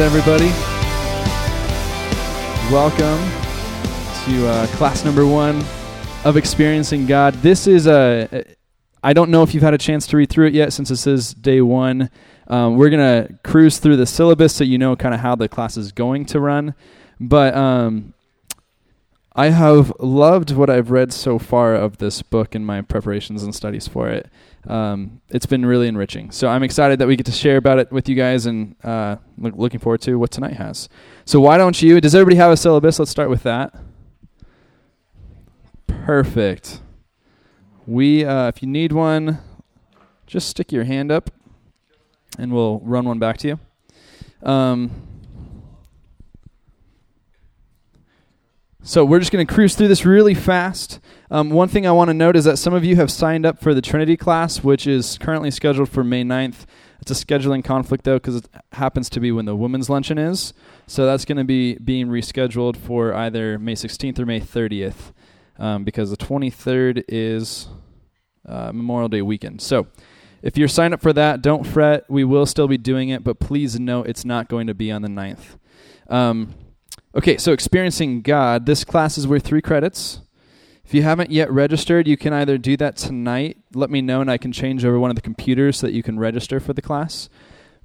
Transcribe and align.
everybody. 0.00 0.48
Welcome 2.72 3.20
to 4.24 4.48
uh, 4.48 4.66
class 4.78 5.04
number 5.04 5.26
one 5.26 5.62
of 6.24 6.38
Experiencing 6.38 7.04
God. 7.04 7.34
This 7.34 7.66
is 7.66 7.86
a. 7.86 8.44
I 9.02 9.12
don't 9.12 9.30
know 9.30 9.42
if 9.42 9.52
you've 9.52 9.62
had 9.62 9.74
a 9.74 9.78
chance 9.78 10.06
to 10.08 10.16
read 10.16 10.30
through 10.30 10.46
it 10.46 10.54
yet, 10.54 10.72
since 10.72 10.88
this 10.88 11.06
is 11.06 11.34
day 11.34 11.60
one. 11.60 12.08
Um, 12.46 12.76
we're 12.76 12.88
gonna 12.88 13.28
cruise 13.44 13.78
through 13.78 13.96
the 13.96 14.06
syllabus 14.06 14.54
so 14.54 14.64
you 14.64 14.78
know 14.78 14.96
kind 14.96 15.14
of 15.14 15.20
how 15.20 15.34
the 15.34 15.48
class 15.48 15.76
is 15.76 15.92
going 15.92 16.24
to 16.26 16.40
run. 16.40 16.74
But 17.20 17.54
um, 17.54 18.14
I 19.34 19.50
have 19.50 19.92
loved 20.00 20.50
what 20.52 20.70
I've 20.70 20.90
read 20.90 21.12
so 21.12 21.38
far 21.38 21.74
of 21.74 21.98
this 21.98 22.22
book 22.22 22.54
in 22.54 22.64
my 22.64 22.80
preparations 22.80 23.42
and 23.42 23.54
studies 23.54 23.86
for 23.86 24.08
it. 24.08 24.30
Um, 24.66 25.20
it's 25.30 25.46
been 25.46 25.64
really 25.64 25.88
enriching. 25.88 26.30
So 26.30 26.48
I'm 26.48 26.62
excited 26.62 26.98
that 26.98 27.08
we 27.08 27.16
get 27.16 27.26
to 27.26 27.32
share 27.32 27.56
about 27.56 27.78
it 27.78 27.90
with 27.90 28.08
you 28.08 28.14
guys 28.14 28.46
and 28.46 28.76
uh, 28.84 29.16
look, 29.38 29.54
looking 29.56 29.80
forward 29.80 30.02
to 30.02 30.18
what 30.18 30.30
tonight 30.30 30.54
has. 30.54 30.88
So 31.24 31.40
why 31.40 31.56
don't 31.56 31.80
you? 31.80 32.00
Does 32.00 32.14
everybody 32.14 32.36
have 32.36 32.52
a 32.52 32.56
syllabus? 32.56 32.98
Let's 32.98 33.10
start 33.10 33.30
with 33.30 33.42
that. 33.44 33.74
Perfect. 35.86 36.80
We, 37.86 38.24
uh, 38.24 38.48
if 38.48 38.62
you 38.62 38.68
need 38.68 38.92
one, 38.92 39.38
just 40.26 40.48
stick 40.48 40.70
your 40.70 40.84
hand 40.84 41.10
up, 41.10 41.30
and 42.38 42.52
we'll 42.52 42.80
run 42.80 43.04
one 43.04 43.18
back 43.18 43.38
to 43.38 43.48
you. 43.48 44.48
Um, 44.48 44.90
So 48.82 49.04
we're 49.04 49.18
just 49.18 49.30
going 49.30 49.46
to 49.46 49.54
cruise 49.54 49.76
through 49.76 49.88
this 49.88 50.06
really 50.06 50.32
fast. 50.32 51.00
Um, 51.30 51.50
one 51.50 51.68
thing 51.68 51.86
I 51.86 51.92
want 51.92 52.08
to 52.08 52.14
note 52.14 52.34
is 52.34 52.44
that 52.44 52.56
some 52.56 52.72
of 52.72 52.82
you 52.82 52.96
have 52.96 53.10
signed 53.10 53.44
up 53.44 53.60
for 53.60 53.74
the 53.74 53.82
Trinity 53.82 54.16
class, 54.16 54.64
which 54.64 54.86
is 54.86 55.18
currently 55.18 55.50
scheduled 55.50 55.90
for 55.90 56.02
May 56.02 56.24
9th. 56.24 56.64
It's 57.02 57.10
a 57.10 57.14
scheduling 57.14 57.62
conflict, 57.62 58.04
though, 58.04 58.16
because 58.16 58.36
it 58.36 58.48
happens 58.72 59.10
to 59.10 59.20
be 59.20 59.32
when 59.32 59.44
the 59.44 59.54
women's 59.54 59.90
luncheon 59.90 60.16
is. 60.16 60.54
So 60.86 61.04
that's 61.04 61.26
going 61.26 61.36
to 61.36 61.44
be 61.44 61.74
being 61.74 62.06
rescheduled 62.06 62.76
for 62.78 63.12
either 63.12 63.58
May 63.58 63.74
16th 63.74 64.18
or 64.18 64.24
May 64.24 64.40
30th, 64.40 65.12
um, 65.58 65.84
because 65.84 66.10
the 66.10 66.16
23rd 66.16 67.04
is 67.06 67.68
uh, 68.48 68.72
Memorial 68.72 69.10
Day 69.10 69.20
weekend. 69.20 69.60
So 69.60 69.88
if 70.40 70.56
you're 70.56 70.68
signed 70.68 70.94
up 70.94 71.02
for 71.02 71.12
that, 71.12 71.42
don't 71.42 71.66
fret. 71.66 72.04
We 72.08 72.24
will 72.24 72.46
still 72.46 72.66
be 72.66 72.78
doing 72.78 73.10
it, 73.10 73.24
but 73.24 73.40
please 73.40 73.78
note 73.78 74.06
it's 74.06 74.24
not 74.24 74.48
going 74.48 74.68
to 74.68 74.74
be 74.74 74.90
on 74.90 75.02
the 75.02 75.08
9th. 75.08 75.58
Um, 76.08 76.54
Okay, 77.12 77.38
so 77.38 77.52
experiencing 77.52 78.22
God. 78.22 78.66
This 78.66 78.84
class 78.84 79.18
is 79.18 79.26
worth 79.26 79.42
three 79.42 79.60
credits. 79.60 80.20
If 80.84 80.94
you 80.94 81.02
haven't 81.02 81.32
yet 81.32 81.50
registered, 81.50 82.06
you 82.06 82.16
can 82.16 82.32
either 82.32 82.56
do 82.56 82.76
that 82.76 82.96
tonight. 82.96 83.58
Let 83.74 83.90
me 83.90 84.00
know, 84.00 84.20
and 84.20 84.30
I 84.30 84.38
can 84.38 84.52
change 84.52 84.84
over 84.84 84.96
one 84.96 85.10
of 85.10 85.16
the 85.16 85.22
computers 85.22 85.78
so 85.78 85.88
that 85.88 85.92
you 85.92 86.04
can 86.04 86.20
register 86.20 86.60
for 86.60 86.72
the 86.72 86.82
class. 86.82 87.28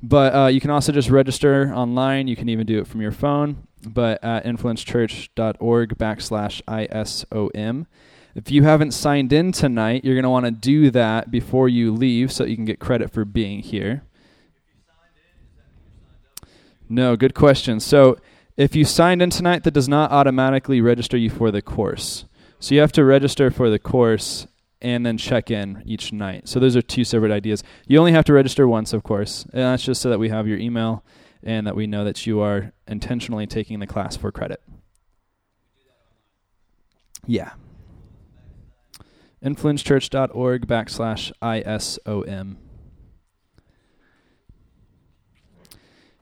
But 0.03 0.35
uh, 0.35 0.47
you 0.47 0.61
can 0.61 0.69
also 0.69 0.91
just 0.91 1.09
register 1.09 1.73
online. 1.73 2.27
You 2.27 2.35
can 2.35 2.49
even 2.49 2.67
do 2.67 2.77
it 2.77 2.85
from 2.85 3.01
your 3.01 3.11
phone. 3.11 3.67
But 3.83 4.23
at 4.23 4.45
influencechurch.org 4.45 5.97
backslash 5.97 6.61
ISOM. 6.67 7.87
If 8.35 8.51
you 8.51 8.61
haven't 8.61 8.91
signed 8.91 9.33
in 9.33 9.51
tonight, 9.53 10.05
you're 10.05 10.15
going 10.15 10.23
to 10.23 10.29
want 10.29 10.45
to 10.45 10.51
do 10.51 10.91
that 10.91 11.31
before 11.31 11.67
you 11.67 11.91
leave 11.91 12.31
so 12.31 12.43
you 12.43 12.55
can 12.55 12.65
get 12.65 12.79
credit 12.79 13.11
for 13.11 13.25
being 13.25 13.61
here. 13.61 14.03
No, 16.87 17.15
good 17.15 17.33
question. 17.33 17.79
So 17.79 18.17
if 18.57 18.75
you 18.75 18.85
signed 18.85 19.21
in 19.21 19.29
tonight, 19.29 19.63
that 19.63 19.73
does 19.73 19.89
not 19.89 20.11
automatically 20.11 20.81
register 20.81 21.17
you 21.17 21.29
for 21.29 21.51
the 21.51 21.61
course. 21.61 22.25
So 22.59 22.73
you 22.73 22.81
have 22.81 22.93
to 22.93 23.03
register 23.03 23.51
for 23.51 23.69
the 23.69 23.79
course 23.79 24.47
and 24.81 25.05
then 25.05 25.17
check 25.17 25.51
in 25.51 25.83
each 25.85 26.13
night. 26.13 26.47
So 26.47 26.59
those 26.59 26.75
are 26.75 26.81
two 26.81 27.03
separate 27.03 27.31
ideas. 27.31 27.63
You 27.87 27.99
only 27.99 28.11
have 28.13 28.25
to 28.25 28.33
register 28.33 28.67
once, 28.67 28.93
of 28.93 29.03
course, 29.03 29.43
and 29.45 29.61
that's 29.61 29.83
just 29.83 30.01
so 30.01 30.09
that 30.09 30.19
we 30.19 30.29
have 30.29 30.47
your 30.47 30.57
email 30.57 31.03
and 31.43 31.67
that 31.67 31.75
we 31.75 31.85
know 31.85 32.03
that 32.05 32.25
you 32.25 32.39
are 32.39 32.71
intentionally 32.87 33.45
taking 33.45 33.79
the 33.79 33.87
class 33.87 34.15
for 34.15 34.31
credit. 34.31 34.61
Yeah. 37.27 37.51
Influencechurch.org 39.43 40.67
backslash 40.67 41.31
ISOM. 41.41 42.55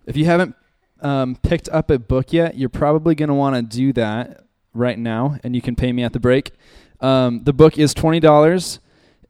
If 0.05 0.17
you 0.17 0.25
haven't 0.25 0.55
um, 1.03 1.35
picked 1.35 1.69
up 1.69 1.89
a 1.89 1.99
book 1.99 2.33
yet, 2.33 2.57
you're 2.57 2.69
probably 2.69 3.15
going 3.15 3.29
to 3.29 3.35
want 3.35 3.55
to 3.55 3.61
do 3.61 3.93
that 3.93 4.43
right 4.73 4.97
now, 4.97 5.37
and 5.43 5.55
you 5.55 5.61
can 5.61 5.75
pay 5.75 5.91
me 5.91 6.03
at 6.03 6.13
the 6.13 6.19
break. 6.19 6.51
Um, 6.99 7.43
the 7.43 7.53
book 7.53 7.77
is 7.77 7.93
twenty 7.93 8.19
dollars, 8.19 8.79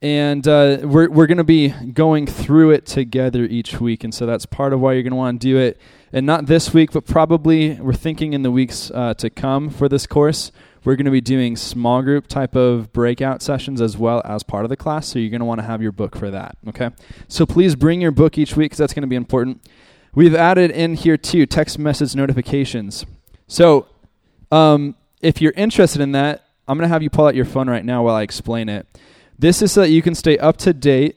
and 0.00 0.46
uh, 0.46 0.78
we're 0.82 1.10
we're 1.10 1.26
going 1.26 1.38
to 1.38 1.44
be 1.44 1.68
going 1.68 2.26
through 2.26 2.70
it 2.70 2.86
together 2.86 3.44
each 3.44 3.80
week, 3.80 4.04
and 4.04 4.14
so 4.14 4.26
that's 4.26 4.46
part 4.46 4.72
of 4.72 4.80
why 4.80 4.92
you're 4.92 5.02
going 5.02 5.12
to 5.12 5.16
want 5.16 5.40
to 5.40 5.46
do 5.46 5.58
it. 5.58 5.80
And 6.12 6.24
not 6.26 6.46
this 6.46 6.72
week, 6.72 6.92
but 6.92 7.06
probably 7.06 7.74
we're 7.74 7.92
thinking 7.92 8.34
in 8.34 8.42
the 8.42 8.50
weeks 8.50 8.90
uh, 8.92 9.14
to 9.14 9.28
come 9.28 9.68
for 9.68 9.88
this 9.88 10.06
course. 10.06 10.52
We're 10.84 10.96
going 10.96 11.06
to 11.06 11.10
be 11.10 11.22
doing 11.22 11.56
small 11.56 12.02
group 12.02 12.26
type 12.26 12.54
of 12.54 12.92
breakout 12.92 13.40
sessions 13.40 13.80
as 13.80 13.96
well 13.96 14.20
as 14.24 14.42
part 14.42 14.64
of 14.64 14.68
the 14.68 14.76
class, 14.76 15.08
so 15.08 15.18
you're 15.18 15.30
going 15.30 15.40
to 15.40 15.46
want 15.46 15.60
to 15.60 15.66
have 15.66 15.80
your 15.80 15.92
book 15.92 16.14
for 16.14 16.30
that. 16.30 16.56
Okay, 16.68 16.90
so 17.26 17.46
please 17.46 17.74
bring 17.74 18.02
your 18.02 18.12
book 18.12 18.36
each 18.36 18.54
week 18.54 18.66
because 18.66 18.78
that's 18.78 18.92
going 18.92 19.02
to 19.02 19.08
be 19.08 19.16
important. 19.16 19.66
We've 20.14 20.34
added 20.34 20.70
in 20.70 20.94
here 20.94 21.16
too 21.16 21.44
text 21.44 21.78
message 21.78 22.14
notifications. 22.14 23.04
So 23.48 23.86
um, 24.52 24.94
if 25.20 25.40
you're 25.40 25.52
interested 25.52 26.00
in 26.00 26.12
that, 26.12 26.44
I'm 26.68 26.78
going 26.78 26.88
to 26.88 26.92
have 26.92 27.02
you 27.02 27.10
pull 27.10 27.26
out 27.26 27.34
your 27.34 27.44
phone 27.44 27.68
right 27.68 27.84
now 27.84 28.04
while 28.04 28.14
I 28.14 28.22
explain 28.22 28.68
it. 28.68 28.86
This 29.38 29.60
is 29.60 29.72
so 29.72 29.80
that 29.80 29.90
you 29.90 30.02
can 30.02 30.14
stay 30.14 30.38
up 30.38 30.56
to 30.58 30.72
date 30.72 31.16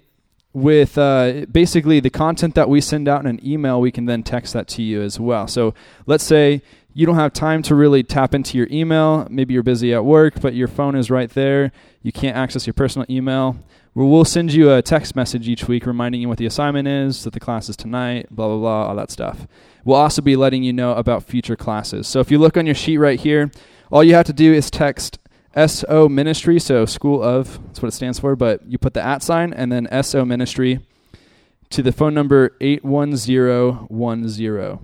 with 0.51 0.97
uh, 0.97 1.45
basically 1.51 1.99
the 1.99 2.09
content 2.09 2.55
that 2.55 2.67
we 2.67 2.81
send 2.81 3.07
out 3.07 3.21
in 3.21 3.27
an 3.27 3.39
email. 3.47 3.79
We 3.79 3.91
can 3.91 4.05
then 4.05 4.23
text 4.23 4.53
that 4.53 4.67
to 4.69 4.81
you 4.81 5.03
as 5.03 5.19
well. 5.19 5.47
So 5.47 5.75
let's 6.07 6.23
say 6.23 6.63
you 6.93 7.05
don't 7.05 7.15
have 7.15 7.33
time 7.33 7.61
to 7.63 7.75
really 7.75 8.01
tap 8.01 8.33
into 8.33 8.57
your 8.57 8.67
email. 8.71 9.27
Maybe 9.29 9.53
you're 9.53 9.61
busy 9.61 9.93
at 9.93 10.03
work, 10.03 10.41
but 10.41 10.55
your 10.55 10.67
phone 10.67 10.95
is 10.95 11.11
right 11.11 11.29
there. 11.29 11.71
You 12.01 12.11
can't 12.11 12.35
access 12.35 12.65
your 12.65 12.73
personal 12.73 13.05
email 13.07 13.57
we'll 14.05 14.25
send 14.25 14.53
you 14.53 14.71
a 14.71 14.83
text 14.83 15.15
message 15.15 15.47
each 15.47 15.67
week 15.67 15.87
reminding 15.87 16.21
you 16.21 16.27
what 16.27 16.37
the 16.37 16.45
assignment 16.45 16.87
is, 16.87 17.23
that 17.23 17.33
the 17.33 17.39
class 17.39 17.67
is 17.67 17.75
tonight, 17.75 18.27
blah, 18.29 18.47
blah, 18.47 18.57
blah, 18.57 18.87
all 18.87 18.95
that 18.95 19.09
stuff. 19.09 19.47
We'll 19.83 19.97
also 19.97 20.21
be 20.21 20.35
letting 20.35 20.61
you 20.61 20.71
know 20.71 20.93
about 20.93 21.23
future 21.23 21.55
classes. 21.55 22.07
So 22.07 22.19
if 22.19 22.29
you 22.29 22.37
look 22.37 22.57
on 22.57 22.67
your 22.67 22.75
sheet 22.75 22.97
right 22.97 23.19
here, 23.19 23.49
all 23.91 24.03
you 24.03 24.13
have 24.13 24.27
to 24.27 24.33
do 24.33 24.53
is 24.53 24.69
text 24.69 25.17
SO 25.65 26.07
Ministry, 26.07 26.59
so 26.59 26.85
School 26.85 27.23
of, 27.23 27.59
that's 27.67 27.81
what 27.81 27.87
it 27.87 27.93
stands 27.93 28.19
for, 28.19 28.35
but 28.35 28.69
you 28.69 28.77
put 28.77 28.93
the 28.93 29.01
at 29.01 29.23
sign 29.23 29.53
and 29.53 29.71
then 29.71 29.87
SO 30.03 30.25
Ministry 30.25 30.85
to 31.71 31.81
the 31.81 31.91
phone 31.91 32.13
number 32.13 32.55
81010. 32.61 34.79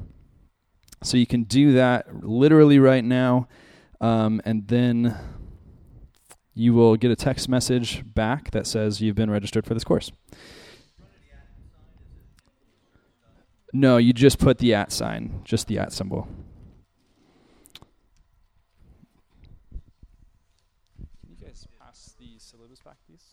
So 1.04 1.18
you 1.18 1.28
can 1.28 1.44
do 1.44 1.74
that 1.74 2.26
literally 2.26 2.80
right 2.80 3.04
now. 3.04 3.48
Um, 4.02 4.42
and 4.44 4.68
then 4.68 5.16
you 6.56 6.74
will 6.74 6.96
get 6.96 7.12
a 7.12 7.16
text 7.16 7.50
message 7.50 8.04
back 8.14 8.52
that 8.52 8.68
says 8.68 9.02
you've 9.02 9.16
been 9.16 9.32
registered 9.32 9.66
for 9.66 9.74
this 9.74 9.84
course. 9.84 10.12
No, 13.76 13.98
you 13.98 14.14
just 14.14 14.38
put 14.38 14.60
the 14.60 14.76
at 14.76 14.92
sign, 14.92 15.42
just 15.44 15.68
the 15.68 15.80
at 15.80 15.92
symbol. 15.92 16.28
Can 20.96 21.30
you 21.30 21.36
guys 21.44 21.68
pass 21.80 22.14
the 22.20 22.28
syllabus 22.38 22.82
back, 22.82 22.98
please? 23.08 23.24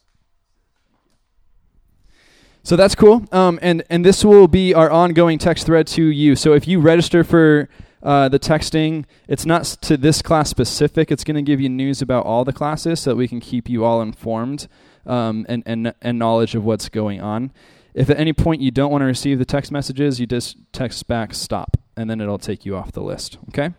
So 2.62 2.74
that's 2.74 2.94
cool. 2.94 3.26
Um, 3.32 3.58
and, 3.60 3.82
and 3.90 4.02
this 4.02 4.24
will 4.24 4.48
be 4.48 4.72
our 4.72 4.90
ongoing 4.90 5.38
text 5.38 5.66
thread 5.66 5.86
to 5.88 6.04
you. 6.04 6.34
So 6.36 6.54
if 6.54 6.66
you 6.66 6.80
register 6.80 7.22
for 7.22 7.68
uh, 8.02 8.28
the 8.28 8.38
texting, 8.38 9.04
it's 9.28 9.44
not 9.44 9.64
to 9.64 9.96
this 9.96 10.22
class 10.22 10.48
specific. 10.48 11.10
It's 11.10 11.24
going 11.24 11.36
to 11.36 11.42
give 11.42 11.60
you 11.60 11.68
news 11.68 12.00
about 12.00 12.24
all 12.24 12.44
the 12.44 12.52
classes 12.52 13.00
so 13.00 13.10
that 13.10 13.16
we 13.16 13.28
can 13.28 13.40
keep 13.40 13.68
you 13.68 13.84
all 13.84 14.00
informed 14.00 14.68
um, 15.06 15.44
and, 15.48 15.62
and, 15.66 15.94
and 16.00 16.18
knowledge 16.18 16.54
of 16.54 16.64
what's 16.64 16.88
going 16.88 17.20
on. 17.20 17.52
If 17.92 18.08
at 18.08 18.18
any 18.18 18.32
point 18.32 18.62
you 18.62 18.70
don't 18.70 18.90
want 18.90 19.02
to 19.02 19.06
receive 19.06 19.38
the 19.38 19.44
text 19.44 19.72
messages, 19.72 20.20
you 20.20 20.26
just 20.26 20.56
text 20.72 21.06
back 21.08 21.34
stop, 21.34 21.76
and 21.96 22.08
then 22.08 22.20
it'll 22.20 22.38
take 22.38 22.64
you 22.64 22.76
off 22.76 22.92
the 22.92 23.02
list. 23.02 23.36
Okay? 23.48 23.74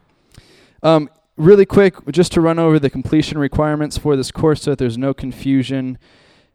Um, 0.84 1.10
really 1.38 1.66
quick, 1.66 1.96
just 2.12 2.32
to 2.34 2.42
run 2.42 2.60
over 2.60 2.78
the 2.78 2.90
completion 2.90 3.38
requirements 3.38 3.98
for 3.98 4.16
this 4.16 4.32
course 4.32 4.64
so 4.64 4.72
that 4.72 4.80
there's 4.80 4.98
no 4.98 5.14
confusion. 5.14 5.98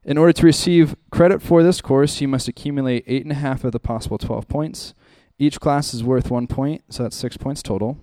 In 0.04 0.18
order 0.18 0.32
to 0.34 0.46
receive 0.46 0.94
credit 1.10 1.42
for 1.42 1.62
this 1.62 1.80
course, 1.80 2.20
you 2.20 2.28
must 2.28 2.46
accumulate 2.46 3.04
eight 3.06 3.22
and 3.22 3.32
a 3.32 3.36
half 3.36 3.64
of 3.64 3.72
the 3.72 3.80
possible 3.80 4.18
12 4.18 4.46
points. 4.46 4.94
Each 5.38 5.60
class 5.60 5.92
is 5.92 6.02
worth 6.02 6.30
one 6.30 6.46
point, 6.46 6.82
so 6.88 7.02
that's 7.02 7.16
six 7.16 7.36
points 7.36 7.62
total. 7.62 7.98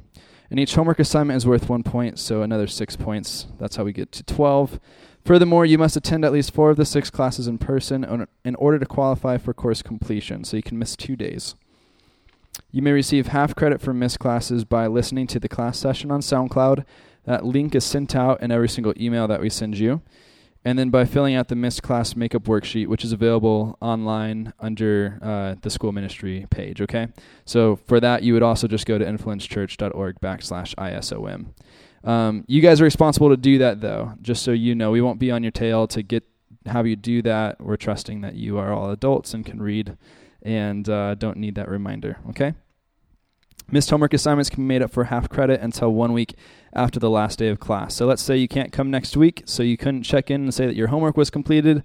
And 0.50 0.59
each 0.59 0.75
homework 0.75 1.00
assignment 1.00 1.38
is 1.38 1.47
worth 1.47 1.68
one 1.68 1.81
point, 1.81 2.19
so 2.19 2.44
another 2.44 2.68
six 2.68 2.95
points. 2.95 3.47
That's 3.59 3.75
how 3.75 3.83
we 3.83 3.94
get 3.94 4.12
to 4.12 4.24
12. 4.24 4.80
Furthermore, 5.25 5.65
you 5.65 5.77
must 5.77 5.95
attend 5.95 6.24
at 6.24 6.33
least 6.33 6.53
four 6.53 6.69
of 6.69 6.77
the 6.77 6.85
six 6.85 7.09
classes 7.09 7.47
in 7.47 7.57
person 7.57 8.27
in 8.45 8.56
order 8.56 8.77
to 8.77 8.85
qualify 8.85 9.38
for 9.38 9.53
course 9.53 9.81
completion, 9.81 10.44
so 10.44 10.57
you 10.57 10.63
can 10.63 10.77
miss 10.77 10.95
two 10.95 11.15
days. 11.15 11.56
You 12.71 12.83
may 12.83 12.91
receive 12.91 13.27
half 13.27 13.56
credit 13.56 13.81
for 13.81 13.94
missed 13.94 14.19
classes 14.19 14.63
by 14.63 14.86
listening 14.86 15.25
to 15.27 15.39
the 15.39 15.50
class 15.50 15.79
session 15.79 16.12
on 16.12 16.21
SoundCloud. 16.21 16.86
That 17.25 17.45
link 17.45 17.74
is 17.74 17.83
sent 17.83 18.15
out 18.15 18.44
in 18.44 18.51
every 18.51 18.69
single 18.69 18.94
email 19.00 19.27
that 19.27 19.41
we 19.41 19.50
send 19.50 19.79
you. 19.79 20.01
And 20.65 20.80
then 20.80 20.89
by 20.89 21.06
filling 21.06 21.36
out 21.36 21.48
the 21.48 21.56
missed 21.56 21.83
class 21.83 22.15
makeup 22.15 22.44
worksheet, 22.44 22.88
which 22.88 23.04
is 23.04 23.12
available 23.12 23.77
online 23.81 24.54
under 24.60 25.19
uh, 25.21 25.56
the 25.62 25.69
school 25.69 25.92
ministry 25.92 26.45
page. 26.50 26.81
Okay, 26.81 27.07
so 27.45 27.75
for 27.75 28.00
that 28.00 28.24
you 28.24 28.33
would 28.33 28.44
also 28.44 28.68
just 28.68 28.86
go 28.86 28.98
to 28.98 29.06
influencechurch.org 29.06 30.19
backslash 30.21 30.74
isom. 30.77 31.54
Um, 32.04 32.44
you 32.48 32.62
guys 32.62 32.81
are 32.81 32.86
responsible 32.86 33.30
to 33.30 33.38
do 33.38 33.57
that 33.60 33.81
though, 33.81 34.13
just 34.21 34.44
so 34.44 34.51
you 34.51 34.75
know. 34.75 34.92
We 34.92 35.01
won't 35.01 35.19
be 35.19 35.31
on 35.31 35.44
your 35.44 35.51
tail 35.51 35.88
to 35.88 36.01
get 36.04 36.24
have 36.65 36.88
you 36.88 36.95
do 36.95 37.21
that. 37.24 37.62
We're 37.62 37.77
trusting 37.77 38.21
that 38.21 38.36
you 38.36 38.57
are 38.57 38.71
all 38.71 38.89
adults 38.92 39.33
and 39.33 39.45
can 39.45 39.62
read 39.62 39.98
and 40.42 40.88
uh, 40.88 41.15
don't 41.15 41.38
need 41.38 41.56
that 41.56 41.69
reminder. 41.69 42.18
Okay. 42.30 42.54
Missed 43.71 43.89
homework 43.89 44.13
assignments 44.13 44.50
can 44.50 44.63
be 44.63 44.68
made 44.68 44.81
up 44.81 44.92
for 44.92 45.06
half 45.06 45.30
credit 45.30 45.62
until 45.62 45.92
one 45.92 46.13
week 46.13 46.36
after 46.74 47.00
the 47.00 47.10
last 47.10 47.39
day 47.39 47.48
of 47.48 47.60
class. 47.60 47.95
So 47.95 48.06
let's 48.06 48.21
say 48.21 48.38
you 48.38 48.48
can't 48.48 48.71
come 48.71 48.92
next 48.92 49.18
week, 49.18 49.44
so 49.45 49.63
you 49.63 49.77
couldn't 49.77 50.04
check 50.04 50.30
in 50.30 50.44
and 50.44 50.54
say 50.54 50.65
that 50.65 50.75
your 50.75 50.88
homework 50.88 51.18
was 51.18 51.30
completed, 51.30 51.77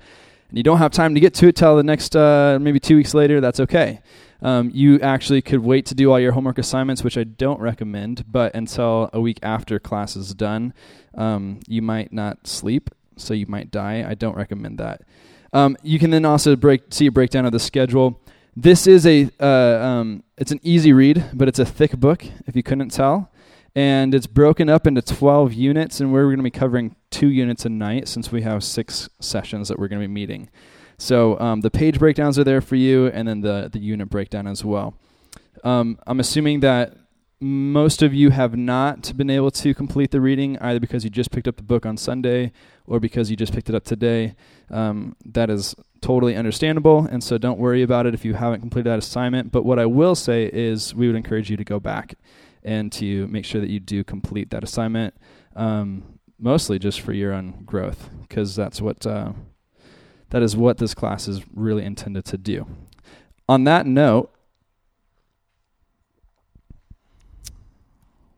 and 0.48 0.56
you 0.56 0.62
don't 0.62 0.78
have 0.78 0.92
time 0.92 1.14
to 1.14 1.20
get 1.20 1.34
to 1.34 1.48
it 1.48 1.56
till 1.56 1.76
the 1.76 1.82
next 1.82 2.14
uh, 2.16 2.58
maybe 2.60 2.80
two 2.80 2.96
weeks 2.96 3.14
later. 3.14 3.40
That's 3.40 3.60
okay. 3.60 4.00
Um, 4.40 4.70
you 4.72 5.00
actually 5.00 5.42
could 5.42 5.60
wait 5.60 5.86
to 5.86 5.94
do 5.94 6.12
all 6.12 6.20
your 6.20 6.32
homework 6.32 6.58
assignments, 6.58 7.02
which 7.02 7.18
I 7.18 7.24
don't 7.24 7.60
recommend, 7.60 8.24
but 8.30 8.54
until 8.54 9.10
a 9.12 9.20
week 9.20 9.38
after 9.42 9.78
class 9.78 10.14
is 10.14 10.32
done, 10.32 10.74
um, 11.14 11.60
you 11.66 11.82
might 11.82 12.12
not 12.12 12.46
sleep, 12.46 12.90
so 13.16 13.34
you 13.34 13.46
might 13.48 13.70
die. 13.70 14.06
I 14.08 14.14
don't 14.14 14.36
recommend 14.36 14.78
that. 14.78 15.02
Um, 15.52 15.76
you 15.82 15.98
can 15.98 16.10
then 16.10 16.24
also 16.24 16.56
break 16.56 16.82
see 16.90 17.06
a 17.06 17.12
breakdown 17.12 17.46
of 17.46 17.52
the 17.52 17.58
schedule. 17.58 18.20
This 18.60 18.88
is 18.88 19.06
a 19.06 19.30
uh, 19.38 19.46
um, 19.86 20.24
it's 20.36 20.50
an 20.50 20.58
easy 20.64 20.92
read, 20.92 21.26
but 21.32 21.46
it's 21.46 21.60
a 21.60 21.64
thick 21.64 21.92
book. 21.92 22.24
If 22.44 22.56
you 22.56 22.64
couldn't 22.64 22.88
tell, 22.88 23.30
and 23.76 24.12
it's 24.12 24.26
broken 24.26 24.68
up 24.68 24.84
into 24.84 25.00
12 25.00 25.52
units, 25.52 26.00
and 26.00 26.12
we're 26.12 26.24
going 26.24 26.38
to 26.38 26.42
be 26.42 26.50
covering 26.50 26.96
two 27.08 27.28
units 27.28 27.64
a 27.64 27.68
night 27.68 28.08
since 28.08 28.32
we 28.32 28.42
have 28.42 28.64
six 28.64 29.08
sessions 29.20 29.68
that 29.68 29.78
we're 29.78 29.86
going 29.86 30.02
to 30.02 30.08
be 30.08 30.12
meeting. 30.12 30.50
So 30.98 31.38
um, 31.38 31.60
the 31.60 31.70
page 31.70 32.00
breakdowns 32.00 32.36
are 32.36 32.42
there 32.42 32.60
for 32.60 32.74
you, 32.74 33.06
and 33.06 33.28
then 33.28 33.42
the 33.42 33.70
the 33.72 33.78
unit 33.78 34.10
breakdown 34.10 34.48
as 34.48 34.64
well. 34.64 34.96
Um, 35.62 36.00
I'm 36.08 36.18
assuming 36.18 36.58
that 36.58 36.96
most 37.40 38.02
of 38.02 38.12
you 38.12 38.30
have 38.30 38.56
not 38.56 39.16
been 39.16 39.30
able 39.30 39.50
to 39.52 39.72
complete 39.72 40.10
the 40.10 40.20
reading 40.20 40.58
either 40.58 40.80
because 40.80 41.04
you 41.04 41.10
just 41.10 41.30
picked 41.30 41.46
up 41.46 41.56
the 41.56 41.62
book 41.62 41.86
on 41.86 41.96
Sunday 41.96 42.50
or 42.86 42.98
because 42.98 43.30
you 43.30 43.36
just 43.36 43.52
picked 43.52 43.68
it 43.68 43.74
up 43.74 43.84
today. 43.84 44.34
Um, 44.70 45.14
that 45.24 45.48
is 45.48 45.76
totally 46.00 46.34
understandable, 46.34 47.06
and 47.10 47.22
so 47.22 47.38
don't 47.38 47.58
worry 47.58 47.82
about 47.82 48.06
it 48.06 48.14
if 48.14 48.24
you 48.24 48.34
haven't 48.34 48.60
completed 48.60 48.90
that 48.90 48.98
assignment. 48.98 49.52
But 49.52 49.64
what 49.64 49.78
I 49.78 49.86
will 49.86 50.14
say 50.14 50.50
is 50.52 50.94
we 50.94 51.06
would 51.06 51.16
encourage 51.16 51.48
you 51.48 51.56
to 51.56 51.64
go 51.64 51.78
back 51.78 52.14
and 52.64 52.90
to 52.92 53.28
make 53.28 53.44
sure 53.44 53.60
that 53.60 53.70
you 53.70 53.78
do 53.78 54.02
complete 54.02 54.50
that 54.50 54.64
assignment, 54.64 55.14
um, 55.54 56.18
mostly 56.40 56.78
just 56.78 57.00
for 57.00 57.12
your 57.12 57.32
own 57.32 57.62
growth, 57.64 58.10
because 58.22 58.56
that's 58.56 58.80
what 58.80 59.06
uh, 59.06 59.32
that 60.30 60.42
is 60.42 60.56
what 60.56 60.78
this 60.78 60.92
class 60.92 61.28
is 61.28 61.42
really 61.54 61.84
intended 61.84 62.24
to 62.26 62.36
do. 62.36 62.66
On 63.48 63.64
that 63.64 63.86
note, 63.86 64.30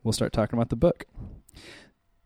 we'll 0.03 0.13
start 0.13 0.33
talking 0.33 0.57
about 0.57 0.69
the 0.69 0.75
book. 0.75 1.05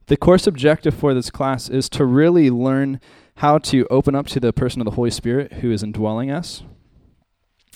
The 0.08 0.18
course 0.18 0.46
objective 0.46 0.94
for 0.94 1.14
this 1.14 1.30
class 1.30 1.68
is 1.70 1.90
to 1.90 2.06
really 2.06 2.50
learn 2.50 3.00
how 3.38 3.58
to 3.58 3.88
open 3.90 4.16
up 4.16 4.28
to 4.28 4.40
the 4.40 4.54
person 4.54 4.82
of 4.82 4.86
the 4.86 4.92
Holy 4.92 5.10
Spirit 5.10 5.54
who 5.54 5.72
is 5.72 5.84
indwelling 5.84 6.30
us 6.30 6.64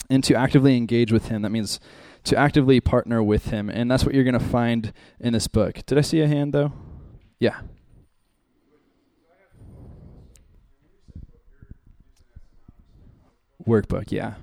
and 0.10 0.24
to 0.24 0.36
actively 0.36 0.78
engage 0.78 1.12
with 1.12 1.30
Him. 1.30 1.42
That 1.42 1.50
means 1.50 1.80
to 2.26 2.38
actively 2.38 2.80
partner 2.80 3.24
with 3.24 3.48
Him. 3.48 3.70
And 3.70 3.90
that's 3.90 4.06
what 4.06 4.14
you're 4.14 4.24
going 4.24 4.38
to 4.38 4.40
find 4.40 4.94
in 5.20 5.34
this 5.34 5.48
book. 5.48 5.86
Did 5.86 5.98
I 5.98 6.02
see 6.02 6.22
a 6.22 6.28
hand, 6.28 6.54
though? 6.54 6.72
Yeah. 7.40 7.62
Workbook, 13.66 14.12
yeah. 14.12 14.36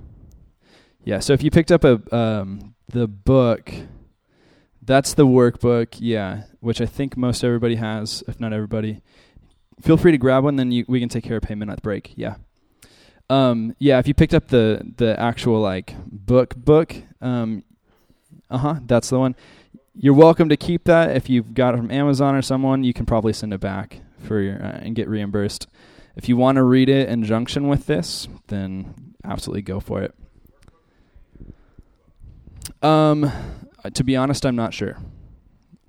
Yeah, 1.03 1.19
so 1.19 1.33
if 1.33 1.41
you 1.41 1.51
picked 1.51 1.71
up 1.71 1.83
a 1.83 2.01
um, 2.15 2.75
the 2.89 3.07
book, 3.07 3.73
that's 4.87 5.13
the 5.13 5.27
workbook, 5.27 5.97
yeah, 5.99 6.43
which 6.61 6.81
I 6.81 6.85
think 6.85 7.17
most 7.17 7.43
everybody 7.43 7.75
has, 7.75 8.23
if 8.27 8.39
not 8.39 8.53
everybody. 8.53 9.01
Feel 9.81 9.97
free 9.97 10.13
to 10.13 10.17
grab 10.17 10.45
one, 10.45 10.55
then 10.55 10.71
you, 10.71 10.85
we 10.87 10.99
can 10.99 11.09
take 11.09 11.25
care 11.25 11.37
of 11.37 11.43
payment 11.43 11.69
at 11.69 11.77
the 11.77 11.81
break. 11.81 12.13
Yeah. 12.15 12.37
Um, 13.29 13.75
yeah, 13.77 13.99
if 13.99 14.07
you 14.07 14.13
picked 14.13 14.33
up 14.33 14.47
the 14.47 14.81
the 14.95 15.19
actual 15.19 15.59
like 15.59 15.93
book 16.07 16.55
book, 16.55 16.95
um, 17.21 17.63
uh 18.49 18.57
huh, 18.57 18.79
that's 18.85 19.09
the 19.09 19.19
one. 19.19 19.35
You're 19.93 20.13
welcome 20.13 20.47
to 20.49 20.57
keep 20.57 20.85
that. 20.85 21.15
If 21.15 21.29
you've 21.29 21.53
got 21.53 21.73
it 21.73 21.77
from 21.77 21.91
Amazon 21.91 22.35
or 22.35 22.41
someone, 22.41 22.85
you 22.85 22.93
can 22.93 23.05
probably 23.05 23.33
send 23.33 23.53
it 23.53 23.59
back 23.59 23.99
for 24.19 24.39
your 24.39 24.55
uh, 24.55 24.79
and 24.81 24.95
get 24.95 25.09
reimbursed. 25.09 25.67
If 26.15 26.29
you 26.29 26.37
want 26.37 26.55
to 26.55 26.63
read 26.63 26.87
it 26.87 27.09
in 27.09 27.23
junction 27.23 27.67
with 27.67 27.85
this, 27.87 28.29
then 28.47 29.15
absolutely 29.25 29.63
go 29.63 29.81
for 29.81 30.01
it. 30.01 30.15
Um, 32.81 33.31
to 33.95 34.03
be 34.03 34.15
honest, 34.15 34.45
I'm 34.45 34.55
not 34.55 34.73
sure, 34.73 34.97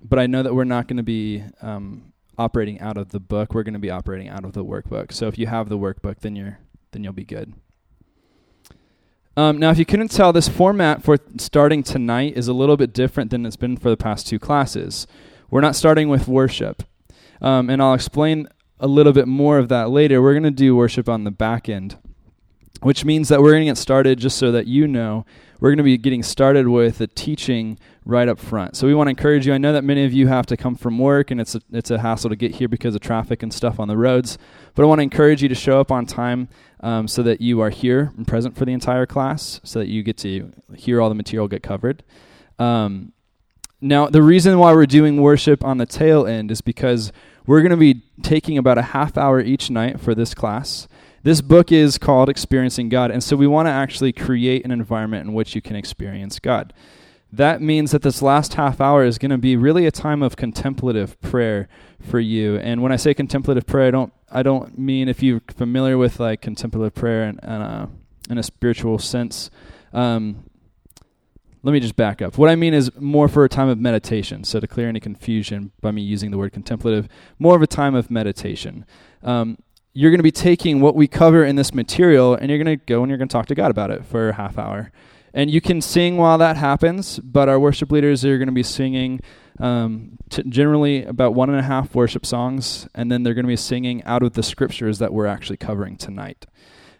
but 0.01 0.19
I 0.19 0.27
know 0.27 0.43
that 0.43 0.53
we're 0.53 0.63
not 0.63 0.87
going 0.87 0.97
to 0.97 1.03
be 1.03 1.43
um, 1.61 2.13
operating 2.37 2.79
out 2.79 2.97
of 2.97 3.09
the 3.09 3.19
book. 3.19 3.53
We're 3.53 3.63
going 3.63 3.73
to 3.73 3.79
be 3.79 3.91
operating 3.91 4.29
out 4.29 4.45
of 4.45 4.53
the 4.53 4.63
workbook. 4.63 5.11
So 5.11 5.27
if 5.27 5.37
you 5.37 5.47
have 5.47 5.69
the 5.69 5.77
workbook, 5.77 6.19
then 6.19 6.35
you're 6.35 6.59
then 6.91 7.03
you'll 7.03 7.13
be 7.13 7.25
good. 7.25 7.53
Um, 9.37 9.57
now, 9.57 9.69
if 9.69 9.77
you 9.77 9.85
couldn't 9.85 10.09
tell, 10.09 10.33
this 10.33 10.49
format 10.49 11.03
for 11.03 11.17
starting 11.37 11.83
tonight 11.83 12.35
is 12.35 12.47
a 12.47 12.53
little 12.53 12.75
bit 12.75 12.93
different 12.93 13.31
than 13.31 13.45
it's 13.45 13.55
been 13.55 13.77
for 13.77 13.89
the 13.89 13.97
past 13.97 14.27
two 14.27 14.39
classes. 14.39 15.07
We're 15.49 15.61
not 15.61 15.75
starting 15.75 16.09
with 16.09 16.27
worship, 16.27 16.83
um, 17.41 17.69
and 17.69 17.81
I'll 17.81 17.93
explain 17.93 18.47
a 18.79 18.87
little 18.87 19.13
bit 19.13 19.27
more 19.27 19.57
of 19.57 19.69
that 19.69 19.89
later. 19.89 20.21
We're 20.21 20.33
going 20.33 20.43
to 20.43 20.51
do 20.51 20.75
worship 20.75 21.07
on 21.07 21.23
the 21.23 21.31
back 21.31 21.69
end, 21.69 21.97
which 22.81 23.05
means 23.05 23.29
that 23.29 23.41
we're 23.41 23.51
going 23.51 23.61
to 23.61 23.69
get 23.69 23.77
started 23.77 24.19
just 24.19 24.37
so 24.37 24.51
that 24.51 24.67
you 24.67 24.87
know 24.87 25.25
we're 25.59 25.69
going 25.69 25.77
to 25.77 25.83
be 25.83 25.97
getting 25.97 26.23
started 26.23 26.67
with 26.67 26.99
the 26.99 27.07
teaching 27.07 27.77
right 28.05 28.27
up 28.27 28.39
front. 28.39 28.75
So 28.75 28.87
we 28.87 28.95
want 28.95 29.07
to 29.07 29.11
encourage 29.11 29.45
you. 29.45 29.53
I 29.53 29.57
know 29.57 29.73
that 29.73 29.83
many 29.83 30.05
of 30.05 30.13
you 30.13 30.27
have 30.27 30.45
to 30.47 30.57
come 30.57 30.75
from 30.75 30.97
work 30.97 31.31
and 31.31 31.41
it's 31.41 31.55
a, 31.55 31.61
it's 31.71 31.91
a 31.91 31.99
hassle 31.99 32.29
to 32.29 32.35
get 32.35 32.55
here 32.55 32.67
because 32.67 32.95
of 32.95 33.01
traffic 33.01 33.43
and 33.43 33.53
stuff 33.53 33.79
on 33.79 33.87
the 33.87 33.97
roads. 33.97 34.37
But 34.75 34.83
I 34.83 34.85
want 34.85 34.99
to 34.99 35.03
encourage 35.03 35.43
you 35.43 35.49
to 35.49 35.55
show 35.55 35.79
up 35.79 35.91
on 35.91 36.05
time 36.05 36.49
um, 36.79 37.07
so 37.07 37.23
that 37.23 37.41
you 37.41 37.59
are 37.61 37.69
here 37.69 38.11
and 38.15 38.25
present 38.25 38.57
for 38.57 38.65
the 38.65 38.73
entire 38.73 39.05
class, 39.05 39.59
so 39.63 39.79
that 39.79 39.87
you 39.87 40.01
get 40.01 40.17
to 40.19 40.51
hear 40.75 41.01
all 41.01 41.09
the 41.09 41.15
material 41.15 41.47
get 41.47 41.61
covered. 41.61 42.03
Um, 42.57 43.11
now, 43.81 44.07
the 44.07 44.21
reason 44.21 44.59
why 44.59 44.73
we're 44.73 44.85
doing 44.85 45.21
worship 45.21 45.63
on 45.63 45.77
the 45.77 45.85
tail 45.85 46.25
end 46.25 46.51
is 46.51 46.61
because 46.61 47.13
we're 47.45 47.61
going 47.61 47.71
to 47.71 47.77
be 47.77 48.03
taking 48.21 48.57
about 48.57 48.77
a 48.77 48.81
half 48.81 49.17
hour 49.17 49.39
each 49.39 49.69
night 49.69 49.99
for 49.99 50.13
this 50.13 50.33
class. 50.33 50.87
This 51.21 51.41
book 51.41 51.71
is 51.71 51.97
called 51.97 52.29
Experiencing 52.29 52.89
God, 52.89 53.11
and 53.11 53.23
so 53.23 53.35
we 53.35 53.47
want 53.47 53.67
to 53.67 53.71
actually 53.71 54.13
create 54.13 54.63
an 54.63 54.71
environment 54.71 55.27
in 55.27 55.33
which 55.33 55.53
you 55.53 55.61
can 55.61 55.75
experience 55.75 56.39
God. 56.39 56.73
That 57.31 57.61
means 57.61 57.91
that 57.91 58.01
this 58.01 58.21
last 58.21 58.55
half 58.55 58.81
hour 58.81 59.03
is 59.03 59.17
going 59.17 59.31
to 59.31 59.37
be 59.37 59.55
really 59.55 59.85
a 59.85 59.91
time 59.91 60.23
of 60.23 60.35
contemplative 60.35 61.19
prayer 61.21 61.67
for 62.01 62.19
you. 62.19 62.57
And 62.57 62.81
when 62.81 62.91
I 62.91 62.95
say 62.95 63.13
contemplative 63.13 63.67
prayer, 63.67 63.87
I 63.87 63.91
don't 63.91 64.13
I 64.31 64.43
don't 64.43 64.77
mean 64.77 65.09
if 65.09 65.21
you're 65.21 65.41
familiar 65.47 65.97
with 65.97 66.19
like 66.19 66.41
contemplative 66.41 66.93
prayer 66.93 67.23
in, 67.23 67.39
in, 67.39 67.49
a, 67.49 67.89
in 68.29 68.37
a 68.37 68.43
spiritual 68.43 68.99
sense. 68.99 69.49
Um, 69.91 70.45
let 71.61 71.73
me 71.73 71.79
just 71.79 71.95
back 71.95 72.21
up. 72.21 72.37
What 72.37 72.49
I 72.49 72.55
mean 72.55 72.73
is 72.73 72.91
more 72.97 73.27
for 73.27 73.43
a 73.43 73.49
time 73.49 73.67
of 73.67 73.79
meditation. 73.79 74.43
So 74.43 74.59
to 74.59 74.67
clear 74.67 74.87
any 74.87 74.99
confusion 74.99 75.71
by 75.81 75.91
me 75.91 76.01
using 76.01 76.31
the 76.31 76.37
word 76.37 76.53
contemplative, 76.53 77.09
more 77.37 77.55
of 77.55 77.61
a 77.61 77.67
time 77.67 77.95
of 77.95 78.09
meditation. 78.09 78.85
Um, 79.23 79.57
you're 79.93 80.11
going 80.11 80.19
to 80.19 80.23
be 80.23 80.31
taking 80.31 80.81
what 80.81 80.95
we 80.95 81.07
cover 81.07 81.43
in 81.43 81.55
this 81.55 81.73
material 81.73 82.35
and 82.35 82.49
you're 82.49 82.63
going 82.63 82.77
to 82.77 82.85
go 82.85 83.01
and 83.01 83.09
you're 83.09 83.17
going 83.17 83.27
to 83.27 83.33
talk 83.33 83.47
to 83.47 83.55
God 83.55 83.71
about 83.71 83.91
it 83.91 84.05
for 84.05 84.29
a 84.29 84.33
half 84.33 84.57
hour. 84.57 84.91
And 85.33 85.51
you 85.51 85.61
can 85.61 85.81
sing 85.81 86.17
while 86.17 86.37
that 86.37 86.57
happens, 86.57 87.19
but 87.19 87.49
our 87.49 87.59
worship 87.59 87.91
leaders 87.91 88.25
are 88.25 88.37
going 88.37 88.47
to 88.47 88.53
be 88.53 88.63
singing 88.63 89.21
um, 89.59 90.17
t- 90.29 90.43
generally 90.47 91.03
about 91.03 91.33
one 91.33 91.49
and 91.49 91.59
a 91.59 91.63
half 91.63 91.93
worship 91.93 92.25
songs, 92.25 92.87
and 92.95 93.11
then 93.11 93.23
they're 93.23 93.33
going 93.33 93.45
to 93.45 93.49
be 93.49 93.55
singing 93.55 94.03
out 94.05 94.23
of 94.23 94.33
the 94.33 94.43
scriptures 94.43 94.99
that 94.99 95.13
we're 95.13 95.25
actually 95.25 95.57
covering 95.57 95.97
tonight. 95.97 96.45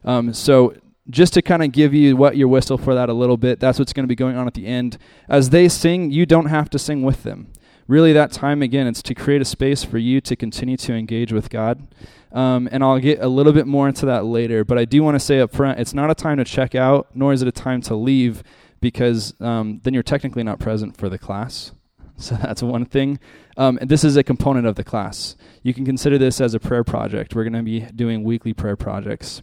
Um, 0.04 0.34
so, 0.34 0.76
just 1.10 1.34
to 1.34 1.42
kind 1.42 1.64
of 1.64 1.72
give 1.72 1.92
you 1.92 2.16
what 2.16 2.38
your 2.38 2.48
whistle 2.48 2.78
for 2.78 2.94
that 2.94 3.10
a 3.10 3.14
little 3.14 3.38
bit, 3.38 3.60
that's 3.60 3.80
what's 3.80 3.94
going 3.94 4.04
to 4.04 4.08
be 4.08 4.16
going 4.16 4.38
on 4.38 4.46
at 4.46 4.54
the 4.54 4.68
end. 4.68 5.00
As 5.28 5.50
they 5.50 5.68
sing, 5.68 6.12
you 6.12 6.28
don't 6.28 6.46
have 6.46 6.70
to 6.70 6.78
sing 6.78 7.02
with 7.02 7.24
them. 7.24 7.52
Really, 7.88 8.14
that 8.14 8.32
time 8.32 8.62
again, 8.62 8.86
it's 8.86 9.02
to 9.02 9.16
create 9.16 9.42
a 9.42 9.46
space 9.46 9.84
for 9.84 9.98
you 9.98 10.22
to 10.22 10.36
continue 10.36 10.78
to 10.78 10.94
engage 10.94 11.34
with 11.34 11.50
God. 11.50 11.88
Um, 12.32 12.70
and 12.72 12.84
I'll 12.84 13.00
get 13.00 13.20
a 13.22 13.28
little 13.28 13.54
bit 13.54 13.66
more 13.66 13.88
into 13.88 14.06
that 14.06 14.26
later. 14.26 14.64
But 14.64 14.78
I 14.78 14.86
do 14.86 15.02
want 15.02 15.16
to 15.16 15.20
say 15.20 15.40
up 15.40 15.52
front, 15.52 15.80
it's 15.80 15.94
not 15.94 16.12
a 16.12 16.16
time 16.16 16.38
to 16.38 16.44
check 16.44 16.76
out, 16.76 17.08
nor 17.16 17.34
is 17.34 17.42
it 17.42 17.48
a 17.48 17.52
time 17.52 17.82
to 17.82 17.96
leave, 17.96 18.44
because 18.82 19.34
um, 19.42 19.82
then 19.84 19.94
you're 19.94 20.04
technically 20.04 20.44
not 20.44 20.60
present 20.60 20.96
for 20.98 21.10
the 21.10 21.18
class. 21.18 21.72
So 22.22 22.36
that's 22.36 22.62
one 22.62 22.84
thing. 22.84 23.18
Um, 23.56 23.80
this 23.82 24.04
is 24.04 24.18
a 24.18 24.24
component 24.24 24.68
of 24.68 24.76
the 24.76 24.84
class. 24.84 25.38
You 25.64 25.74
can 25.74 25.86
consider 25.86 26.18
this 26.18 26.42
as 26.42 26.54
a 26.54 26.60
prayer 26.60 26.84
project. 26.84 27.34
We're 27.34 27.46
going 27.46 27.54
to 27.54 27.64
be 27.64 27.80
doing 27.96 28.26
weekly 28.26 28.52
prayer 28.52 28.76
projects. 28.76 29.42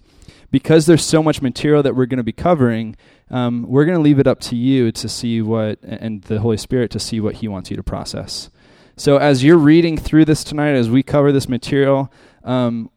Because 0.51 0.85
there's 0.85 1.03
so 1.03 1.23
much 1.23 1.41
material 1.41 1.83
that 1.83 1.97
we're 1.97 2.05
going 2.05 2.19
to 2.19 2.23
be 2.23 2.33
covering, 2.33 2.95
um, 3.31 3.65
we're 3.67 3.87
going 3.87 3.97
to 3.97 4.03
leave 4.03 4.19
it 4.19 4.27
up 4.27 4.41
to 4.41 4.57
you 4.57 4.93
to 4.93 5.09
see 5.09 5.41
what, 5.41 5.79
and 5.83 6.21
the 6.25 6.41
Holy 6.41 6.59
Spirit 6.59 6.91
to 6.91 7.01
see 7.01 7.19
what 7.19 7.37
He 7.37 7.49
wants 7.49 7.71
you 7.71 7.79
to 7.79 7.83
process. 7.83 8.51
So 8.99 9.17
as 9.17 9.43
you're 9.43 9.59
reading 9.59 9.97
through 9.97 10.27
this 10.27 10.45
tonight, 10.45 10.73
as 10.73 10.89
we 10.89 11.03
cover 11.03 11.33
this 11.33 11.49
material, 11.49 12.13
um, 12.47 12.91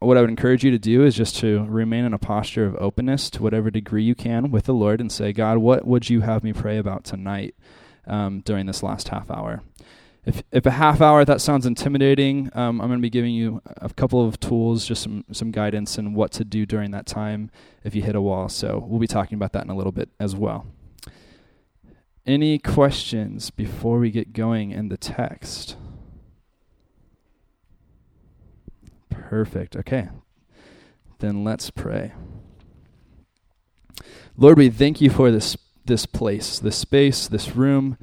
what 0.00 0.16
I 0.16 0.20
would 0.20 0.30
encourage 0.30 0.64
you 0.64 0.70
to 0.70 0.78
do 0.78 1.04
is 1.04 1.14
just 1.14 1.36
to 1.36 1.64
remain 1.64 2.04
in 2.04 2.12
a 2.12 2.18
posture 2.18 2.66
of 2.66 2.76
openness 2.76 3.30
to 3.30 3.42
whatever 3.42 3.70
degree 3.70 4.02
you 4.02 4.14
can 4.14 4.50
with 4.50 4.64
the 4.64 4.74
Lord 4.74 5.00
and 5.00 5.10
say, 5.10 5.32
God, 5.32 5.58
what 5.58 5.86
would 5.86 6.10
you 6.10 6.22
have 6.22 6.44
me 6.44 6.52
pray 6.52 6.78
about 6.78 7.04
tonight 7.04 7.54
um, 8.06 8.40
during 8.40 8.66
this 8.66 8.82
last 8.82 9.08
half 9.08 9.30
hour? 9.30 9.62
If, 10.26 10.42
if 10.52 10.64
a 10.64 10.70
half 10.70 11.02
hour 11.02 11.24
that 11.24 11.42
sounds 11.42 11.66
intimidating, 11.66 12.50
um, 12.54 12.80
I'm 12.80 12.88
going 12.88 12.98
to 12.98 13.02
be 13.02 13.10
giving 13.10 13.34
you 13.34 13.60
a 13.76 13.92
couple 13.92 14.26
of 14.26 14.40
tools, 14.40 14.86
just 14.86 15.02
some, 15.02 15.24
some 15.32 15.50
guidance 15.50 15.98
and 15.98 16.14
what 16.14 16.32
to 16.32 16.44
do 16.44 16.64
during 16.64 16.92
that 16.92 17.04
time 17.04 17.50
if 17.82 17.94
you 17.94 18.02
hit 18.02 18.14
a 18.14 18.22
wall. 18.22 18.48
So 18.48 18.84
we'll 18.88 19.00
be 19.00 19.06
talking 19.06 19.36
about 19.36 19.52
that 19.52 19.64
in 19.64 19.70
a 19.70 19.76
little 19.76 19.92
bit 19.92 20.08
as 20.18 20.34
well. 20.34 20.66
Any 22.26 22.58
questions 22.58 23.50
before 23.50 23.98
we 23.98 24.10
get 24.10 24.32
going 24.32 24.70
in 24.70 24.88
the 24.88 24.96
text? 24.96 25.76
Perfect. 29.28 29.76
Okay. 29.76 30.08
Then 31.18 31.44
let's 31.44 31.70
pray. 31.70 32.12
Lord, 34.36 34.58
we 34.58 34.68
thank 34.68 35.00
you 35.00 35.10
for 35.10 35.30
this 35.30 35.56
this 35.86 36.06
place, 36.06 36.58
this 36.58 36.76
space, 36.76 37.28
this 37.28 37.54
room. 37.54 37.98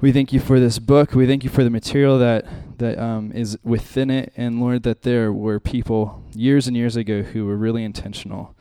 We 0.00 0.12
thank 0.12 0.32
you 0.32 0.40
for 0.40 0.60
this 0.60 0.78
book. 0.78 1.14
We 1.14 1.26
thank 1.26 1.42
you 1.42 1.50
for 1.50 1.64
the 1.64 1.70
material 1.70 2.18
that 2.18 2.78
that 2.78 2.98
um, 2.98 3.32
is 3.32 3.58
within 3.62 4.10
it, 4.10 4.32
and 4.36 4.60
Lord, 4.60 4.82
that 4.84 5.02
there 5.02 5.32
were 5.32 5.58
people 5.60 6.22
years 6.34 6.66
and 6.66 6.76
years 6.76 6.96
ago 6.96 7.22
who 7.22 7.46
were 7.46 7.56
really 7.56 7.84
intentional 7.84 8.54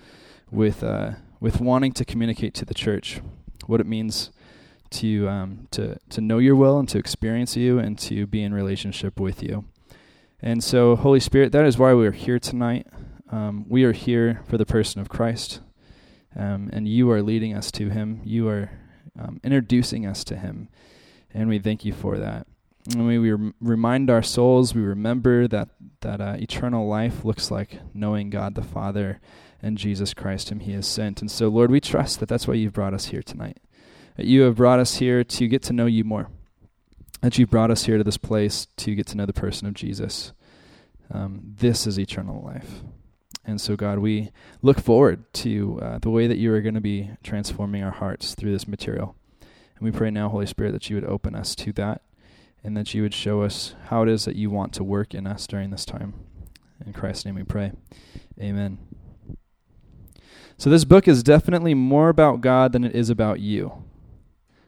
with 0.51 0.83
uh, 0.83 1.11
with 1.39 1.61
wanting 1.61 1.91
to 1.93 2.05
communicate 2.05 2.53
to 2.55 2.65
the 2.65 2.73
church 2.73 3.21
what 3.65 3.79
it 3.79 3.87
means 3.87 4.31
to 4.91 5.27
um, 5.27 5.67
to 5.71 5.97
to 6.09 6.21
know 6.21 6.37
your 6.37 6.55
will 6.55 6.79
and 6.79 6.89
to 6.89 6.97
experience 6.97 7.55
you 7.55 7.79
and 7.79 7.97
to 7.99 8.25
be 8.25 8.43
in 8.43 8.53
relationship 8.53 9.19
with 9.19 9.43
you. 9.43 9.65
And 10.45 10.63
so, 10.63 10.95
Holy 10.95 11.19
Spirit, 11.19 11.51
that 11.53 11.65
is 11.65 11.79
why 11.79 11.95
we 11.95 12.05
are 12.05 12.11
here 12.11 12.37
tonight. 12.37 12.85
Um, 13.31 13.65
we 13.67 13.83
are 13.83 13.93
here 13.93 14.43
for 14.47 14.59
the 14.59 14.65
person 14.65 15.01
of 15.01 15.09
Christ, 15.09 15.59
um, 16.35 16.69
and 16.71 16.87
you 16.87 17.09
are 17.09 17.23
leading 17.23 17.55
us 17.55 17.71
to 17.71 17.89
Him. 17.89 18.21
You 18.23 18.47
are 18.49 18.69
um, 19.19 19.41
introducing 19.43 20.05
us 20.05 20.23
to 20.25 20.37
Him, 20.37 20.69
and 21.33 21.49
we 21.49 21.57
thank 21.57 21.83
you 21.83 21.93
for 21.93 22.19
that. 22.19 22.45
And 22.93 23.07
we, 23.07 23.17
we 23.17 23.31
rem- 23.31 23.55
remind 23.59 24.11
our 24.11 24.21
souls, 24.21 24.75
we 24.75 24.83
remember 24.83 25.47
that 25.47 25.69
that 26.01 26.21
uh, 26.21 26.35
eternal 26.37 26.87
life 26.87 27.25
looks 27.25 27.49
like 27.49 27.79
knowing 27.95 28.29
God 28.29 28.53
the 28.53 28.61
Father 28.61 29.19
and 29.63 29.79
Jesus 29.79 30.13
Christ, 30.13 30.49
whom 30.49 30.59
He 30.59 30.73
has 30.73 30.85
sent. 30.85 31.21
And 31.21 31.31
so, 31.31 31.47
Lord, 31.47 31.71
we 31.71 31.81
trust 31.81 32.19
that 32.19 32.29
that's 32.29 32.47
why 32.47 32.53
you've 32.53 32.71
brought 32.71 32.93
us 32.93 33.05
here 33.05 33.23
tonight. 33.23 33.57
That 34.15 34.27
you 34.27 34.43
have 34.43 34.57
brought 34.57 34.79
us 34.79 34.97
here 34.97 35.23
to 35.23 35.47
get 35.47 35.63
to 35.63 35.73
know 35.73 35.87
you 35.87 36.03
more 36.03 36.29
that 37.21 37.37
you've 37.37 37.49
brought 37.49 37.71
us 37.71 37.85
here 37.85 37.97
to 37.97 38.03
this 38.03 38.17
place 38.17 38.67
to 38.77 38.95
get 38.95 39.07
to 39.07 39.17
know 39.17 39.25
the 39.25 39.33
person 39.33 39.67
of 39.67 39.73
Jesus. 39.73 40.33
Um, 41.11 41.41
this 41.43 41.87
is 41.87 41.99
eternal 41.99 42.43
life. 42.43 42.81
And 43.47 43.61
so, 43.61 43.75
God, 43.75 43.99
we 43.99 44.31
look 44.61 44.79
forward 44.79 45.31
to 45.35 45.79
uh, 45.81 45.97
the 45.99 46.09
way 46.09 46.27
that 46.27 46.37
you 46.37 46.51
are 46.53 46.61
going 46.61 46.75
to 46.75 46.81
be 46.81 47.11
transforming 47.23 47.83
our 47.83 47.91
hearts 47.91 48.33
through 48.33 48.51
this 48.51 48.67
material. 48.67 49.15
And 49.41 49.81
we 49.81 49.91
pray 49.91 50.09
now, 50.09 50.29
Holy 50.29 50.47
Spirit, 50.47 50.71
that 50.71 50.89
you 50.89 50.95
would 50.95 51.05
open 51.05 51.35
us 51.35 51.53
to 51.55 51.71
that 51.73 52.01
and 52.63 52.75
that 52.75 52.93
you 52.95 53.03
would 53.03 53.13
show 53.13 53.43
us 53.43 53.75
how 53.85 54.01
it 54.01 54.09
is 54.09 54.25
that 54.25 54.35
you 54.35 54.49
want 54.49 54.73
to 54.73 54.83
work 54.83 55.13
in 55.13 55.27
us 55.27 55.45
during 55.45 55.69
this 55.69 55.85
time. 55.85 56.15
In 56.83 56.93
Christ's 56.93 57.25
name 57.25 57.35
we 57.35 57.43
pray. 57.43 57.71
Amen. 58.41 58.79
So, 60.57 60.69
this 60.69 60.85
book 60.85 61.07
is 61.07 61.21
definitely 61.21 61.73
more 61.73 62.09
about 62.09 62.41
God 62.41 62.71
than 62.71 62.83
it 62.83 62.95
is 62.95 63.09
about 63.09 63.39
you. 63.39 63.83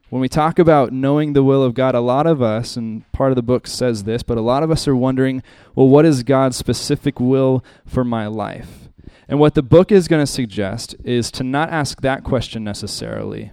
When 0.10 0.22
we 0.22 0.30
talk 0.30 0.58
about 0.58 0.94
knowing 0.94 1.34
the 1.34 1.44
will 1.44 1.64
of 1.64 1.74
God, 1.74 1.94
a 1.94 2.00
lot 2.00 2.28
of 2.28 2.42
us, 2.42 2.78
and 2.78 3.10
part 3.12 3.32
of 3.32 3.36
the 3.36 3.42
book 3.42 3.68
says 3.68 4.06
this, 4.06 4.24
but 4.24 4.38
a 4.38 4.42
lot 4.42 4.64
of 4.64 4.72
us 4.72 4.88
are 4.88 4.96
wondering, 4.96 5.44
well, 5.76 5.90
what 5.90 6.06
is 6.06 6.24
God's 6.24 6.56
specific 6.56 7.20
will 7.20 7.64
for 7.86 8.06
my 8.06 8.28
life? 8.28 8.88
And 9.28 9.38
what 9.38 9.54
the 9.54 9.62
book 9.62 9.92
is 9.92 10.08
going 10.08 10.22
to 10.24 10.32
suggest 10.32 10.96
is 11.04 11.30
to 11.32 11.44
not 11.44 11.70
ask 11.70 12.00
that 12.02 12.24
question 12.24 12.64
necessarily, 12.64 13.52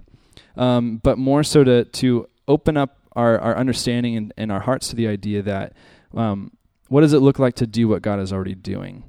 um, 0.56 1.00
but 1.02 1.18
more 1.18 1.42
so 1.42 1.64
to, 1.64 1.84
to 1.87 2.28
open 2.46 2.76
up 2.76 2.99
our, 3.16 3.37
our 3.40 3.56
understanding 3.56 4.16
and, 4.16 4.32
and 4.37 4.52
our 4.52 4.61
hearts 4.61 4.88
to 4.88 4.96
the 4.96 5.08
idea 5.08 5.42
that 5.42 5.73
um, 6.16 6.52
what 6.88 7.00
does 7.00 7.12
it 7.12 7.18
look 7.18 7.40
like 7.40 7.56
to 7.56 7.66
do 7.66 7.88
what 7.88 8.02
God 8.02 8.20
is 8.20 8.32
already 8.32 8.54
doing? 8.54 9.02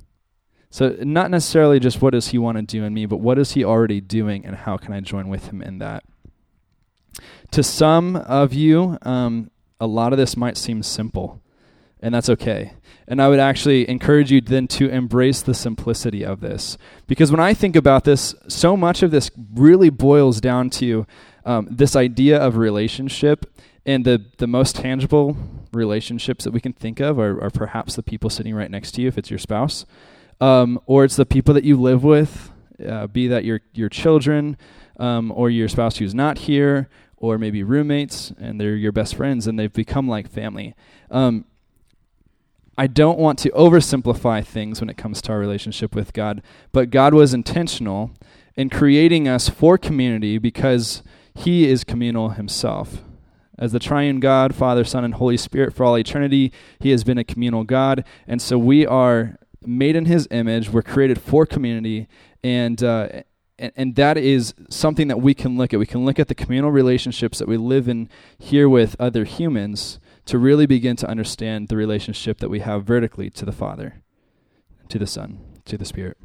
So, 0.71 0.95
not 1.01 1.29
necessarily 1.29 1.79
just 1.79 2.01
what 2.01 2.13
does 2.13 2.29
He 2.29 2.39
want 2.39 2.57
to 2.57 2.63
do 2.63 2.83
in 2.83 2.93
me, 2.93 3.05
but 3.05 3.17
what 3.17 3.37
is 3.37 3.51
He 3.51 3.63
already 3.63 4.01
doing, 4.01 4.45
and 4.45 4.55
how 4.55 4.77
can 4.77 4.93
I 4.93 4.99
join 4.99 5.29
with 5.29 5.47
Him 5.49 5.61
in 5.61 5.77
that? 5.77 6.03
To 7.51 7.63
some 7.63 8.15
of 8.15 8.53
you, 8.53 8.97
um, 9.01 9.51
a 9.79 9.87
lot 9.87 10.11
of 10.11 10.17
this 10.17 10.35
might 10.35 10.57
seem 10.57 10.83
simple, 10.83 11.41
and 12.01 12.13
that's 12.13 12.29
okay. 12.29 12.73
And 13.07 13.21
I 13.21 13.29
would 13.29 13.39
actually 13.39 13.87
encourage 13.87 14.31
you 14.31 14.41
then 14.41 14.67
to 14.69 14.89
embrace 14.89 15.41
the 15.41 15.53
simplicity 15.53 16.25
of 16.25 16.41
this. 16.41 16.77
Because 17.07 17.31
when 17.31 17.39
I 17.39 17.53
think 17.53 17.75
about 17.75 18.03
this, 18.03 18.33
so 18.47 18.75
much 18.75 19.03
of 19.03 19.11
this 19.11 19.29
really 19.53 19.89
boils 19.89 20.41
down 20.41 20.69
to 20.71 21.05
um, 21.45 21.67
this 21.69 21.95
idea 21.95 22.37
of 22.41 22.57
relationship. 22.57 23.45
And 23.85 24.03
the, 24.03 24.25
the 24.37 24.47
most 24.47 24.75
tangible 24.75 25.37
relationships 25.71 26.43
that 26.43 26.51
we 26.51 26.59
can 26.59 26.73
think 26.73 26.99
of 26.99 27.19
are, 27.19 27.39
are 27.43 27.51
perhaps 27.51 27.95
the 27.95 28.01
people 28.01 28.31
sitting 28.31 28.55
right 28.55 28.71
next 28.71 28.93
to 28.93 29.01
you, 29.01 29.07
if 29.07 29.17
it's 29.19 29.29
your 29.29 29.37
spouse, 29.37 29.85
um, 30.41 30.79
or 30.87 31.05
it's 31.05 31.15
the 31.15 31.25
people 31.25 31.53
that 31.53 31.63
you 31.63 31.79
live 31.79 32.03
with, 32.03 32.51
uh, 32.87 33.05
be 33.05 33.27
that 33.27 33.45
your, 33.45 33.61
your 33.73 33.89
children 33.89 34.57
um, 34.97 35.31
or 35.31 35.51
your 35.51 35.69
spouse 35.69 35.97
who's 35.97 36.15
not 36.15 36.39
here, 36.39 36.89
or 37.25 37.37
maybe 37.37 37.63
roommates 37.63 38.31
and 38.39 38.59
they're 38.59 38.75
your 38.75 38.91
best 38.91 39.15
friends 39.15 39.47
and 39.47 39.57
they've 39.57 39.73
become 39.73 40.07
like 40.07 40.29
family. 40.29 40.75
Um, 41.09 41.45
I 42.77 42.87
don't 42.87 43.17
want 43.17 43.39
to 43.39 43.49
oversimplify 43.51 44.45
things 44.45 44.81
when 44.81 44.89
it 44.89 44.97
comes 44.97 45.21
to 45.23 45.31
our 45.31 45.39
relationship 45.39 45.95
with 45.95 46.11
God, 46.11 46.41
but 46.71 46.89
God 46.89 47.13
was 47.13 47.33
intentional 47.33 48.11
in 48.55 48.69
creating 48.69 49.27
us 49.27 49.47
for 49.47 49.77
community 49.77 50.37
because 50.37 51.01
He 51.33 51.69
is 51.69 51.83
communal 51.83 52.29
Himself. 52.29 53.01
As 53.57 53.71
the 53.71 53.79
triune 53.79 54.19
God, 54.19 54.53
Father, 54.53 54.83
Son, 54.83 55.05
and 55.05 55.13
Holy 55.13 55.37
Spirit 55.37 55.73
for 55.73 55.85
all 55.85 55.97
eternity, 55.97 56.51
He 56.79 56.89
has 56.89 57.05
been 57.05 57.17
a 57.17 57.23
communal 57.23 57.63
God. 57.63 58.03
And 58.27 58.41
so 58.41 58.57
we 58.57 58.85
are 58.85 59.37
made 59.65 59.95
in 59.95 60.05
His 60.05 60.27
image. 60.29 60.69
We're 60.69 60.81
created 60.81 61.21
for 61.21 61.45
community. 61.45 62.09
And, 62.43 62.83
uh, 62.83 63.23
and, 63.57 63.71
and 63.75 63.95
that 63.95 64.17
is 64.17 64.53
something 64.69 65.07
that 65.07 65.21
we 65.21 65.33
can 65.33 65.57
look 65.57 65.73
at. 65.73 65.79
We 65.79 65.85
can 65.85 66.05
look 66.05 66.19
at 66.19 66.27
the 66.27 66.35
communal 66.35 66.71
relationships 66.71 67.39
that 67.39 67.47
we 67.47 67.57
live 67.57 67.87
in 67.87 68.09
here 68.37 68.67
with 68.67 68.95
other 68.99 69.23
humans 69.23 69.99
to 70.25 70.37
really 70.37 70.65
begin 70.65 70.95
to 70.97 71.07
understand 71.07 71.67
the 71.67 71.77
relationship 71.77 72.39
that 72.39 72.49
we 72.49 72.59
have 72.59 72.83
vertically 72.83 73.29
to 73.31 73.45
the 73.45 73.51
Father, 73.51 74.01
to 74.89 74.97
the 74.97 75.07
Son, 75.07 75.39
to 75.65 75.77
the 75.77 75.85
Spirit. 75.85 76.17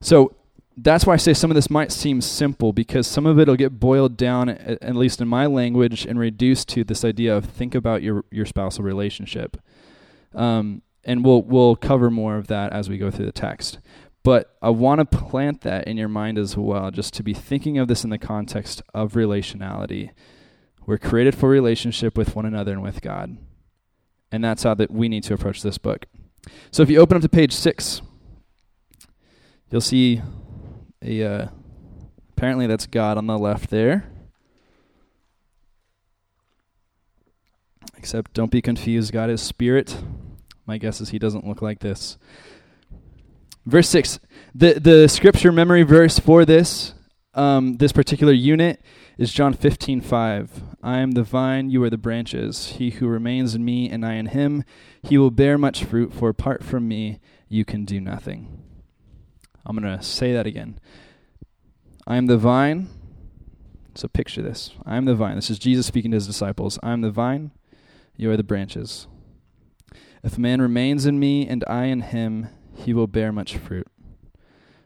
So 0.00 0.34
that's 0.76 1.04
why 1.04 1.14
I 1.14 1.16
say 1.18 1.34
some 1.34 1.50
of 1.50 1.54
this 1.54 1.68
might 1.68 1.92
seem 1.92 2.20
simple 2.20 2.72
because 2.72 3.06
some 3.06 3.26
of 3.26 3.38
it 3.38 3.48
will 3.48 3.56
get 3.56 3.78
boiled 3.78 4.16
down, 4.16 4.48
at, 4.48 4.96
least 4.96 5.20
in 5.20 5.28
my 5.28 5.46
language, 5.46 6.06
and 6.06 6.18
reduced 6.18 6.68
to 6.70 6.84
this 6.84 7.04
idea 7.04 7.36
of 7.36 7.44
think 7.44 7.74
about 7.74 8.02
your 8.02 8.24
your 8.30 8.46
spousal 8.46 8.84
relationship. 8.84 9.58
Um, 10.34 10.82
and 11.04 11.24
we'll 11.24 11.42
we'll 11.42 11.76
cover 11.76 12.10
more 12.10 12.36
of 12.36 12.46
that 12.46 12.72
as 12.72 12.88
we 12.88 12.96
go 12.96 13.10
through 13.10 13.26
the 13.26 13.32
text. 13.32 13.78
But 14.22 14.56
I 14.60 14.70
want 14.70 14.98
to 14.98 15.18
plant 15.18 15.62
that 15.62 15.88
in 15.88 15.96
your 15.96 16.08
mind 16.08 16.36
as 16.36 16.56
well, 16.56 16.90
just 16.90 17.14
to 17.14 17.22
be 17.22 17.32
thinking 17.32 17.78
of 17.78 17.88
this 17.88 18.04
in 18.04 18.10
the 18.10 18.18
context 18.18 18.82
of 18.92 19.14
relationality. 19.14 20.10
We're 20.86 20.98
created 20.98 21.34
for 21.34 21.48
relationship 21.48 22.18
with 22.18 22.36
one 22.36 22.44
another 22.44 22.72
and 22.72 22.82
with 22.82 23.00
God. 23.00 23.38
And 24.30 24.44
that's 24.44 24.62
how 24.62 24.74
that 24.74 24.90
we 24.90 25.08
need 25.08 25.24
to 25.24 25.34
approach 25.34 25.62
this 25.62 25.78
book. 25.78 26.06
So 26.70 26.82
if 26.82 26.90
you 26.90 26.98
open 26.98 27.16
up 27.16 27.22
to 27.22 27.28
page 27.28 27.52
six, 27.52 28.02
you'll 29.70 29.80
see 29.80 30.22
a 31.02 31.22
uh, 31.24 31.46
apparently 32.36 32.66
that's 32.66 32.86
God 32.86 33.18
on 33.18 33.26
the 33.26 33.38
left 33.38 33.70
there. 33.70 34.04
Except 37.96 38.32
don't 38.32 38.50
be 38.50 38.62
confused, 38.62 39.12
God 39.12 39.30
is 39.30 39.42
spirit. 39.42 39.96
My 40.66 40.78
guess 40.78 41.00
is 41.00 41.10
he 41.10 41.18
doesn't 41.18 41.46
look 41.46 41.60
like 41.60 41.80
this. 41.80 42.16
Verse 43.66 43.88
6. 43.88 44.20
The, 44.54 44.80
the 44.80 45.08
scripture 45.08 45.52
memory 45.52 45.82
verse 45.82 46.18
for 46.18 46.44
this, 46.44 46.94
um, 47.34 47.76
this 47.76 47.92
particular 47.92 48.32
unit 48.32 48.82
is 49.18 49.32
John 49.32 49.52
15, 49.52 50.00
5. 50.00 50.62
I 50.82 50.98
am 50.98 51.12
the 51.12 51.22
vine, 51.22 51.70
you 51.70 51.82
are 51.84 51.90
the 51.90 51.98
branches. 51.98 52.74
He 52.78 52.90
who 52.90 53.06
remains 53.06 53.54
in 53.54 53.64
me 53.64 53.88
and 53.90 54.04
I 54.04 54.14
in 54.14 54.26
him, 54.26 54.64
he 55.02 55.18
will 55.18 55.30
bear 55.30 55.58
much 55.58 55.84
fruit, 55.84 56.12
for 56.12 56.28
apart 56.30 56.64
from 56.64 56.88
me, 56.88 57.20
you 57.48 57.64
can 57.64 57.84
do 57.84 58.00
nothing. 58.00 58.64
I'm 59.66 59.76
going 59.76 59.98
to 59.98 60.02
say 60.02 60.32
that 60.32 60.46
again. 60.46 60.80
I 62.06 62.16
am 62.16 62.26
the 62.26 62.38
vine. 62.38 62.88
So 63.94 64.08
picture 64.08 64.40
this. 64.40 64.70
I 64.86 64.96
am 64.96 65.04
the 65.04 65.14
vine. 65.14 65.36
This 65.36 65.50
is 65.50 65.58
Jesus 65.58 65.86
speaking 65.86 66.12
to 66.12 66.16
his 66.16 66.26
disciples. 66.26 66.78
I 66.82 66.92
am 66.92 67.02
the 67.02 67.10
vine, 67.10 67.50
you 68.16 68.30
are 68.30 68.36
the 68.36 68.42
branches. 68.42 69.06
If 70.22 70.36
a 70.36 70.40
man 70.40 70.60
remains 70.60 71.06
in 71.06 71.18
me 71.18 71.46
and 71.46 71.64
I 71.68 71.86
in 71.86 72.00
him, 72.00 72.48
he 72.80 72.92
will 72.94 73.06
bear 73.06 73.32
much 73.32 73.56
fruit. 73.56 73.86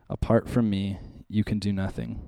Apart 0.09 0.49
from 0.49 0.69
me, 0.69 0.99
you 1.29 1.45
can 1.45 1.59
do 1.59 1.73
nothing. 1.73 2.21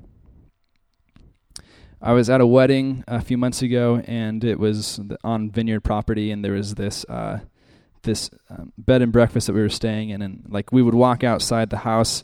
I 2.01 2.13
was 2.13 2.29
at 2.29 2.41
a 2.41 2.47
wedding 2.47 3.05
a 3.09 3.21
few 3.21 3.39
months 3.39 3.63
ago, 3.63 4.03
and 4.07 4.45
it 4.45 4.59
was 4.59 5.01
on 5.25 5.51
vineyard 5.51 5.81
property, 5.81 6.31
and 6.31 6.45
there 6.45 6.53
was 6.53 6.75
this 6.75 7.05
uh, 7.09 7.41
this 8.03 8.31
um, 8.51 8.73
bed 8.79 9.03
and 9.03 9.13
breakfast 9.13 9.47
that 9.47 9.55
we 9.55 9.61
were 9.61 9.69
staying 9.69 10.11
in, 10.11 10.23
and 10.23 10.45
like 10.49 10.73
we 10.73 10.83
would 10.83 10.95
walk 10.95 11.25
outside 11.25 11.71
the 11.71 11.79
house, 11.79 12.23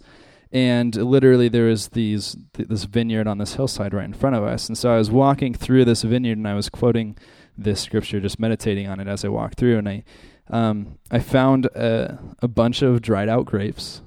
and 0.52 0.94
literally 0.94 1.48
there 1.48 1.66
was 1.66 1.88
these 1.88 2.36
th- 2.52 2.68
this 2.68 2.84
vineyard 2.84 3.26
on 3.26 3.38
this 3.38 3.54
hillside 3.54 3.94
right 3.94 4.04
in 4.04 4.12
front 4.12 4.36
of 4.36 4.44
us, 4.44 4.68
and 4.68 4.76
so 4.76 4.92
I 4.92 4.98
was 4.98 5.10
walking 5.10 5.54
through 5.54 5.84
this 5.84 6.02
vineyard, 6.02 6.38
and 6.38 6.46
I 6.46 6.54
was 6.54 6.68
quoting 6.68 7.16
this 7.56 7.80
scripture, 7.80 8.20
just 8.20 8.38
meditating 8.38 8.88
on 8.88 9.00
it 9.00 9.08
as 9.08 9.24
I 9.24 9.28
walked 9.28 9.58
through, 9.58 9.78
and 9.78 9.88
I 9.88 10.04
um, 10.52 10.98
I 11.10 11.18
found 11.18 11.66
a, 11.66 12.18
a 12.40 12.48
bunch 12.48 12.82
of 12.82 13.02
dried 13.02 13.28
out 13.28 13.46
grapes, 13.46 14.02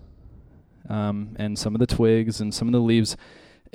um, 0.87 1.35
and 1.37 1.59
some 1.59 1.75
of 1.75 1.79
the 1.79 1.87
twigs 1.87 2.39
and 2.39 2.53
some 2.53 2.67
of 2.67 2.71
the 2.71 2.79
leaves 2.79 3.17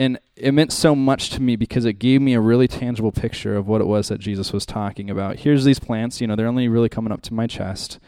and 0.01 0.19
it 0.35 0.53
meant 0.53 0.73
so 0.73 0.97
much 0.97 1.29
to 1.29 1.43
me 1.43 1.57
because 1.57 1.85
it 1.85 1.95
gave 1.95 2.23
me 2.23 2.33
a 2.33 2.41
really 2.41 2.67
tangible 2.67 3.13
picture 3.13 3.55
of 3.55 3.69
what 3.69 3.83
it 3.83 3.87
was 3.87 4.09
that 4.09 4.19
Jesus 4.19 4.51
was 4.51 4.65
talking 4.65 5.11
about. 5.11 5.41
Here's 5.41 5.65
these 5.65 5.79
plants, 5.79 6.23
you 6.23 6.27
know, 6.27 6.37
they're 6.37 6.47
only 6.47 6.69
really 6.69 6.89
coming 6.89 7.13
up 7.13 7.21
to 7.23 7.35
my 7.35 7.47
chest. 7.47 7.99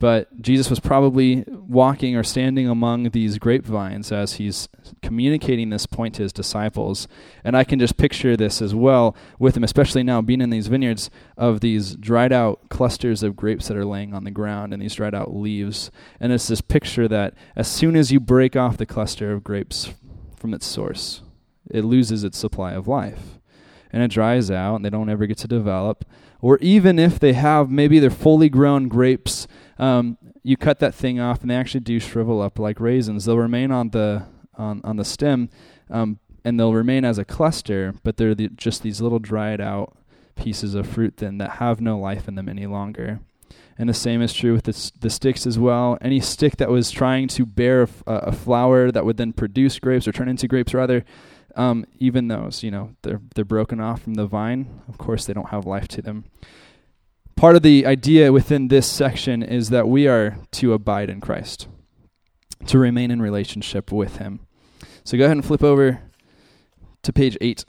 But 0.00 0.40
Jesus 0.40 0.70
was 0.70 0.78
probably 0.78 1.44
walking 1.48 2.14
or 2.14 2.22
standing 2.22 2.68
among 2.68 3.10
these 3.10 3.38
grapevines 3.38 4.12
as 4.12 4.34
he's 4.34 4.68
communicating 5.02 5.70
this 5.70 5.86
point 5.86 6.14
to 6.14 6.22
his 6.22 6.32
disciples. 6.32 7.08
And 7.42 7.56
I 7.56 7.64
can 7.64 7.78
just 7.78 7.96
picture 7.96 8.36
this 8.36 8.62
as 8.62 8.74
well 8.74 9.16
with 9.38 9.56
him, 9.56 9.64
especially 9.64 10.04
now 10.04 10.22
being 10.22 10.40
in 10.40 10.50
these 10.50 10.68
vineyards 10.68 11.10
of 11.36 11.60
these 11.60 11.96
dried 11.96 12.32
out 12.32 12.68
clusters 12.68 13.22
of 13.22 13.34
grapes 13.34 13.68
that 13.68 13.76
are 13.76 13.84
laying 13.84 14.14
on 14.14 14.24
the 14.24 14.30
ground 14.30 14.72
and 14.72 14.80
these 14.80 14.94
dried 14.94 15.14
out 15.14 15.34
leaves. 15.34 15.90
And 16.20 16.32
it's 16.32 16.48
this 16.48 16.60
picture 16.60 17.08
that 17.08 17.34
as 17.56 17.66
soon 17.66 17.96
as 17.96 18.12
you 18.12 18.20
break 18.20 18.54
off 18.54 18.76
the 18.76 18.86
cluster 18.86 19.32
of 19.32 19.42
grapes 19.42 19.94
from 20.36 20.54
its 20.54 20.66
source. 20.66 21.22
It 21.70 21.84
loses 21.84 22.24
its 22.24 22.38
supply 22.38 22.72
of 22.72 22.88
life. 22.88 23.38
And 23.92 24.02
it 24.02 24.10
dries 24.10 24.50
out, 24.50 24.76
and 24.76 24.84
they 24.84 24.90
don't 24.90 25.08
ever 25.08 25.26
get 25.26 25.38
to 25.38 25.48
develop. 25.48 26.04
Or 26.40 26.58
even 26.58 26.98
if 26.98 27.18
they 27.18 27.32
have, 27.32 27.70
maybe 27.70 27.98
they're 27.98 28.10
fully 28.10 28.48
grown 28.48 28.88
grapes, 28.88 29.48
um, 29.78 30.18
you 30.42 30.56
cut 30.56 30.78
that 30.80 30.94
thing 30.94 31.20
off, 31.20 31.42
and 31.42 31.50
they 31.50 31.54
actually 31.54 31.80
do 31.80 32.00
shrivel 32.00 32.40
up 32.42 32.58
like 32.58 32.80
raisins. 32.80 33.24
They'll 33.24 33.38
remain 33.38 33.70
on 33.70 33.90
the 33.90 34.26
on, 34.56 34.80
on 34.84 34.96
the 34.96 35.04
stem, 35.04 35.50
um, 35.90 36.18
and 36.44 36.58
they'll 36.58 36.74
remain 36.74 37.04
as 37.04 37.18
a 37.18 37.24
cluster, 37.24 37.94
but 38.02 38.16
they're 38.16 38.34
the, 38.34 38.48
just 38.48 38.82
these 38.82 39.00
little 39.00 39.20
dried 39.20 39.60
out 39.60 39.96
pieces 40.34 40.74
of 40.74 40.86
fruit 40.86 41.18
then 41.18 41.38
that 41.38 41.52
have 41.52 41.80
no 41.80 41.98
life 41.98 42.28
in 42.28 42.34
them 42.34 42.48
any 42.48 42.66
longer. 42.66 43.20
And 43.76 43.88
the 43.88 43.94
same 43.94 44.20
is 44.22 44.32
true 44.32 44.54
with 44.54 44.64
the, 44.64 44.92
the 45.00 45.10
sticks 45.10 45.46
as 45.46 45.56
well. 45.56 45.98
Any 46.00 46.18
stick 46.18 46.56
that 46.56 46.68
was 46.68 46.90
trying 46.90 47.28
to 47.28 47.46
bear 47.46 47.82
a, 47.82 48.12
a 48.12 48.32
flower 48.32 48.90
that 48.90 49.04
would 49.04 49.18
then 49.18 49.32
produce 49.32 49.78
grapes 49.78 50.08
or 50.08 50.12
turn 50.12 50.28
into 50.28 50.48
grapes, 50.48 50.74
rather, 50.74 51.04
um, 51.54 51.86
even 51.98 52.26
those, 52.26 52.64
you 52.64 52.72
know, 52.72 52.96
they're 53.02 53.20
they're 53.34 53.44
broken 53.44 53.80
off 53.80 54.02
from 54.02 54.14
the 54.14 54.26
vine. 54.26 54.82
Of 54.88 54.98
course, 54.98 55.26
they 55.26 55.32
don't 55.32 55.50
have 55.50 55.64
life 55.66 55.86
to 55.88 56.02
them. 56.02 56.24
Part 57.38 57.54
of 57.54 57.62
the 57.62 57.86
idea 57.86 58.32
within 58.32 58.66
this 58.66 58.88
section 58.88 59.44
is 59.44 59.70
that 59.70 59.86
we 59.88 60.08
are 60.08 60.38
to 60.50 60.72
abide 60.72 61.08
in 61.08 61.20
Christ, 61.20 61.68
to 62.66 62.80
remain 62.80 63.12
in 63.12 63.22
relationship 63.22 63.92
with 63.92 64.16
Him. 64.16 64.40
So 65.04 65.16
go 65.16 65.24
ahead 65.24 65.36
and 65.36 65.46
flip 65.46 65.62
over 65.62 66.02
to 67.04 67.12
page 67.12 67.38
eight. 67.40 67.64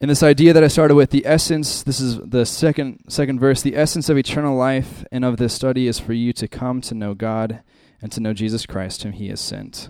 in 0.00 0.08
this 0.08 0.24
idea 0.24 0.52
that 0.52 0.64
I 0.64 0.68
started 0.68 0.96
with, 0.96 1.10
the 1.10 1.24
essence, 1.24 1.84
this 1.84 2.00
is 2.00 2.18
the 2.18 2.44
second 2.44 3.04
second 3.08 3.38
verse, 3.38 3.62
the 3.62 3.76
essence 3.76 4.08
of 4.08 4.18
eternal 4.18 4.56
life 4.56 5.04
and 5.12 5.24
of 5.24 5.36
this 5.36 5.54
study 5.54 5.86
is 5.86 6.00
for 6.00 6.14
you 6.14 6.32
to 6.32 6.48
come 6.48 6.80
to 6.80 6.94
know 6.94 7.14
God 7.14 7.62
and 8.02 8.10
to 8.10 8.20
know 8.20 8.34
Jesus 8.34 8.66
Christ 8.66 9.04
whom 9.04 9.12
he 9.12 9.28
has 9.28 9.40
sent. 9.40 9.88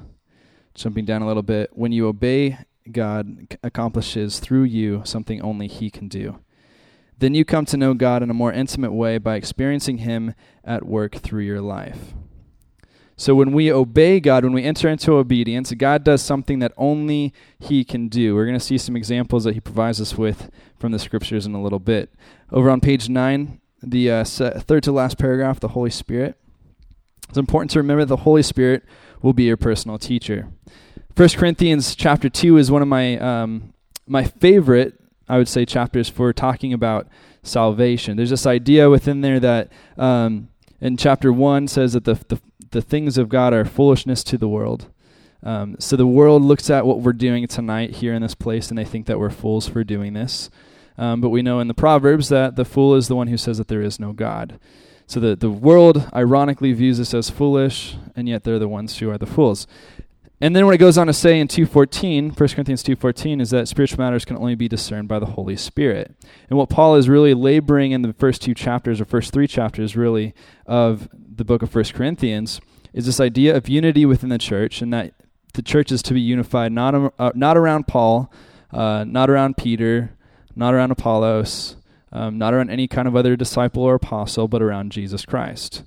Jumping 0.75 1.07
down 1.07 1.23
a 1.23 1.27
little 1.27 1.43
bit, 1.43 1.71
when 1.73 1.91
you 1.91 2.07
obey 2.07 2.59
God 2.91 3.57
accomplishes 3.63 4.39
through 4.41 4.65
you 4.65 5.03
something 5.05 5.41
only 5.41 5.69
he 5.69 5.91
can 5.91 6.09
do. 6.09 6.41
Then 7.19 7.35
you 7.35 7.45
come 7.45 7.65
to 7.67 7.77
know 7.77 7.95
God 7.95 8.23
in 8.23 8.31
a 8.31 8.35
more 8.35 8.53
intimate 8.53 8.93
way 8.93 9.19
by 9.19 9.37
experiencing 9.37 9.99
him 9.99 10.35
at 10.65 10.85
work 10.85 11.15
through 11.17 11.43
your 11.43 11.61
life. 11.61 12.15
So 13.17 13.35
when 13.35 13.53
we 13.53 13.73
obey 13.73 14.19
God, 14.19 14.43
when 14.43 14.53
we 14.53 14.65
enter 14.65 14.89
into 14.89 15.13
obedience, 15.13 15.73
God 15.73 16.03
does 16.03 16.21
something 16.21 16.59
that 16.59 16.73
only 16.77 17.33
He 17.61 17.85
can 17.85 18.09
do. 18.09 18.35
We're 18.35 18.47
going 18.47 18.59
to 18.59 18.65
see 18.65 18.77
some 18.77 18.97
examples 18.97 19.45
that 19.45 19.55
He 19.55 19.61
provides 19.61 20.01
us 20.01 20.19
with 20.19 20.51
from 20.77 20.91
the 20.91 20.99
scriptures 20.99 21.47
in 21.47 21.55
a 21.55 21.63
little 21.63 21.79
bit. 21.79 22.13
Over 22.51 22.71
on 22.71 22.81
page 22.81 23.09
9, 23.09 23.61
the 23.83 24.11
uh, 24.11 24.25
third 24.25 24.83
to 24.83 24.93
last 24.93 25.17
paragraph, 25.17 25.61
the 25.61 25.69
Holy 25.69 25.91
Spirit. 25.91 26.37
It's 27.29 27.39
important 27.39 27.71
to 27.73 27.79
remember 27.79 28.05
the 28.05 28.17
Holy 28.17 28.43
Spirit 28.43 28.85
will 29.23 29.33
be 29.33 29.45
your 29.45 29.57
personal 29.57 29.99
teacher. 29.99 30.49
1 31.17 31.29
Corinthians 31.31 31.95
chapter 31.95 32.29
2 32.29 32.57
is 32.57 32.71
one 32.71 32.83
of 32.83 32.89
my, 32.89 33.17
um, 33.19 33.73
my 34.07 34.25
favorite, 34.25 35.01
I 35.29 35.39
would 35.39 35.49
say, 35.49 35.65
chapters 35.65 36.09
for 36.09 36.33
talking 36.33 36.73
about 36.73 37.07
salvation. 37.43 38.17
There's 38.17 38.31
this 38.31 38.47
idea 38.47 38.91
within 38.91 39.21
there 39.21 39.39
that 39.41 39.71
um, 39.97 40.49
in 40.81 40.97
chapter 40.97 41.33
1 41.33 41.69
says 41.69 41.93
that 41.93 42.05
the, 42.05 42.15
the 42.29 42.41
the 42.75 42.83
things 42.83 43.17
of 43.17 43.31
God 43.31 43.55
are 43.55 43.65
foolishness 43.65 44.23
to 44.25 44.37
the 44.37 44.49
world. 44.49 44.89
Um, 45.43 45.77
so 45.79 45.97
the 45.97 46.07
world 46.07 46.43
looks 46.43 46.69
at 46.69 46.85
what 46.85 47.01
we're 47.01 47.13
doing 47.13 47.47
tonight 47.47 47.97
here 47.97 48.13
in 48.13 48.21
this 48.21 48.35
place 48.35 48.69
and 48.69 48.77
they 48.77 48.85
think 48.85 49.07
that 49.07 49.19
we're 49.19 49.31
fools 49.31 49.69
for 49.69 49.85
doing 49.85 50.13
this. 50.13 50.51
Um, 50.99 51.21
but 51.21 51.31
we 51.31 51.41
know 51.41 51.61
in 51.61 51.69
the 51.69 51.75
Proverbs 51.75 52.29
that 52.29 52.57
the 52.57 52.65
fool 52.65 52.95
is 52.95 53.09
the 53.09 53.17
one 53.17 53.29
who 53.29 53.37
says 53.37 53.59
that 53.59 53.69
there 53.69 53.81
is 53.81 54.01
no 54.01 54.13
God. 54.13 54.59
So 55.07 55.21
the, 55.21 55.37
the 55.37 55.51
world 55.51 56.09
ironically 56.15 56.73
views 56.73 56.99
us 56.99 57.15
as 57.15 57.31
foolish, 57.31 57.97
and 58.17 58.29
yet 58.29 58.43
they're 58.43 58.59
the 58.59 58.69
ones 58.69 58.99
who 58.99 59.11
are 59.11 59.19
the 59.19 59.27
fools. 59.27 59.67
And 60.41 60.55
then 60.55 60.67
what 60.67 60.75
it 60.75 60.79
goes 60.79 60.99
on 60.99 61.07
to 61.07 61.13
say 61.13 61.39
in 61.39 61.47
2.14, 61.47 62.29
1 62.29 62.35
Corinthians 62.35 62.83
2.14, 62.83 63.41
is 63.41 63.51
that 63.51 63.69
spiritual 63.69 63.99
matters 63.99 64.25
can 64.25 64.37
only 64.37 64.57
be 64.57 64.69
discerned 64.69 65.07
by 65.09 65.19
the 65.19 65.27
Holy 65.27 65.57
Spirit. 65.57 66.15
And 66.51 66.59
what 66.59 66.69
Paul 66.69 66.97
is 66.97 67.09
really 67.09 67.35
laboring 67.35 67.93
in 67.93 68.03
the 68.03 68.13
first 68.13 68.43
two 68.43 68.53
chapters, 68.53 69.01
or 69.01 69.05
first 69.05 69.33
three 69.33 69.47
chapters 69.47 69.97
really, 69.97 70.35
of 70.67 71.09
the 71.13 71.45
book 71.45 71.63
of 71.63 71.75
1 71.75 71.85
Corinthians, 71.95 72.61
is 72.93 73.07
this 73.07 73.21
idea 73.21 73.57
of 73.57 73.69
unity 73.69 74.05
within 74.05 74.29
the 74.29 74.39
church, 74.39 74.83
and 74.83 74.93
that 74.93 75.15
the 75.55 75.63
church 75.63 75.93
is 75.93 76.03
to 76.03 76.15
be 76.15 76.21
unified 76.21 76.73
not, 76.73 77.15
uh, 77.19 77.33
not 77.35 77.57
around 77.57 77.87
Paul, 77.87 78.33
uh, 78.73 79.05
not 79.07 79.31
around 79.31 79.57
Peter, 79.57 80.17
not 80.57 80.75
around 80.75 80.91
Apollos, 80.91 81.77
um, 82.13 82.39
not 82.39 82.55
around 82.55 82.71
any 82.71 82.89
kind 82.89 83.07
of 83.07 83.15
other 83.15 83.37
disciple 83.37 83.83
or 83.83 83.95
apostle, 83.95 84.49
but 84.49 84.63
around 84.63 84.91
Jesus 84.93 85.25
Christ. 85.25 85.85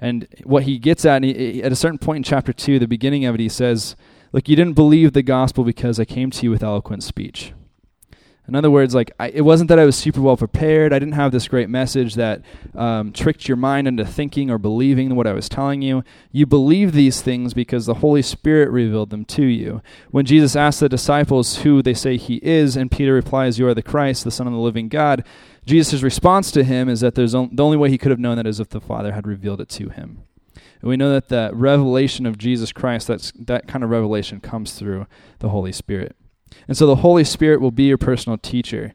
And 0.00 0.26
what 0.44 0.64
he 0.64 0.78
gets 0.78 1.04
at, 1.04 1.22
he, 1.22 1.62
at 1.62 1.72
a 1.72 1.76
certain 1.76 1.98
point 1.98 2.18
in 2.18 2.22
chapter 2.22 2.52
2, 2.52 2.78
the 2.78 2.88
beginning 2.88 3.24
of 3.24 3.34
it, 3.34 3.40
he 3.40 3.48
says, 3.48 3.96
Look, 4.32 4.48
you 4.48 4.56
didn't 4.56 4.74
believe 4.74 5.12
the 5.12 5.22
gospel 5.22 5.64
because 5.64 5.98
I 5.98 6.04
came 6.04 6.30
to 6.30 6.42
you 6.42 6.50
with 6.50 6.62
eloquent 6.62 7.02
speech. 7.02 7.52
In 8.48 8.54
other 8.54 8.70
words, 8.70 8.94
like 8.94 9.10
I, 9.18 9.28
it 9.30 9.40
wasn't 9.40 9.68
that 9.68 9.78
I 9.78 9.84
was 9.84 9.96
super 9.96 10.20
well 10.20 10.36
prepared. 10.36 10.92
I 10.92 11.00
didn't 11.00 11.14
have 11.14 11.32
this 11.32 11.48
great 11.48 11.68
message 11.68 12.14
that 12.14 12.42
um, 12.74 13.12
tricked 13.12 13.48
your 13.48 13.56
mind 13.56 13.88
into 13.88 14.04
thinking 14.04 14.50
or 14.50 14.58
believing 14.58 15.16
what 15.16 15.26
I 15.26 15.32
was 15.32 15.48
telling 15.48 15.82
you. 15.82 16.04
You 16.30 16.46
believe 16.46 16.92
these 16.92 17.20
things 17.20 17.54
because 17.54 17.86
the 17.86 17.94
Holy 17.94 18.22
Spirit 18.22 18.70
revealed 18.70 19.10
them 19.10 19.24
to 19.26 19.44
you. 19.44 19.82
When 20.12 20.26
Jesus 20.26 20.54
asked 20.54 20.78
the 20.78 20.88
disciples 20.88 21.58
who 21.58 21.82
they 21.82 21.94
say 21.94 22.16
he 22.16 22.36
is, 22.36 22.76
and 22.76 22.90
Peter 22.90 23.14
replies, 23.14 23.58
"You 23.58 23.66
are 23.66 23.74
the 23.74 23.82
Christ, 23.82 24.22
the 24.22 24.30
Son 24.30 24.46
of 24.46 24.52
the 24.52 24.60
living 24.60 24.88
God," 24.88 25.24
Jesus' 25.66 26.02
response 26.02 26.50
to 26.52 26.62
him 26.64 26.88
is 26.88 27.00
that 27.00 27.16
there's 27.16 27.34
on, 27.34 27.50
the 27.52 27.64
only 27.64 27.76
way 27.76 27.90
he 27.90 27.98
could 27.98 28.10
have 28.10 28.20
known 28.20 28.36
that 28.36 28.46
is 28.46 28.60
if 28.60 28.68
the 28.68 28.80
Father 28.80 29.12
had 29.12 29.26
revealed 29.26 29.60
it 29.60 29.68
to 29.70 29.88
him. 29.88 30.22
And 30.80 30.88
we 30.88 30.96
know 30.96 31.10
that 31.10 31.28
the 31.28 31.50
revelation 31.52 32.24
of 32.24 32.38
Jesus 32.38 32.72
Christ, 32.72 33.08
that's, 33.08 33.32
that 33.32 33.66
kind 33.66 33.82
of 33.82 33.90
revelation 33.90 34.40
comes 34.40 34.74
through 34.74 35.06
the 35.40 35.48
Holy 35.48 35.72
Spirit. 35.72 36.16
And 36.68 36.76
so 36.76 36.86
the 36.86 36.96
Holy 36.96 37.24
Spirit 37.24 37.60
will 37.60 37.72
be 37.72 37.84
your 37.84 37.98
personal 37.98 38.38
teacher. 38.38 38.94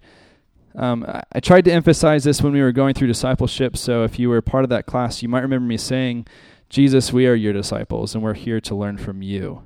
Um, 0.75 1.03
I, 1.05 1.23
I 1.33 1.39
tried 1.41 1.65
to 1.65 1.73
emphasize 1.73 2.23
this 2.23 2.41
when 2.41 2.53
we 2.53 2.61
were 2.61 2.71
going 2.71 2.93
through 2.93 3.07
discipleship. 3.07 3.75
So 3.75 4.03
if 4.03 4.17
you 4.17 4.29
were 4.29 4.41
part 4.41 4.63
of 4.63 4.69
that 4.69 4.85
class, 4.85 5.21
you 5.21 5.27
might 5.27 5.41
remember 5.41 5.67
me 5.67 5.77
saying, 5.77 6.27
Jesus, 6.69 7.11
we 7.11 7.27
are 7.27 7.35
your 7.35 7.51
disciples, 7.51 8.15
and 8.15 8.23
we're 8.23 8.33
here 8.33 8.61
to 8.61 8.75
learn 8.75 8.97
from 8.97 9.21
you. 9.21 9.63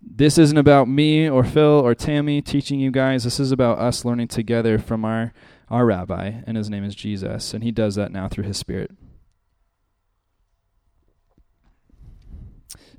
This 0.00 0.38
isn't 0.38 0.56
about 0.56 0.88
me 0.88 1.28
or 1.28 1.44
Phil 1.44 1.62
or 1.62 1.94
Tammy 1.94 2.40
teaching 2.40 2.80
you 2.80 2.90
guys. 2.90 3.24
This 3.24 3.38
is 3.38 3.52
about 3.52 3.78
us 3.78 4.02
learning 4.02 4.28
together 4.28 4.78
from 4.78 5.04
our 5.04 5.34
our 5.70 5.86
rabbi, 5.86 6.32
and 6.46 6.56
his 6.56 6.68
name 6.68 6.84
is 6.84 6.94
Jesus, 6.94 7.54
and 7.54 7.62
he 7.62 7.70
does 7.70 7.94
that 7.94 8.12
now 8.12 8.28
through 8.28 8.44
his 8.44 8.56
Spirit. 8.56 8.90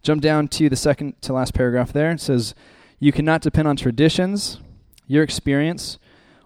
Jump 0.02 0.22
down 0.22 0.48
to 0.48 0.70
the 0.70 0.76
second 0.76 1.22
to 1.22 1.34
last 1.34 1.54
paragraph 1.54 1.94
there. 1.94 2.12
It 2.12 2.22
says, 2.22 2.56
You 3.00 3.12
cannot 3.12 3.42
depend 3.42 3.68
on 3.68 3.76
traditions, 3.76 4.60
your 5.06 5.22
experience, 5.22 6.00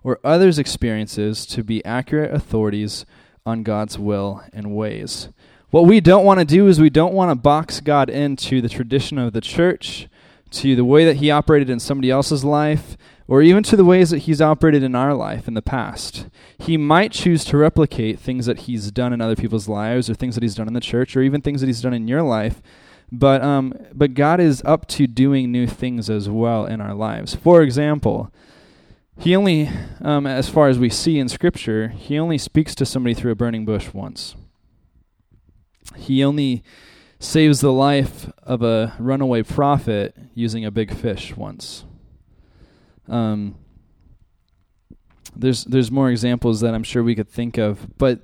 or 0.04 0.20
others' 0.24 0.60
experiences 0.60 1.46
to 1.48 1.64
be 1.64 1.84
accurate 1.86 2.34
authorities 2.34 3.06
on 3.46 3.64
God's 3.64 3.98
will 3.98 4.44
and 4.52 4.76
ways. 4.76 5.30
What 5.70 5.86
we 5.86 6.00
don't 6.00 6.26
want 6.26 6.40
to 6.40 6.46
do 6.46 6.68
is 6.68 6.80
we 6.80 6.90
don't 6.90 7.14
want 7.14 7.32
to 7.32 7.36
box 7.36 7.80
God 7.80 8.10
into 8.10 8.62
the 8.62 8.70
tradition 8.70 9.18
of 9.18 9.34
the 9.34 9.42
church, 9.42 10.08
to 10.52 10.76
the 10.76 10.86
way 10.86 11.06
that 11.06 11.18
he 11.18 11.32
operated 11.32 11.70
in 11.70 11.80
somebody 11.80 12.10
else's 12.10 12.44
life, 12.44 12.98
or 13.28 13.42
even 13.42 13.64
to 13.64 13.76
the 13.76 13.86
ways 13.86 14.12
that 14.12 14.20
he's 14.20 14.42
operated 14.42 14.84
in 14.84 14.96
our 14.96 15.14
life 15.14 15.48
in 15.48 15.56
the 15.56 15.62
past. 15.62 16.28
He 16.58 16.78
might 16.78 17.12
choose 17.12 17.44
to 17.46 17.58
replicate 17.58 18.20
things 18.20 18.46
that 18.46 18.62
he's 18.62 18.92
done 18.92 19.14
in 19.14 19.22
other 19.22 19.36
people's 19.36 19.68
lives, 19.68 20.10
or 20.10 20.14
things 20.14 20.36
that 20.36 20.44
he's 20.44 20.56
done 20.56 20.68
in 20.68 20.74
the 20.74 20.80
church, 20.80 21.16
or 21.16 21.22
even 21.22 21.42
things 21.42 21.62
that 21.62 21.68
he's 21.68 21.82
done 21.82 21.94
in 21.94 22.08
your 22.08 22.22
life. 22.22 22.62
But 23.12 23.42
um, 23.44 23.74
but 23.94 24.14
God 24.14 24.40
is 24.40 24.62
up 24.66 24.88
to 24.90 25.08
doing 25.08 25.52
new 25.52 25.68
things 25.68 26.10
as 26.10 26.28
well 26.30 26.66
in 26.66 26.82
our 26.82 26.94
lives. 26.94 27.36
For 27.36 27.62
example, 27.62 28.32
he 29.18 29.36
only, 29.36 29.70
um, 30.02 30.28
as 30.28 30.50
far 30.50 30.68
as 30.68 30.78
we 30.78 30.90
see 30.90 31.20
in 31.20 31.30
Scripture, 31.30 31.90
he 31.90 32.20
only 32.20 32.38
speaks 32.38 32.76
to 32.76 32.86
somebody 32.86 33.14
through 33.14 33.32
a 33.32 33.36
burning 33.36 33.64
bush 33.64 33.94
once. 33.94 34.36
He 35.96 36.24
only 36.24 36.64
saves 37.20 37.62
the 37.62 37.72
life 37.72 38.30
of 38.44 38.62
a 38.62 38.94
runaway 39.00 39.44
prophet 39.44 40.16
using 40.34 40.66
a 40.66 40.72
big 40.72 40.94
fish 40.94 41.36
once. 41.38 41.86
Um, 43.08 43.56
there's 45.36 45.66
there's 45.66 45.92
more 45.92 46.10
examples 46.10 46.62
that 46.62 46.74
I'm 46.74 46.84
sure 46.84 47.04
we 47.04 47.16
could 47.16 47.30
think 47.30 47.58
of, 47.58 47.98
but 47.98 48.22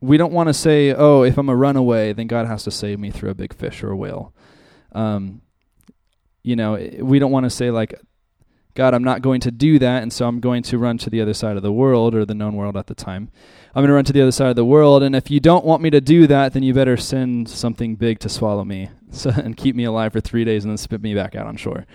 we 0.00 0.16
don't 0.16 0.32
want 0.32 0.48
to 0.48 0.54
say, 0.54 0.92
"Oh, 0.92 1.22
if 1.22 1.38
I'm 1.38 1.48
a 1.48 1.56
runaway, 1.56 2.12
then 2.12 2.26
God 2.26 2.46
has 2.46 2.64
to 2.64 2.70
save 2.70 2.98
me 2.98 3.10
through 3.10 3.30
a 3.30 3.34
big 3.34 3.54
fish 3.54 3.82
or 3.82 3.90
a 3.90 3.96
whale." 3.96 4.34
Um, 4.92 5.42
you 6.42 6.56
know, 6.56 6.74
we 7.00 7.18
don't 7.18 7.32
want 7.32 7.44
to 7.44 7.50
say 7.50 7.70
like, 7.70 8.00
God, 8.74 8.94
I'm 8.94 9.02
not 9.02 9.22
going 9.22 9.40
to 9.40 9.50
do 9.50 9.78
that, 9.78 10.02
and 10.02 10.12
so 10.12 10.28
I'm 10.28 10.38
going 10.38 10.62
to 10.64 10.78
run 10.78 10.98
to 10.98 11.10
the 11.10 11.20
other 11.20 11.34
side 11.34 11.56
of 11.56 11.62
the 11.62 11.72
world 11.72 12.14
or 12.14 12.24
the 12.24 12.34
known 12.34 12.56
world 12.56 12.76
at 12.76 12.86
the 12.86 12.94
time. 12.94 13.30
I'm 13.74 13.80
going 13.80 13.88
to 13.88 13.94
run 13.94 14.04
to 14.04 14.12
the 14.12 14.22
other 14.22 14.32
side 14.32 14.50
of 14.50 14.56
the 14.56 14.64
world, 14.64 15.02
and 15.02 15.16
if 15.16 15.30
you 15.30 15.40
don't 15.40 15.64
want 15.64 15.82
me 15.82 15.90
to 15.90 16.00
do 16.00 16.26
that, 16.26 16.52
then 16.52 16.62
you 16.62 16.74
better 16.74 16.96
send 16.96 17.48
something 17.48 17.96
big 17.96 18.20
to 18.20 18.28
swallow 18.28 18.64
me 18.64 18.90
so, 19.10 19.30
and 19.36 19.56
keep 19.56 19.74
me 19.74 19.84
alive 19.84 20.12
for 20.12 20.20
three 20.20 20.44
days 20.44 20.64
and 20.64 20.70
then 20.70 20.76
spit 20.76 21.00
me 21.00 21.14
back 21.14 21.34
out 21.34 21.46
on 21.46 21.56
shore. 21.56 21.86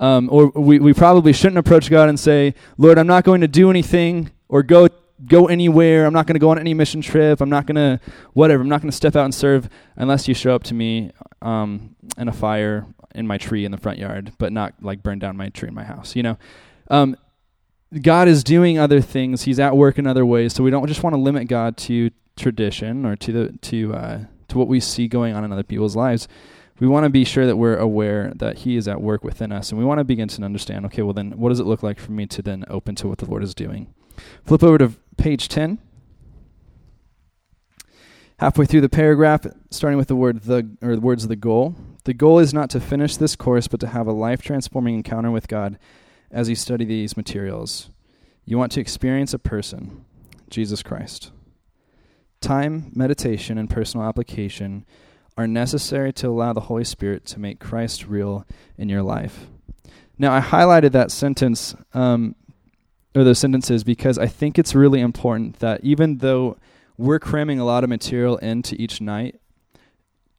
Um, 0.00 0.28
or 0.32 0.48
we, 0.48 0.78
we 0.78 0.94
probably 0.94 1.32
shouldn't 1.32 1.58
approach 1.58 1.90
God 1.90 2.08
and 2.08 2.18
say, 2.18 2.54
Lord, 2.78 2.98
I'm 2.98 3.06
not 3.06 3.22
going 3.22 3.42
to 3.42 3.48
do 3.48 3.70
anything 3.70 4.30
or 4.48 4.62
go 4.62 4.88
go 5.26 5.46
anywhere. 5.46 6.06
I'm 6.06 6.14
not 6.14 6.26
going 6.26 6.34
to 6.34 6.40
go 6.40 6.50
on 6.50 6.58
any 6.58 6.72
mission 6.72 7.02
trip. 7.02 7.42
I'm 7.42 7.50
not 7.50 7.66
going 7.66 7.76
to 7.76 8.00
whatever. 8.32 8.62
I'm 8.62 8.68
not 8.70 8.80
going 8.80 8.90
to 8.90 8.96
step 8.96 9.14
out 9.14 9.26
and 9.26 9.34
serve 9.34 9.68
unless 9.96 10.26
you 10.26 10.34
show 10.34 10.54
up 10.54 10.62
to 10.64 10.74
me 10.74 11.12
um, 11.42 11.94
in 12.16 12.28
a 12.28 12.32
fire 12.32 12.86
in 13.14 13.26
my 13.26 13.36
tree 13.36 13.64
in 13.64 13.72
the 13.72 13.76
front 13.76 13.98
yard, 13.98 14.32
but 14.38 14.52
not 14.52 14.74
like 14.80 15.02
burn 15.02 15.18
down 15.18 15.36
my 15.36 15.50
tree 15.50 15.68
in 15.68 15.74
my 15.74 15.84
house. 15.84 16.16
You 16.16 16.22
know, 16.22 16.38
um, 16.88 17.16
God 18.00 18.28
is 18.28 18.44
doing 18.44 18.78
other 18.78 19.00
things. 19.00 19.42
He's 19.42 19.58
at 19.58 19.76
work 19.76 19.98
in 19.98 20.06
other 20.06 20.24
ways. 20.24 20.54
So 20.54 20.62
we 20.62 20.70
don't 20.70 20.86
just 20.86 21.02
want 21.02 21.14
to 21.14 21.20
limit 21.20 21.48
God 21.48 21.76
to 21.78 22.10
tradition 22.36 23.04
or 23.04 23.16
to 23.16 23.32
the 23.32 23.58
to 23.58 23.94
uh, 23.94 24.24
to 24.48 24.58
what 24.58 24.68
we 24.68 24.80
see 24.80 25.08
going 25.08 25.34
on 25.34 25.44
in 25.44 25.52
other 25.52 25.62
people's 25.62 25.96
lives. 25.96 26.28
We 26.80 26.88
want 26.88 27.04
to 27.04 27.10
be 27.10 27.24
sure 27.24 27.46
that 27.46 27.56
we're 27.56 27.76
aware 27.76 28.32
that 28.36 28.58
He 28.58 28.76
is 28.76 28.88
at 28.88 29.02
work 29.02 29.22
within 29.22 29.52
us, 29.52 29.70
and 29.70 29.78
we 29.78 29.84
want 29.84 29.98
to 29.98 30.04
begin 30.04 30.28
to 30.28 30.42
understand. 30.42 30.86
Okay, 30.86 31.02
well 31.02 31.12
then, 31.12 31.32
what 31.32 31.50
does 31.50 31.60
it 31.60 31.66
look 31.66 31.82
like 31.82 32.00
for 32.00 32.12
me 32.12 32.26
to 32.26 32.42
then 32.42 32.64
open 32.68 32.94
to 32.96 33.08
what 33.08 33.18
the 33.18 33.26
Lord 33.26 33.44
is 33.44 33.54
doing? 33.54 33.92
Flip 34.44 34.62
over 34.62 34.78
to 34.78 34.92
page 35.16 35.48
ten. 35.48 35.78
Halfway 38.38 38.64
through 38.64 38.80
the 38.80 38.88
paragraph, 38.88 39.46
starting 39.70 39.98
with 39.98 40.08
the 40.08 40.16
word 40.16 40.40
the 40.42 40.70
or 40.80 40.94
the 40.96 41.02
words 41.02 41.22
of 41.22 41.28
the 41.28 41.36
goal. 41.36 41.76
The 42.04 42.14
goal 42.14 42.38
is 42.38 42.54
not 42.54 42.70
to 42.70 42.80
finish 42.80 43.18
this 43.18 43.36
course, 43.36 43.68
but 43.68 43.80
to 43.80 43.88
have 43.88 44.06
a 44.06 44.12
life 44.12 44.40
transforming 44.40 44.94
encounter 44.94 45.30
with 45.30 45.46
God 45.46 45.78
as 46.30 46.48
you 46.48 46.54
study 46.54 46.86
these 46.86 47.18
materials. 47.18 47.90
You 48.46 48.56
want 48.56 48.72
to 48.72 48.80
experience 48.80 49.34
a 49.34 49.38
person, 49.38 50.06
Jesus 50.48 50.82
Christ. 50.82 51.30
Time, 52.40 52.90
meditation, 52.94 53.58
and 53.58 53.68
personal 53.68 54.06
application 54.06 54.86
are 55.40 55.46
necessary 55.46 56.12
to 56.12 56.28
allow 56.28 56.52
the 56.52 56.60
Holy 56.60 56.84
Spirit 56.84 57.24
to 57.24 57.40
make 57.40 57.58
Christ 57.58 58.06
real 58.06 58.46
in 58.76 58.90
your 58.90 59.02
life. 59.02 59.46
Now, 60.18 60.34
I 60.34 60.40
highlighted 60.40 60.92
that 60.92 61.10
sentence, 61.10 61.74
um, 61.94 62.34
or 63.14 63.24
those 63.24 63.38
sentences, 63.38 63.82
because 63.82 64.18
I 64.18 64.26
think 64.26 64.58
it's 64.58 64.74
really 64.74 65.00
important 65.00 65.60
that 65.60 65.82
even 65.82 66.18
though 66.18 66.58
we're 66.98 67.18
cramming 67.18 67.58
a 67.58 67.64
lot 67.64 67.84
of 67.84 67.88
material 67.88 68.36
into 68.36 68.76
each 68.78 69.00
night, 69.00 69.40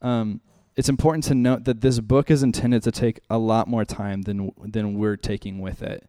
um, 0.04 0.40
it's 0.76 0.88
important 0.88 1.24
to 1.26 1.34
note 1.34 1.64
that 1.64 1.82
this 1.82 2.00
book 2.00 2.30
is 2.30 2.44
intended 2.44 2.84
to 2.84 2.92
take 2.92 3.20
a 3.30 3.40
lot 3.40 3.68
more 3.68 3.84
time 3.84 4.22
than 4.22 4.52
than 4.64 4.98
we're 4.98 5.18
taking 5.18 5.60
with 5.60 5.82
it. 5.82 6.08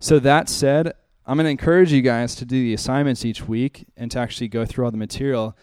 So 0.00 0.18
that 0.20 0.48
said, 0.48 0.94
I'm 1.26 1.36
going 1.36 1.44
to 1.44 1.50
encourage 1.50 1.92
you 1.92 2.02
guys 2.02 2.34
to 2.36 2.44
do 2.44 2.60
the 2.62 2.74
assignments 2.74 3.24
each 3.24 3.46
week 3.46 3.86
and 3.96 4.10
to 4.10 4.18
actually 4.18 4.48
go 4.48 4.64
through 4.64 4.86
all 4.86 4.90
the 4.90 4.96
material, 4.96 5.56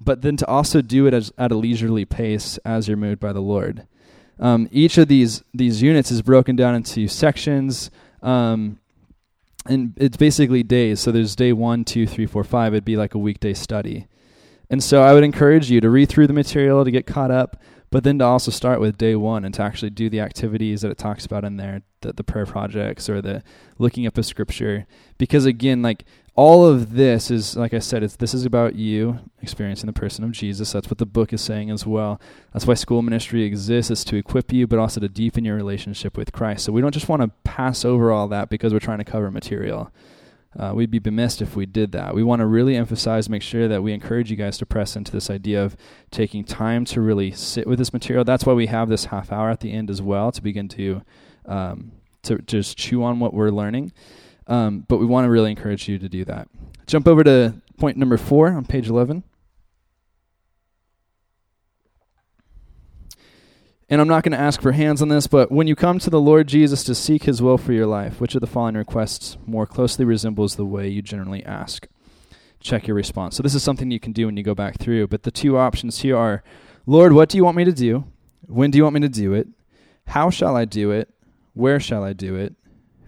but 0.00 0.22
then 0.22 0.36
to 0.36 0.46
also 0.46 0.82
do 0.82 1.06
it 1.06 1.14
as, 1.14 1.32
at 1.38 1.52
a 1.52 1.56
leisurely 1.56 2.04
pace 2.04 2.58
as 2.58 2.88
you're 2.88 2.96
moved 2.96 3.20
by 3.20 3.32
the 3.32 3.40
Lord. 3.40 3.86
Um, 4.38 4.68
each 4.70 4.98
of 4.98 5.08
these 5.08 5.42
these 5.54 5.80
units 5.80 6.10
is 6.10 6.20
broken 6.20 6.56
down 6.56 6.74
into 6.74 7.08
sections, 7.08 7.90
um, 8.22 8.78
and 9.64 9.94
it's 9.96 10.16
basically 10.16 10.62
days. 10.62 11.00
So 11.00 11.10
there's 11.10 11.34
day 11.34 11.52
one, 11.52 11.84
two, 11.84 12.06
three, 12.06 12.26
four, 12.26 12.44
five. 12.44 12.74
It'd 12.74 12.84
be 12.84 12.96
like 12.96 13.14
a 13.14 13.18
weekday 13.18 13.54
study. 13.54 14.06
And 14.68 14.82
so 14.82 15.02
I 15.02 15.14
would 15.14 15.24
encourage 15.24 15.70
you 15.70 15.80
to 15.80 15.88
read 15.88 16.08
through 16.08 16.26
the 16.26 16.32
material 16.32 16.84
to 16.84 16.90
get 16.90 17.06
caught 17.06 17.30
up, 17.30 17.62
but 17.90 18.02
then 18.02 18.18
to 18.18 18.24
also 18.24 18.50
start 18.50 18.80
with 18.80 18.98
day 18.98 19.14
one 19.14 19.44
and 19.44 19.54
to 19.54 19.62
actually 19.62 19.90
do 19.90 20.10
the 20.10 20.20
activities 20.20 20.82
that 20.82 20.90
it 20.90 20.98
talks 20.98 21.24
about 21.24 21.44
in 21.44 21.56
there, 21.56 21.82
the, 22.00 22.12
the 22.12 22.24
prayer 22.24 22.46
projects 22.46 23.08
or 23.08 23.22
the 23.22 23.42
looking 23.78 24.06
up 24.06 24.18
a 24.18 24.22
scripture. 24.22 24.86
Because 25.18 25.46
again, 25.46 25.82
like 25.82 26.04
all 26.36 26.66
of 26.66 26.92
this 26.92 27.30
is, 27.30 27.56
like 27.56 27.72
I 27.72 27.78
said, 27.78 28.02
it's 28.02 28.16
this 28.16 28.34
is 28.34 28.44
about 28.44 28.74
you 28.74 29.18
experiencing 29.40 29.86
the 29.86 29.94
person 29.94 30.22
of 30.22 30.32
Jesus. 30.32 30.72
That's 30.72 30.88
what 30.88 30.98
the 30.98 31.06
book 31.06 31.32
is 31.32 31.40
saying 31.40 31.70
as 31.70 31.86
well. 31.86 32.20
That's 32.52 32.66
why 32.66 32.74
school 32.74 33.00
ministry 33.00 33.42
exists, 33.44 33.90
is 33.90 34.04
to 34.04 34.16
equip 34.16 34.52
you, 34.52 34.66
but 34.66 34.78
also 34.78 35.00
to 35.00 35.08
deepen 35.08 35.46
your 35.46 35.56
relationship 35.56 36.16
with 36.16 36.32
Christ. 36.32 36.66
So 36.66 36.72
we 36.72 36.82
don't 36.82 36.92
just 36.92 37.08
want 37.08 37.22
to 37.22 37.28
pass 37.44 37.86
over 37.86 38.12
all 38.12 38.28
that 38.28 38.50
because 38.50 38.74
we're 38.74 38.80
trying 38.80 38.98
to 38.98 39.04
cover 39.04 39.30
material. 39.30 39.90
Uh, 40.58 40.72
we'd 40.74 40.90
be 40.90 40.98
bemissed 40.98 41.40
if 41.40 41.56
we 41.56 41.64
did 41.64 41.92
that. 41.92 42.14
We 42.14 42.22
want 42.22 42.40
to 42.40 42.46
really 42.46 42.76
emphasize, 42.76 43.28
make 43.28 43.42
sure 43.42 43.66
that 43.68 43.82
we 43.82 43.92
encourage 43.92 44.30
you 44.30 44.36
guys 44.36 44.58
to 44.58 44.66
press 44.66 44.94
into 44.94 45.12
this 45.12 45.30
idea 45.30 45.64
of 45.64 45.76
taking 46.10 46.44
time 46.44 46.84
to 46.86 47.00
really 47.00 47.30
sit 47.30 47.66
with 47.66 47.78
this 47.78 47.92
material. 47.92 48.24
That's 48.24 48.44
why 48.44 48.52
we 48.52 48.66
have 48.66 48.88
this 48.88 49.06
half 49.06 49.32
hour 49.32 49.50
at 49.50 49.60
the 49.60 49.72
end 49.72 49.90
as 49.90 50.02
well 50.02 50.32
to 50.32 50.42
begin 50.42 50.68
to 50.68 51.02
um, 51.46 51.92
to 52.22 52.38
just 52.38 52.76
chew 52.76 53.02
on 53.04 53.20
what 53.20 53.32
we're 53.32 53.50
learning. 53.50 53.92
Um, 54.46 54.84
but 54.88 54.98
we 54.98 55.06
want 55.06 55.24
to 55.24 55.30
really 55.30 55.50
encourage 55.50 55.88
you 55.88 55.98
to 55.98 56.08
do 56.08 56.24
that. 56.24 56.48
Jump 56.86 57.08
over 57.08 57.24
to 57.24 57.54
point 57.78 57.96
number 57.96 58.16
four 58.16 58.48
on 58.52 58.64
page 58.64 58.88
eleven. 58.88 59.24
And 63.88 64.00
I'm 64.00 64.08
not 64.08 64.24
going 64.24 64.32
to 64.32 64.38
ask 64.38 64.60
for 64.60 64.72
hands 64.72 65.00
on 65.00 65.08
this, 65.10 65.28
but 65.28 65.52
when 65.52 65.68
you 65.68 65.76
come 65.76 66.00
to 66.00 66.10
the 66.10 66.20
Lord 66.20 66.48
Jesus 66.48 66.82
to 66.84 66.94
seek 66.94 67.22
his 67.22 67.40
will 67.40 67.56
for 67.56 67.72
your 67.72 67.86
life, 67.86 68.20
which 68.20 68.34
of 68.34 68.40
the 68.40 68.46
following 68.48 68.74
requests 68.74 69.36
more 69.46 69.64
closely 69.64 70.04
resembles 70.04 70.56
the 70.56 70.64
way 70.64 70.88
you 70.88 71.02
generally 71.02 71.44
ask? 71.44 71.86
Check 72.58 72.88
your 72.88 72.96
response. 72.96 73.36
So, 73.36 73.44
this 73.44 73.54
is 73.54 73.62
something 73.62 73.92
you 73.92 74.00
can 74.00 74.12
do 74.12 74.26
when 74.26 74.36
you 74.36 74.42
go 74.42 74.56
back 74.56 74.80
through. 74.80 75.06
But 75.06 75.22
the 75.22 75.30
two 75.30 75.56
options 75.56 76.00
here 76.00 76.16
are 76.16 76.42
Lord, 76.84 77.12
what 77.12 77.28
do 77.28 77.36
you 77.36 77.44
want 77.44 77.56
me 77.56 77.64
to 77.64 77.72
do? 77.72 78.04
When 78.46 78.70
do 78.70 78.78
you 78.78 78.82
want 78.82 78.94
me 78.94 79.00
to 79.00 79.08
do 79.08 79.34
it? 79.34 79.48
How 80.08 80.30
shall 80.30 80.56
I 80.56 80.64
do 80.64 80.90
it? 80.90 81.08
Where 81.54 81.78
shall 81.78 82.02
I 82.02 82.12
do 82.12 82.34
it? 82.34 82.54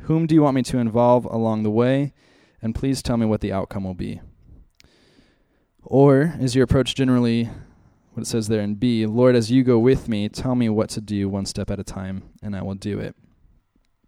Whom 0.08 0.26
do 0.26 0.34
you 0.34 0.40
want 0.40 0.54
me 0.54 0.62
to 0.62 0.78
involve 0.78 1.26
along 1.26 1.64
the 1.64 1.70
way? 1.70 2.14
And 2.62 2.74
please 2.74 3.02
tell 3.02 3.18
me 3.18 3.26
what 3.26 3.42
the 3.42 3.52
outcome 3.52 3.84
will 3.84 3.92
be. 3.92 4.22
Or 5.82 6.34
is 6.40 6.54
your 6.54 6.64
approach 6.64 6.94
generally 6.94 7.50
what 8.14 8.22
it 8.22 8.26
says 8.26 8.48
there 8.48 8.62
in 8.62 8.76
B 8.76 9.04
Lord, 9.04 9.36
as 9.36 9.50
you 9.50 9.62
go 9.62 9.78
with 9.78 10.08
me, 10.08 10.30
tell 10.30 10.54
me 10.54 10.70
what 10.70 10.88
to 10.90 11.02
do 11.02 11.28
one 11.28 11.44
step 11.44 11.70
at 11.70 11.78
a 11.78 11.84
time, 11.84 12.22
and 12.42 12.56
I 12.56 12.62
will 12.62 12.74
do 12.74 12.98
it. 12.98 13.16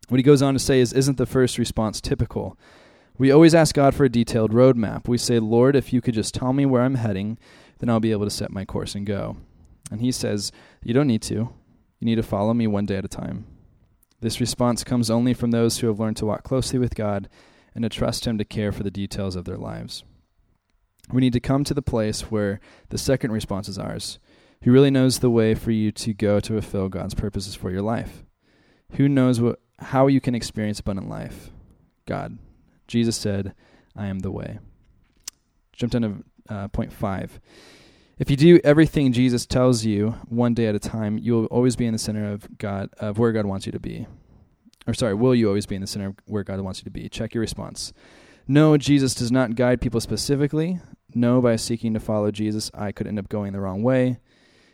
What 0.09 0.17
he 0.17 0.23
goes 0.23 0.41
on 0.41 0.55
to 0.55 0.59
say 0.59 0.81
is, 0.81 0.95
Isn't 0.95 1.19
the 1.19 1.27
first 1.27 1.59
response 1.59 2.01
typical? 2.01 2.59
We 3.19 3.31
always 3.31 3.55
ask 3.55 3.75
God 3.75 3.95
for 3.95 4.05
a 4.05 4.09
detailed 4.09 4.53
roadmap. 4.53 5.07
We 5.07 5.19
say, 5.19 5.39
Lord, 5.39 5.77
if 5.77 5.93
you 5.93 6.01
could 6.01 6.15
just 6.15 6.33
tell 6.33 6.55
me 6.55 6.65
where 6.65 6.81
I'm 6.81 6.95
heading, 6.95 7.37
then 7.79 7.91
I'll 7.91 8.01
be 8.01 8.13
able 8.13 8.25
to 8.25 8.31
set 8.31 8.51
my 8.51 8.65
course 8.65 8.95
and 8.95 9.05
go. 9.05 9.37
And 9.91 10.01
he 10.01 10.13
says, 10.13 10.51
You 10.83 10.95
don't 10.95 11.09
need 11.09 11.21
to. 11.23 11.35
You 11.35 12.07
need 12.07 12.15
to 12.15 12.23
follow 12.23 12.55
me 12.55 12.67
one 12.67 12.87
day 12.87 12.97
at 12.97 13.05
a 13.05 13.09
time. 13.09 13.45
This 14.21 14.41
response 14.41 14.85
comes 14.85 15.11
only 15.11 15.35
from 15.35 15.51
those 15.51 15.79
who 15.79 15.87
have 15.87 15.99
learned 15.99 16.19
to 16.19 16.27
walk 16.27 16.43
closely 16.43 16.79
with 16.79 16.95
God 16.95 17.29
and 17.75 17.83
to 17.83 17.89
trust 17.89 18.27
Him 18.27 18.39
to 18.39 18.45
care 18.45 18.73
for 18.73 18.83
the 18.83 18.91
details 18.91 19.37
of 19.37 19.45
their 19.45 19.57
lives. 19.57 20.05
We 21.13 21.21
need 21.21 21.33
to 21.33 21.41
come 21.41 21.65
to 21.65 21.75
the 21.75 21.83
place 21.83 22.31
where 22.31 22.61
the 22.91 22.99
second 22.99 23.33
response 23.33 23.69
is 23.69 23.79
ours. 23.79 24.19
Who 24.63 24.73
really 24.73 24.91
knows 24.91 25.19
the 25.19 25.31
way 25.31 25.55
for 25.55 25.71
you 25.71 25.91
to 25.93 26.13
go 26.13 26.39
to 26.41 26.53
fulfill 26.53 26.89
God's 26.89 27.15
purposes 27.15 27.55
for 27.55 27.71
your 27.71 27.83
life? 27.83 28.25
Who 28.93 29.09
knows 29.09 29.41
what, 29.41 29.61
how 29.79 30.07
you 30.07 30.21
can 30.21 30.35
experience 30.35 30.81
abundant 30.81 31.09
life? 31.09 31.51
God. 32.07 32.39
Jesus 32.87 33.17
said, 33.17 33.55
I 33.97 34.07
am 34.07 34.19
the 34.19 34.31
way. 34.31 34.59
Jump 35.73 35.93
down 35.93 36.03
to 36.03 36.55
uh, 36.55 36.69
point 36.69 36.93
five. 36.93 37.41
If 38.21 38.31
you 38.31 38.37
do 38.37 38.61
everything 38.63 39.15
Jesus 39.15 39.47
tells 39.47 39.87
you 39.87 40.11
one 40.29 40.53
day 40.53 40.67
at 40.67 40.75
a 40.75 40.79
time, 40.79 41.17
you 41.17 41.33
will 41.33 41.47
always 41.47 41.75
be 41.75 41.87
in 41.87 41.95
the 41.95 41.99
center 41.99 42.31
of 42.31 42.59
God, 42.59 42.91
of 42.99 43.19
where 43.19 43.33
God 43.33 43.47
wants 43.47 43.65
you 43.65 43.73
to 43.73 43.81
be. 43.81 44.07
Or 44.87 44.93
sorry, 44.93 45.15
will 45.15 45.35
you 45.35 45.49
always 45.49 45.65
be 45.65 45.75
in 45.75 45.81
the 45.81 45.87
center 45.87 46.09
of 46.09 46.17
where 46.27 46.45
God 46.45 46.61
wants 46.61 46.81
you 46.81 46.85
to 46.85 46.91
be? 46.91 47.09
Check 47.09 47.33
your 47.33 47.41
response. 47.41 47.95
No, 48.47 48.77
Jesus 48.77 49.15
does 49.15 49.33
not 49.33 49.55
guide 49.55 49.81
people 49.81 50.03
specifically, 50.03 50.81
No, 51.15 51.41
by 51.41 51.57
seeking 51.57 51.95
to 51.95 52.01
follow 52.01 52.31
Jesus, 52.31 52.71
I 52.75 52.93
could 52.93 53.07
end 53.07 53.19
up 53.19 53.31
going 53.31 53.55
the 53.55 53.61
wrong 53.61 53.83
way. 53.83 54.19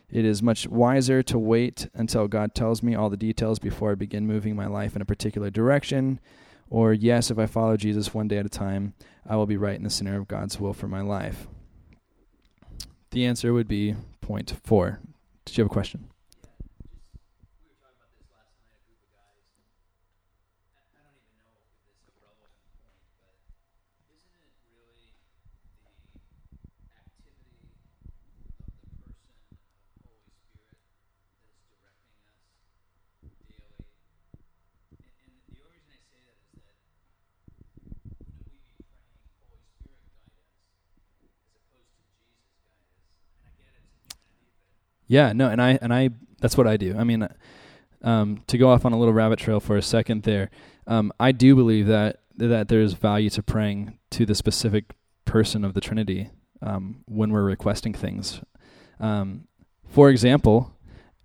It 0.09 0.25
is 0.25 0.43
much 0.43 0.67
wiser 0.67 1.23
to 1.23 1.39
wait 1.39 1.87
until 1.93 2.27
God 2.27 2.53
tells 2.53 2.83
me 2.83 2.95
all 2.95 3.09
the 3.09 3.15
details 3.15 3.59
before 3.59 3.91
I 3.91 3.95
begin 3.95 4.27
moving 4.27 4.57
my 4.57 4.67
life 4.67 4.93
in 4.95 5.01
a 5.01 5.05
particular 5.05 5.49
direction. 5.49 6.19
Or, 6.69 6.91
yes, 6.91 7.31
if 7.31 7.39
I 7.39 7.45
follow 7.45 7.77
Jesus 7.77 8.13
one 8.13 8.27
day 8.27 8.37
at 8.39 8.45
a 8.45 8.49
time, 8.49 8.93
I 9.25 9.37
will 9.37 9.45
be 9.45 9.57
right 9.57 9.77
in 9.77 9.83
the 9.83 9.89
center 9.89 10.17
of 10.17 10.27
God's 10.27 10.59
will 10.59 10.73
for 10.73 10.89
my 10.89 11.01
life. 11.01 11.47
The 13.17 13.25
answer 13.25 13.51
would 13.51 13.67
be 13.67 13.95
point 14.21 14.53
four. 14.63 14.99
Did 15.43 15.57
you 15.57 15.63
have 15.63 15.71
a 15.71 15.73
question? 15.73 16.05
Yeah, 45.07 45.33
no, 45.33 45.49
and 45.49 45.61
I 45.61 45.79
and 45.81 45.93
I 45.93 46.09
that's 46.39 46.57
what 46.57 46.67
I 46.67 46.77
do. 46.77 46.95
I 46.97 47.03
mean, 47.03 47.27
um, 48.01 48.43
to 48.47 48.57
go 48.57 48.69
off 48.69 48.85
on 48.85 48.93
a 48.93 48.99
little 48.99 49.13
rabbit 49.13 49.39
trail 49.39 49.59
for 49.59 49.77
a 49.77 49.81
second 49.81 50.23
there, 50.23 50.49
um, 50.85 51.11
I 51.19 51.31
do 51.31 51.55
believe 51.55 51.87
that 51.87 52.19
that 52.37 52.67
there's 52.67 52.93
value 52.93 53.29
to 53.31 53.43
praying 53.43 53.97
to 54.11 54.25
the 54.25 54.35
specific 54.35 54.93
person 55.25 55.65
of 55.65 55.73
the 55.73 55.81
Trinity 55.81 56.29
um, 56.61 57.03
when 57.07 57.31
we're 57.31 57.43
requesting 57.43 57.93
things. 57.93 58.41
Um, 58.99 59.47
for 59.85 60.09
example, 60.09 60.73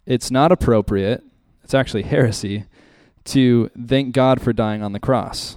it's 0.06 0.30
not 0.30 0.52
appropriate. 0.52 1.22
It's 1.62 1.74
actually 1.74 2.02
heresy 2.02 2.64
to 3.24 3.70
thank 3.86 4.14
God 4.14 4.40
for 4.40 4.52
dying 4.52 4.82
on 4.82 4.92
the 4.92 5.00
cross. 5.00 5.56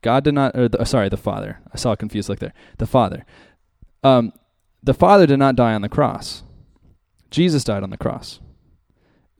God 0.00 0.24
did 0.24 0.34
not, 0.34 0.56
or 0.56 0.68
the, 0.68 0.84
sorry, 0.84 1.08
the 1.08 1.16
Father. 1.16 1.60
I 1.72 1.76
saw 1.76 1.92
a 1.92 1.96
confused 1.96 2.28
look 2.28 2.38
there. 2.38 2.54
The 2.78 2.86
Father. 2.86 3.24
Um, 4.02 4.32
the 4.82 4.94
Father 4.94 5.26
did 5.26 5.38
not 5.38 5.56
die 5.56 5.74
on 5.74 5.82
the 5.82 5.88
cross. 5.88 6.42
Jesus 7.34 7.64
died 7.64 7.82
on 7.82 7.90
the 7.90 7.96
cross. 7.96 8.38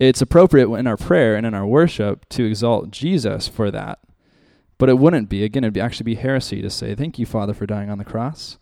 It's 0.00 0.20
appropriate 0.20 0.68
in 0.68 0.88
our 0.88 0.96
prayer 0.96 1.36
and 1.36 1.46
in 1.46 1.54
our 1.54 1.64
worship 1.64 2.28
to 2.30 2.44
exalt 2.44 2.90
Jesus 2.90 3.46
for 3.46 3.70
that. 3.70 4.00
But 4.78 4.88
it 4.88 4.98
wouldn't 4.98 5.28
be. 5.28 5.44
Again, 5.44 5.62
it'd 5.62 5.78
actually 5.78 6.02
be 6.02 6.16
heresy 6.16 6.60
to 6.60 6.70
say, 6.70 6.96
Thank 6.96 7.20
you, 7.20 7.24
Father, 7.24 7.54
for 7.54 7.66
dying 7.66 7.90
on 7.90 7.98
the 7.98 8.04
cross. 8.04 8.58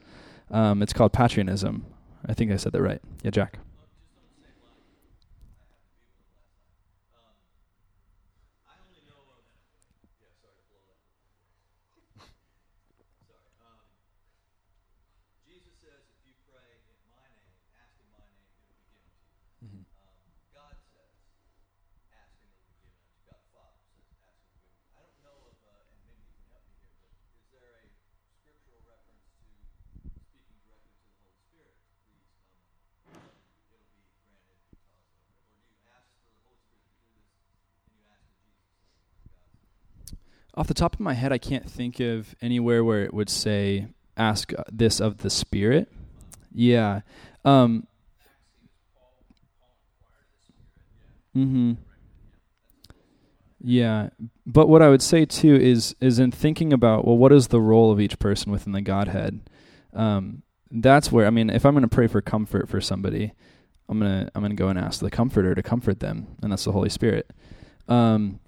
Um, 0.51 0.83
it's 0.83 0.93
called 0.93 1.15
patripassianism. 1.15 1.85
I 2.27 2.35
think 2.35 2.53
I 2.53 2.57
said 2.57 2.73
that 2.73 2.83
right. 2.83 3.01
Yeah, 3.23 3.31
Jack. 3.31 3.59
Off 40.55 40.67
the 40.67 40.75
top 40.75 40.95
of 40.95 41.01
my 41.01 41.15
head, 41.15 41.33
I 41.33 41.39
can't 41.39 41.69
think 41.69 41.99
of 42.01 42.35
anywhere 42.43 42.85
where 42.85 43.05
it 43.05 43.15
would 43.15 43.31
say 43.31 43.87
ask 44.17 44.53
this 44.71 45.01
of 45.01 45.19
the 45.19 45.31
Spirit. 45.31 45.91
Yeah. 46.55 47.01
Um, 47.45 47.87
mm-hmm. 51.35 51.73
Yeah, 53.65 54.11
but 54.45 54.69
what 54.69 54.83
I 54.83 54.89
would 54.89 55.03
say 55.03 55.25
too 55.25 55.55
is 55.55 55.95
is 56.01 56.19
in 56.19 56.33
thinking 56.33 56.73
about 56.73 57.07
well, 57.07 57.17
what 57.17 57.33
is 57.33 57.49
the 57.49 57.61
role 57.61 57.93
of 57.93 58.01
each 58.01 58.19
person 58.19 58.51
within 58.51 58.73
the 58.73 58.83
Godhead? 58.83 59.41
Um, 59.95 60.43
that's 60.71 61.13
where 61.13 61.27
I 61.27 61.31
mean, 61.31 61.49
if 61.49 61.65
I'm 61.65 61.75
going 61.75 61.83
to 61.83 61.89
pray 61.89 62.09
for 62.09 62.21
comfort 62.21 62.69
for 62.69 62.81
somebody, 62.81 63.33
I'm 63.89 64.01
gonna 64.01 64.29
I'm 64.35 64.43
gonna 64.43 64.57
go 64.57 64.69
and 64.69 64.79
ask 64.79 64.99
the 64.99 65.11
Comforter 65.11 65.55
to 65.55 65.63
comfort 65.63 66.01
them, 66.01 66.27
and 66.43 66.51
that's 66.51 66.65
the 66.65 66.73
Holy 66.73 66.89
Spirit. 66.89 67.31
Um, 67.87 68.41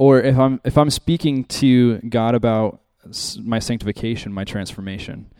or 0.00 0.18
if 0.18 0.38
I'm 0.38 0.62
if 0.64 0.78
I'm 0.78 0.88
speaking 0.88 1.44
to 1.44 1.98
God 1.98 2.34
about 2.34 2.80
my 3.42 3.58
sanctification, 3.58 4.32
my 4.32 4.44
transformation, 4.44 5.30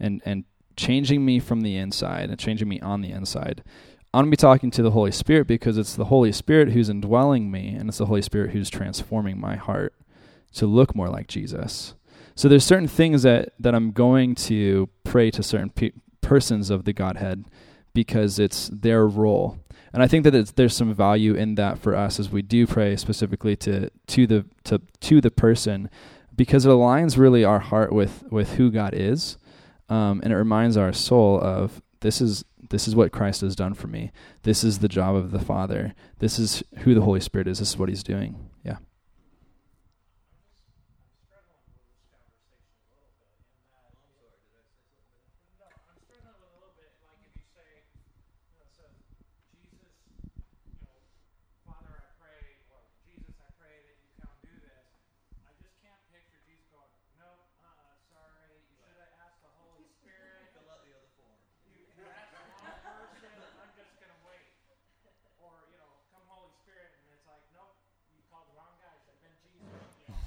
and 0.00 0.22
and 0.24 0.44
changing 0.74 1.22
me 1.22 1.38
from 1.38 1.60
the 1.60 1.76
inside 1.76 2.30
and 2.30 2.38
changing 2.38 2.66
me 2.66 2.80
on 2.80 3.02
the 3.02 3.10
inside, 3.10 3.62
I'm 4.14 4.22
gonna 4.22 4.30
be 4.30 4.38
talking 4.38 4.70
to 4.70 4.82
the 4.82 4.92
Holy 4.92 5.12
Spirit 5.12 5.46
because 5.46 5.76
it's 5.76 5.94
the 5.94 6.06
Holy 6.06 6.32
Spirit 6.32 6.70
who's 6.70 6.88
indwelling 6.88 7.50
me, 7.50 7.74
and 7.74 7.90
it's 7.90 7.98
the 7.98 8.06
Holy 8.06 8.22
Spirit 8.22 8.52
who's 8.52 8.70
transforming 8.70 9.38
my 9.38 9.56
heart 9.56 9.92
to 10.54 10.66
look 10.66 10.96
more 10.96 11.10
like 11.10 11.28
Jesus. 11.28 11.94
So 12.34 12.48
there's 12.48 12.64
certain 12.64 12.88
things 12.88 13.22
that 13.24 13.52
that 13.60 13.74
I'm 13.74 13.90
going 13.90 14.34
to 14.46 14.88
pray 15.04 15.30
to 15.30 15.42
certain 15.42 15.68
pe- 15.68 15.92
persons 16.22 16.70
of 16.70 16.86
the 16.86 16.94
Godhead 16.94 17.44
because 17.92 18.38
it's 18.38 18.70
their 18.72 19.06
role 19.06 19.58
and 19.96 20.02
I 20.02 20.08
think 20.08 20.24
that 20.24 20.56
there's 20.56 20.76
some 20.76 20.92
value 20.92 21.32
in 21.32 21.54
that 21.54 21.78
for 21.78 21.96
us 21.96 22.20
as 22.20 22.28
we 22.28 22.42
do 22.42 22.66
pray 22.66 22.96
specifically 22.96 23.56
to 23.56 23.88
to 24.08 24.26
the 24.26 24.44
to 24.64 24.82
to 25.00 25.22
the 25.22 25.30
person, 25.30 25.88
because 26.36 26.66
it 26.66 26.68
aligns 26.68 27.16
really 27.16 27.44
our 27.44 27.60
heart 27.60 27.94
with 27.94 28.22
with 28.30 28.56
who 28.56 28.70
God 28.70 28.92
is, 28.92 29.38
um, 29.88 30.20
and 30.22 30.34
it 30.34 30.36
reminds 30.36 30.76
our 30.76 30.92
soul 30.92 31.40
of 31.40 31.80
this 32.00 32.20
is 32.20 32.44
this 32.68 32.86
is 32.86 32.94
what 32.94 33.10
Christ 33.10 33.40
has 33.40 33.56
done 33.56 33.72
for 33.72 33.86
me. 33.86 34.12
This 34.42 34.62
is 34.62 34.80
the 34.80 34.88
job 34.88 35.16
of 35.16 35.30
the 35.30 35.38
Father. 35.38 35.94
This 36.18 36.38
is 36.38 36.62
who 36.80 36.94
the 36.94 37.00
Holy 37.00 37.20
Spirit 37.20 37.48
is. 37.48 37.60
This 37.60 37.70
is 37.70 37.78
what 37.78 37.88
He's 37.88 38.02
doing. 38.02 38.50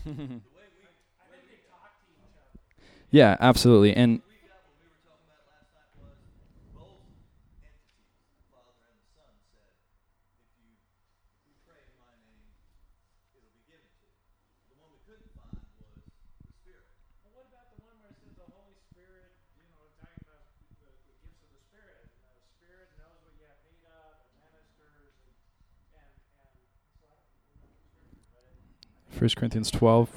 Yeah. 3.12 3.38
absolutely. 3.40 3.96
And 3.96 4.22
First 29.20 29.36
Corinthians 29.36 29.70
12. 29.70 30.10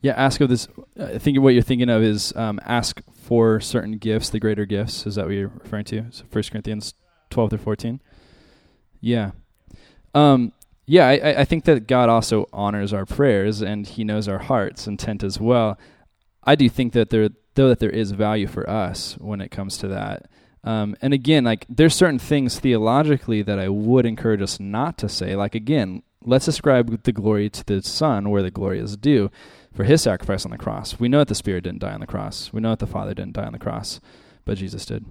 Yeah, 0.00 0.12
ask 0.12 0.40
of 0.40 0.48
this. 0.48 0.68
I 0.98 1.18
think 1.18 1.38
what 1.38 1.52
you're 1.52 1.62
thinking 1.62 1.90
of 1.90 2.02
is 2.02 2.34
um, 2.34 2.58
ask 2.64 3.02
for 3.12 3.60
certain 3.60 3.98
gifts, 3.98 4.30
the 4.30 4.40
greater 4.40 4.64
gifts. 4.64 5.06
Is 5.06 5.16
that 5.16 5.26
what 5.26 5.34
you're 5.34 5.52
referring 5.62 5.84
to? 5.86 6.06
So 6.10 6.24
First 6.30 6.50
Corinthians 6.50 6.94
12 7.28 7.50
through 7.50 7.58
14. 7.58 8.00
Yeah. 9.02 9.32
Um, 10.14 10.54
yeah, 10.86 11.08
I, 11.08 11.40
I 11.40 11.44
think 11.44 11.66
that 11.66 11.86
God 11.86 12.08
also 12.08 12.48
honors 12.54 12.94
our 12.94 13.04
prayers 13.04 13.60
and 13.60 13.86
He 13.86 14.02
knows 14.02 14.26
our 14.26 14.38
heart's 14.38 14.86
intent 14.86 15.22
as 15.22 15.38
well. 15.38 15.78
I 16.42 16.54
do 16.54 16.70
think 16.70 16.94
that 16.94 17.10
there, 17.10 17.28
though, 17.54 17.68
that 17.68 17.80
there 17.80 17.90
is 17.90 18.12
value 18.12 18.46
for 18.46 18.68
us 18.68 19.14
when 19.18 19.42
it 19.42 19.50
comes 19.50 19.76
to 19.78 19.88
that. 19.88 20.30
Um, 20.64 20.96
and 21.02 21.12
again, 21.12 21.44
like 21.44 21.66
there's 21.68 21.94
certain 21.94 22.18
things 22.18 22.58
theologically 22.58 23.42
that 23.42 23.58
I 23.58 23.68
would 23.68 24.06
encourage 24.06 24.40
us 24.40 24.58
not 24.58 24.96
to 24.98 25.08
say. 25.08 25.36
Like 25.36 25.54
again, 25.54 26.02
let's 26.24 26.48
ascribe 26.48 27.02
the 27.04 27.12
glory 27.12 27.48
to 27.50 27.64
the 27.64 27.82
Son 27.82 28.30
where 28.30 28.42
the 28.42 28.50
glory 28.50 28.78
is 28.78 28.96
due 28.96 29.30
for 29.74 29.84
his 29.84 30.02
sacrifice 30.02 30.44
on 30.44 30.50
the 30.50 30.58
cross. 30.58 30.98
We 31.00 31.08
know 31.08 31.18
that 31.18 31.28
the 31.28 31.34
Spirit 31.34 31.64
didn't 31.64 31.80
die 31.80 31.92
on 31.92 32.00
the 32.00 32.06
cross. 32.06 32.52
We 32.52 32.60
know 32.60 32.70
that 32.70 32.80
the 32.80 32.86
Father 32.86 33.14
didn't 33.14 33.34
die 33.34 33.46
on 33.46 33.52
the 33.52 33.58
cross, 33.58 34.00
but 34.44 34.58
Jesus 34.58 34.84
did. 34.84 35.04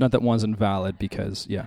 Not 0.00 0.12
that 0.12 0.22
one's 0.22 0.42
invalid 0.42 0.98
because, 0.98 1.46
yeah. 1.46 1.66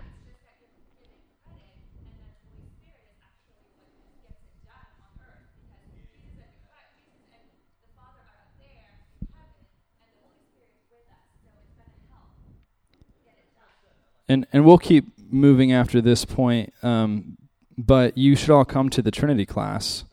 And, 14.28 14.48
and 14.52 14.65
we'll 14.65 14.80
keep 14.80 15.06
moving 15.32 15.72
after 15.72 16.02
this 16.02 16.26
point, 16.26 16.74
um, 16.82 17.38
but 17.78 18.17
you 18.17 18.36
should 18.36 18.50
all 18.50 18.65
come 18.65 18.89
to 18.89 19.04
the 19.04 19.12
Trinity 19.12 19.46
class 19.46 20.06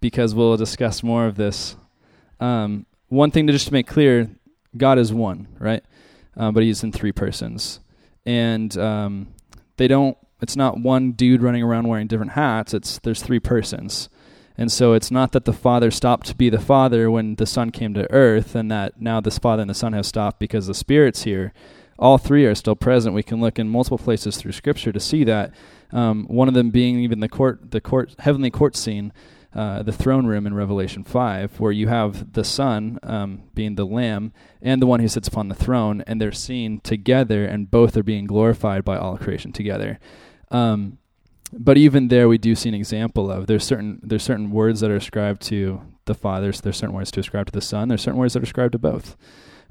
because 0.00 0.34
we'll 0.34 0.56
discuss 0.56 1.04
more 1.04 1.26
of 1.26 1.36
this. 1.36 1.76
Um, 2.40 2.86
one 3.06 3.30
thing 3.30 3.46
to 3.46 3.52
just 3.52 3.70
make 3.70 3.86
clear 3.86 4.28
God 4.76 4.98
is 4.98 5.12
one, 5.12 5.46
right? 5.60 5.84
Uh, 6.36 6.50
but 6.50 6.62
He's 6.62 6.82
in 6.82 6.92
three 6.92 7.12
persons, 7.12 7.80
and 8.24 8.76
um, 8.78 9.28
they 9.76 9.88
don't. 9.88 10.16
It's 10.40 10.56
not 10.56 10.78
one 10.78 11.12
dude 11.12 11.42
running 11.42 11.62
around 11.62 11.88
wearing 11.88 12.06
different 12.06 12.32
hats. 12.32 12.72
It's 12.72 12.98
there's 12.98 13.22
three 13.22 13.40
persons. 13.40 14.08
And 14.60 14.70
so 14.70 14.92
it's 14.92 15.10
not 15.10 15.32
that 15.32 15.46
the 15.46 15.54
Father 15.54 15.90
stopped 15.90 16.26
to 16.26 16.34
be 16.34 16.50
the 16.50 16.60
Father 16.60 17.10
when 17.10 17.36
the 17.36 17.46
Son 17.46 17.70
came 17.70 17.94
to 17.94 18.10
earth, 18.12 18.54
and 18.54 18.70
that 18.70 19.00
now 19.00 19.18
this 19.18 19.38
Father 19.38 19.62
and 19.62 19.70
the 19.70 19.74
Son 19.74 19.94
have 19.94 20.04
stopped 20.04 20.38
because 20.38 20.66
the 20.66 20.74
Spirit's 20.74 21.22
here. 21.22 21.54
All 21.98 22.18
three 22.18 22.44
are 22.44 22.54
still 22.54 22.76
present. 22.76 23.14
We 23.14 23.22
can 23.22 23.40
look 23.40 23.58
in 23.58 23.70
multiple 23.70 23.96
places 23.96 24.36
through 24.36 24.52
Scripture 24.52 24.92
to 24.92 25.00
see 25.00 25.24
that. 25.24 25.54
Um, 25.92 26.26
one 26.26 26.46
of 26.46 26.52
them 26.52 26.68
being 26.68 26.98
even 27.00 27.20
the 27.20 27.28
court, 27.28 27.70
the 27.70 27.80
court, 27.80 28.14
heavenly 28.18 28.50
court 28.50 28.76
scene, 28.76 29.14
uh, 29.54 29.82
the 29.82 29.92
throne 29.92 30.26
room 30.26 30.46
in 30.46 30.54
Revelation 30.54 31.04
five, 31.04 31.58
where 31.58 31.72
you 31.72 31.88
have 31.88 32.32
the 32.32 32.44
Son 32.44 32.98
um, 33.02 33.42
being 33.54 33.74
the 33.74 33.86
Lamb 33.86 34.32
and 34.62 34.80
the 34.80 34.86
one 34.86 35.00
who 35.00 35.08
sits 35.08 35.28
upon 35.28 35.48
the 35.48 35.54
throne, 35.54 36.02
and 36.06 36.20
they're 36.20 36.32
seen 36.32 36.80
together, 36.80 37.44
and 37.44 37.70
both 37.70 37.96
are 37.96 38.02
being 38.02 38.26
glorified 38.26 38.84
by 38.84 38.96
all 38.96 39.18
creation 39.18 39.52
together. 39.52 39.98
Um, 40.50 40.98
but 41.52 41.76
even 41.76 42.08
there, 42.08 42.28
we 42.28 42.38
do 42.38 42.54
see 42.54 42.68
an 42.68 42.74
example 42.76 43.30
of 43.30 43.46
there's 43.46 43.64
certain 43.64 44.00
there's 44.02 44.22
certain 44.22 44.50
words 44.52 44.80
that 44.80 44.90
are 44.90 44.96
ascribed 44.96 45.42
to 45.42 45.80
the 46.04 46.14
Father. 46.14 46.52
There's 46.52 46.76
certain 46.76 46.94
words 46.94 47.10
to 47.12 47.20
ascribe 47.20 47.46
to 47.46 47.52
the 47.52 47.60
Son. 47.60 47.88
There's 47.88 48.02
certain 48.02 48.20
words 48.20 48.34
that 48.34 48.40
are 48.40 48.44
ascribed 48.44 48.72
to 48.72 48.78
both. 48.78 49.16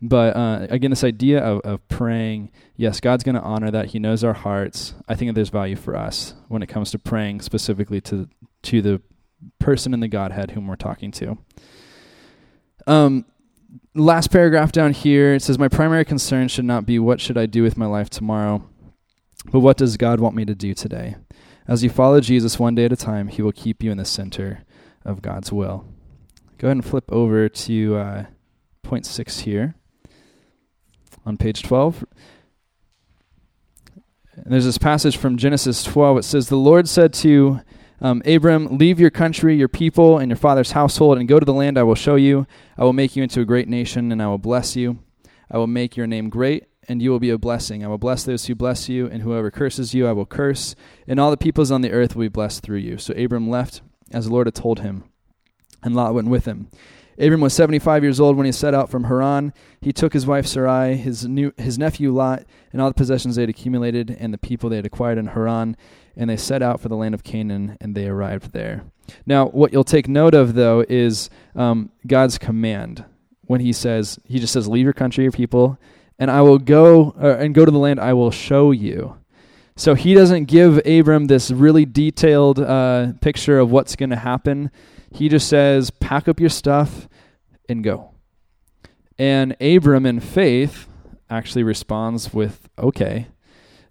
But 0.02 0.36
uh, 0.36 0.68
again, 0.70 0.92
this 0.92 1.04
idea 1.04 1.40
of, 1.40 1.60
of 1.62 1.86
praying, 1.90 2.52
yes, 2.78 3.02
God's 3.02 3.24
going 3.26 3.36
to 3.36 3.42
honor 3.42 3.70
that. 3.72 3.88
He 3.88 4.00
knows 4.00 4.24
our 4.24 4.34
hearts. 4.34 4.94
I 5.10 5.16
think 5.16 5.30
that 5.30 5.36
there's 5.36 5.50
value 5.50 5.76
for 5.76 5.96
us 5.96 6.36
when 6.48 6.62
it 6.62 6.68
comes 6.68 6.92
to 6.92 7.00
praying 7.00 7.42
specifically 7.42 8.02
to 8.02 8.30
to 8.64 8.82
the 8.82 9.02
person 9.60 9.94
in 9.94 10.00
the 10.00 10.08
Godhead 10.08 10.52
whom 10.52 10.68
we're 10.68 10.76
talking 10.76 11.12
to. 11.12 11.38
Um, 12.88 13.26
last 13.94 14.32
paragraph 14.32 14.72
down 14.72 14.94
here 14.94 15.34
it 15.36 15.42
says, 15.42 15.60
"My 15.60 15.68
primary 15.68 16.06
concern 16.06 16.48
should 16.48 16.66
not 16.66 16.86
be 16.86 17.00
what 17.00 17.22
should 17.22 17.38
I 17.38 17.46
do 17.46 17.64
with 17.64 17.78
my 17.78 17.86
life 17.86 18.10
tomorrow, 18.10 18.64
but 19.52 19.60
what 19.60 19.78
does 19.78 19.98
God 19.98 20.20
want 20.20 20.36
me 20.36 20.46
to 20.46 20.56
do 20.56 20.74
today." 20.74 21.16
As 21.68 21.84
you 21.84 21.90
follow 21.90 22.20
Jesus 22.20 22.58
one 22.58 22.74
day 22.74 22.86
at 22.86 22.92
a 22.92 22.96
time, 22.96 23.28
he 23.28 23.44
will 23.44 23.52
keep 23.52 23.84
you 23.84 23.92
in 23.92 23.98
the 23.98 24.06
center 24.06 24.64
of 25.06 25.22
God's 25.22 25.52
will. 25.52 25.86
Go 26.58 26.68
ahead 26.68 26.78
and 26.78 26.86
flip 26.86 27.12
over 27.12 27.48
to 27.48 27.96
uh, 27.96 28.26
point 28.82 29.06
six 29.06 29.42
here 29.42 29.76
on 31.26 31.38
page 31.38 31.64
12. 31.64 32.04
And 34.36 34.54
there's 34.54 34.66
this 34.66 34.78
passage 34.78 35.18
from 35.18 35.38
Genesis 35.38 35.84
12. 35.84 36.18
It 36.20 36.24
says, 36.24 36.50
The 36.50 36.56
Lord 36.56 36.88
said 36.88 37.14
to 37.16 37.62
um, 38.02 38.22
Abram, 38.26 38.78
Leave 38.78 39.00
your 39.00 39.10
country, 39.10 39.56
your 39.56 39.68
people, 39.68 40.18
and 40.18 40.30
your 40.30 40.38
father's 40.38 40.72
household, 40.72 41.18
and 41.18 41.28
go 41.28 41.40
to 41.40 41.46
the 41.46 41.54
land 41.54 41.78
I 41.78 41.84
will 41.84 41.96
show 41.96 42.16
you. 42.16 42.48
I 42.78 42.84
will 42.84 42.94
make 42.94 43.16
you 43.16 43.24
into 43.24 43.42
a 43.42 43.46
great 43.46 43.68
nation, 43.68 44.12
and 44.12 44.22
I 44.22 44.28
will 44.28 44.38
bless 44.38 44.76
you. 44.76 45.00
I 45.52 45.58
will 45.58 45.68
make 45.68 45.98
your 45.98 46.08
name 46.08 46.30
great 46.30 46.66
and 46.90 47.04
you 47.04 47.12
will 47.12 47.20
be 47.20 47.30
a 47.30 47.38
blessing. 47.38 47.86
I 47.86 47.88
will 47.88 48.00
bless 48.00 48.24
those 48.24 48.48
who 48.48 48.56
bless 48.56 48.90
you, 48.90 49.06
and 49.06 49.22
whoever 49.22 49.52
curses 49.52 49.94
you, 49.94 50.08
I 50.08 50.12
will 50.12 50.26
curse. 50.26 50.76
And 51.08 51.20
all 51.20 51.30
the 51.30 51.38
peoples 51.38 51.72
on 51.72 51.82
the 51.82 51.92
earth 51.92 52.16
will 52.16 52.26
be 52.26 52.30
blessed 52.30 52.64
through 52.64 52.80
you. 52.80 52.98
So 52.98 53.14
Abram 53.14 53.48
left 53.48 53.82
as 54.12 54.26
the 54.26 54.32
Lord 54.34 54.48
had 54.48 54.56
told 54.56 54.80
him, 54.80 55.04
and 55.84 55.96
Lot 55.96 56.16
went 56.16 56.30
with 56.30 56.46
him. 56.46 56.68
Abram 57.20 57.42
was 57.42 57.54
75 57.54 58.02
years 58.02 58.20
old 58.20 58.38
when 58.38 58.46
he 58.46 58.52
set 58.52 58.74
out 58.74 58.90
from 58.90 59.04
Haran. 59.04 59.54
He 59.82 59.92
took 59.94 60.14
his 60.14 60.26
wife 60.26 60.48
Sarai, 60.48 60.96
his, 60.96 61.28
new, 61.28 61.54
his 61.58 61.78
nephew 61.78 62.12
Lot, 62.12 62.46
and 62.72 62.82
all 62.82 62.90
the 62.90 62.96
possessions 62.96 63.36
they 63.36 63.44
had 63.44 63.50
accumulated, 63.50 64.10
and 64.20 64.34
the 64.34 64.38
people 64.38 64.70
they 64.70 64.78
had 64.78 64.86
acquired 64.86 65.18
in 65.18 65.28
Haran, 65.28 65.78
and 66.16 66.30
they 66.30 66.38
set 66.38 66.62
out 66.62 66.80
for 66.80 66.90
the 66.90 66.96
land 66.96 67.14
of 67.14 67.24
Canaan, 67.24 67.78
and 67.80 67.96
they 67.96 68.08
arrived 68.08 68.52
there. 68.52 68.84
Now, 69.26 69.48
what 69.48 69.74
you'll 69.74 69.84
take 69.84 70.08
note 70.08 70.34
of, 70.34 70.54
though, 70.54 70.86
is 70.88 71.30
um, 71.56 71.92
God's 72.06 72.38
command. 72.38 73.06
When 73.46 73.62
he 73.62 73.74
says, 73.74 74.20
he 74.26 74.40
just 74.40 74.54
says, 74.54 74.68
Leave 74.68 74.84
your 74.84 74.94
country, 74.94 75.24
your 75.24 75.32
people, 75.32 75.80
and 76.20 76.30
I 76.30 76.42
will 76.42 76.60
go 76.60 77.16
uh, 77.20 77.38
and 77.40 77.56
go 77.56 77.66
to 77.66 77.72
the 77.72 77.80
land 77.80 78.00
I 78.00 78.14
will 78.14 78.32
show 78.32 78.72
you. 78.72 79.18
So 79.76 79.96
he 79.96 80.14
doesn't 80.14 80.46
give 80.46 80.86
Abram 80.86 81.28
this 81.28 81.52
really 81.52 81.86
detailed 81.86 82.60
uh, 82.60 83.14
picture 83.22 83.60
of 83.60 83.72
what's 83.72 83.96
going 83.96 84.10
to 84.10 84.18
happen. 84.18 84.72
He 85.14 85.30
just 85.30 85.48
says, 85.48 85.90
pack 85.90 86.28
up 86.28 86.40
your 86.40 86.50
stuff 86.50 87.08
and 87.70 87.82
go. 87.84 88.12
And 89.18 89.56
Abram, 89.62 90.06
in 90.06 90.20
faith, 90.20 90.90
actually 91.30 91.64
responds 91.64 92.34
with, 92.34 92.68
okay. 92.78 93.28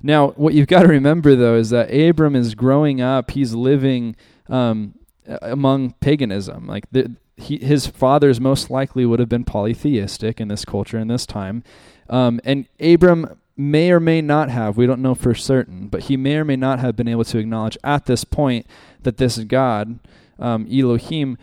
Now, 0.03 0.29
what 0.31 0.55
you've 0.55 0.69
got 0.69 0.83
to 0.83 0.89
remember, 0.89 1.35
though, 1.35 1.57
is 1.57 1.71
that 1.71 1.93
Abram 1.93 2.37
is 2.37 2.55
growing 2.55 3.01
up, 3.01 3.33
he's 3.33 3.55
living 3.55 4.17
um, 4.49 4.95
among 5.43 5.95
paganism. 5.95 6.67
Like, 6.67 6.85
the, 6.93 7.17
he, 7.37 7.59
his 7.59 7.87
fathers 7.87 8.41
most 8.41 8.71
likely 8.71 9.05
would 9.07 9.19
have 9.21 9.29
been 9.29 9.45
polytheistic 9.45 10.41
in 10.41 10.49
this 10.49 10.65
culture 10.65 10.99
in 10.99 11.09
this 11.09 11.27
time. 11.27 11.63
Um, 12.09 12.41
and 12.45 12.67
Abram 12.81 13.39
may 13.57 13.91
or 13.91 13.99
may 13.99 14.23
not 14.23 14.51
have, 14.51 14.77
we 14.77 14.87
don't 14.87 15.03
know 15.03 15.17
for 15.17 15.35
certain, 15.35 15.89
but 15.89 16.05
he 16.05 16.17
may 16.17 16.37
or 16.37 16.45
may 16.45 16.57
not 16.57 16.79
have 16.79 16.95
been 16.95 17.09
able 17.09 17.25
to 17.25 17.39
acknowledge 17.39 17.77
at 17.83 18.07
this 18.07 18.25
point 18.25 18.67
that 19.03 19.17
this 19.17 19.39
God, 19.39 19.99
um, 20.39 20.67
Elohim, 20.71 21.37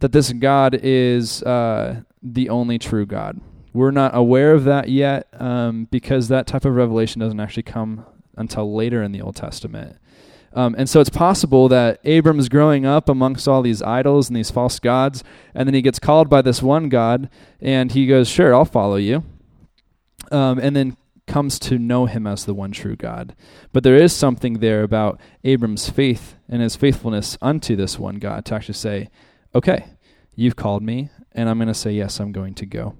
that 0.00 0.12
this 0.12 0.32
God 0.32 0.78
is 0.82 1.42
uh, 1.42 2.02
the 2.22 2.48
only 2.48 2.78
true 2.78 3.04
God. 3.04 3.40
We're 3.74 3.90
not 3.90 4.16
aware 4.16 4.54
of 4.54 4.64
that 4.64 4.88
yet 4.88 5.28
um, 5.34 5.86
because 5.90 6.28
that 6.28 6.46
type 6.46 6.64
of 6.64 6.74
revelation 6.74 7.20
doesn't 7.20 7.40
actually 7.40 7.64
come 7.64 8.06
until 8.36 8.74
later 8.74 9.02
in 9.02 9.12
the 9.12 9.20
Old 9.20 9.36
Testament. 9.36 9.98
Um, 10.54 10.74
and 10.78 10.88
so 10.88 11.00
it's 11.00 11.10
possible 11.10 11.68
that 11.68 12.00
Abram 12.06 12.38
is 12.38 12.48
growing 12.48 12.86
up 12.86 13.10
amongst 13.10 13.46
all 13.46 13.60
these 13.60 13.82
idols 13.82 14.28
and 14.28 14.36
these 14.36 14.50
false 14.50 14.78
gods, 14.78 15.22
and 15.54 15.68
then 15.68 15.74
he 15.74 15.82
gets 15.82 15.98
called 15.98 16.30
by 16.30 16.40
this 16.40 16.62
one 16.62 16.88
God, 16.88 17.28
and 17.60 17.92
he 17.92 18.06
goes, 18.06 18.28
Sure, 18.28 18.54
I'll 18.54 18.64
follow 18.64 18.96
you 18.96 19.24
um, 20.30 20.58
and 20.58 20.74
then 20.74 20.96
comes 21.26 21.58
to 21.58 21.78
know 21.78 22.06
him 22.06 22.26
as 22.26 22.44
the 22.44 22.54
one 22.54 22.72
true 22.72 22.96
God. 22.96 23.34
But 23.72 23.82
there 23.82 23.96
is 23.96 24.12
something 24.12 24.54
there 24.54 24.82
about 24.82 25.20
Abram's 25.42 25.88
faith 25.88 26.36
and 26.48 26.60
his 26.60 26.76
faithfulness 26.76 27.38
unto 27.40 27.76
this 27.76 27.98
one 27.98 28.16
God 28.16 28.44
to 28.46 28.54
actually 28.54 28.74
say, 28.74 29.08
okay, 29.54 29.86
you've 30.34 30.56
called 30.56 30.82
me, 30.82 31.08
and 31.32 31.48
I'm 31.48 31.58
going 31.58 31.68
to 31.68 31.74
say, 31.74 31.92
yes, 31.92 32.20
I'm 32.20 32.32
going 32.32 32.54
to 32.54 32.66
go. 32.66 32.96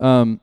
Um, 0.00 0.40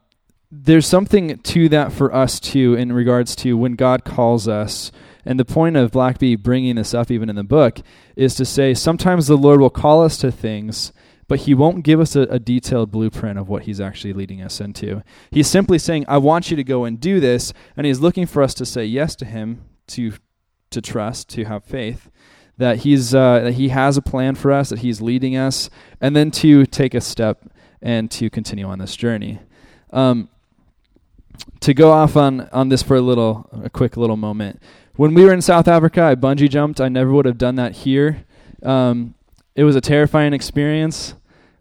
there's 0.51 0.87
something 0.87 1.37
to 1.37 1.69
that 1.69 1.91
for 1.91 2.13
us 2.13 2.39
too 2.39 2.73
in 2.75 2.91
regards 2.91 3.35
to 3.37 3.57
when 3.57 3.73
God 3.73 4.03
calls 4.03 4.47
us. 4.47 4.91
And 5.23 5.39
the 5.39 5.45
point 5.45 5.77
of 5.77 5.91
Blackaby 5.91 6.41
bringing 6.41 6.75
this 6.75 6.93
up, 6.93 7.11
even 7.11 7.29
in 7.29 7.35
the 7.35 7.43
book, 7.43 7.79
is 8.15 8.35
to 8.35 8.45
say 8.45 8.73
sometimes 8.73 9.27
the 9.27 9.37
Lord 9.37 9.61
will 9.61 9.69
call 9.69 10.03
us 10.03 10.17
to 10.17 10.31
things 10.31 10.91
but 11.27 11.39
he 11.39 11.53
won't 11.53 11.85
give 11.85 12.01
us 12.01 12.13
a, 12.17 12.23
a, 12.23 12.39
detailed 12.39 12.91
blueprint 12.91 13.39
of 13.39 13.47
what 13.47 13.63
he's 13.63 13.79
actually 13.79 14.11
leading 14.11 14.41
us 14.41 14.59
into. 14.59 15.01
He's 15.29 15.47
simply 15.47 15.79
saying, 15.79 16.03
I 16.09 16.17
want 16.17 16.51
you 16.51 16.57
to 16.57 16.63
go 16.65 16.83
and 16.83 16.99
do 16.99 17.21
this, 17.21 17.53
and 17.77 17.87
he's 17.87 18.01
looking 18.01 18.25
for 18.25 18.43
us 18.43 18.53
to 18.55 18.65
say 18.65 18.83
yes 18.83 19.15
to 19.15 19.23
him, 19.23 19.63
to 19.87 20.11
to 20.71 20.81
trust, 20.81 21.29
to 21.29 21.45
have 21.45 21.63
faith 21.63 22.11
that 22.57 22.79
he's 22.79 23.15
uh, 23.15 23.39
that 23.39 23.53
he 23.53 23.69
has 23.69 23.97
a 23.97 24.01
plan 24.01 24.35
for 24.35 24.51
us, 24.51 24.69
that 24.69 24.79
he's 24.79 25.01
leading 25.01 25.35
us, 25.35 25.69
and 25.99 26.15
then 26.15 26.31
to 26.31 26.65
take 26.65 26.93
a 26.93 27.01
step 27.01 27.50
and 27.81 28.09
to 28.11 28.29
continue 28.29 28.65
on 28.65 28.79
this 28.79 28.95
journey. 28.95 29.39
Um, 29.91 30.29
to 31.61 31.73
go 31.73 31.91
off 31.91 32.15
on 32.15 32.49
on 32.51 32.69
this 32.69 32.83
for 32.83 32.95
a 32.95 33.01
little, 33.01 33.49
a 33.63 33.69
quick 33.69 33.97
little 33.97 34.17
moment. 34.17 34.61
When 34.95 35.13
we 35.13 35.23
were 35.23 35.33
in 35.33 35.41
South 35.41 35.67
Africa, 35.67 36.03
I 36.03 36.15
bungee 36.15 36.49
jumped. 36.49 36.79
I 36.81 36.89
never 36.89 37.11
would 37.11 37.25
have 37.25 37.37
done 37.37 37.55
that 37.55 37.77
here. 37.77 38.25
Um, 38.61 39.15
it 39.55 39.63
was 39.63 39.75
a 39.75 39.81
terrifying 39.81 40.33
experience 40.33 41.15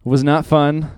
was 0.04 0.24
not 0.24 0.46
fun. 0.46 0.90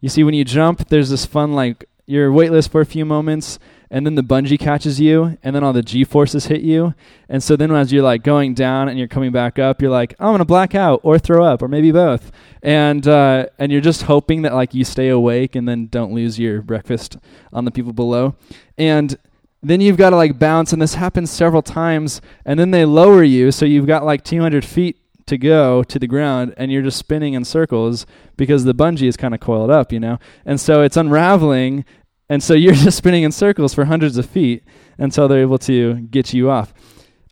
You 0.00 0.08
see, 0.08 0.24
when 0.24 0.34
you 0.34 0.44
jump, 0.44 0.88
there's 0.88 1.10
this 1.10 1.26
fun, 1.26 1.52
like, 1.52 1.86
you're 2.06 2.32
weightless 2.32 2.66
for 2.66 2.80
a 2.80 2.86
few 2.86 3.04
moments, 3.04 3.58
and 3.90 4.06
then 4.06 4.14
the 4.14 4.22
bungee 4.22 4.58
catches 4.58 5.00
you, 5.00 5.36
and 5.42 5.54
then 5.54 5.64
all 5.64 5.72
the 5.72 5.82
G 5.82 6.04
forces 6.04 6.46
hit 6.46 6.60
you. 6.60 6.94
And 7.28 7.42
so 7.42 7.56
then 7.56 7.70
as 7.72 7.92
you're 7.92 8.02
like 8.02 8.22
going 8.22 8.54
down 8.54 8.88
and 8.88 8.98
you're 8.98 9.08
coming 9.08 9.32
back 9.32 9.58
up, 9.58 9.82
you're 9.82 9.90
like, 9.90 10.14
I'm 10.20 10.32
gonna 10.32 10.44
black 10.44 10.74
out 10.74 11.00
or 11.02 11.18
throw 11.18 11.44
up 11.44 11.62
or 11.62 11.68
maybe 11.68 11.90
both. 11.90 12.30
And 12.62 13.06
uh, 13.08 13.46
and 13.58 13.72
you're 13.72 13.80
just 13.80 14.02
hoping 14.02 14.42
that 14.42 14.54
like 14.54 14.74
you 14.74 14.84
stay 14.84 15.08
awake 15.08 15.56
and 15.56 15.68
then 15.68 15.86
don't 15.86 16.12
lose 16.12 16.38
your 16.38 16.62
breakfast 16.62 17.16
on 17.52 17.64
the 17.64 17.70
people 17.70 17.92
below. 17.92 18.36
And 18.78 19.16
then 19.62 19.80
you've 19.80 19.96
got 19.96 20.10
to 20.10 20.16
like 20.16 20.38
bounce, 20.38 20.72
and 20.72 20.80
this 20.80 20.94
happens 20.94 21.30
several 21.30 21.62
times, 21.62 22.22
and 22.46 22.58
then 22.58 22.70
they 22.70 22.84
lower 22.84 23.22
you, 23.22 23.52
so 23.52 23.66
you've 23.66 23.86
got 23.86 24.04
like 24.04 24.24
200 24.24 24.64
feet 24.64 24.96
to 25.30 25.38
go 25.38 25.84
to 25.84 25.98
the 25.98 26.08
ground 26.08 26.52
and 26.56 26.72
you're 26.72 26.82
just 26.82 26.98
spinning 26.98 27.34
in 27.34 27.44
circles 27.44 28.04
because 28.36 28.64
the 28.64 28.74
bungee 28.74 29.06
is 29.06 29.16
kind 29.16 29.32
of 29.32 29.38
coiled 29.38 29.70
up, 29.70 29.92
you 29.92 30.00
know? 30.00 30.18
And 30.44 30.60
so 30.60 30.82
it's 30.82 30.96
unraveling 30.96 31.84
and 32.30 32.42
so 32.42 32.54
you're 32.62 32.72
just 32.72 32.96
spinning 32.96 33.24
in 33.24 33.32
circles 33.32 33.74
for 33.74 33.84
hundreds 33.84 34.16
of 34.16 34.24
feet 34.24 34.64
until 34.96 35.28
they're 35.28 35.42
able 35.42 35.58
to 35.58 35.96
get 35.96 36.32
you 36.32 36.48
off. 36.48 36.72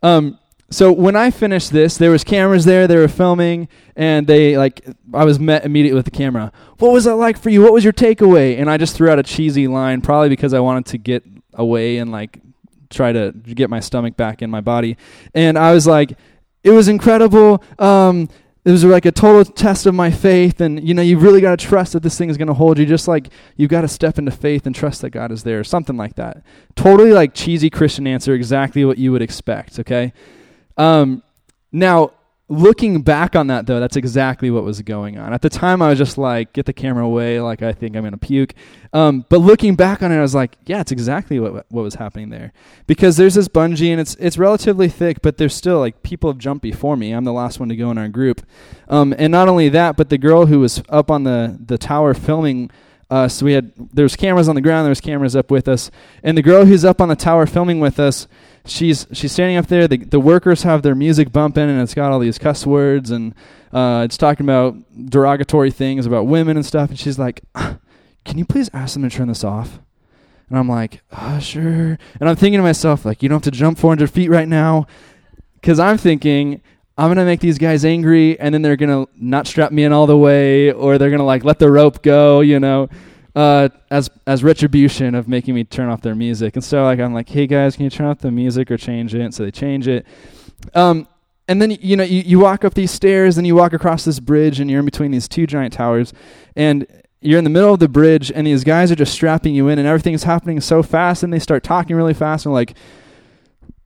Um, 0.03 0.37
so 0.69 0.91
when 0.91 1.15
I 1.15 1.31
finished 1.31 1.71
this, 1.71 1.97
there 1.97 2.11
was 2.11 2.23
cameras 2.23 2.63
there, 2.63 2.85
they 2.87 2.97
were 2.97 3.07
filming, 3.07 3.67
and 3.95 4.27
they 4.27 4.55
like 4.55 4.85
I 5.15 5.25
was 5.25 5.39
met 5.39 5.65
immediately 5.65 5.95
with 5.95 6.05
the 6.05 6.11
camera. 6.11 6.51
What 6.77 6.91
was 6.91 7.05
that 7.05 7.15
like 7.15 7.39
for 7.39 7.49
you? 7.49 7.63
What 7.63 7.73
was 7.73 7.83
your 7.83 7.93
takeaway? 7.93 8.59
And 8.59 8.69
I 8.69 8.77
just 8.77 8.95
threw 8.95 9.09
out 9.09 9.17
a 9.17 9.23
cheesy 9.23 9.67
line, 9.67 10.01
probably 10.01 10.29
because 10.29 10.53
I 10.53 10.59
wanted 10.59 10.85
to 10.87 10.99
get 10.99 11.23
away 11.55 11.97
and 11.97 12.11
like 12.11 12.39
try 12.91 13.11
to 13.11 13.31
get 13.31 13.69
my 13.69 13.79
stomach 13.79 14.15
back 14.15 14.43
in 14.43 14.51
my 14.51 14.61
body. 14.61 14.95
And 15.33 15.57
I 15.57 15.73
was 15.73 15.87
like, 15.87 16.17
it 16.63 16.71
was 16.71 16.87
incredible. 16.87 17.63
Um, 17.79 18.29
it 18.65 18.71
was 18.71 18.83
like 18.83 19.05
a 19.05 19.11
total 19.11 19.45
test 19.45 19.85
of 19.85 19.95
my 19.95 20.11
faith 20.11 20.59
and 20.59 20.85
you 20.85 20.93
know 20.93 21.01
you 21.01 21.17
really 21.17 21.41
got 21.41 21.57
to 21.57 21.65
trust 21.65 21.93
that 21.93 22.03
this 22.03 22.17
thing 22.17 22.29
is 22.29 22.37
going 22.37 22.47
to 22.47 22.53
hold 22.53 22.77
you 22.77 22.85
just 22.85 23.07
like 23.07 23.29
you've 23.55 23.69
got 23.69 23.81
to 23.81 23.87
step 23.87 24.17
into 24.17 24.31
faith 24.31 24.65
and 24.65 24.75
trust 24.75 25.01
that 25.01 25.11
god 25.11 25.31
is 25.31 25.43
there 25.43 25.63
something 25.63 25.97
like 25.97 26.15
that. 26.15 26.43
Totally 26.75 27.11
like 27.11 27.33
cheesy 27.33 27.69
christian 27.69 28.05
answer 28.07 28.33
exactly 28.33 28.85
what 28.85 28.97
you 28.97 29.11
would 29.11 29.21
expect 29.21 29.79
okay? 29.79 30.13
Um, 30.77 31.23
now 31.71 32.11
looking 32.49 33.03
back 33.03 33.35
on 33.35 33.45
that 33.47 33.67
though 33.67 33.79
that's 33.79 33.95
exactly 33.95 34.49
what 34.49 34.63
was 34.63 34.81
going 34.81 35.17
on. 35.17 35.33
At 35.33 35.43
the 35.43 35.49
time 35.49 35.81
i 35.81 35.89
was 35.89 35.99
just 35.99 36.17
like 36.17 36.51
get 36.51 36.65
the 36.65 36.73
camera 36.73 37.05
away 37.05 37.39
like 37.39 37.61
i 37.61 37.71
think 37.71 37.95
i'm 37.95 38.09
to 38.09 38.17
puke. 38.17 38.53
Um, 38.91 39.23
but 39.29 39.37
looking 39.37 39.75
back 39.75 40.01
on 40.01 40.11
it 40.11 40.17
i 40.17 40.21
was 40.21 40.33
like 40.33 40.57
yeah 40.65 40.81
it's 40.81 40.91
exactly 40.91 41.39
what 41.39 41.65
what 41.69 41.83
was 41.83 41.95
happening 41.95 42.29
there. 42.29 42.51
Because 42.87 43.17
there's 43.17 43.35
this 43.35 43.47
bungee 43.47 43.91
and 43.91 44.01
it's 44.01 44.15
it's 44.15 44.37
relatively 44.37 44.89
thick 44.89 45.21
but 45.21 45.37
there's 45.37 45.53
still 45.53 45.79
like 45.79 46.01
people 46.01 46.29
have 46.29 46.39
jumped 46.39 46.63
before 46.63 46.97
me. 46.97 47.11
I'm 47.11 47.23
the 47.23 47.33
last 47.33 47.59
one 47.59 47.69
to 47.69 47.75
go 47.75 47.91
in 47.91 47.99
our 47.99 48.09
group. 48.09 48.41
Um, 48.87 49.13
and 49.17 49.31
not 49.31 49.47
only 49.47 49.69
that 49.69 49.95
but 49.95 50.09
the 50.09 50.17
girl 50.17 50.47
who 50.47 50.59
was 50.59 50.81
up 50.89 51.11
on 51.11 51.23
the 51.23 51.55
the 51.63 51.77
tower 51.77 52.15
filming 52.15 52.71
us 53.11 53.41
we 53.41 53.53
had 53.53 53.71
there's 53.93 54.15
cameras 54.15 54.47
on 54.47 54.55
the 54.55 54.61
ground 54.61 54.87
there's 54.87 55.01
cameras 55.01 55.35
up 55.35 55.51
with 55.51 55.67
us. 55.67 55.91
And 56.23 56.35
the 56.35 56.41
girl 56.41 56.65
who's 56.65 56.83
up 56.83 56.99
on 56.99 57.09
the 57.09 57.15
tower 57.15 57.45
filming 57.45 57.79
with 57.79 57.99
us 57.99 58.27
she's 58.65 59.07
she's 59.11 59.31
standing 59.31 59.57
up 59.57 59.67
there. 59.67 59.87
The 59.87 59.97
the 59.97 60.19
workers 60.19 60.63
have 60.63 60.81
their 60.81 60.95
music 60.95 61.31
bumping, 61.31 61.69
and 61.69 61.81
it's 61.81 61.93
got 61.93 62.11
all 62.11 62.19
these 62.19 62.37
cuss 62.37 62.65
words, 62.65 63.11
and 63.11 63.33
uh, 63.73 64.03
it's 64.05 64.17
talking 64.17 64.45
about 64.45 64.75
derogatory 65.09 65.71
things 65.71 66.05
about 66.05 66.27
women 66.27 66.57
and 66.57 66.65
stuff. 66.65 66.89
And 66.89 66.99
she's 66.99 67.19
like, 67.19 67.41
"Can 67.55 68.37
you 68.37 68.45
please 68.45 68.69
ask 68.73 68.93
them 68.93 69.03
to 69.03 69.09
turn 69.09 69.27
this 69.27 69.43
off?" 69.43 69.79
And 70.49 70.57
I'm 70.57 70.69
like, 70.69 71.01
"Ah, 71.11 71.39
sure." 71.39 71.97
And 72.19 72.29
I'm 72.29 72.35
thinking 72.35 72.59
to 72.59 72.63
myself, 72.63 73.05
like, 73.05 73.23
"You 73.23 73.29
don't 73.29 73.43
have 73.43 73.53
to 73.53 73.57
jump 73.57 73.77
400 73.77 74.09
feet 74.09 74.29
right 74.29 74.47
now," 74.47 74.87
because 75.55 75.79
I'm 75.79 75.97
thinking. 75.97 76.61
I'm 76.97 77.09
gonna 77.09 77.23
make 77.23 77.39
these 77.39 77.57
guys 77.57 77.85
angry, 77.85 78.37
and 78.41 78.53
then 78.53 78.61
they're 78.61 78.75
gonna 78.75 79.05
not 79.15 79.47
strap 79.47 79.71
me 79.71 79.85
in 79.85 79.93
all 79.93 80.05
the 80.05 80.17
way, 80.17 80.73
or 80.73 80.97
they're 80.97 81.09
gonna 81.09 81.23
like 81.23 81.45
let 81.45 81.57
the 81.57 81.71
rope 81.71 82.01
go, 82.01 82.41
you 82.41 82.59
know 82.59 82.89
uh, 83.35 83.69
as 83.91 84.09
as 84.27 84.43
retribution 84.43 85.15
of 85.15 85.27
making 85.27 85.55
me 85.55 85.63
turn 85.63 85.89
off 85.89 86.01
their 86.01 86.15
music. 86.15 86.55
And 86.55 86.63
so 86.63 86.83
like 86.83 86.99
I'm 86.99 87.13
like, 87.13 87.29
hey 87.29 87.47
guys, 87.47 87.75
can 87.75 87.85
you 87.85 87.89
turn 87.89 88.07
off 88.07 88.19
the 88.19 88.31
music 88.31 88.71
or 88.71 88.77
change 88.77 89.13
it? 89.13 89.21
And 89.21 89.33
so 89.33 89.43
they 89.43 89.51
change 89.51 89.87
it. 89.87 90.05
Um, 90.73 91.07
and 91.47 91.61
then 91.61 91.71
you 91.81 91.97
know 91.97 92.03
you, 92.03 92.21
you 92.21 92.39
walk 92.39 92.63
up 92.63 92.75
these 92.75 92.91
stairs 92.91 93.37
and 93.37 93.45
you 93.45 93.55
walk 93.55 93.73
across 93.73 94.05
this 94.05 94.19
bridge 94.19 94.59
and 94.59 94.69
you're 94.69 94.79
in 94.79 94.85
between 94.85 95.11
these 95.11 95.27
two 95.27 95.47
giant 95.47 95.73
towers 95.73 96.13
and 96.55 96.85
you're 97.21 97.37
in 97.39 97.43
the 97.43 97.49
middle 97.49 97.73
of 97.73 97.79
the 97.79 97.89
bridge 97.89 98.31
and 98.31 98.47
these 98.47 98.63
guys 98.63 98.91
are 98.91 98.95
just 98.95 99.11
strapping 99.11 99.53
you 99.53 99.67
in 99.67 99.79
and 99.79 99.87
everything's 99.87 100.23
happening 100.23 100.61
so 100.61 100.81
fast 100.81 101.23
and 101.23 101.33
they 101.33 101.39
start 101.39 101.63
talking 101.63 101.95
really 101.95 102.13
fast 102.13 102.45
and 102.45 102.53
like 102.53 102.75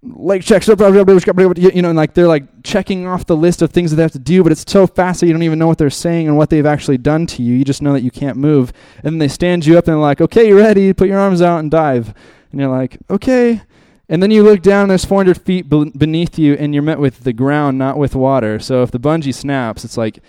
like 0.05 0.43
checks 0.43 0.67
you 0.67 0.75
know 0.75 1.89
and 1.89 1.95
like 1.95 2.13
they're 2.13 2.27
like 2.27 2.43
checking 2.63 3.07
off 3.07 3.25
the 3.25 3.35
list 3.35 3.61
of 3.61 3.71
things 3.71 3.89
that 3.89 3.95
they 3.95 4.01
have 4.01 4.11
to 4.11 4.19
do 4.19 4.43
but 4.43 4.51
it's 4.51 4.69
so 4.69 4.85
fast 4.85 5.21
that 5.21 5.27
you 5.27 5.33
don't 5.33 5.43
even 5.43 5.57
know 5.57 5.67
what 5.67 5.77
they're 5.77 5.89
saying 5.89 6.27
and 6.27 6.35
what 6.35 6.49
they've 6.49 6.65
actually 6.65 6.97
done 6.97 7.25
to 7.25 7.41
you. 7.41 7.55
You 7.55 7.63
just 7.63 7.81
know 7.81 7.93
that 7.93 8.03
you 8.03 8.11
can't 8.11 8.37
move. 8.37 8.73
And 8.97 9.05
then 9.05 9.17
they 9.19 9.27
stand 9.27 9.65
you 9.65 9.77
up 9.77 9.85
and 9.85 9.93
they're 9.93 10.01
like 10.01 10.19
okay 10.19 10.47
you're 10.47 10.57
ready? 10.57 10.91
Put 10.93 11.07
your 11.07 11.19
arms 11.19 11.41
out 11.41 11.59
and 11.59 11.71
dive. 11.71 12.13
And 12.51 12.59
you're 12.59 12.69
like 12.69 12.97
okay. 13.09 13.61
And 14.09 14.21
then 14.21 14.29
you 14.29 14.43
look 14.43 14.61
down 14.61 14.89
there's 14.89 15.05
400 15.05 15.41
feet 15.41 15.69
beneath 15.69 16.37
you 16.37 16.55
and 16.55 16.73
you're 16.73 16.83
met 16.83 16.99
with 16.99 17.21
the 17.21 17.33
ground 17.33 17.77
not 17.77 17.97
with 17.97 18.13
water. 18.13 18.59
So 18.59 18.83
if 18.83 18.91
the 18.91 18.99
bungee 18.99 19.33
snaps 19.33 19.85
it's 19.85 19.97
like 19.97 20.19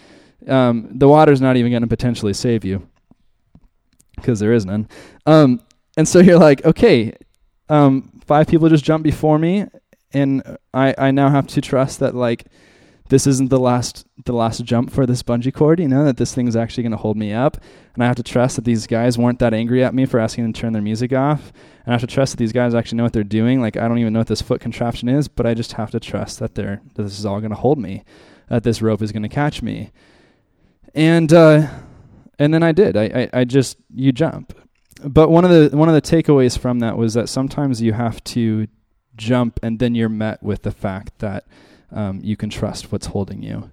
um, 0.47 0.89
the 0.93 1.09
water's 1.09 1.41
not 1.41 1.57
even 1.57 1.73
going 1.73 1.83
to 1.83 1.89
potentially 1.89 2.35
save 2.35 2.65
you. 2.65 2.87
Because 4.17 4.39
there 4.39 4.53
is 4.53 4.65
none. 4.67 4.89
Um, 5.27 5.61
and 5.97 6.07
so 6.07 6.21
you're 6.21 6.39
like 6.39 6.65
okay 6.65 7.15
um, 7.69 8.14
five 8.27 8.47
people 8.47 8.69
just 8.69 8.85
jumped 8.85 9.05
before 9.05 9.39
me, 9.39 9.67
and 10.13 10.43
I 10.73 10.95
I 10.97 11.11
now 11.11 11.31
have 11.31 11.47
to 11.49 11.61
trust 11.61 12.01
that 12.01 12.15
like 12.15 12.47
this 13.11 13.27
isn't 13.27 13.51
the 13.51 13.59
last 13.59 14.07
the 14.25 14.33
last 14.33 14.65
jump 14.65 14.91
for 14.91 15.05
this 15.05 15.23
bungee 15.23 15.53
cord. 15.53 15.79
You 15.79 15.89
know 15.89 16.05
that 16.05 16.17
this 16.17 16.35
thing 16.35 16.49
is 16.49 16.57
actually 16.57 16.85
going 16.85 16.93
to 16.93 16.99
hold 16.99 17.17
me 17.17 17.33
up, 17.33 17.59
and 17.95 18.03
I 18.03 18.07
have 18.07 18.17
to 18.17 18.23
trust 18.23 18.57
that 18.57 18.65
these 18.65 18.87
guys 18.87 19.19
weren't 19.19 19.39
that 19.41 19.53
angry 19.53 19.85
at 19.85 19.95
me 19.95 20.07
for 20.07 20.19
asking 20.19 20.45
them 20.45 20.53
to 20.53 20.61
turn 20.61 20.73
their 20.73 20.83
music 20.83 21.13
off. 21.13 21.53
And 21.85 21.93
I 21.93 21.93
have 21.93 22.01
to 22.01 22.07
trust 22.07 22.33
that 22.33 22.39
these 22.39 22.53
guys 22.53 22.75
actually 22.75 22.97
know 22.97 23.05
what 23.05 23.13
they're 23.13 23.25
doing. 23.25 23.61
Like 23.61 23.77
I 23.77 23.89
don't 23.89 23.99
even 23.99 24.13
know 24.13 24.21
what 24.21 24.29
this 24.29 24.43
foot 24.43 24.61
contraption 24.61 25.09
is, 25.09 25.29
but 25.29 25.47
I 25.47 25.55
just 25.55 25.73
have 25.75 25.91
to 25.91 26.01
trust 26.01 26.39
that 26.39 26.55
they're 26.55 26.81
that 26.95 27.03
this 27.03 27.19
is 27.19 27.27
all 27.27 27.41
going 27.41 27.51
to 27.51 27.57
hold 27.57 27.79
me, 27.79 28.05
that 28.49 28.63
this 28.63 28.81
rope 28.81 29.03
is 29.03 29.13
going 29.13 29.23
to 29.23 29.29
catch 29.29 29.63
me, 29.63 29.93
and 30.95 31.33
uh, 31.33 31.69
and 32.39 32.55
then 32.55 32.63
I 32.63 32.73
did. 32.73 32.97
I, 32.97 33.05
I 33.05 33.41
I 33.41 33.45
just 33.45 33.77
you 33.95 34.13
jump 34.13 34.55
but 35.05 35.31
one 35.31 35.45
of 35.45 35.51
the 35.51 35.77
one 35.77 35.89
of 35.89 35.95
the 35.95 36.03
takeaways 36.03 36.59
from 36.59 36.81
that 36.81 36.97
was 36.97 37.15
that 37.15 37.29
sometimes 37.29 37.83
you 37.83 37.93
have 37.93 38.23
to 38.25 38.67
jump, 39.17 39.61
and 39.63 39.79
then 39.79 39.95
you're 39.95 40.09
met 40.09 40.43
with 40.43 40.63
the 40.63 40.71
fact 40.71 41.19
that 41.19 41.45
um, 41.93 42.21
you 42.23 42.37
can 42.37 42.51
trust 42.51 42.91
what's 42.91 43.07
holding 43.07 43.43
you. 43.43 43.71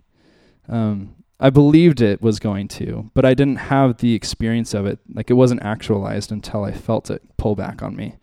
Um, 0.69 1.15
I 1.39 1.49
believed 1.49 2.01
it 2.01 2.21
was 2.21 2.39
going 2.39 2.67
to, 2.69 3.09
but 3.15 3.25
I 3.25 3.34
didn't 3.34 3.55
have 3.55 3.97
the 3.97 4.13
experience 4.13 4.75
of 4.75 4.86
it. 4.86 4.99
Like 5.11 5.32
it 5.32 5.34
wasn't 5.34 5.63
actualized 5.63 6.32
until 6.32 6.63
I 6.63 6.71
felt 6.71 7.09
it 7.09 7.23
pull 7.38 7.55
back 7.55 7.82
on 7.82 7.95
me 7.95 8.17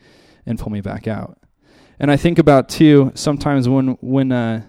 and 0.46 0.58
pull 0.58 0.70
me 0.70 0.80
back 0.80 1.08
out. 1.08 1.38
And 1.98 2.12
I 2.12 2.16
think 2.16 2.38
about 2.38 2.68
too 2.68 3.10
sometimes 3.14 3.68
when 3.68 3.98
when 4.00 4.30
uh, 4.30 4.62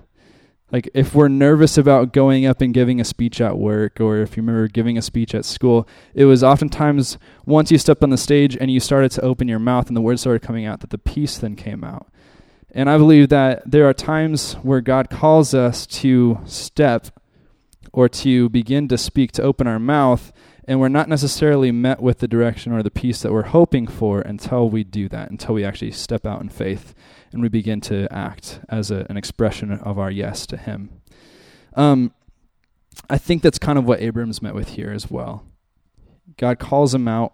like 0.72 0.90
if 0.94 1.16
we're 1.16 1.28
nervous 1.28 1.78
about 1.78 2.14
going 2.14 2.46
up 2.46 2.62
and 2.62 2.74
giving 2.74 3.00
a 3.02 3.06
speech 3.06 3.42
at 3.42 3.58
work 3.58 4.00
or 4.00 4.20
if 4.20 4.38
you 4.38 4.44
remember 4.44 4.68
giving 4.68 4.98
a 4.98 5.02
speech 5.02 5.34
at 5.34 5.46
school 5.46 5.88
it 6.14 6.26
was 6.26 6.44
oftentimes 6.44 7.18
once 7.46 7.72
you 7.72 7.78
stepped 7.78 8.04
on 8.04 8.10
the 8.10 8.18
stage 8.18 8.58
and 8.60 8.72
you 8.72 8.80
started 8.80 9.12
to 9.12 9.22
open 9.22 9.48
your 9.48 9.60
mouth 9.60 9.88
and 9.88 9.98
the 9.98 10.02
words 10.02 10.22
started 10.22 10.42
coming 10.42 10.66
out 10.66 10.82
that 10.82 10.90
the 10.90 10.98
peace 10.98 11.38
then 11.38 11.56
came 11.56 11.84
out. 11.84 12.08
And 12.72 12.90
i 12.90 12.98
believe 12.98 13.30
that 13.30 13.64
there 13.70 13.88
are 13.88 13.94
times 13.94 14.54
where 14.56 14.82
god 14.82 15.10
calls 15.10 15.54
us 15.54 15.88
to 15.88 16.40
step 16.46 17.08
or 17.92 18.08
to 18.08 18.50
begin 18.50 18.88
to 18.88 18.98
speak 18.98 19.32
to 19.34 19.42
open 19.42 19.68
our 19.68 19.80
mouth 19.80 20.32
and 20.70 20.80
we're 20.80 20.88
not 20.88 21.10
necessarily 21.10 21.72
met 21.72 22.00
with 22.00 22.20
the 22.20 22.28
direction 22.28 22.72
or 22.72 22.84
the 22.84 22.92
peace 22.92 23.24
that 23.24 23.34
we're 23.34 23.42
hoping 23.42 23.88
for 23.88 24.22
until 24.22 24.70
we 24.70 24.84
do 24.84 25.10
that 25.10 25.32
until 25.32 25.56
we 25.56 25.66
actually 25.66 25.90
step 25.90 26.28
out 26.28 26.42
in 26.42 26.48
faith 26.48 26.94
and 27.32 27.42
we 27.42 27.50
begin 27.50 27.82
to 27.82 28.08
act 28.14 28.60
as 28.70 28.92
a, 28.92 29.08
an 29.10 29.18
expression 29.18 29.72
of 29.72 29.98
our 29.98 30.12
yes 30.12 30.46
to 30.46 30.58
Him. 30.58 31.02
Um, 31.74 32.14
I 33.10 33.18
think 33.18 33.42
that's 33.42 33.58
kind 33.58 33.80
of 33.80 33.86
what 33.86 34.00
Abram's 34.00 34.44
met 34.44 34.54
with 34.54 34.70
here 34.70 34.92
as 34.92 35.10
well. 35.10 35.44
God 36.38 36.60
calls 36.60 36.94
him 36.94 37.08
out, 37.08 37.34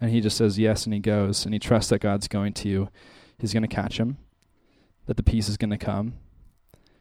and 0.00 0.12
he 0.12 0.20
just 0.20 0.36
says 0.36 0.56
yes, 0.58 0.84
and 0.84 0.94
he 0.94 1.00
goes, 1.00 1.44
and 1.44 1.52
he 1.52 1.58
trusts 1.58 1.90
that 1.90 2.00
God's 2.00 2.28
going 2.28 2.52
to, 2.54 2.88
he's 3.38 3.52
going 3.52 3.62
to 3.62 3.68
catch 3.68 3.98
him, 3.98 4.18
that 5.06 5.16
the 5.16 5.24
peace 5.24 5.48
is 5.48 5.56
going 5.56 5.70
to 5.70 5.78
come. 5.78 6.14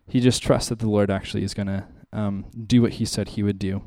He 0.08 0.22
just 0.22 0.42
trusts 0.42 0.70
that 0.70 0.80
the 0.80 0.90
Lord 0.90 1.12
actually 1.12 1.44
is 1.44 1.54
going 1.54 1.68
to 1.68 1.86
um, 2.12 2.46
do 2.66 2.82
what 2.82 2.94
he 2.94 3.06
said 3.06 3.30
he 3.30 3.44
would 3.44 3.60
do. 3.60 3.84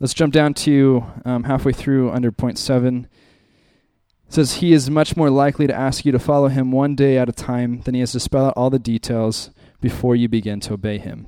Let's 0.00 0.14
jump 0.14 0.32
down 0.32 0.54
to 0.54 1.04
um, 1.24 1.44
halfway 1.44 1.72
through 1.72 2.10
under 2.10 2.32
point 2.32 2.58
seven 2.58 3.08
says 4.32 4.54
he 4.54 4.72
is 4.72 4.88
much 4.88 5.14
more 5.14 5.28
likely 5.28 5.66
to 5.66 5.74
ask 5.74 6.06
you 6.06 6.12
to 6.12 6.18
follow 6.18 6.48
him 6.48 6.72
one 6.72 6.94
day 6.94 7.18
at 7.18 7.28
a 7.28 7.32
time 7.32 7.82
than 7.82 7.94
he 7.94 8.00
is 8.00 8.12
to 8.12 8.20
spell 8.20 8.46
out 8.46 8.54
all 8.56 8.70
the 8.70 8.78
details 8.78 9.50
before 9.80 10.16
you 10.16 10.26
begin 10.26 10.58
to 10.58 10.72
obey 10.72 10.98
him. 10.98 11.26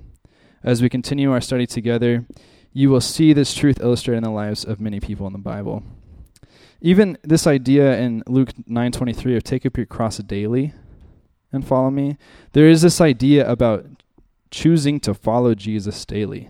As 0.62 0.80
we 0.80 0.88
continue 0.88 1.30
our 1.30 1.42
study 1.42 1.66
together, 1.66 2.24
you 2.72 2.88
will 2.88 3.02
see 3.02 3.34
this 3.34 3.52
truth 3.52 3.78
illustrated 3.80 4.18
in 4.18 4.24
the 4.24 4.30
lives 4.30 4.64
of 4.64 4.80
many 4.80 5.00
people 5.00 5.26
in 5.26 5.34
the 5.34 5.38
Bible. 5.38 5.82
Even 6.80 7.18
this 7.22 7.46
idea 7.46 7.98
in 7.98 8.22
Luke 8.26 8.50
9:23 8.66 9.36
of 9.36 9.44
take 9.44 9.66
up 9.66 9.76
your 9.76 9.86
cross 9.86 10.16
daily 10.18 10.72
and 11.52 11.66
follow 11.66 11.90
me, 11.90 12.16
there 12.52 12.68
is 12.68 12.80
this 12.80 13.00
idea 13.02 13.48
about 13.48 13.84
choosing 14.50 14.98
to 15.00 15.12
follow 15.12 15.54
Jesus 15.54 16.04
daily. 16.06 16.48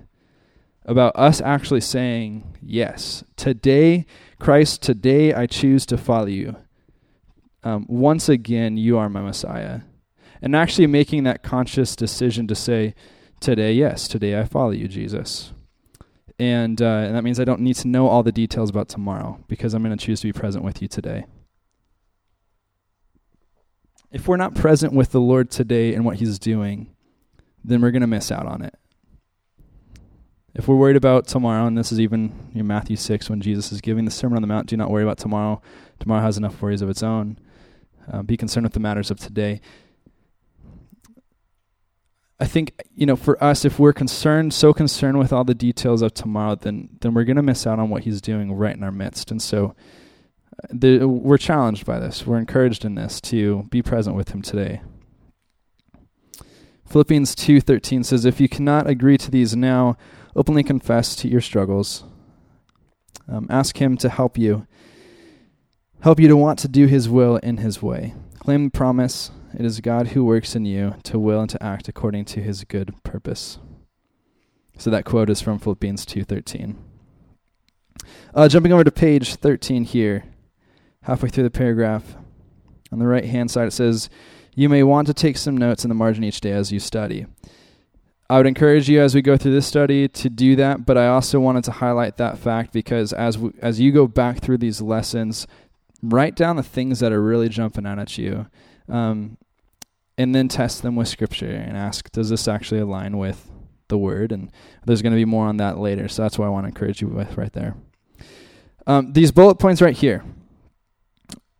About 0.86 1.16
us 1.16 1.40
actually 1.40 1.80
saying, 1.80 2.58
"Yes, 2.60 3.24
today 3.36 4.06
Christ, 4.38 4.82
today 4.82 5.32
I 5.32 5.46
choose 5.46 5.86
to 5.86 5.96
follow 5.96 6.26
you. 6.26 6.56
Um, 7.62 7.86
once 7.88 8.28
again, 8.28 8.76
you 8.76 8.98
are 8.98 9.08
my 9.08 9.22
Messiah. 9.22 9.80
And 10.42 10.54
actually 10.54 10.86
making 10.86 11.24
that 11.24 11.42
conscious 11.42 11.96
decision 11.96 12.46
to 12.48 12.54
say, 12.54 12.94
today, 13.40 13.72
yes, 13.72 14.06
today 14.06 14.38
I 14.38 14.44
follow 14.44 14.72
you, 14.72 14.86
Jesus. 14.86 15.52
And, 16.38 16.82
uh, 16.82 16.84
and 16.84 17.16
that 17.16 17.24
means 17.24 17.40
I 17.40 17.44
don't 17.44 17.60
need 17.60 17.76
to 17.76 17.88
know 17.88 18.06
all 18.06 18.22
the 18.22 18.32
details 18.32 18.68
about 18.68 18.88
tomorrow 18.88 19.42
because 19.48 19.72
I'm 19.72 19.82
going 19.82 19.96
to 19.96 20.04
choose 20.04 20.20
to 20.20 20.26
be 20.26 20.38
present 20.38 20.62
with 20.62 20.82
you 20.82 20.88
today. 20.88 21.24
If 24.12 24.28
we're 24.28 24.36
not 24.36 24.54
present 24.54 24.92
with 24.92 25.12
the 25.12 25.20
Lord 25.20 25.50
today 25.50 25.94
and 25.94 26.04
what 26.04 26.16
He's 26.16 26.38
doing, 26.38 26.94
then 27.64 27.80
we're 27.80 27.92
going 27.92 28.02
to 28.02 28.06
miss 28.06 28.30
out 28.30 28.46
on 28.46 28.60
it. 28.62 28.74
If 30.54 30.68
we're 30.68 30.76
worried 30.76 30.96
about 30.96 31.26
tomorrow, 31.26 31.66
and 31.66 31.76
this 31.76 31.90
is 31.90 31.98
even 31.98 32.50
in 32.54 32.66
Matthew 32.66 32.94
6 32.94 33.28
when 33.28 33.40
Jesus 33.40 33.72
is 33.72 33.80
giving 33.80 34.04
the 34.04 34.10
Sermon 34.10 34.36
on 34.36 34.42
the 34.42 34.46
Mount, 34.46 34.68
do 34.68 34.76
not 34.76 34.88
worry 34.88 35.02
about 35.02 35.18
tomorrow. 35.18 35.60
Tomorrow 35.98 36.22
has 36.22 36.38
enough 36.38 36.62
worries 36.62 36.80
of 36.80 36.88
its 36.88 37.02
own. 37.02 37.38
Uh, 38.10 38.22
be 38.22 38.36
concerned 38.36 38.64
with 38.64 38.72
the 38.72 38.80
matters 38.80 39.10
of 39.10 39.18
today. 39.18 39.60
I 42.38 42.46
think 42.46 42.72
you 42.94 43.06
know 43.06 43.16
for 43.16 43.42
us, 43.42 43.64
if 43.64 43.78
we're 43.78 43.92
concerned, 43.92 44.54
so 44.54 44.72
concerned 44.72 45.18
with 45.18 45.32
all 45.32 45.44
the 45.44 45.54
details 45.54 46.02
of 46.02 46.14
tomorrow, 46.14 46.54
then 46.56 46.90
then 47.00 47.14
we're 47.14 47.24
going 47.24 47.36
to 47.36 47.42
miss 47.42 47.66
out 47.66 47.78
on 47.78 47.90
what 47.90 48.02
He's 48.02 48.20
doing 48.20 48.52
right 48.52 48.76
in 48.76 48.82
our 48.82 48.92
midst. 48.92 49.30
And 49.30 49.40
so, 49.40 49.74
the, 50.68 51.06
we're 51.06 51.38
challenged 51.38 51.86
by 51.86 51.98
this. 51.98 52.26
We're 52.26 52.38
encouraged 52.38 52.84
in 52.84 52.96
this 52.96 53.20
to 53.22 53.64
be 53.70 53.82
present 53.82 54.16
with 54.16 54.30
him 54.30 54.42
today. 54.42 54.82
Philippians 56.86 57.34
2:13 57.34 58.04
says 58.04 58.24
if 58.24 58.40
you 58.40 58.48
cannot 58.48 58.88
agree 58.88 59.16
to 59.18 59.30
these 59.30 59.56
now 59.56 59.96
openly 60.36 60.62
confess 60.62 61.16
to 61.16 61.28
your 61.28 61.40
struggles. 61.40 62.04
Um, 63.28 63.46
ask 63.48 63.80
him 63.80 63.96
to 63.98 64.08
help 64.08 64.36
you 64.36 64.66
help 66.02 66.20
you 66.20 66.28
to 66.28 66.36
want 66.36 66.58
to 66.58 66.68
do 66.68 66.86
his 66.86 67.08
will 67.08 67.36
in 67.36 67.56
his 67.58 67.82
way. 67.82 68.14
Claim 68.38 68.64
the 68.64 68.70
promise. 68.70 69.30
It 69.58 69.64
is 69.64 69.80
God 69.80 70.08
who 70.08 70.24
works 70.24 70.54
in 70.54 70.66
you 70.66 70.96
to 71.04 71.18
will 71.18 71.40
and 71.40 71.50
to 71.50 71.62
act 71.62 71.88
according 71.88 72.26
to 72.26 72.42
his 72.42 72.64
good 72.64 72.92
purpose. 73.02 73.58
So 74.76 74.90
that 74.90 75.04
quote 75.04 75.30
is 75.30 75.40
from 75.40 75.58
Philippians 75.58 76.04
2:13 76.04 76.76
uh, 78.34 78.48
jumping 78.48 78.72
over 78.72 78.84
to 78.84 78.90
page 78.90 79.36
13 79.36 79.84
here 79.84 80.24
halfway 81.02 81.28
through 81.28 81.44
the 81.44 81.50
paragraph 81.50 82.16
on 82.90 82.98
the 82.98 83.06
right 83.06 83.24
hand 83.24 83.50
side 83.50 83.68
it 83.68 83.72
says 83.72 84.08
you 84.54 84.68
may 84.68 84.82
want 84.82 85.06
to 85.08 85.14
take 85.14 85.36
some 85.36 85.56
notes 85.56 85.84
in 85.84 85.88
the 85.88 85.94
margin 85.94 86.22
each 86.22 86.40
day 86.40 86.52
as 86.52 86.70
you 86.70 86.78
study. 86.78 87.26
I 88.28 88.38
would 88.38 88.46
encourage 88.46 88.88
you 88.88 89.00
as 89.00 89.14
we 89.14 89.22
go 89.22 89.36
through 89.36 89.52
this 89.52 89.66
study 89.66 90.08
to 90.08 90.30
do 90.30 90.56
that, 90.56 90.86
but 90.86 90.96
I 90.96 91.08
also 91.08 91.40
wanted 91.40 91.64
to 91.64 91.72
highlight 91.72 92.16
that 92.16 92.38
fact 92.38 92.72
because 92.72 93.12
as 93.12 93.36
w- 93.36 93.52
as 93.60 93.80
you 93.80 93.92
go 93.92 94.06
back 94.06 94.40
through 94.40 94.58
these 94.58 94.80
lessons, 94.80 95.46
write 96.02 96.34
down 96.34 96.56
the 96.56 96.62
things 96.62 97.00
that 97.00 97.12
are 97.12 97.22
really 97.22 97.48
jumping 97.48 97.86
out 97.86 97.98
at 97.98 98.16
you, 98.16 98.46
um, 98.88 99.36
and 100.16 100.34
then 100.34 100.48
test 100.48 100.82
them 100.82 100.96
with 100.96 101.08
Scripture 101.08 101.50
and 101.50 101.76
ask, 101.76 102.10
does 102.12 102.30
this 102.30 102.48
actually 102.48 102.80
align 102.80 103.18
with 103.18 103.50
the 103.88 103.98
Word? 103.98 104.32
And 104.32 104.50
there's 104.86 105.02
going 105.02 105.12
to 105.12 105.16
be 105.18 105.26
more 105.26 105.46
on 105.46 105.58
that 105.58 105.78
later, 105.78 106.08
so 106.08 106.22
that's 106.22 106.38
what 106.38 106.46
I 106.46 106.50
want 106.50 106.64
to 106.64 106.68
encourage 106.68 107.02
you 107.02 107.08
with 107.08 107.36
right 107.36 107.52
there. 107.52 107.76
Um, 108.86 109.12
these 109.12 109.32
bullet 109.32 109.56
points 109.56 109.82
right 109.82 109.96
here 109.96 110.24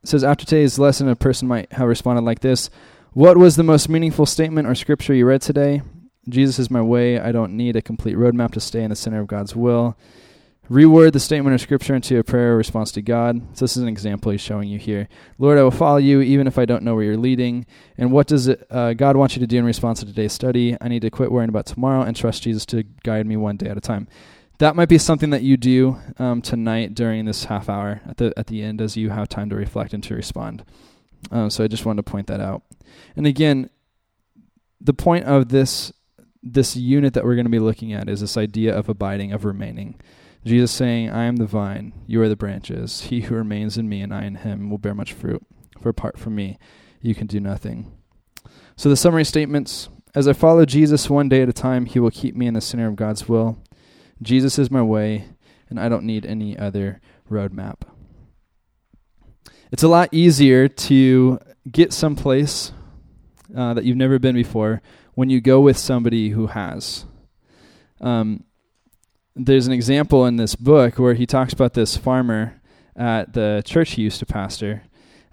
it 0.05 0.09
says, 0.09 0.23
After 0.23 0.45
today's 0.45 0.79
lesson, 0.79 1.09
a 1.09 1.17
person 1.17 1.49
might 1.49 1.73
have 1.73 1.89
responded 1.89 2.23
like 2.23 2.41
this 2.41 2.71
What 3.13 3.37
was 3.37 3.57
the 3.57 3.63
most 3.63 3.89
meaningful 3.89 4.27
statement 4.27 4.69
or 4.69 4.75
scripture 4.75 5.15
you 5.15 5.27
read 5.27 5.43
today? 5.43 5.83
Jesus 6.29 6.59
is 6.59 6.71
my 6.71 6.83
way. 6.83 7.19
I 7.19 7.33
don't 7.33 7.57
need 7.57 7.77
a 7.77 7.83
complete 7.83 8.17
roadmap 8.17 8.53
to 8.53 8.61
stay 8.61 8.83
in 8.83 8.91
the 8.91 8.97
center 8.97 9.21
of 9.21 9.27
God's 9.27 9.55
will. 9.55 9.97
Reword 10.71 11.13
the 11.13 11.21
statement 11.21 11.55
of 11.55 11.61
scripture 11.61 11.95
into 11.95 12.19
a 12.19 12.25
prayer 12.25 12.57
response 12.57 12.91
to 12.93 13.03
God. 13.03 13.43
So 13.53 13.65
this 13.65 13.77
is 13.77 13.83
an 13.83 13.89
example 13.89 14.33
he's 14.33 14.41
showing 14.41 14.69
you 14.69 14.79
here. 14.79 15.09
Lord, 15.39 15.59
I 15.59 15.63
will 15.63 15.71
follow 15.71 15.99
you 15.99 16.23
even 16.23 16.47
if 16.47 16.59
I 16.59 16.65
don't 16.65 16.83
know 16.83 16.95
where 16.95 17.05
you're 17.05 17.19
leading. 17.19 17.67
And 17.99 18.11
what 18.11 18.27
does 18.27 18.49
it, 18.49 18.67
uh, 18.71 18.95
God 18.95 19.17
want 19.17 19.37
you 19.37 19.41
to 19.41 19.47
do 19.47 19.59
in 19.59 19.67
response 19.67 20.01
to 20.01 20.07
today's 20.07 20.33
study? 20.33 20.75
I 20.81 20.89
need 20.89 21.03
to 21.03 21.11
quit 21.11 21.31
worrying 21.31 21.51
about 21.51 21.67
tomorrow 21.67 22.01
and 22.01 22.17
trust 22.17 22.45
Jesus 22.45 22.65
to 22.67 22.83
guide 23.03 23.27
me 23.27 23.37
one 23.37 23.59
day 23.59 23.69
at 23.69 23.77
a 23.77 23.83
time 23.83 24.09
that 24.59 24.77
might 24.77 24.89
be 24.89 24.99
something 24.99 25.31
that 25.31 25.43
you 25.43 25.57
do 25.57 25.99
um, 26.19 26.41
tonight 26.41 26.95
during 26.95 27.25
this 27.25 27.45
half 27.45 27.69
hour 27.69 28.01
at 28.09 28.19
the 28.19 28.33
at 28.37 28.47
the 28.47 28.63
end 28.63 28.81
as 28.81 28.97
you 28.97 29.11
have 29.11 29.29
time 29.29 29.51
to 29.51 29.57
reflect 29.57 29.93
and 29.93 30.03
to 30.05 30.15
respond. 30.15 30.65
Um, 31.31 31.51
so 31.51 31.65
I 31.65 31.69
just 31.69 31.85
wanted 31.85 32.05
to 32.05 32.11
point 32.11 32.29
that 32.29 32.41
out. 32.41 32.63
And 33.17 33.27
again, 33.27 33.71
the 34.81 34.95
point 34.95 35.25
of 35.25 35.49
this 35.49 35.93
this 36.45 36.77
unit 36.77 37.15
that 37.15 37.25
we're 37.25 37.35
going 37.35 37.47
to 37.47 37.51
be 37.51 37.59
looking 37.59 37.93
at 37.93 38.09
is 38.09 38.21
this 38.21 38.37
idea 38.37 38.77
of 38.77 38.89
abiding, 38.89 39.33
of 39.33 39.45
remaining. 39.45 39.99
Jesus 40.45 40.71
saying, 40.71 41.11
"I 41.11 41.25
am 41.25 41.37
the 41.37 41.47
vine; 41.47 41.95
you 42.07 42.21
are 42.21 42.29
the 42.29 42.37
branches. 42.37 43.03
He 43.03 43.23
who 43.23 43.35
remains 43.35 43.79
in 43.79 43.89
me 43.89 44.03
and 44.03 44.13
I 44.13 44.25
in 44.25 44.37
him 44.37 44.69
will 44.69 44.79
bear 44.79 44.95
much 44.95 45.15
fruit. 45.15 45.43
For 45.81 45.89
apart 45.89 46.19
from 46.19 46.35
me, 46.35 46.59
you 47.01 47.15
can 47.15 47.27
do 47.27 47.41
nothing." 47.41 47.91
So 48.77 48.89
the 48.89 48.97
summary 48.97 49.25
statements: 49.25 49.89
As 50.15 50.29
I 50.29 50.35
follow 50.35 50.67
Jesus 50.67 51.09
one 51.09 51.29
day 51.29 51.43
at 51.43 51.49
a 51.49 51.53
time, 51.53 51.87
He 51.87 51.99
will 51.99 52.11
keep 52.11 52.37
me 52.37 52.47
in 52.47 52.55
the 52.55 52.61
center 52.61 52.87
of 52.87 52.97
God's 52.97 53.29
will. 53.29 53.59
Jesus 54.23 54.59
is 54.59 54.71
my 54.71 54.83
way, 54.83 55.27
and 55.69 55.81
I 55.81 55.89
don't 55.89 56.05
need 56.05 56.27
any 56.27 56.59
other 56.59 57.01
roadmap. 57.31 57.83
It's 59.73 59.83
a 59.83 59.89
lot 59.89 60.11
easier 60.13 60.69
to 60.69 61.39
get 61.71 61.93
someplace 61.93 62.73
uh, 63.57 63.75
that 63.75 63.85
you've 63.85 63.97
never 63.97 64.19
been 64.19 64.35
before 64.35 64.83
when 65.15 65.31
you 65.31 65.41
go 65.41 65.61
with 65.61 65.79
somebody 65.79 66.31
who 66.31 66.49
has. 66.49 67.05
Um, 68.01 68.45
there's 69.37 69.67
an 69.67 69.73
example 69.73 70.27
in 70.27 70.37
this 70.37 70.55
book 70.55 70.99
where 70.99 71.15
he 71.15 71.27
talks 71.27 71.53
about 71.53 71.75
this 71.75 71.97
farmer 71.97 72.61
at 72.97 73.33
the 73.33 73.63
church 73.65 73.93
he 73.93 74.03
used 74.03 74.21
to 74.21 74.27
pastor. 74.27 74.83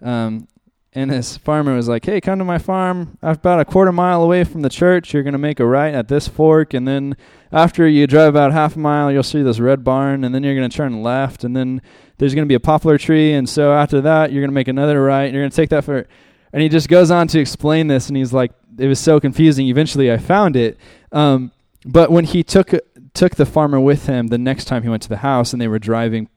Um, 0.02 0.48
and 0.94 1.10
this 1.10 1.38
farmer 1.38 1.74
was 1.74 1.88
like, 1.88 2.06
"Hey, 2.06 2.20
come 2.20 2.40
to 2.40 2.46
my 2.46 2.58
farm. 2.58 3.18
About 3.22 3.62
a 3.62 3.66
quarter 3.66 3.94
mile 3.94 4.24
away 4.24 4.44
from 4.44 4.62
the 4.62 4.70
church, 4.70 5.14
you're 5.14 5.24
going 5.24 5.32
to 5.34 5.40
make 5.40 5.60
a 5.62 5.66
right 5.66 5.94
at 5.94 6.10
this 6.10 6.28
fork, 6.28 6.74
and 6.74 6.86
then 6.86 7.16
after 7.52 7.88
you 7.88 8.08
drive 8.08 8.30
about 8.30 8.52
half 8.52 8.76
a 8.76 8.80
mile, 8.80 9.10
you'll 9.10 9.24
see 9.24 9.42
this 9.42 9.60
red 9.60 9.86
barn, 9.86 10.26
and 10.26 10.36
then 10.36 10.44
you're 10.44 10.56
going 10.56 10.70
to 10.70 10.76
turn 10.76 11.02
left, 11.02 11.46
and 11.46 11.56
then 11.56 11.82
there's 12.18 12.36
going 12.36 12.46
to 12.46 12.50
be 12.50 12.56
a 12.56 12.60
poplar 12.60 12.98
tree, 12.98 13.32
and 13.32 13.48
so 13.48 13.72
after 13.72 14.02
that, 14.02 14.32
you're 14.32 14.42
going 14.42 14.50
to 14.50 14.56
make 14.56 14.68
another 14.68 15.02
right, 15.02 15.26
and 15.26 15.34
you're 15.34 15.44
going 15.44 15.52
to 15.52 15.56
take 15.56 15.70
that 15.70 15.86
for." 15.86 16.08
And 16.54 16.62
he 16.62 16.70
just 16.70 16.89
goes 16.89 17.12
on 17.12 17.28
to 17.30 17.39
explain 17.39 17.88
this, 17.88 18.08
and 18.08 18.18
he's 18.18 18.34
like, 18.34 18.52
"It 18.78 18.88
was 18.88 18.99
so 18.99 19.20
confusing. 19.20 19.68
Eventually, 19.68 20.12
I 20.12 20.18
found 20.18 20.56
it." 20.56 20.78
Um, 21.12 21.52
but 21.86 22.12
when 22.12 22.26
he 22.26 22.43
took 22.43 22.74
took 23.14 23.36
the 23.36 23.45
farmer 23.45 23.80
with 23.80 24.06
him 24.06 24.28
the 24.28 24.38
next 24.38 24.66
time 24.66 24.84
he 24.84 24.89
went 24.89 25.04
to 25.04 25.10
the 25.10 25.18
house, 25.18 25.54
and 25.54 25.62
they 25.62 25.68
were 25.68 25.80
driving 25.80 26.30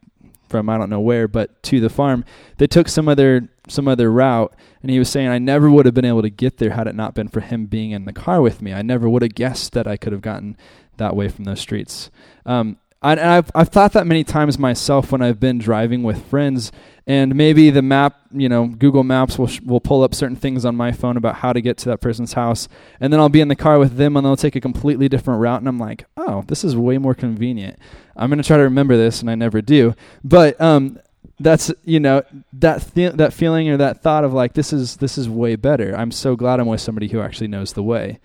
from 0.48 0.68
I 0.68 0.78
don't 0.78 0.90
know 0.90 1.00
where, 1.00 1.26
but 1.26 1.62
to 1.64 1.80
the 1.80 1.90
farm. 1.90 2.24
They 2.58 2.66
took 2.66 2.88
some 2.88 3.08
other 3.08 3.48
some 3.68 3.88
other 3.88 4.12
route, 4.12 4.54
and 4.82 4.90
he 4.90 4.98
was 4.98 5.08
saying 5.08 5.28
I 5.28 5.38
never 5.38 5.70
would 5.70 5.86
have 5.86 5.94
been 5.94 6.04
able 6.04 6.22
to 6.22 6.30
get 6.30 6.58
there 6.58 6.70
had 6.70 6.86
it 6.86 6.94
not 6.94 7.14
been 7.14 7.28
for 7.28 7.40
him 7.40 7.66
being 7.66 7.90
in 7.90 8.04
the 8.04 8.12
car 8.12 8.40
with 8.40 8.62
me. 8.62 8.72
I 8.72 8.82
never 8.82 9.08
would 9.08 9.22
have 9.22 9.34
guessed 9.34 9.72
that 9.72 9.86
I 9.86 9.96
could 9.96 10.12
have 10.12 10.22
gotten 10.22 10.56
that 10.96 11.16
way 11.16 11.28
from 11.28 11.44
those 11.44 11.60
streets. 11.60 12.10
Um, 12.46 12.76
I, 13.04 13.16
have 13.16 13.50
I've 13.54 13.68
thought 13.68 13.92
that 13.92 14.06
many 14.06 14.24
times 14.24 14.58
myself 14.58 15.12
when 15.12 15.20
I've 15.20 15.38
been 15.38 15.58
driving 15.58 16.02
with 16.02 16.24
friends, 16.26 16.72
and 17.06 17.34
maybe 17.34 17.68
the 17.68 17.82
map, 17.82 18.18
you 18.32 18.48
know, 18.48 18.66
Google 18.66 19.04
Maps 19.04 19.38
will 19.38 19.46
sh- 19.46 19.60
will 19.60 19.80
pull 19.80 20.02
up 20.02 20.14
certain 20.14 20.36
things 20.36 20.64
on 20.64 20.74
my 20.74 20.90
phone 20.90 21.18
about 21.18 21.36
how 21.36 21.52
to 21.52 21.60
get 21.60 21.76
to 21.78 21.90
that 21.90 22.00
person's 22.00 22.32
house, 22.32 22.66
and 23.00 23.12
then 23.12 23.20
I'll 23.20 23.28
be 23.28 23.42
in 23.42 23.48
the 23.48 23.56
car 23.56 23.78
with 23.78 23.98
them, 23.98 24.16
and 24.16 24.24
they'll 24.24 24.36
take 24.36 24.56
a 24.56 24.60
completely 24.60 25.10
different 25.10 25.40
route, 25.40 25.60
and 25.60 25.68
I'm 25.68 25.78
like, 25.78 26.06
oh, 26.16 26.44
this 26.46 26.64
is 26.64 26.76
way 26.76 26.96
more 26.96 27.14
convenient. 27.14 27.78
I'm 28.16 28.30
gonna 28.30 28.42
try 28.42 28.56
to 28.56 28.62
remember 28.62 28.96
this, 28.96 29.20
and 29.20 29.30
I 29.30 29.34
never 29.34 29.60
do. 29.60 29.94
But 30.24 30.58
um, 30.58 30.98
that's 31.38 31.70
you 31.84 32.00
know 32.00 32.22
that 32.54 32.94
th- 32.94 33.14
that 33.14 33.34
feeling 33.34 33.68
or 33.68 33.76
that 33.76 34.02
thought 34.02 34.24
of 34.24 34.32
like 34.32 34.54
this 34.54 34.72
is 34.72 34.96
this 34.96 35.18
is 35.18 35.28
way 35.28 35.56
better. 35.56 35.94
I'm 35.94 36.10
so 36.10 36.36
glad 36.36 36.58
I'm 36.58 36.68
with 36.68 36.80
somebody 36.80 37.08
who 37.08 37.20
actually 37.20 37.48
knows 37.48 37.74
the 37.74 37.82
way 37.82 38.18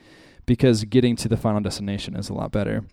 because 0.49 0.83
getting 0.85 1.15
to 1.15 1.27
the 1.27 1.37
final 1.37 1.61
destination 1.61 2.15
is 2.15 2.27
a 2.27 2.33
lot 2.33 2.51
better. 2.51 2.83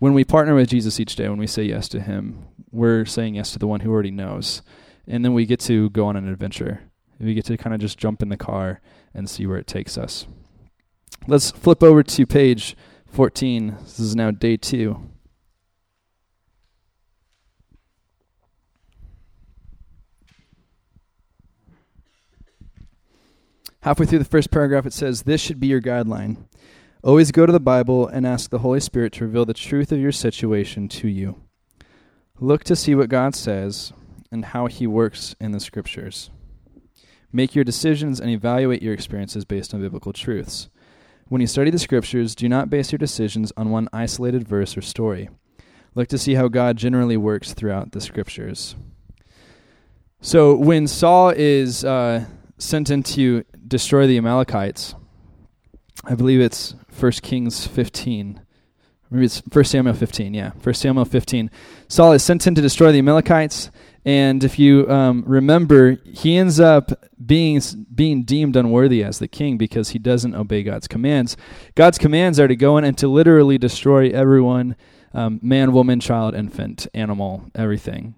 When 0.00 0.12
we 0.12 0.22
partner 0.22 0.54
with 0.54 0.68
Jesus 0.68 1.00
each 1.00 1.16
day, 1.16 1.30
when 1.30 1.38
we 1.38 1.46
say 1.46 1.62
yes 1.62 1.88
to 1.88 2.00
Him, 2.02 2.44
we're 2.70 3.06
saying 3.06 3.36
yes 3.36 3.52
to 3.52 3.58
the 3.58 3.66
one 3.66 3.80
who 3.80 3.90
already 3.90 4.10
knows. 4.10 4.60
And 5.06 5.24
then 5.24 5.32
we 5.32 5.46
get 5.46 5.58
to 5.60 5.88
go 5.88 6.04
on 6.08 6.16
an 6.16 6.28
adventure. 6.28 6.82
We 7.18 7.32
get 7.32 7.46
to 7.46 7.56
kind 7.56 7.72
of 7.72 7.80
just 7.80 7.96
jump 7.96 8.20
in 8.20 8.28
the 8.28 8.36
car 8.36 8.82
and 9.14 9.30
see 9.30 9.46
where 9.46 9.56
it 9.56 9.66
takes 9.66 9.96
us. 9.96 10.26
Let's 11.26 11.50
flip 11.50 11.82
over 11.82 12.02
to 12.02 12.26
page 12.26 12.76
14. 13.06 13.78
This 13.80 13.98
is 13.98 14.14
now 14.14 14.30
day 14.30 14.58
two. 14.58 15.00
Halfway 23.80 24.04
through 24.04 24.18
the 24.18 24.26
first 24.26 24.50
paragraph, 24.50 24.84
it 24.84 24.92
says, 24.92 25.22
This 25.22 25.40
should 25.40 25.60
be 25.60 25.68
your 25.68 25.80
guideline. 25.80 26.44
Always 27.06 27.30
go 27.30 27.46
to 27.46 27.52
the 27.52 27.60
Bible 27.60 28.08
and 28.08 28.26
ask 28.26 28.50
the 28.50 28.58
Holy 28.58 28.80
Spirit 28.80 29.12
to 29.12 29.24
reveal 29.24 29.44
the 29.44 29.54
truth 29.54 29.92
of 29.92 30.00
your 30.00 30.10
situation 30.10 30.88
to 30.88 31.06
you. 31.06 31.40
Look 32.40 32.64
to 32.64 32.74
see 32.74 32.96
what 32.96 33.08
God 33.08 33.36
says 33.36 33.92
and 34.32 34.46
how 34.46 34.66
He 34.66 34.88
works 34.88 35.36
in 35.38 35.52
the 35.52 35.60
Scriptures. 35.60 36.30
Make 37.32 37.54
your 37.54 37.62
decisions 37.62 38.18
and 38.18 38.28
evaluate 38.28 38.82
your 38.82 38.92
experiences 38.92 39.44
based 39.44 39.72
on 39.72 39.82
biblical 39.82 40.12
truths. 40.12 40.68
When 41.28 41.40
you 41.40 41.46
study 41.46 41.70
the 41.70 41.78
Scriptures, 41.78 42.34
do 42.34 42.48
not 42.48 42.70
base 42.70 42.90
your 42.90 42.98
decisions 42.98 43.52
on 43.56 43.70
one 43.70 43.88
isolated 43.92 44.48
verse 44.48 44.76
or 44.76 44.82
story. 44.82 45.28
Look 45.94 46.08
to 46.08 46.18
see 46.18 46.34
how 46.34 46.48
God 46.48 46.76
generally 46.76 47.16
works 47.16 47.54
throughout 47.54 47.92
the 47.92 48.00
Scriptures. 48.00 48.74
So, 50.20 50.56
when 50.56 50.88
Saul 50.88 51.30
is 51.30 51.84
uh, 51.84 52.24
sent 52.58 52.90
in 52.90 53.04
to 53.04 53.44
destroy 53.68 54.08
the 54.08 54.18
Amalekites, 54.18 54.96
I 56.04 56.14
believe 56.14 56.40
it's 56.40 56.74
1 56.98 57.12
Kings 57.22 57.66
15. 57.66 58.40
Maybe 59.10 59.24
it's 59.24 59.40
1 59.40 59.64
Samuel 59.64 59.94
15, 59.94 60.34
yeah. 60.34 60.50
1 60.50 60.74
Samuel 60.74 61.04
15. 61.04 61.50
Saul 61.88 62.12
is 62.12 62.22
sent 62.22 62.46
in 62.46 62.54
to 62.54 62.60
destroy 62.60 62.92
the 62.92 62.98
Amalekites, 62.98 63.70
and 64.04 64.42
if 64.44 64.58
you 64.58 64.88
um, 64.90 65.24
remember, 65.26 65.98
he 66.04 66.36
ends 66.36 66.60
up 66.60 66.92
being, 67.24 67.60
being 67.94 68.22
deemed 68.24 68.56
unworthy 68.56 69.02
as 69.02 69.18
the 69.18 69.28
king 69.28 69.56
because 69.56 69.90
he 69.90 69.98
doesn't 69.98 70.34
obey 70.34 70.62
God's 70.62 70.88
commands. 70.88 71.36
God's 71.74 71.98
commands 71.98 72.38
are 72.38 72.48
to 72.48 72.56
go 72.56 72.78
in 72.78 72.84
and 72.84 72.98
to 72.98 73.08
literally 73.08 73.58
destroy 73.58 74.10
everyone 74.10 74.76
um, 75.14 75.40
man, 75.42 75.72
woman, 75.72 75.98
child, 75.98 76.34
infant, 76.34 76.86
animal, 76.92 77.50
everything. 77.54 78.14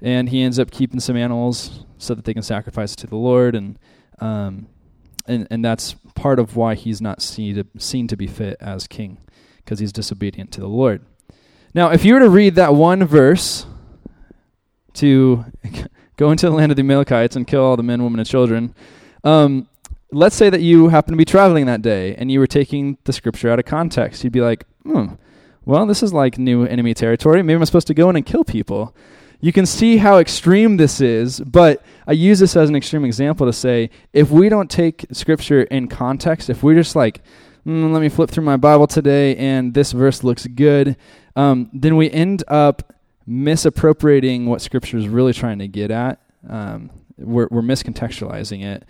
And 0.00 0.30
he 0.30 0.42
ends 0.42 0.58
up 0.58 0.70
keeping 0.70 0.98
some 0.98 1.16
animals 1.16 1.84
so 1.98 2.14
that 2.14 2.24
they 2.24 2.34
can 2.34 2.42
sacrifice 2.42 2.96
to 2.96 3.06
the 3.06 3.16
Lord, 3.16 3.54
and 3.54 3.78
um, 4.18 4.66
and 5.26 5.46
and 5.50 5.64
that's 5.64 5.94
part 6.14 6.38
of 6.38 6.56
why 6.56 6.74
he's 6.74 7.00
not 7.00 7.22
seen 7.22 7.54
to, 7.56 7.66
seen 7.78 8.06
to 8.08 8.16
be 8.16 8.26
fit 8.26 8.56
as 8.60 8.86
king, 8.86 9.18
because 9.56 9.78
he's 9.78 9.92
disobedient 9.92 10.52
to 10.52 10.60
the 10.60 10.68
Lord. 10.68 11.04
Now, 11.74 11.90
if 11.90 12.04
you 12.04 12.14
were 12.14 12.20
to 12.20 12.30
read 12.30 12.54
that 12.56 12.74
one 12.74 13.04
verse 13.04 13.66
to 14.94 15.44
go 16.16 16.30
into 16.30 16.46
the 16.46 16.54
land 16.54 16.72
of 16.72 16.76
the 16.76 16.82
Amalekites 16.82 17.36
and 17.36 17.46
kill 17.46 17.62
all 17.62 17.76
the 17.76 17.82
men, 17.82 18.02
women, 18.02 18.20
and 18.20 18.28
children. 18.28 18.74
Um, 19.24 19.68
let's 20.10 20.36
say 20.36 20.50
that 20.50 20.60
you 20.60 20.88
happen 20.88 21.12
to 21.12 21.16
be 21.16 21.24
traveling 21.24 21.66
that 21.66 21.82
day 21.82 22.14
and 22.16 22.30
you 22.30 22.38
were 22.38 22.46
taking 22.46 22.98
the 23.04 23.12
scripture 23.12 23.50
out 23.50 23.58
of 23.58 23.64
context. 23.64 24.22
You'd 24.22 24.32
be 24.32 24.40
like, 24.40 24.64
hmm, 24.82 25.14
well, 25.64 25.86
this 25.86 26.02
is 26.02 26.12
like 26.12 26.38
new 26.38 26.64
enemy 26.64 26.94
territory. 26.94 27.42
Maybe 27.42 27.56
I'm 27.56 27.64
supposed 27.64 27.86
to 27.86 27.94
go 27.94 28.10
in 28.10 28.16
and 28.16 28.26
kill 28.26 28.44
people. 28.44 28.94
You 29.42 29.52
can 29.52 29.66
see 29.66 29.96
how 29.96 30.18
extreme 30.18 30.76
this 30.76 31.00
is, 31.00 31.40
but 31.40 31.84
I 32.06 32.12
use 32.12 32.38
this 32.38 32.54
as 32.54 32.68
an 32.68 32.76
extreme 32.76 33.04
example 33.04 33.44
to 33.44 33.52
say 33.52 33.90
if 34.12 34.30
we 34.30 34.48
don't 34.48 34.70
take 34.70 35.04
scripture 35.10 35.62
in 35.64 35.88
context, 35.88 36.48
if 36.48 36.62
we're 36.62 36.76
just 36.76 36.94
like, 36.94 37.22
mm, 37.66 37.92
let 37.92 38.00
me 38.00 38.08
flip 38.08 38.30
through 38.30 38.44
my 38.44 38.56
Bible 38.56 38.86
today 38.86 39.34
and 39.34 39.74
this 39.74 39.90
verse 39.90 40.22
looks 40.22 40.46
good, 40.46 40.96
um, 41.34 41.68
then 41.72 41.96
we 41.96 42.08
end 42.08 42.44
up 42.46 42.94
misappropriating 43.26 44.46
what 44.46 44.60
scripture 44.60 44.96
is 44.96 45.08
really 45.08 45.32
trying 45.32 45.58
to 45.58 45.66
get 45.66 45.90
at. 45.90 46.20
Um, 46.48 46.90
we're, 47.18 47.48
we're 47.50 47.62
miscontextualizing 47.62 48.62
it. 48.62 48.84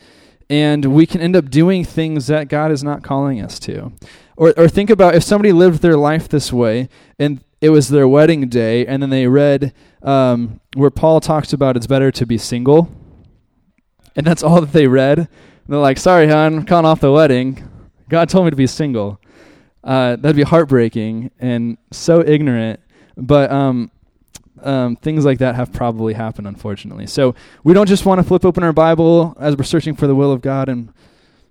And 0.50 0.94
we 0.94 1.06
can 1.06 1.22
end 1.22 1.34
up 1.34 1.48
doing 1.48 1.82
things 1.82 2.26
that 2.26 2.48
God 2.48 2.70
is 2.70 2.84
not 2.84 3.02
calling 3.02 3.40
us 3.40 3.58
to. 3.60 3.90
Or, 4.36 4.52
or 4.58 4.68
think 4.68 4.90
about 4.90 5.14
if 5.14 5.22
somebody 5.22 5.50
lived 5.50 5.80
their 5.80 5.96
life 5.96 6.28
this 6.28 6.52
way 6.52 6.90
and 7.18 7.42
it 7.62 7.70
was 7.70 7.88
their 7.88 8.08
wedding 8.08 8.48
day, 8.48 8.84
and 8.84 9.00
then 9.00 9.10
they 9.10 9.28
read 9.28 9.72
um, 10.02 10.60
where 10.74 10.90
Paul 10.90 11.20
talks 11.20 11.52
about 11.52 11.76
it's 11.76 11.86
better 11.86 12.10
to 12.10 12.26
be 12.26 12.36
single, 12.36 12.90
and 14.16 14.26
that's 14.26 14.42
all 14.42 14.60
that 14.60 14.72
they 14.72 14.88
read. 14.88 15.18
And 15.18 15.28
they're 15.68 15.78
like, 15.78 15.96
"Sorry, 15.96 16.26
hon, 16.26 16.66
I'm 16.68 16.84
off 16.84 17.00
the 17.00 17.12
wedding. 17.12 17.66
God 18.08 18.28
told 18.28 18.44
me 18.44 18.50
to 18.50 18.56
be 18.56 18.66
single." 18.66 19.20
Uh, 19.84 20.16
that'd 20.16 20.36
be 20.36 20.42
heartbreaking 20.42 21.30
and 21.38 21.78
so 21.90 22.20
ignorant. 22.24 22.80
But 23.16 23.50
um, 23.50 23.90
um, 24.60 24.96
things 24.96 25.24
like 25.24 25.38
that 25.38 25.54
have 25.54 25.72
probably 25.72 26.14
happened, 26.14 26.46
unfortunately. 26.46 27.06
So 27.06 27.34
we 27.64 27.74
don't 27.74 27.88
just 27.88 28.06
want 28.06 28.20
to 28.20 28.22
flip 28.24 28.44
open 28.44 28.62
our 28.62 28.72
Bible 28.72 29.36
as 29.40 29.56
we're 29.56 29.64
searching 29.64 29.94
for 29.96 30.06
the 30.06 30.14
will 30.14 30.30
of 30.30 30.40
God 30.40 30.68
and, 30.68 30.92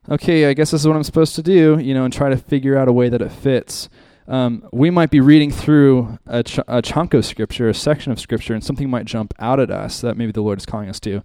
okay, 0.09 0.45
I 0.45 0.53
guess 0.53 0.71
this 0.71 0.81
is 0.81 0.87
what 0.87 0.95
I'm 0.95 1.03
supposed 1.03 1.35
to 1.35 1.43
do, 1.43 1.77
you 1.77 1.93
know, 1.93 2.05
and 2.05 2.13
try 2.13 2.29
to 2.29 2.37
figure 2.37 2.77
out 2.77 2.87
a 2.87 2.93
way 2.93 3.09
that 3.09 3.21
it 3.21 3.31
fits 3.31 3.89
um, 4.27 4.67
we 4.71 4.89
might 4.89 5.09
be 5.09 5.19
reading 5.19 5.51
through 5.51 6.19
a, 6.27 6.43
ch- 6.43 6.59
a 6.67 6.81
chunk 6.81 7.13
of 7.13 7.25
scripture, 7.25 7.69
a 7.69 7.73
section 7.73 8.11
of 8.11 8.19
scripture, 8.19 8.53
and 8.53 8.63
something 8.63 8.89
might 8.89 9.05
jump 9.05 9.33
out 9.39 9.59
at 9.59 9.71
us 9.71 10.01
that 10.01 10.17
maybe 10.17 10.31
the 10.31 10.41
Lord 10.41 10.59
is 10.59 10.65
calling 10.65 10.89
us 10.89 10.99
to. 11.01 11.21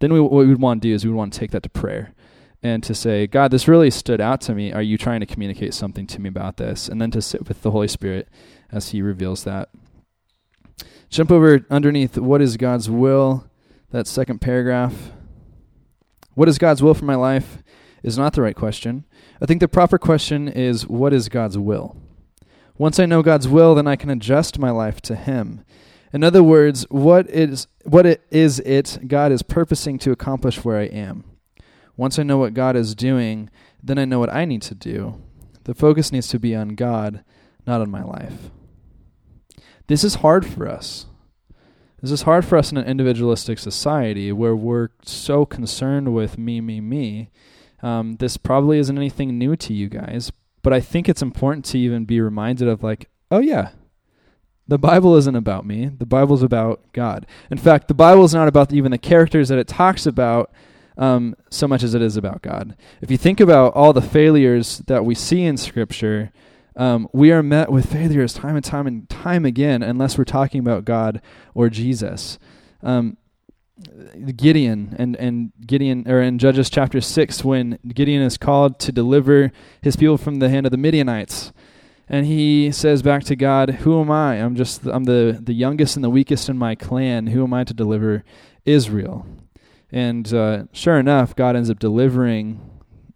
Then 0.00 0.12
we, 0.12 0.20
what 0.20 0.32
we 0.32 0.46
would 0.46 0.60
want 0.60 0.82
to 0.82 0.88
do 0.88 0.94
is 0.94 1.04
we 1.04 1.10
would 1.10 1.16
want 1.16 1.32
to 1.32 1.38
take 1.38 1.50
that 1.50 1.62
to 1.64 1.68
prayer 1.68 2.14
and 2.62 2.82
to 2.82 2.94
say, 2.94 3.26
God, 3.26 3.50
this 3.50 3.68
really 3.68 3.90
stood 3.90 4.20
out 4.20 4.40
to 4.42 4.54
me. 4.54 4.72
Are 4.72 4.82
you 4.82 4.98
trying 4.98 5.20
to 5.20 5.26
communicate 5.26 5.74
something 5.74 6.06
to 6.08 6.20
me 6.20 6.28
about 6.28 6.56
this? 6.56 6.88
And 6.88 7.00
then 7.00 7.10
to 7.12 7.22
sit 7.22 7.46
with 7.46 7.62
the 7.62 7.70
Holy 7.70 7.88
Spirit 7.88 8.28
as 8.72 8.88
He 8.88 9.02
reveals 9.02 9.44
that. 9.44 9.68
Jump 11.08 11.30
over 11.30 11.64
underneath 11.70 12.18
what 12.18 12.42
is 12.42 12.56
God's 12.56 12.90
will, 12.90 13.48
that 13.90 14.06
second 14.06 14.40
paragraph. 14.40 15.12
What 16.34 16.48
is 16.48 16.58
God's 16.58 16.82
will 16.82 16.94
for 16.94 17.04
my 17.04 17.14
life 17.14 17.58
is 18.02 18.18
not 18.18 18.32
the 18.32 18.42
right 18.42 18.56
question. 18.56 19.04
I 19.40 19.46
think 19.46 19.60
the 19.60 19.68
proper 19.68 19.98
question 19.98 20.48
is, 20.48 20.86
what 20.86 21.12
is 21.12 21.28
God's 21.28 21.58
will? 21.58 21.96
Once 22.76 23.00
I 23.00 23.06
know 23.06 23.22
God's 23.22 23.48
will, 23.48 23.74
then 23.74 23.86
I 23.86 23.96
can 23.96 24.10
adjust 24.10 24.58
my 24.58 24.70
life 24.70 25.00
to 25.02 25.16
Him. 25.16 25.64
In 26.12 26.24
other 26.24 26.42
words, 26.42 26.86
what 26.90 27.28
is 27.28 27.66
what 27.84 28.06
it 28.06 28.22
is 28.30 28.60
it 28.60 28.98
God 29.06 29.32
is 29.32 29.42
purposing 29.42 29.98
to 29.98 30.12
accomplish 30.12 30.64
where 30.64 30.78
I 30.78 30.84
am. 30.84 31.24
Once 31.96 32.18
I 32.18 32.22
know 32.22 32.38
what 32.38 32.54
God 32.54 32.76
is 32.76 32.94
doing, 32.94 33.50
then 33.82 33.98
I 33.98 34.04
know 34.04 34.18
what 34.18 34.32
I 34.32 34.44
need 34.44 34.62
to 34.62 34.74
do. 34.74 35.20
The 35.64 35.74
focus 35.74 36.12
needs 36.12 36.28
to 36.28 36.38
be 36.38 36.54
on 36.54 36.70
God, 36.70 37.24
not 37.66 37.80
on 37.80 37.90
my 37.90 38.02
life. 38.02 38.50
This 39.88 40.04
is 40.04 40.16
hard 40.16 40.46
for 40.46 40.68
us. 40.68 41.06
This 42.00 42.12
is 42.12 42.22
hard 42.22 42.44
for 42.44 42.56
us 42.56 42.70
in 42.70 42.78
an 42.78 42.86
individualistic 42.86 43.58
society 43.58 44.30
where 44.30 44.54
we're 44.54 44.90
so 45.02 45.44
concerned 45.44 46.14
with 46.14 46.38
me, 46.38 46.60
me, 46.60 46.80
me. 46.80 47.30
Um, 47.82 48.16
this 48.16 48.36
probably 48.36 48.78
isn't 48.78 48.96
anything 48.96 49.38
new 49.38 49.56
to 49.56 49.72
you 49.72 49.88
guys, 49.88 50.32
but 50.62 50.72
I 50.72 50.80
think 50.80 51.08
it's 51.08 51.22
important 51.22 51.64
to 51.66 51.78
even 51.78 52.04
be 52.04 52.20
reminded 52.20 52.68
of 52.68 52.82
like, 52.82 53.08
oh 53.30 53.38
yeah, 53.38 53.70
the 54.66 54.78
Bible 54.78 55.16
isn't 55.16 55.36
about 55.36 55.64
me. 55.64 55.86
The 55.86 56.06
Bible's 56.06 56.42
about 56.42 56.92
God. 56.92 57.26
In 57.50 57.58
fact, 57.58 57.88
the 57.88 57.94
Bible 57.94 58.24
is 58.24 58.34
not 58.34 58.48
about 58.48 58.72
even 58.72 58.90
the 58.90 58.98
characters 58.98 59.48
that 59.48 59.58
it 59.58 59.66
talks 59.66 60.06
about 60.06 60.52
um, 60.98 61.36
so 61.50 61.66
much 61.66 61.82
as 61.82 61.94
it 61.94 62.02
is 62.02 62.16
about 62.16 62.42
God. 62.42 62.76
If 63.00 63.10
you 63.10 63.16
think 63.16 63.40
about 63.40 63.72
all 63.74 63.92
the 63.92 64.02
failures 64.02 64.82
that 64.86 65.04
we 65.04 65.14
see 65.14 65.44
in 65.44 65.56
Scripture, 65.56 66.32
um, 66.76 67.08
we 67.12 67.32
are 67.32 67.42
met 67.42 67.72
with 67.72 67.90
failures 67.90 68.34
time 68.34 68.56
and 68.56 68.64
time 68.64 68.86
and 68.86 69.08
time 69.08 69.44
again 69.44 69.82
unless 69.82 70.18
we're 70.18 70.24
talking 70.24 70.60
about 70.60 70.84
God 70.84 71.22
or 71.54 71.70
Jesus. 71.70 72.38
Um, 72.82 73.16
Gideon 74.36 74.94
and, 74.98 75.16
and 75.16 75.52
Gideon 75.64 76.08
or 76.08 76.20
in 76.20 76.38
Judges 76.38 76.70
chapter 76.70 77.00
six 77.00 77.44
when 77.44 77.78
Gideon 77.86 78.22
is 78.22 78.36
called 78.36 78.78
to 78.80 78.92
deliver 78.92 79.52
his 79.80 79.96
people 79.96 80.18
from 80.18 80.36
the 80.36 80.48
hand 80.48 80.66
of 80.66 80.72
the 80.72 80.78
Midianites. 80.78 81.52
And 82.08 82.26
he 82.26 82.72
says 82.72 83.02
back 83.02 83.24
to 83.24 83.36
God, 83.36 83.70
Who 83.70 84.00
am 84.00 84.10
I? 84.10 84.36
I'm 84.36 84.56
just 84.56 84.84
I'm 84.86 85.04
the, 85.04 85.38
the 85.40 85.52
youngest 85.52 85.96
and 85.96 86.04
the 86.04 86.10
weakest 86.10 86.48
in 86.48 86.58
my 86.58 86.74
clan. 86.74 87.28
Who 87.28 87.44
am 87.44 87.52
I 87.54 87.64
to 87.64 87.74
deliver 87.74 88.24
Israel? 88.64 89.26
And 89.90 90.32
uh, 90.32 90.64
sure 90.72 90.98
enough, 90.98 91.36
God 91.36 91.56
ends 91.56 91.70
up 91.70 91.78
delivering 91.78 92.60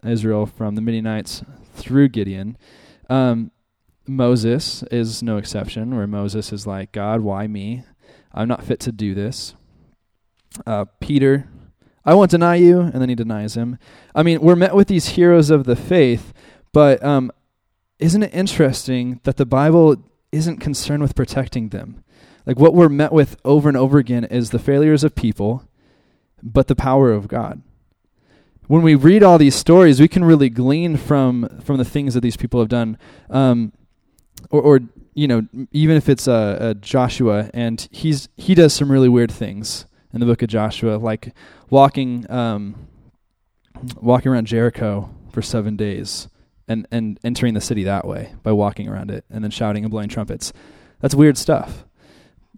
Israel 0.05 0.45
from 0.45 0.75
the 0.75 0.81
Midianites 0.81 1.43
through 1.73 2.09
Gideon. 2.09 2.57
Um, 3.09 3.51
Moses 4.07 4.83
is 4.91 5.23
no 5.23 5.37
exception, 5.37 5.95
where 5.95 6.07
Moses 6.07 6.51
is 6.51 6.67
like, 6.67 6.91
God, 6.91 7.21
why 7.21 7.47
me? 7.47 7.83
I'm 8.33 8.47
not 8.47 8.63
fit 8.63 8.79
to 8.81 8.91
do 8.91 9.13
this 9.13 9.55
uh, 10.65 10.85
Peter, 10.99 11.47
I 12.05 12.13
won't 12.13 12.31
deny 12.31 12.55
you, 12.55 12.81
and 12.81 12.95
then 12.95 13.09
he 13.09 13.15
denies 13.15 13.55
him. 13.55 13.77
I 14.13 14.23
mean, 14.23 14.41
we're 14.41 14.55
met 14.55 14.75
with 14.75 14.87
these 14.87 15.09
heroes 15.09 15.49
of 15.49 15.63
the 15.63 15.75
faith, 15.75 16.33
but 16.73 17.03
um, 17.03 17.31
isn't 17.99 18.23
it 18.23 18.33
interesting 18.33 19.21
that 19.23 19.37
the 19.37 19.45
Bible 19.45 19.97
isn't 20.31 20.57
concerned 20.57 21.01
with 21.01 21.15
protecting 21.15 21.69
them? 21.69 22.03
Like 22.45 22.59
what 22.59 22.73
we're 22.73 22.89
met 22.89 23.13
with 23.13 23.37
over 23.45 23.69
and 23.69 23.77
over 23.77 23.97
again 23.97 24.25
is 24.25 24.49
the 24.49 24.59
failures 24.59 25.03
of 25.03 25.15
people, 25.15 25.63
but 26.41 26.67
the 26.67 26.75
power 26.75 27.11
of 27.11 27.29
God. 27.29 27.61
When 28.67 28.81
we 28.81 28.95
read 28.95 29.23
all 29.23 29.37
these 29.37 29.55
stories, 29.55 30.01
we 30.01 30.07
can 30.07 30.25
really 30.25 30.49
glean 30.49 30.97
from 30.97 31.47
from 31.63 31.77
the 31.77 31.85
things 31.85 32.13
that 32.13 32.21
these 32.21 32.37
people 32.37 32.59
have 32.59 32.69
done, 32.69 32.97
um, 33.29 33.73
or, 34.49 34.61
or 34.61 34.79
you 35.13 35.27
know, 35.27 35.47
even 35.71 35.95
if 35.95 36.09
it's 36.09 36.27
uh, 36.27 36.57
uh, 36.59 36.73
Joshua 36.75 37.49
and 37.53 37.87
he's 37.91 38.29
he 38.35 38.55
does 38.55 38.73
some 38.73 38.91
really 38.91 39.09
weird 39.09 39.31
things 39.31 39.85
in 40.13 40.19
the 40.19 40.25
book 40.25 40.41
of 40.41 40.49
Joshua, 40.49 40.97
like 40.97 41.33
walking 41.69 42.29
um, 42.29 42.87
walking 44.01 44.31
around 44.31 44.47
Jericho 44.47 45.09
for 45.31 45.41
seven 45.41 45.75
days 45.75 46.27
and, 46.67 46.87
and 46.91 47.19
entering 47.23 47.53
the 47.53 47.61
city 47.61 47.83
that 47.83 48.07
way 48.07 48.33
by 48.43 48.51
walking 48.51 48.87
around 48.87 49.11
it 49.11 49.25
and 49.29 49.43
then 49.43 49.51
shouting 49.51 49.83
and 49.83 49.91
blowing 49.91 50.09
trumpets. 50.09 50.53
That's 51.01 51.15
weird 51.15 51.37
stuff. 51.37 51.85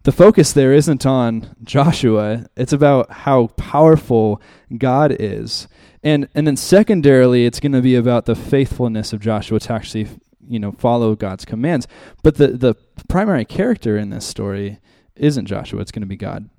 The 0.03 0.11
focus 0.11 0.53
there 0.53 0.71
isn't 0.71 1.05
on 1.05 1.55
Joshua, 1.63 2.45
it's 2.55 2.73
about 2.73 3.11
how 3.11 3.47
powerful 3.57 4.39
God 4.77 5.15
is. 5.17 5.67
And 6.03 6.29
and 6.35 6.45
then 6.45 6.55
secondarily 6.55 7.45
it's 7.45 7.59
going 7.59 7.71
to 7.71 7.81
be 7.81 7.95
about 7.95 8.25
the 8.25 8.35
faithfulness 8.35 9.13
of 9.13 9.19
Joshua 9.19 9.59
to 9.61 9.73
actually 9.73 10.07
you 10.47 10.59
know 10.59 10.73
follow 10.73 11.15
God's 11.15 11.45
commands. 11.45 11.87
But 12.21 12.35
the 12.35 12.49
the 12.49 12.75
primary 13.09 13.45
character 13.45 13.97
in 13.97 14.11
this 14.11 14.25
story 14.25 14.79
isn't 15.15 15.47
Joshua, 15.47 15.81
it's 15.81 15.91
going 15.91 16.01
to 16.01 16.07
be 16.07 16.17
God. 16.17 16.49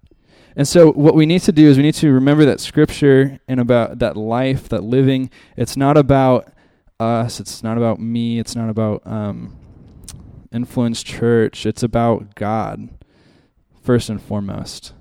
And 0.57 0.67
so 0.67 0.91
what 0.93 1.15
we 1.15 1.27
need 1.27 1.43
to 1.43 1.53
do 1.53 1.69
is 1.69 1.77
we 1.77 1.83
need 1.83 1.95
to 1.97 2.11
remember 2.11 2.47
that 2.47 2.61
scripture 2.61 3.39
and 3.47 3.61
about 3.61 3.99
that 3.99 4.17
life, 4.17 4.71
that 4.71 4.83
living, 4.83 5.31
it's 5.55 5.77
not 5.77 5.99
about 5.99 6.51
us, 6.99 7.41
it's 7.41 7.63
not 7.63 7.77
about 7.77 8.01
me, 8.01 8.39
it's 8.39 8.57
not 8.57 8.71
about 8.71 9.03
um, 9.07 9.55
influence 10.51 11.03
church, 11.03 11.67
it's 11.67 11.83
about 11.83 12.35
God 12.35 12.89
first 13.83 14.09
and 14.09 14.21
foremost. 14.21 14.95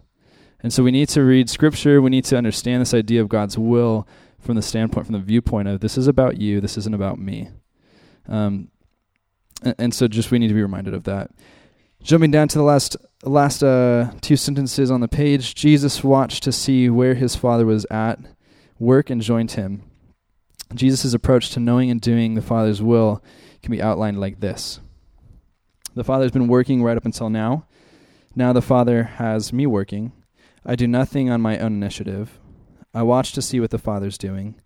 And 0.60 0.74
so 0.74 0.84
we 0.84 0.92
need 0.92 1.08
to 1.10 1.24
read 1.24 1.50
scripture, 1.50 2.02
we 2.02 2.10
need 2.10 2.26
to 2.26 2.38
understand 2.38 2.82
this 2.82 2.94
idea 2.94 3.22
of 3.22 3.30
God's 3.30 3.58
will 3.58 4.06
from 4.40 4.56
the 4.56 4.62
standpoint, 4.62 5.08
from 5.08 5.14
the 5.14 5.20
viewpoint 5.20 5.70
of 5.70 5.80
this 5.80 5.98
is 5.98 6.08
about 6.08 6.38
you, 6.38 6.60
this 6.60 6.78
isn't 6.78 6.94
about 6.94 7.18
me. 7.18 7.50
Um, 8.28 8.70
and, 9.64 9.76
and 9.78 9.94
so 9.94 10.10
just 10.10 10.32
we 10.32 10.40
need 10.40 10.50
to 10.50 10.54
be 10.54 10.62
reminded 10.62 10.94
of 10.94 11.06
that. 11.06 11.32
Jumping 12.06 12.30
down 12.30 12.48
to 12.48 12.60
the 12.60 12.64
last 12.64 12.96
last 13.24 13.64
uh, 13.64 14.12
two 14.22 14.36
sentences 14.36 14.92
on 14.92 15.02
the 15.02 15.08
page, 15.08 15.56
Jesus 15.56 16.04
watched 16.04 16.44
to 16.44 16.52
see 16.52 16.88
where 16.88 17.16
his 17.16 17.36
Father 17.36 17.66
was 17.66 17.84
at 17.90 18.20
work 18.78 19.10
and 19.10 19.24
joined 19.24 19.54
him. 19.54 19.82
Jesus' 20.76 21.16
approach 21.16 21.50
to 21.50 21.60
knowing 21.60 21.90
and 21.90 22.00
doing 22.00 22.36
the 22.36 22.44
Father's 22.44 22.80
will 22.80 23.24
can 23.64 23.72
be 23.72 23.82
outlined 23.82 24.20
like 24.20 24.40
this 24.40 24.80
The 25.96 26.04
Father's 26.04 26.30
been 26.30 26.48
working 26.48 26.84
right 26.84 26.96
up 26.96 27.06
until 27.06 27.32
now. 27.32 27.66
Now 28.36 28.54
the 28.54 28.62
Father 28.62 29.02
has 29.02 29.52
me 29.52 29.66
working. 29.66 30.12
I 30.64 30.76
do 30.76 30.86
nothing 30.86 31.32
on 31.32 31.42
my 31.42 31.58
own 31.58 31.74
initiative. 31.74 32.38
I 32.94 33.02
watch 33.02 33.32
to 33.32 33.42
see 33.42 33.60
what 33.60 33.72
the 33.72 33.80
Father's 33.80 34.20
doing. 34.20 34.62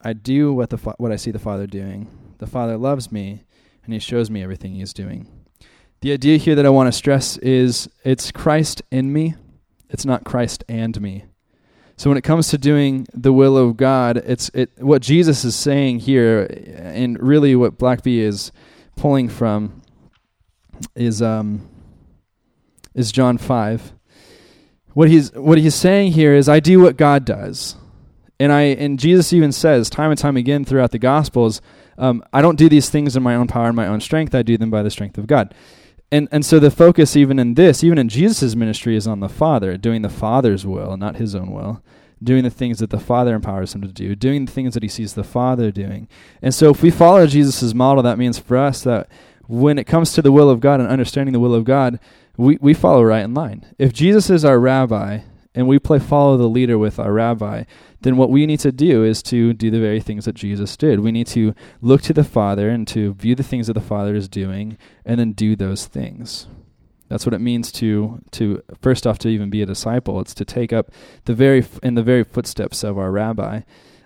I 0.00 0.14
do 0.14 0.54
what 0.54 0.70
the 0.70 0.78
fa- 0.78 0.96
what 0.96 1.12
I 1.12 1.16
see 1.16 1.32
the 1.32 1.38
Father 1.38 1.66
doing. 1.66 2.08
The 2.38 2.46
Father 2.46 2.78
loves 2.78 3.12
me, 3.12 3.44
and 3.84 3.92
He 3.92 4.00
shows 4.00 4.30
me 4.30 4.42
everything 4.42 4.72
He 4.72 4.80
is 4.80 4.94
doing. 4.94 5.37
The 6.00 6.12
idea 6.12 6.36
here 6.36 6.54
that 6.54 6.64
I 6.64 6.70
want 6.70 6.86
to 6.86 6.92
stress 6.92 7.36
is 7.38 7.88
it's 8.04 8.30
Christ 8.30 8.82
in 8.90 9.12
me 9.12 9.34
It's 9.90 10.04
not 10.04 10.24
Christ 10.24 10.64
and 10.68 11.00
me. 11.00 11.24
So 11.96 12.10
when 12.10 12.16
it 12.16 12.22
comes 12.22 12.48
to 12.48 12.58
doing 12.58 13.06
the 13.12 13.32
will 13.32 13.56
of 13.56 13.76
God, 13.76 14.18
it's 14.18 14.50
it 14.54 14.70
what 14.78 15.02
Jesus 15.02 15.44
is 15.44 15.56
saying 15.56 16.00
here, 16.00 16.46
and 16.76 17.20
really 17.20 17.56
what 17.56 17.78
Blackaby 17.78 18.18
is 18.18 18.52
pulling 18.96 19.28
from 19.28 19.82
is 20.94 21.20
um 21.20 21.68
is 22.94 23.10
John 23.10 23.38
five. 23.38 23.92
What 24.94 25.08
he's 25.08 25.32
what 25.32 25.58
he's 25.58 25.74
saying 25.74 26.12
here 26.12 26.34
is 26.34 26.48
I 26.48 26.60
do 26.60 26.80
what 26.80 26.96
God 26.96 27.24
does. 27.24 27.76
And 28.38 28.52
I 28.52 28.62
and 28.62 29.00
Jesus 29.00 29.32
even 29.32 29.50
says 29.50 29.90
time 29.90 30.10
and 30.10 30.18
time 30.18 30.36
again 30.36 30.64
throughout 30.64 30.92
the 30.92 30.98
Gospels, 31.00 31.60
um, 31.96 32.22
I 32.32 32.40
don't 32.40 32.58
do 32.58 32.68
these 32.68 32.88
things 32.88 33.16
in 33.16 33.22
my 33.24 33.34
own 33.34 33.48
power 33.48 33.66
and 33.66 33.74
my 33.74 33.88
own 33.88 34.00
strength. 34.00 34.36
I 34.36 34.42
do 34.42 34.56
them 34.56 34.70
by 34.70 34.84
the 34.84 34.90
strength 34.90 35.18
of 35.18 35.26
God. 35.26 35.52
And 36.10 36.28
and 36.32 36.44
so 36.44 36.58
the 36.58 36.70
focus 36.70 37.16
even 37.16 37.38
in 37.38 37.54
this, 37.54 37.84
even 37.84 37.98
in 37.98 38.08
Jesus' 38.08 38.54
ministry, 38.54 38.96
is 38.96 39.06
on 39.06 39.20
the 39.20 39.28
Father, 39.28 39.76
doing 39.76 40.02
the 40.02 40.08
Father's 40.08 40.66
will, 40.66 40.96
not 40.96 41.16
his 41.16 41.34
own 41.34 41.50
will, 41.50 41.82
doing 42.22 42.44
the 42.44 42.50
things 42.50 42.78
that 42.78 42.90
the 42.90 42.98
Father 42.98 43.34
empowers 43.34 43.74
him 43.74 43.82
to 43.82 43.88
do, 43.88 44.14
doing 44.14 44.46
the 44.46 44.52
things 44.52 44.74
that 44.74 44.82
he 44.82 44.88
sees 44.88 45.14
the 45.14 45.24
Father 45.24 45.70
doing. 45.70 46.08
And 46.40 46.54
so 46.54 46.70
if 46.70 46.82
we 46.82 46.90
follow 46.90 47.26
Jesus' 47.26 47.74
model, 47.74 48.02
that 48.02 48.18
means 48.18 48.38
for 48.38 48.56
us 48.56 48.82
that 48.84 49.08
when 49.46 49.78
it 49.78 49.84
comes 49.86 50.12
to 50.12 50.22
the 50.22 50.32
will 50.32 50.50
of 50.50 50.60
God 50.60 50.80
and 50.80 50.88
understanding 50.88 51.32
the 51.32 51.40
will 51.40 51.54
of 51.54 51.64
God, 51.64 51.98
we, 52.36 52.58
we 52.60 52.72
follow 52.72 53.02
right 53.02 53.24
in 53.24 53.34
line. 53.34 53.66
If 53.78 53.92
Jesus 53.92 54.30
is 54.30 54.44
our 54.44 54.58
rabbi 54.58 55.20
and 55.54 55.66
we 55.66 55.78
play 55.78 55.98
follow 55.98 56.36
the 56.36 56.48
leader 56.48 56.78
with 56.78 56.98
our 56.98 57.12
rabbi, 57.12 57.64
then 58.00 58.16
what 58.16 58.30
we 58.30 58.46
need 58.46 58.60
to 58.60 58.72
do 58.72 59.02
is 59.04 59.22
to 59.24 59.52
do 59.52 59.70
the 59.70 59.80
very 59.80 60.00
things 60.00 60.24
that 60.24 60.34
Jesus 60.34 60.76
did. 60.76 61.00
We 61.00 61.12
need 61.12 61.26
to 61.28 61.54
look 61.80 62.02
to 62.02 62.12
the 62.12 62.24
Father 62.24 62.68
and 62.68 62.86
to 62.88 63.14
view 63.14 63.34
the 63.34 63.42
things 63.42 63.66
that 63.66 63.72
the 63.72 63.80
Father 63.80 64.14
is 64.14 64.28
doing 64.28 64.78
and 65.04 65.18
then 65.18 65.32
do 65.32 65.56
those 65.56 65.86
things. 65.86 66.46
That's 67.08 67.24
what 67.24 67.34
it 67.34 67.40
means 67.40 67.72
to 67.72 68.20
to 68.32 68.62
first 68.80 69.06
off 69.06 69.18
to 69.20 69.28
even 69.28 69.50
be 69.50 69.62
a 69.62 69.66
disciple. 69.66 70.20
It's 70.20 70.34
to 70.34 70.44
take 70.44 70.72
up 70.72 70.92
the 71.24 71.34
very 71.34 71.64
in 71.82 71.94
the 71.94 72.02
very 72.02 72.22
footsteps 72.22 72.84
of 72.84 72.98
our 72.98 73.10
rabbi. 73.10 73.62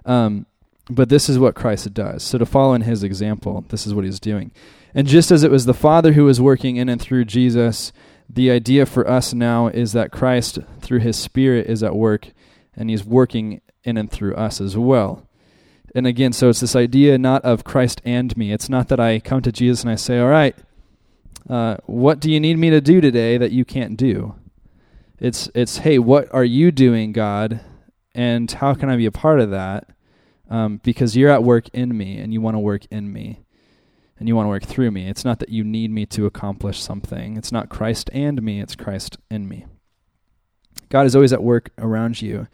Um, 0.07 0.47
but 0.89 1.09
this 1.09 1.29
is 1.29 1.39
what 1.39 1.55
Christ 1.55 1.93
does. 1.95 2.23
So 2.23 2.39
to 2.39 2.47
follow 2.47 2.75
in 2.75 2.83
his 2.83 3.03
example, 3.03 3.65
this 3.69 3.87
is 3.87 3.95
what 3.95 4.05
he's 4.05 4.21
doing. 4.21 4.53
And 4.95 5.07
just 5.07 5.31
as 5.31 5.43
it 5.43 5.51
was 5.51 5.65
the 5.65 5.75
Father 5.75 6.13
who 6.13 6.25
was 6.25 6.41
working 6.41 6.77
in 6.77 6.89
and 6.89 7.01
through 7.01 7.25
Jesus, 7.25 7.93
the 8.33 8.51
idea 8.51 8.87
for 8.87 9.09
us 9.09 9.35
now 9.35 9.67
is 9.67 9.93
that 9.93 10.11
Christ, 10.11 10.59
through 10.81 11.01
his 11.01 11.17
Spirit, 11.19 11.67
is 11.67 11.83
at 11.83 11.95
work 11.95 12.33
and 12.75 12.89
he's 12.89 13.05
working 13.05 13.61
in 13.85 13.99
and 13.99 14.11
through 14.11 14.35
us 14.37 14.59
as 14.61 14.77
well. 14.77 15.29
And 15.95 16.07
again, 16.07 16.33
so 16.33 16.49
it's 16.49 16.61
this 16.61 16.75
idea 16.75 17.19
not 17.19 17.45
of 17.45 17.65
Christ 17.65 18.01
and 18.07 18.35
me. 18.35 18.51
It's 18.51 18.71
not 18.71 18.89
that 18.89 18.99
I 18.99 19.21
come 19.21 19.43
to 19.43 19.53
Jesus 19.53 19.83
and 19.83 19.91
I 19.91 19.97
say, 19.97 20.19
All 20.19 20.29
right, 20.29 20.57
uh, 21.51 21.77
what 21.85 22.21
do 22.21 22.31
you 22.31 22.41
need 22.41 22.57
me 22.57 22.71
to 22.71 22.81
do 22.81 23.03
today 23.03 23.37
that 23.37 23.53
you 23.53 23.67
can't 23.67 23.99
do? 23.99 24.35
It's, 25.19 25.51
it's 25.55 25.79
hey, 25.79 25.99
what 25.99 26.33
are 26.33 26.45
you 26.45 26.73
doing, 26.73 27.13
God? 27.13 27.61
And 28.15 28.51
how 28.51 28.73
can 28.73 28.89
I 28.89 28.97
be 28.97 29.07
a 29.07 29.13
part 29.13 29.41
of 29.41 29.51
that? 29.51 29.91
Um, 30.49 30.81
because 30.83 31.17
you're 31.17 31.31
at 31.31 31.45
work 31.45 31.69
in 31.75 31.97
me 31.97 32.19
and 32.19 32.33
you 32.33 32.41
want 32.41 32.55
to 32.55 32.61
work 32.61 32.87
in 32.91 33.13
me 33.13 33.42
and 34.23 34.29
you 34.29 34.37
want 34.37 34.47
to 34.47 34.51
work 34.51 34.63
through 34.63 34.93
me. 34.93 35.09
It's 35.09 35.25
not 35.25 35.41
that 35.41 35.49
you 35.49 35.65
need 35.65 35.91
me 35.91 36.07
to 36.07 36.27
accomplish 36.27 36.81
something. 36.81 37.37
It's 37.37 37.51
not 37.51 37.69
Christ 37.69 38.09
and 38.13 38.41
me, 38.41 38.61
it's 38.61 38.77
Christ 38.77 39.19
in 39.29 39.49
me. 39.49 39.67
God 40.91 41.07
is 41.07 41.17
always 41.17 41.33
at 41.33 41.43
work 41.43 41.71
around 41.77 42.23
you. 42.23 42.47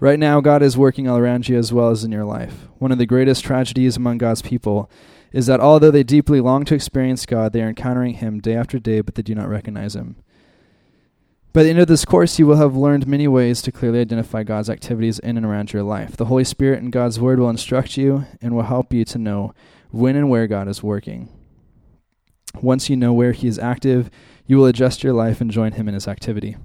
Right 0.00 0.18
now, 0.18 0.40
God 0.40 0.62
is 0.62 0.76
working 0.76 1.06
all 1.06 1.18
around 1.18 1.48
you 1.48 1.56
as 1.56 1.72
well 1.72 1.90
as 1.90 2.02
in 2.02 2.10
your 2.10 2.24
life. 2.24 2.66
One 2.78 2.90
of 2.90 2.98
the 2.98 3.06
greatest 3.06 3.44
tragedies 3.44 3.96
among 3.96 4.18
God's 4.18 4.42
people 4.42 4.90
is 5.30 5.46
that 5.46 5.60
although 5.60 5.92
they 5.92 6.02
deeply 6.02 6.40
long 6.40 6.64
to 6.64 6.74
experience 6.74 7.24
God, 7.24 7.52
they 7.52 7.62
are 7.62 7.68
encountering 7.68 8.14
Him 8.14 8.40
day 8.40 8.56
after 8.56 8.80
day, 8.80 9.00
but 9.00 9.14
they 9.14 9.22
do 9.22 9.36
not 9.36 9.48
recognize 9.48 9.94
Him. 9.94 10.16
By 11.52 11.62
the 11.62 11.70
end 11.70 11.78
of 11.78 11.86
this 11.86 12.04
course, 12.04 12.36
you 12.40 12.48
will 12.48 12.56
have 12.56 12.74
learned 12.74 13.06
many 13.06 13.28
ways 13.28 13.62
to 13.62 13.70
clearly 13.70 14.00
identify 14.00 14.42
God's 14.42 14.68
activities 14.68 15.20
in 15.20 15.36
and 15.36 15.46
around 15.46 15.72
your 15.72 15.84
life. 15.84 16.16
The 16.16 16.24
Holy 16.24 16.42
Spirit 16.42 16.82
and 16.82 16.90
God's 16.90 17.20
Word 17.20 17.38
will 17.38 17.48
instruct 17.48 17.96
you 17.96 18.24
and 18.40 18.56
will 18.56 18.64
help 18.64 18.92
you 18.92 19.04
to 19.04 19.18
know 19.18 19.54
when 19.92 20.16
and 20.16 20.28
where 20.28 20.46
God 20.46 20.68
is 20.68 20.82
working. 20.82 21.28
Once 22.60 22.90
you 22.90 22.96
know 22.96 23.12
where 23.12 23.32
He 23.32 23.46
is 23.46 23.58
active, 23.58 24.10
you 24.46 24.56
will 24.56 24.66
adjust 24.66 25.04
your 25.04 25.12
life 25.12 25.40
and 25.40 25.50
join 25.50 25.72
Him 25.72 25.88
in 25.88 25.94
His 25.94 26.08
activity. 26.08 26.56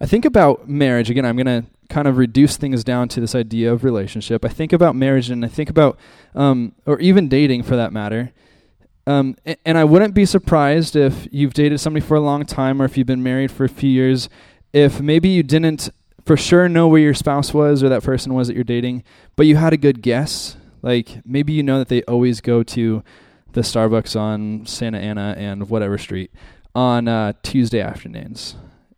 I 0.00 0.06
think 0.06 0.24
about 0.24 0.68
marriage. 0.68 1.10
Again, 1.10 1.24
I'm 1.24 1.36
going 1.36 1.46
to 1.46 1.64
kind 1.88 2.08
of 2.08 2.16
reduce 2.16 2.56
things 2.56 2.84
down 2.84 3.08
to 3.08 3.20
this 3.20 3.34
idea 3.34 3.72
of 3.72 3.84
relationship. 3.84 4.44
I 4.44 4.48
think 4.48 4.72
about 4.72 4.94
marriage 4.96 5.28
and 5.28 5.44
I 5.44 5.48
think 5.48 5.68
about, 5.68 5.98
um, 6.34 6.72
or 6.86 6.98
even 7.00 7.28
dating 7.28 7.64
for 7.64 7.76
that 7.76 7.92
matter. 7.92 8.32
Um, 9.06 9.36
and, 9.44 9.56
and 9.66 9.78
I 9.78 9.84
wouldn't 9.84 10.14
be 10.14 10.24
surprised 10.24 10.96
if 10.96 11.26
you've 11.32 11.52
dated 11.52 11.80
somebody 11.80 12.04
for 12.04 12.16
a 12.16 12.20
long 12.20 12.46
time 12.46 12.80
or 12.80 12.84
if 12.84 12.96
you've 12.96 13.06
been 13.06 13.22
married 13.22 13.50
for 13.50 13.64
a 13.64 13.68
few 13.68 13.90
years, 13.90 14.28
if 14.72 15.00
maybe 15.00 15.28
you 15.28 15.42
didn't 15.42 15.90
for 16.24 16.36
sure 16.36 16.68
know 16.68 16.86
where 16.86 17.00
your 17.00 17.14
spouse 17.14 17.52
was 17.52 17.82
or 17.82 17.88
that 17.88 18.04
person 18.04 18.32
was 18.34 18.46
that 18.48 18.54
you're 18.54 18.64
dating, 18.64 19.02
but 19.36 19.46
you 19.46 19.56
had 19.56 19.72
a 19.72 19.76
good 19.76 20.00
guess. 20.00 20.56
Like 20.82 21.20
maybe 21.26 21.52
you 21.52 21.62
know 21.62 21.78
that 21.78 21.88
they 21.88 22.02
always 22.02 22.40
go 22.40 22.62
to 22.62 23.02
the 23.52 23.60
Starbucks 23.62 24.18
on 24.18 24.66
Santa 24.66 24.98
Ana 24.98 25.34
and 25.36 25.68
whatever 25.68 25.98
street 25.98 26.30
on 26.74 27.08
uh, 27.08 27.32
Tuesday 27.42 27.80
afternoons. 27.80 28.56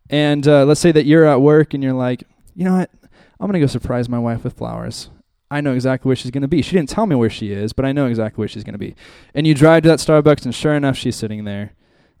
And 0.09 0.47
uh, 0.47 0.65
let's 0.65 0.79
say 0.79 0.91
that 0.91 1.05
you're 1.05 1.25
at 1.25 1.41
work 1.41 1.73
and 1.73 1.83
you're 1.83 1.93
like, 1.93 2.23
you 2.55 2.65
know 2.65 2.77
what? 2.77 2.91
I'm 3.39 3.47
going 3.47 3.53
to 3.53 3.59
go 3.59 3.67
surprise 3.67 4.07
my 4.07 4.19
wife 4.19 4.43
with 4.43 4.53
flowers. 4.53 5.09
I 5.49 5.61
know 5.61 5.73
exactly 5.73 6.07
where 6.07 6.15
she's 6.15 6.31
going 6.31 6.41
to 6.41 6.47
be. 6.47 6.61
She 6.61 6.75
didn't 6.75 6.89
tell 6.89 7.05
me 7.05 7.15
where 7.15 7.29
she 7.29 7.51
is, 7.51 7.73
but 7.73 7.85
I 7.85 7.91
know 7.91 8.07
exactly 8.07 8.41
where 8.41 8.47
she's 8.47 8.63
going 8.63 8.73
to 8.73 8.79
be. 8.79 8.95
And 9.33 9.45
you 9.45 9.53
drive 9.53 9.83
to 9.83 9.89
that 9.89 9.99
Starbucks, 9.99 10.45
and 10.45 10.55
sure 10.55 10.73
enough, 10.73 10.97
she's 10.97 11.15
sitting 11.15 11.43
there. 11.43 11.73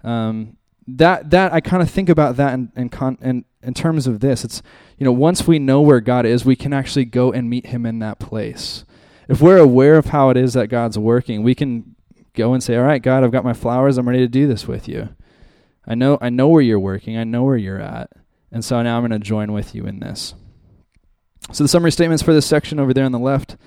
Um, 0.03 0.57
that 0.85 1.29
that 1.29 1.53
I 1.53 1.61
kind 1.61 1.81
of 1.81 1.89
think 1.89 2.09
about 2.09 2.35
that 2.35 2.53
in 2.53 2.71
in, 2.75 2.89
con- 2.89 3.17
in 3.21 3.45
in 3.61 3.73
terms 3.73 4.05
of 4.05 4.19
this. 4.19 4.43
It's 4.43 4.61
you 4.97 5.05
know 5.05 5.11
once 5.11 5.47
we 5.47 5.57
know 5.59 5.81
where 5.81 6.01
God 6.01 6.25
is, 6.25 6.45
we 6.45 6.55
can 6.55 6.73
actually 6.73 7.05
go 7.05 7.31
and 7.31 7.49
meet 7.49 7.67
Him 7.67 7.85
in 7.85 7.99
that 7.99 8.19
place. 8.19 8.85
If 9.27 9.41
we're 9.41 9.57
aware 9.57 9.97
of 9.97 10.07
how 10.07 10.29
it 10.29 10.37
is 10.37 10.53
that 10.53 10.67
God's 10.67 10.97
working, 10.97 11.43
we 11.43 11.55
can 11.55 11.95
go 12.33 12.53
and 12.53 12.61
say, 12.61 12.75
"All 12.75 12.83
right, 12.83 13.01
God, 13.01 13.23
I've 13.23 13.31
got 13.31 13.43
my 13.43 13.53
flowers. 13.53 13.97
I'm 13.97 14.07
ready 14.07 14.19
to 14.19 14.27
do 14.27 14.47
this 14.47 14.67
with 14.67 14.87
you. 14.87 15.09
I 15.87 15.95
know 15.95 16.17
I 16.21 16.29
know 16.29 16.47
where 16.49 16.61
you're 16.61 16.79
working. 16.79 17.17
I 17.17 17.23
know 17.23 17.43
where 17.43 17.57
you're 17.57 17.81
at." 17.81 18.11
And 18.51 18.63
so 18.63 18.81
now 18.81 18.97
I'm 18.97 19.07
going 19.07 19.19
to 19.19 19.25
join 19.25 19.51
with 19.51 19.73
you 19.73 19.85
in 19.85 19.99
this. 19.99 20.35
So 21.51 21.63
the 21.63 21.67
summary 21.67 21.91
statements 21.91 22.23
for 22.23 22.33
this 22.33 22.45
section 22.45 22.79
over 22.79 22.93
there 22.93 23.05
on 23.05 23.11
the 23.11 23.19
left 23.19 23.57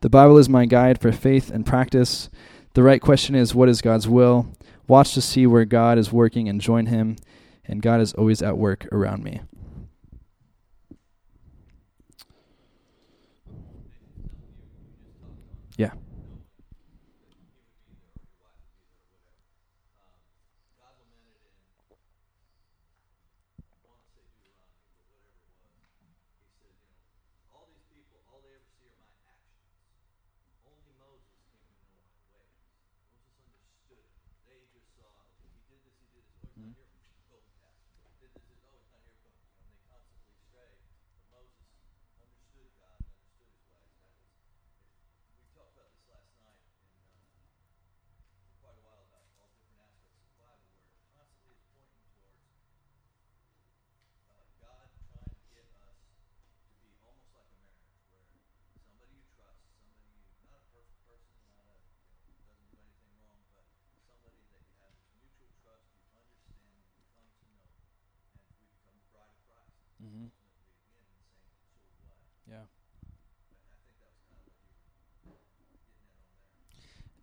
the 0.00 0.10
Bible 0.10 0.36
is 0.36 0.48
my 0.48 0.66
guide 0.66 1.00
for 1.00 1.10
faith 1.10 1.50
and 1.50 1.64
practice. 1.64 2.28
The 2.74 2.82
right 2.82 3.00
question 3.00 3.34
is, 3.34 3.54
what 3.54 3.68
is 3.68 3.80
God's 3.80 4.06
will? 4.06 4.52
Watch 4.86 5.14
to 5.14 5.22
see 5.22 5.46
where 5.46 5.64
God 5.64 5.98
is 5.98 6.12
working 6.12 6.48
and 6.48 6.60
join 6.60 6.86
Him. 6.86 7.16
And 7.64 7.82
God 7.82 8.00
is 8.00 8.12
always 8.14 8.42
at 8.42 8.58
work 8.58 8.86
around 8.92 9.24
me. 9.24 9.40
Yeah. 15.76 15.90
Mm-hmm. 70.06 70.26
Yeah. 72.48 72.66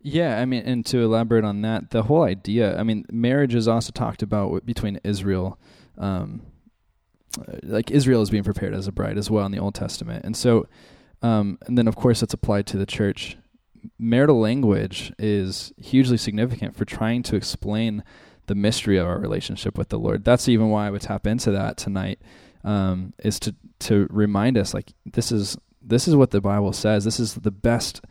Yeah, 0.06 0.38
I 0.38 0.44
mean, 0.44 0.64
and 0.66 0.84
to 0.86 1.02
elaborate 1.02 1.44
on 1.44 1.62
that, 1.62 1.90
the 1.90 2.02
whole 2.02 2.24
idea, 2.24 2.78
I 2.78 2.82
mean, 2.82 3.06
marriage 3.10 3.54
is 3.54 3.66
also 3.66 3.90
talked 3.90 4.22
about 4.22 4.66
between 4.66 5.00
Israel, 5.02 5.58
um, 5.96 6.42
uh, 7.40 7.56
like 7.62 7.90
Israel 7.90 8.20
is 8.20 8.28
being 8.28 8.44
prepared 8.44 8.74
as 8.74 8.86
a 8.86 8.92
bride 8.92 9.16
as 9.16 9.30
well 9.30 9.46
in 9.46 9.52
the 9.52 9.58
Old 9.58 9.74
Testament. 9.74 10.22
And 10.26 10.36
so, 10.36 10.68
um, 11.22 11.58
and 11.66 11.78
then 11.78 11.88
of 11.88 11.96
course 11.96 12.22
it's 12.22 12.34
applied 12.34 12.66
to 12.66 12.76
the 12.76 12.84
church. 12.84 13.38
Marital 13.98 14.38
language 14.38 15.10
is 15.18 15.72
hugely 15.78 16.18
significant 16.18 16.76
for 16.76 16.84
trying 16.84 17.22
to 17.22 17.36
explain 17.36 18.04
the 18.46 18.54
mystery 18.54 18.98
of 18.98 19.06
our 19.06 19.18
relationship 19.18 19.78
with 19.78 19.88
the 19.88 19.98
Lord. 19.98 20.22
That's 20.22 20.50
even 20.50 20.68
why 20.68 20.86
I 20.86 20.90
would 20.90 21.00
tap 21.00 21.26
into 21.26 21.50
that 21.52 21.78
tonight 21.78 22.20
um, 22.62 23.14
is 23.20 23.40
to 23.40 23.54
to 23.80 24.06
remind 24.10 24.58
us 24.58 24.74
like 24.74 24.92
this 25.06 25.32
is 25.32 25.56
this 25.80 26.06
is 26.06 26.14
what 26.14 26.30
the 26.30 26.42
Bible 26.42 26.74
says. 26.74 27.04
This 27.04 27.18
is 27.18 27.34
the 27.34 27.50
best 27.50 28.02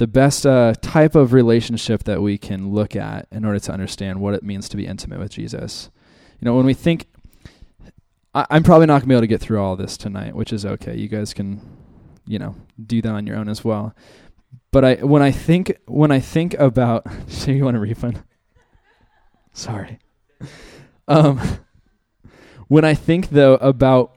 the 0.00 0.06
best 0.06 0.46
uh, 0.46 0.72
type 0.80 1.14
of 1.14 1.34
relationship 1.34 2.04
that 2.04 2.22
we 2.22 2.38
can 2.38 2.70
look 2.70 2.96
at 2.96 3.28
in 3.30 3.44
order 3.44 3.58
to 3.58 3.70
understand 3.70 4.18
what 4.18 4.32
it 4.32 4.42
means 4.42 4.66
to 4.66 4.78
be 4.78 4.86
intimate 4.86 5.18
with 5.18 5.30
Jesus. 5.30 5.90
You 6.40 6.46
know, 6.46 6.56
when 6.56 6.64
we 6.64 6.72
think, 6.72 7.06
I, 8.34 8.46
am 8.48 8.62
probably 8.62 8.86
not 8.86 9.00
gonna 9.00 9.08
be 9.08 9.14
able 9.14 9.20
to 9.20 9.26
get 9.26 9.42
through 9.42 9.60
all 9.60 9.76
this 9.76 9.98
tonight, 9.98 10.34
which 10.34 10.54
is 10.54 10.64
okay. 10.64 10.96
You 10.96 11.06
guys 11.06 11.34
can, 11.34 11.60
you 12.26 12.38
know, 12.38 12.54
do 12.82 13.02
that 13.02 13.12
on 13.12 13.26
your 13.26 13.36
own 13.36 13.50
as 13.50 13.62
well. 13.62 13.94
But 14.70 14.86
I, 14.86 14.94
when 14.94 15.20
I 15.20 15.32
think, 15.32 15.76
when 15.84 16.10
I 16.10 16.18
think 16.18 16.54
about, 16.54 17.06
so 17.28 17.50
you 17.50 17.66
want 17.66 17.76
a 17.76 17.80
refund? 17.80 18.22
Sorry. 19.52 19.98
Um, 21.08 21.42
when 22.68 22.86
I 22.86 22.94
think 22.94 23.28
though 23.28 23.56
about 23.56 24.14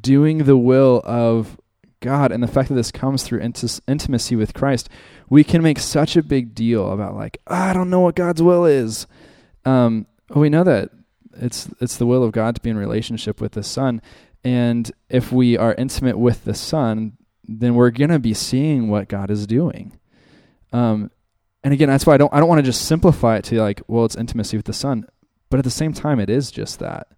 doing 0.00 0.44
the 0.44 0.56
will 0.56 1.02
of 1.04 1.60
God 2.02 2.30
and 2.30 2.42
the 2.42 2.48
fact 2.48 2.68
that 2.68 2.74
this 2.74 2.92
comes 2.92 3.22
through 3.22 3.40
int- 3.40 3.80
intimacy 3.88 4.36
with 4.36 4.52
Christ, 4.52 4.90
we 5.30 5.42
can 5.42 5.62
make 5.62 5.78
such 5.78 6.16
a 6.16 6.22
big 6.22 6.54
deal 6.54 6.92
about 6.92 7.14
like 7.14 7.38
I 7.46 7.72
don't 7.72 7.88
know 7.88 8.00
what 8.00 8.16
God's 8.16 8.42
will 8.42 8.66
is. 8.66 9.06
Um, 9.64 10.06
we 10.34 10.50
know 10.50 10.64
that 10.64 10.90
it's 11.34 11.68
it's 11.80 11.96
the 11.96 12.06
will 12.06 12.22
of 12.22 12.32
God 12.32 12.56
to 12.56 12.60
be 12.60 12.68
in 12.68 12.76
relationship 12.76 13.40
with 13.40 13.52
the 13.52 13.62
Son, 13.62 14.02
and 14.44 14.90
if 15.08 15.32
we 15.32 15.56
are 15.56 15.74
intimate 15.74 16.18
with 16.18 16.44
the 16.44 16.54
Son, 16.54 17.16
then 17.44 17.74
we're 17.74 17.90
gonna 17.90 18.18
be 18.18 18.34
seeing 18.34 18.88
what 18.88 19.08
God 19.08 19.30
is 19.30 19.46
doing. 19.46 19.98
Um, 20.72 21.10
and 21.64 21.72
again, 21.72 21.88
that's 21.88 22.06
why 22.06 22.14
I 22.14 22.18
don't 22.18 22.32
I 22.34 22.40
don't 22.40 22.48
want 22.48 22.58
to 22.58 22.64
just 22.70 22.84
simplify 22.84 23.36
it 23.36 23.44
to 23.44 23.60
like, 23.60 23.80
well, 23.86 24.04
it's 24.04 24.16
intimacy 24.16 24.56
with 24.56 24.66
the 24.66 24.72
Son, 24.72 25.06
but 25.48 25.58
at 25.58 25.64
the 25.64 25.70
same 25.70 25.92
time, 25.92 26.20
it 26.20 26.28
is 26.28 26.50
just 26.50 26.78
that. 26.80 27.08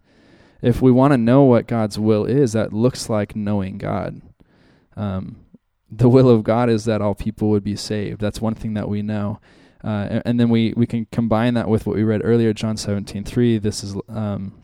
If 0.63 0.81
we 0.81 0.91
want 0.91 1.13
to 1.13 1.19
know 1.19 1.43
what 1.43 1.67
God's 1.67 1.99
will 1.99 2.25
is, 2.25 2.53
that 2.55 2.73
looks 2.73 3.11
like 3.11 3.37
knowing 3.37 3.77
God. 3.77 4.23
Um, 4.97 5.37
the 5.91 6.09
will 6.09 6.29
of 6.29 6.45
God 6.45 6.71
is 6.71 6.85
that 6.87 7.01
all 7.01 7.15
people 7.15 7.51
would 7.51 7.65
be 7.65 7.77
saved. 7.77 8.21
That's 8.21 8.41
one 8.41 8.55
thing 8.55 8.75
that 8.75 8.89
we 8.89 9.03
know. 9.03 9.41
Uh, 9.83 10.09
and, 10.11 10.23
and, 10.25 10.41
then 10.41 10.49
we, 10.49 10.73
we 10.77 10.87
can 10.87 11.07
combine 11.13 11.55
that 11.55 11.69
with 11.69 11.87
what 11.87 11.95
we 11.95 12.03
read 12.03 12.23
earlier, 12.25 12.55
John 12.55 12.77
17, 12.77 13.23
3. 13.25 13.59
This 13.59 13.85
is 13.85 13.95
um, 14.09 14.63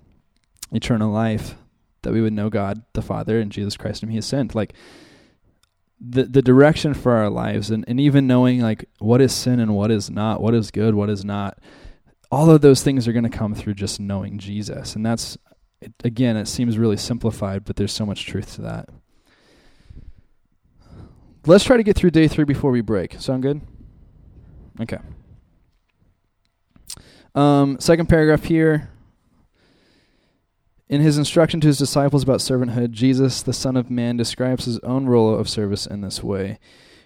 eternal 0.72 1.12
life, 1.12 1.56
that 2.02 2.12
we 2.12 2.22
would 2.22 2.32
know 2.32 2.48
God 2.48 2.82
the 2.94 3.02
Father 3.02 3.38
and 3.38 3.52
Jesus 3.52 3.76
Christ 3.76 4.00
whom 4.00 4.10
he 4.10 4.16
has 4.16 4.26
sent. 4.26 4.54
Like, 4.54 4.72
the 6.02 6.24
the 6.24 6.40
direction 6.40 6.94
for 6.94 7.12
our 7.12 7.28
lives 7.28 7.70
and, 7.70 7.84
and 7.86 8.00
even 8.00 8.26
knowing 8.26 8.60
like 8.60 8.86
what 9.00 9.20
is 9.20 9.34
sin 9.34 9.60
and 9.60 9.74
what 9.74 9.90
is 9.90 10.08
not, 10.08 10.40
what 10.40 10.54
is 10.54 10.70
good, 10.70 10.94
what 10.94 11.10
is 11.10 11.26
not, 11.26 11.58
all 12.30 12.50
of 12.50 12.60
those 12.60 12.82
things 12.82 13.08
are 13.08 13.12
going 13.12 13.24
to 13.24 13.28
come 13.28 13.54
through 13.54 13.74
just 13.74 14.00
knowing 14.00 14.38
Jesus. 14.38 14.94
And 14.94 15.04
that's, 15.04 15.36
again, 16.04 16.36
it 16.36 16.46
seems 16.46 16.78
really 16.78 16.96
simplified, 16.96 17.64
but 17.64 17.76
there's 17.76 17.92
so 17.92 18.06
much 18.06 18.24
truth 18.24 18.54
to 18.54 18.62
that. 18.62 18.88
Let's 21.46 21.64
try 21.64 21.78
to 21.78 21.82
get 21.82 21.96
through 21.96 22.10
day 22.10 22.28
three 22.28 22.44
before 22.44 22.70
we 22.70 22.82
break. 22.82 23.18
Sound 23.18 23.42
good? 23.42 23.62
Okay. 24.80 24.98
Um, 27.34 27.78
second 27.80 28.08
paragraph 28.08 28.44
here. 28.44 28.90
In 30.88 31.00
his 31.00 31.16
instruction 31.16 31.60
to 31.60 31.68
his 31.68 31.78
disciples 31.78 32.24
about 32.24 32.40
servanthood, 32.40 32.90
Jesus, 32.90 33.42
the 33.42 33.52
Son 33.52 33.76
of 33.76 33.90
Man, 33.90 34.16
describes 34.16 34.64
his 34.64 34.80
own 34.80 35.06
role 35.06 35.34
of 35.34 35.48
service 35.48 35.86
in 35.86 36.00
this 36.00 36.22
way. 36.22 36.58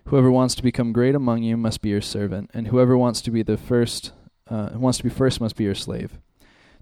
Whoever 0.07 0.31
wants 0.31 0.55
to 0.57 0.63
become 0.63 0.93
great 0.93 1.15
among 1.15 1.43
you 1.43 1.57
must 1.57 1.81
be 1.81 1.91
your 1.91 2.01
servant, 2.01 2.51
and 2.55 2.69
whoever 2.69 2.97
wants 2.97 3.21
to 3.23 3.31
be 3.31 3.43
the 3.43 3.57
first 3.57 4.13
uh, 4.49 4.71
wants 4.75 4.99
to 4.99 5.05
be 5.05 5.11
first 5.11 5.41
must 5.41 5.57
be 5.57 5.65
your 5.65 5.75
slave. 5.75 6.19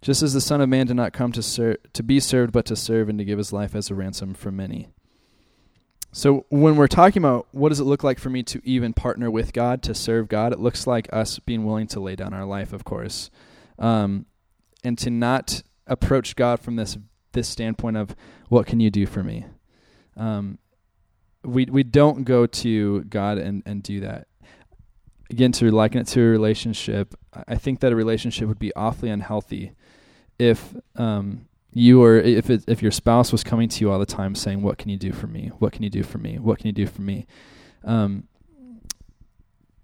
Just 0.00 0.22
as 0.22 0.32
the 0.32 0.40
Son 0.40 0.60
of 0.60 0.68
Man 0.68 0.86
did 0.86 0.96
not 0.96 1.12
come 1.12 1.32
to 1.32 1.42
ser- 1.42 1.78
to 1.92 2.02
be 2.02 2.18
served, 2.18 2.52
but 2.52 2.64
to 2.66 2.76
serve 2.76 3.08
and 3.08 3.18
to 3.18 3.24
give 3.24 3.38
his 3.38 3.52
life 3.52 3.74
as 3.74 3.90
a 3.90 3.94
ransom 3.94 4.32
for 4.32 4.50
many. 4.50 4.88
So 6.14 6.44
when 6.50 6.76
we're 6.76 6.88
talking 6.88 7.22
about 7.22 7.48
what 7.52 7.70
does 7.70 7.80
it 7.80 7.84
look 7.84 8.04
like 8.04 8.18
for 8.18 8.28
me 8.28 8.42
to 8.44 8.60
even 8.64 8.92
partner 8.92 9.30
with 9.30 9.54
God 9.54 9.82
to 9.84 9.94
serve 9.94 10.28
God, 10.28 10.52
it 10.52 10.60
looks 10.60 10.86
like 10.86 11.08
us 11.10 11.38
being 11.38 11.64
willing 11.64 11.86
to 11.88 12.00
lay 12.00 12.16
down 12.16 12.34
our 12.34 12.44
life, 12.44 12.74
of 12.74 12.84
course, 12.84 13.30
um, 13.78 14.26
and 14.84 14.98
to 14.98 15.10
not 15.10 15.62
approach 15.86 16.36
God 16.36 16.60
from 16.60 16.76
this 16.76 16.98
this 17.32 17.48
standpoint 17.48 17.96
of 17.96 18.14
what 18.50 18.66
can 18.66 18.78
you 18.78 18.90
do 18.90 19.06
for 19.06 19.22
me. 19.22 19.46
Um, 20.14 20.58
we 21.44 21.64
we 21.64 21.82
don't 21.82 22.24
go 22.24 22.46
to 22.46 23.04
God 23.04 23.38
and 23.38 23.62
and 23.64 23.82
do 23.82 24.00
that. 24.00 24.28
Again, 25.30 25.52
to 25.52 25.70
liken 25.70 26.02
it 26.02 26.08
to 26.08 26.20
a 26.20 26.24
relationship, 26.24 27.14
I 27.48 27.54
think 27.54 27.80
that 27.80 27.90
a 27.90 27.96
relationship 27.96 28.48
would 28.48 28.58
be 28.58 28.74
awfully 28.76 29.08
unhealthy 29.08 29.72
if 30.38 30.74
um, 30.96 31.46
you 31.72 32.02
or 32.02 32.16
if 32.16 32.50
it, 32.50 32.64
if 32.68 32.82
your 32.82 32.90
spouse 32.90 33.32
was 33.32 33.42
coming 33.42 33.68
to 33.68 33.80
you 33.80 33.90
all 33.90 33.98
the 33.98 34.06
time 34.06 34.34
saying, 34.34 34.62
"What 34.62 34.78
can 34.78 34.90
you 34.90 34.98
do 34.98 35.12
for 35.12 35.26
me? 35.26 35.50
What 35.58 35.72
can 35.72 35.82
you 35.82 35.90
do 35.90 36.02
for 36.02 36.18
me? 36.18 36.38
What 36.38 36.58
can 36.58 36.66
you 36.66 36.72
do 36.72 36.86
for 36.86 37.02
me?" 37.02 37.26
Um, 37.84 38.28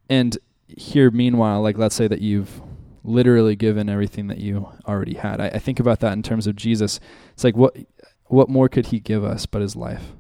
and 0.09 0.37
here, 0.67 1.11
meanwhile, 1.11 1.63
like 1.63 1.79
let's 1.79 1.95
say 1.95 2.09
that 2.09 2.21
you've 2.21 2.61
literally 3.03 3.57
given 3.57 3.89
everything 3.89 4.27
that 4.27 4.39
you 4.39 4.69
already 4.87 5.15
had. 5.15 5.41
I, 5.41 5.49
I 5.49 5.59
think 5.59 5.81
about 5.81 6.01
that 6.01 6.13
in 6.13 6.23
terms 6.23 6.47
of 6.47 6.57
Jesus. 6.57 7.01
It's 7.33 7.45
like 7.45 7.57
what 7.57 7.77
what 8.27 8.49
more 8.49 8.69
could 8.69 8.87
he 8.87 9.01
give 9.01 9.25
us 9.25 9.47
but 9.47 9.63
his 9.63 9.75
life? 9.75 10.13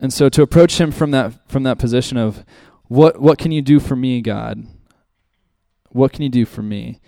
And 0.00 0.12
so 0.12 0.28
to 0.28 0.42
approach 0.42 0.80
him 0.80 0.90
from 0.90 1.12
that 1.12 1.48
from 1.48 1.62
that 1.62 1.78
position 1.78 2.16
of 2.16 2.44
what 2.88 3.20
what 3.20 3.38
can 3.38 3.52
you 3.52 3.62
do 3.62 3.80
for 3.80 3.96
me, 3.96 4.20
God? 4.20 4.66
What 5.90 6.12
can 6.12 6.22
you 6.22 6.28
do 6.28 6.44
for 6.44 6.62
me? 6.62 7.00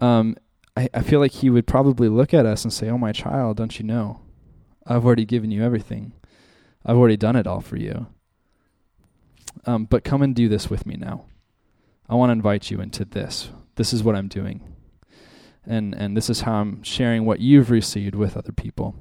Um, 0.00 0.36
I, 0.78 0.88
I 0.94 1.00
feel 1.02 1.18
like 1.18 1.32
he 1.32 1.50
would 1.50 1.66
probably 1.66 2.08
look 2.08 2.32
at 2.32 2.46
us 2.46 2.62
and 2.62 2.72
say, 2.72 2.88
Oh, 2.88 2.98
my 2.98 3.10
child, 3.10 3.56
don't 3.56 3.78
you 3.78 3.84
know? 3.84 4.20
I've 4.86 5.04
already 5.04 5.24
given 5.24 5.50
you 5.50 5.64
everything. 5.64 6.12
I've 6.86 6.96
already 6.96 7.16
done 7.16 7.34
it 7.34 7.48
all 7.48 7.60
for 7.60 7.76
you. 7.76 8.06
Um, 9.66 9.86
but 9.86 10.04
come 10.04 10.22
and 10.22 10.36
do 10.36 10.48
this 10.48 10.70
with 10.70 10.86
me 10.86 10.94
now. 10.94 11.24
I 12.08 12.14
want 12.14 12.30
to 12.30 12.34
invite 12.34 12.70
you 12.70 12.80
into 12.80 13.04
this. 13.04 13.50
This 13.74 13.92
is 13.92 14.04
what 14.04 14.14
I'm 14.14 14.28
doing. 14.28 14.62
And 15.66 15.94
and 15.94 16.16
this 16.16 16.30
is 16.30 16.42
how 16.42 16.54
I'm 16.60 16.82
sharing 16.84 17.24
what 17.26 17.40
you've 17.40 17.70
received 17.70 18.14
with 18.14 18.36
other 18.36 18.52
people. 18.52 18.94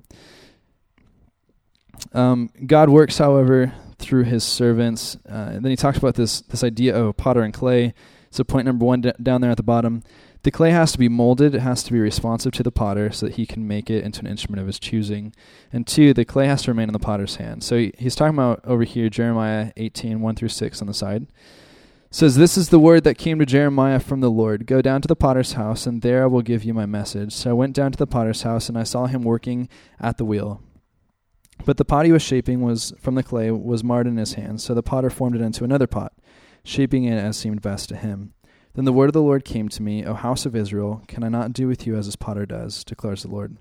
Um, 2.12 2.50
God 2.66 2.90
works, 2.90 3.20
however, 3.20 3.74
through 4.00 4.24
His 4.24 4.44
servants. 4.44 5.16
Uh, 5.30 5.52
and 5.54 5.64
then 5.64 5.70
He 5.70 5.78
talks 5.78 6.00
about 6.00 6.16
this 6.16 6.42
this 6.42 6.64
idea 6.64 6.96
of 6.98 7.16
potter 7.16 7.44
and 7.44 7.54
clay. 7.54 7.94
So 8.32 8.44
point 8.44 8.66
number 8.66 8.84
one 8.86 9.02
d- 9.02 9.14
down 9.22 9.42
there 9.42 9.52
at 9.52 9.58
the 9.58 9.64
bottom. 9.64 10.04
The 10.48 10.52
clay 10.52 10.72
has 10.72 10.94
to 10.94 10.98
be 10.98 11.10
molded, 11.10 11.56
it 11.56 11.60
has 11.60 11.84
to 11.84 11.92
be 11.92 12.00
responsive 12.00 12.54
to 12.54 12.64
the 12.64 12.72
potter 12.72 13.12
so 13.12 13.26
that 13.26 13.36
he 13.36 13.46
can 13.46 13.68
make 13.68 13.90
it 13.90 14.06
into 14.06 14.22
an 14.22 14.28
instrument 14.28 14.62
of 14.62 14.68
his 14.68 14.80
choosing. 14.80 15.36
And 15.74 15.86
two, 15.86 16.14
the 16.14 16.24
clay 16.24 16.48
has 16.48 16.64
to 16.64 16.72
remain 16.72 16.88
in 16.88 16.94
the 16.94 17.00
potter's 17.00 17.36
hand. 17.36 17.66
So 17.66 17.76
he, 17.78 17.92
he's 17.98 18.16
talking 18.16 18.34
about 18.34 18.64
over 18.64 18.86
here 18.86 19.10
Jeremiah 19.10 19.74
18, 19.76 20.22
1 20.22 20.36
through 20.36 20.48
6 20.48 20.80
on 20.80 20.88
the 20.88 20.94
side. 20.94 21.24
It 21.24 21.30
says, 22.12 22.38
This 22.38 22.58
is 22.58 22.70
the 22.70 22.80
word 22.80 23.04
that 23.04 23.18
came 23.18 23.40
to 23.40 23.46
Jeremiah 23.46 24.00
from 24.00 24.22
the 24.22 24.32
Lord 24.32 24.66
Go 24.66 24.82
down 24.82 25.02
to 25.02 25.08
the 25.10 25.18
potter's 25.18 25.52
house, 25.52 25.86
and 25.86 26.02
there 26.02 26.24
I 26.24 26.28
will 26.28 26.42
give 26.42 26.64
you 26.64 26.74
my 26.74 26.86
message. 26.86 27.34
So 27.34 27.50
I 27.50 27.54
went 27.54 27.76
down 27.76 27.92
to 27.92 27.98
the 27.98 28.08
potter's 28.08 28.44
house, 28.44 28.70
and 28.70 28.78
I 28.78 28.84
saw 28.84 29.08
him 29.08 29.24
working 29.24 29.68
at 30.00 30.16
the 30.16 30.24
wheel. 30.24 30.62
But 31.66 31.76
the 31.76 31.84
pot 31.84 32.06
he 32.06 32.14
was 32.14 32.22
shaping 32.22 32.62
was 32.62 32.94
from 33.02 33.16
the 33.16 33.24
clay 33.24 33.52
was 33.52 33.84
marred 33.84 34.08
in 34.08 34.16
his 34.16 34.36
hands, 34.36 34.64
so 34.64 34.74
the 34.74 34.82
potter 34.82 35.10
formed 35.10 35.36
it 35.36 35.42
into 35.42 35.66
another 35.66 35.88
pot, 35.88 36.14
shaping 36.64 37.04
it 37.04 37.18
as 37.18 37.36
seemed 37.36 37.62
best 37.62 37.90
to 37.90 37.98
him. 37.98 38.32
Then 38.78 38.86
the 38.86 38.94
word 38.94 39.10
of 39.10 39.14
the 39.14 39.24
Lord 39.24 39.44
came 39.44 39.70
to 39.70 39.82
me, 39.82 40.06
O 40.06 40.14
house 40.14 40.46
of 40.46 40.56
Israel, 40.56 41.02
can 41.08 41.24
I 41.24 41.30
not 41.30 41.52
do 41.52 41.68
with 41.68 41.88
you 41.88 41.96
as 41.96 42.06
this 42.06 42.16
potter 42.16 42.46
does, 42.46 42.84
declares 42.84 43.24
the 43.24 43.28
Lord? 43.28 43.58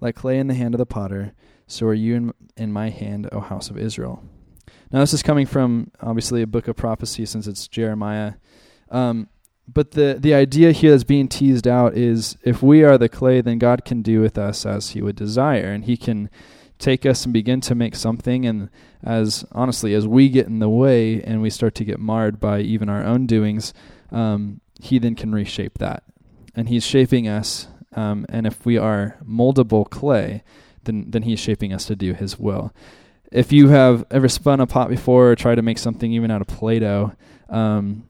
Like 0.00 0.14
clay 0.14 0.38
in 0.38 0.46
the 0.46 0.54
hand 0.54 0.72
of 0.72 0.78
the 0.78 0.86
potter, 0.86 1.32
so 1.66 1.84
are 1.88 1.94
you 1.94 2.14
in, 2.14 2.32
in 2.56 2.72
my 2.72 2.88
hand, 2.88 3.28
O 3.32 3.40
house 3.40 3.70
of 3.70 3.76
Israel. 3.76 4.22
Now, 4.92 5.00
this 5.00 5.12
is 5.12 5.20
coming 5.20 5.46
from 5.46 5.90
obviously 6.00 6.42
a 6.42 6.46
book 6.46 6.68
of 6.68 6.76
prophecy 6.76 7.26
since 7.26 7.48
it's 7.48 7.66
Jeremiah. 7.66 8.34
Um, 8.88 9.28
but 9.66 9.92
the, 9.92 10.16
the 10.20 10.32
idea 10.32 10.70
here 10.70 10.92
that's 10.92 11.02
being 11.02 11.26
teased 11.26 11.66
out 11.66 11.96
is 11.96 12.36
if 12.44 12.62
we 12.62 12.84
are 12.84 12.96
the 12.96 13.08
clay, 13.08 13.40
then 13.40 13.58
God 13.58 13.84
can 13.84 14.00
do 14.00 14.20
with 14.20 14.38
us 14.38 14.64
as 14.64 14.90
he 14.90 15.02
would 15.02 15.16
desire. 15.16 15.72
And 15.72 15.86
he 15.86 15.96
can 15.96 16.30
take 16.78 17.04
us 17.04 17.24
and 17.24 17.32
begin 17.32 17.60
to 17.62 17.74
make 17.74 17.96
something. 17.96 18.46
And 18.46 18.70
as 19.02 19.44
honestly, 19.50 19.92
as 19.92 20.06
we 20.06 20.28
get 20.28 20.46
in 20.46 20.60
the 20.60 20.68
way 20.68 21.20
and 21.20 21.42
we 21.42 21.50
start 21.50 21.74
to 21.76 21.84
get 21.84 21.98
marred 21.98 22.38
by 22.38 22.60
even 22.60 22.88
our 22.88 23.02
own 23.02 23.26
doings, 23.26 23.74
um, 24.12 24.60
he 24.80 24.98
then 24.98 25.14
can 25.14 25.32
reshape 25.32 25.78
that. 25.78 26.04
And 26.54 26.68
he's 26.68 26.84
shaping 26.84 27.26
us. 27.26 27.68
Um, 27.94 28.26
and 28.28 28.46
if 28.46 28.64
we 28.64 28.78
are 28.78 29.16
moldable 29.26 29.88
clay, 29.88 30.44
then 30.84 31.06
then 31.10 31.22
he's 31.22 31.40
shaping 31.40 31.72
us 31.72 31.86
to 31.86 31.96
do 31.96 32.14
his 32.14 32.38
will. 32.38 32.72
If 33.30 33.52
you 33.52 33.68
have 33.68 34.04
ever 34.10 34.28
spun 34.28 34.60
a 34.60 34.66
pot 34.66 34.88
before 34.88 35.30
or 35.30 35.36
tried 35.36 35.54
to 35.56 35.62
make 35.62 35.78
something 35.78 36.12
even 36.12 36.30
out 36.30 36.42
of 36.42 36.46
Play-Doh, 36.48 37.12
um, 37.48 38.08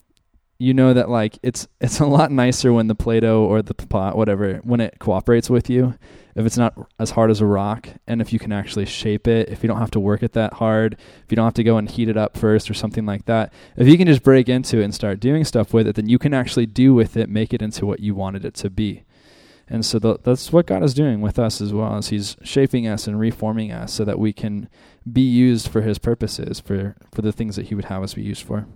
you 0.58 0.74
know 0.74 0.92
that 0.94 1.08
like 1.08 1.38
it's 1.42 1.68
it's 1.80 2.00
a 2.00 2.06
lot 2.06 2.30
nicer 2.30 2.72
when 2.72 2.88
the 2.88 2.94
Play-Doh 2.94 3.44
or 3.44 3.62
the 3.62 3.74
pot, 3.74 4.16
whatever, 4.16 4.54
when 4.64 4.80
it 4.80 4.98
cooperates 4.98 5.48
with 5.48 5.70
you 5.70 5.94
if 6.34 6.46
it's 6.46 6.56
not 6.56 6.74
as 6.98 7.10
hard 7.10 7.30
as 7.30 7.40
a 7.40 7.46
rock 7.46 7.88
and 8.06 8.20
if 8.20 8.32
you 8.32 8.38
can 8.38 8.52
actually 8.52 8.86
shape 8.86 9.28
it 9.28 9.48
if 9.48 9.62
you 9.62 9.68
don't 9.68 9.78
have 9.78 9.90
to 9.90 10.00
work 10.00 10.22
it 10.22 10.32
that 10.32 10.54
hard 10.54 10.94
if 10.94 11.30
you 11.30 11.36
don't 11.36 11.44
have 11.44 11.54
to 11.54 11.64
go 11.64 11.76
and 11.76 11.90
heat 11.90 12.08
it 12.08 12.16
up 12.16 12.36
first 12.36 12.70
or 12.70 12.74
something 12.74 13.06
like 13.06 13.24
that 13.26 13.52
if 13.76 13.86
you 13.86 13.98
can 13.98 14.06
just 14.06 14.22
break 14.22 14.48
into 14.48 14.80
it 14.80 14.84
and 14.84 14.94
start 14.94 15.20
doing 15.20 15.44
stuff 15.44 15.72
with 15.72 15.86
it 15.86 15.96
then 15.96 16.08
you 16.08 16.18
can 16.18 16.34
actually 16.34 16.66
do 16.66 16.94
with 16.94 17.16
it 17.16 17.28
make 17.28 17.52
it 17.52 17.62
into 17.62 17.86
what 17.86 18.00
you 18.00 18.14
wanted 18.14 18.44
it 18.44 18.54
to 18.54 18.70
be 18.70 19.04
And 19.68 19.86
so 19.86 19.98
the, 19.98 20.18
that's 20.22 20.52
what 20.52 20.66
God 20.66 20.82
is 20.82 20.92
doing 20.92 21.22
with 21.22 21.38
us 21.38 21.60
as 21.60 21.72
well, 21.72 21.96
as 21.96 22.08
He's 22.08 22.36
shaping 22.42 22.86
us 22.86 23.06
and 23.06 23.18
reforming 23.18 23.72
us 23.72 23.92
so 23.92 24.04
that 24.04 24.18
we 24.18 24.32
can 24.32 24.68
be 25.10 25.22
used 25.22 25.68
for 25.68 25.80
His 25.80 25.98
purposes, 25.98 26.60
for, 26.60 26.94
for 27.12 27.22
the 27.22 27.32
things 27.32 27.56
that 27.56 27.66
He 27.66 27.74
would 27.74 27.86
have 27.86 28.02
us 28.02 28.14
be 28.14 28.22
used 28.22 28.42
for. 28.42 28.66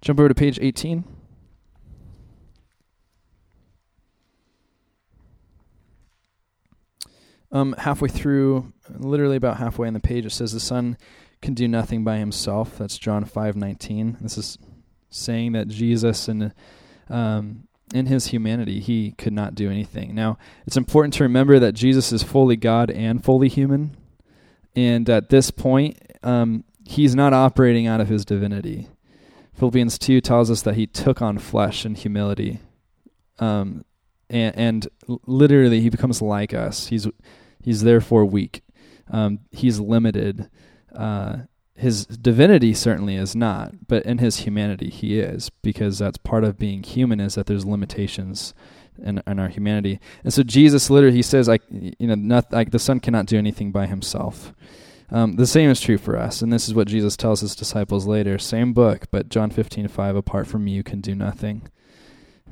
Jump 0.00 0.20
over 0.20 0.28
to 0.28 0.34
page 0.34 0.58
18. 0.62 1.04
Um, 7.50 7.74
halfway 7.78 8.10
through, 8.10 8.72
literally 8.90 9.36
about 9.36 9.56
halfway 9.56 9.88
in 9.88 9.94
the 9.94 10.00
page, 10.00 10.26
it 10.26 10.30
says 10.30 10.52
the 10.52 10.60
Son 10.60 10.98
can 11.40 11.54
do 11.54 11.66
nothing 11.66 12.04
by 12.04 12.18
himself. 12.18 12.76
That's 12.76 12.98
John 12.98 13.24
five 13.24 13.56
nineteen. 13.56 14.18
This 14.20 14.36
is 14.36 14.58
saying 15.08 15.52
that 15.52 15.68
Jesus 15.68 16.28
and 16.28 16.52
um, 17.08 17.68
in 17.94 18.04
his 18.04 18.26
humanity 18.26 18.80
he 18.80 19.12
could 19.12 19.32
not 19.32 19.54
do 19.54 19.70
anything. 19.70 20.14
Now 20.14 20.36
it's 20.66 20.76
important 20.76 21.14
to 21.14 21.22
remember 21.22 21.58
that 21.58 21.72
Jesus 21.72 22.12
is 22.12 22.22
fully 22.22 22.56
God 22.56 22.90
and 22.90 23.24
fully 23.24 23.48
human, 23.48 23.96
and 24.76 25.08
at 25.08 25.30
this 25.30 25.50
point 25.50 25.96
um, 26.22 26.64
he's 26.84 27.14
not 27.14 27.32
operating 27.32 27.86
out 27.86 28.02
of 28.02 28.08
his 28.08 28.26
divinity. 28.26 28.88
Philippians 29.54 29.98
two 29.98 30.20
tells 30.20 30.50
us 30.50 30.60
that 30.62 30.74
he 30.74 30.86
took 30.86 31.22
on 31.22 31.38
flesh 31.38 31.86
and 31.86 31.96
humility. 31.96 32.60
Um, 33.38 33.86
and, 34.28 34.56
and 34.56 34.88
literally 35.26 35.80
he 35.80 35.88
becomes 35.88 36.20
like 36.20 36.52
us. 36.52 36.88
He's 36.88 37.06
he's 37.68 37.82
therefore 37.82 38.24
weak. 38.24 38.62
Um, 39.10 39.40
he's 39.50 39.78
limited. 39.78 40.48
Uh, 40.96 41.40
his 41.74 42.06
divinity 42.06 42.72
certainly 42.72 43.14
is 43.14 43.36
not, 43.36 43.86
but 43.86 44.06
in 44.06 44.18
his 44.18 44.38
humanity 44.38 44.88
he 44.88 45.20
is, 45.20 45.50
because 45.60 45.98
that's 45.98 46.16
part 46.16 46.44
of 46.44 46.58
being 46.58 46.82
human 46.82 47.20
is 47.20 47.34
that 47.34 47.44
there's 47.44 47.66
limitations 47.66 48.54
in, 48.96 49.22
in 49.26 49.38
our 49.38 49.48
humanity. 49.48 50.00
And 50.24 50.32
so 50.32 50.42
Jesus 50.42 50.88
literally 50.88 51.16
he 51.16 51.22
says 51.22 51.46
like 51.46 51.60
you 51.70 52.06
know 52.06 52.14
not 52.14 52.50
like 52.50 52.70
the 52.70 52.78
son 52.78 53.00
cannot 53.00 53.26
do 53.26 53.36
anything 53.36 53.70
by 53.70 53.84
himself. 53.84 54.54
Um, 55.10 55.36
the 55.36 55.46
same 55.46 55.68
is 55.68 55.78
true 55.78 55.98
for 55.98 56.16
us, 56.16 56.40
and 56.40 56.50
this 56.50 56.68
is 56.68 56.74
what 56.74 56.88
Jesus 56.88 57.18
tells 57.18 57.42
his 57.42 57.54
disciples 57.54 58.06
later. 58.06 58.38
Same 58.38 58.72
book, 58.72 59.08
but 59.10 59.28
John 59.28 59.50
fifteen 59.50 59.88
five. 59.88 60.16
Apart 60.16 60.46
from 60.46 60.64
me, 60.64 60.72
you 60.72 60.82
can 60.82 61.02
do 61.02 61.14
nothing. 61.14 61.68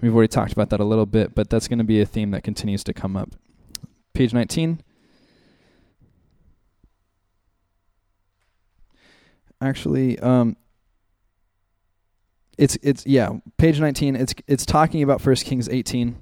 We've 0.03 0.15
already 0.15 0.29
talked 0.29 0.53
about 0.53 0.69
that 0.71 0.81
a 0.81 0.85
little 0.85 1.07
bit, 1.07 1.35
but 1.35 1.49
that's 1.49 1.69
going 1.69 1.79
to 1.79 1.85
be 1.85 2.03
a 2.03 2.07
theme 2.07 2.33
that 2.33 2.45
continues 2.45 2.85
to 2.85 2.93
come 2.93 3.17
up. 3.17 3.31
Page 4.13 4.35
19. 4.35 4.83
Actually, 9.61 10.19
um, 10.19 10.57
it's 12.59 12.77
it's 12.83 13.07
yeah, 13.07 13.31
page 13.57 13.81
19. 13.81 14.17
It's 14.17 14.35
it's 14.47 14.67
talking 14.67 15.03
about 15.03 15.21
First 15.21 15.45
Kings 15.45 15.69
18. 15.69 16.17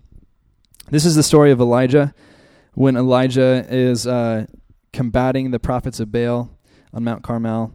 This 0.91 1.05
is 1.05 1.16
the 1.16 1.22
story 1.22 1.51
of 1.51 1.61
Elijah 1.61 2.14
when 2.74 2.97
Elijah 2.97 3.64
is 3.68 4.07
uh, 4.07 4.47
combating 4.93 5.51
the 5.51 5.59
prophets 5.59 6.01
of 6.01 6.12
Baal 6.12 6.51
on 6.93 7.05
Mount 7.05 7.22
Carmel. 7.22 7.72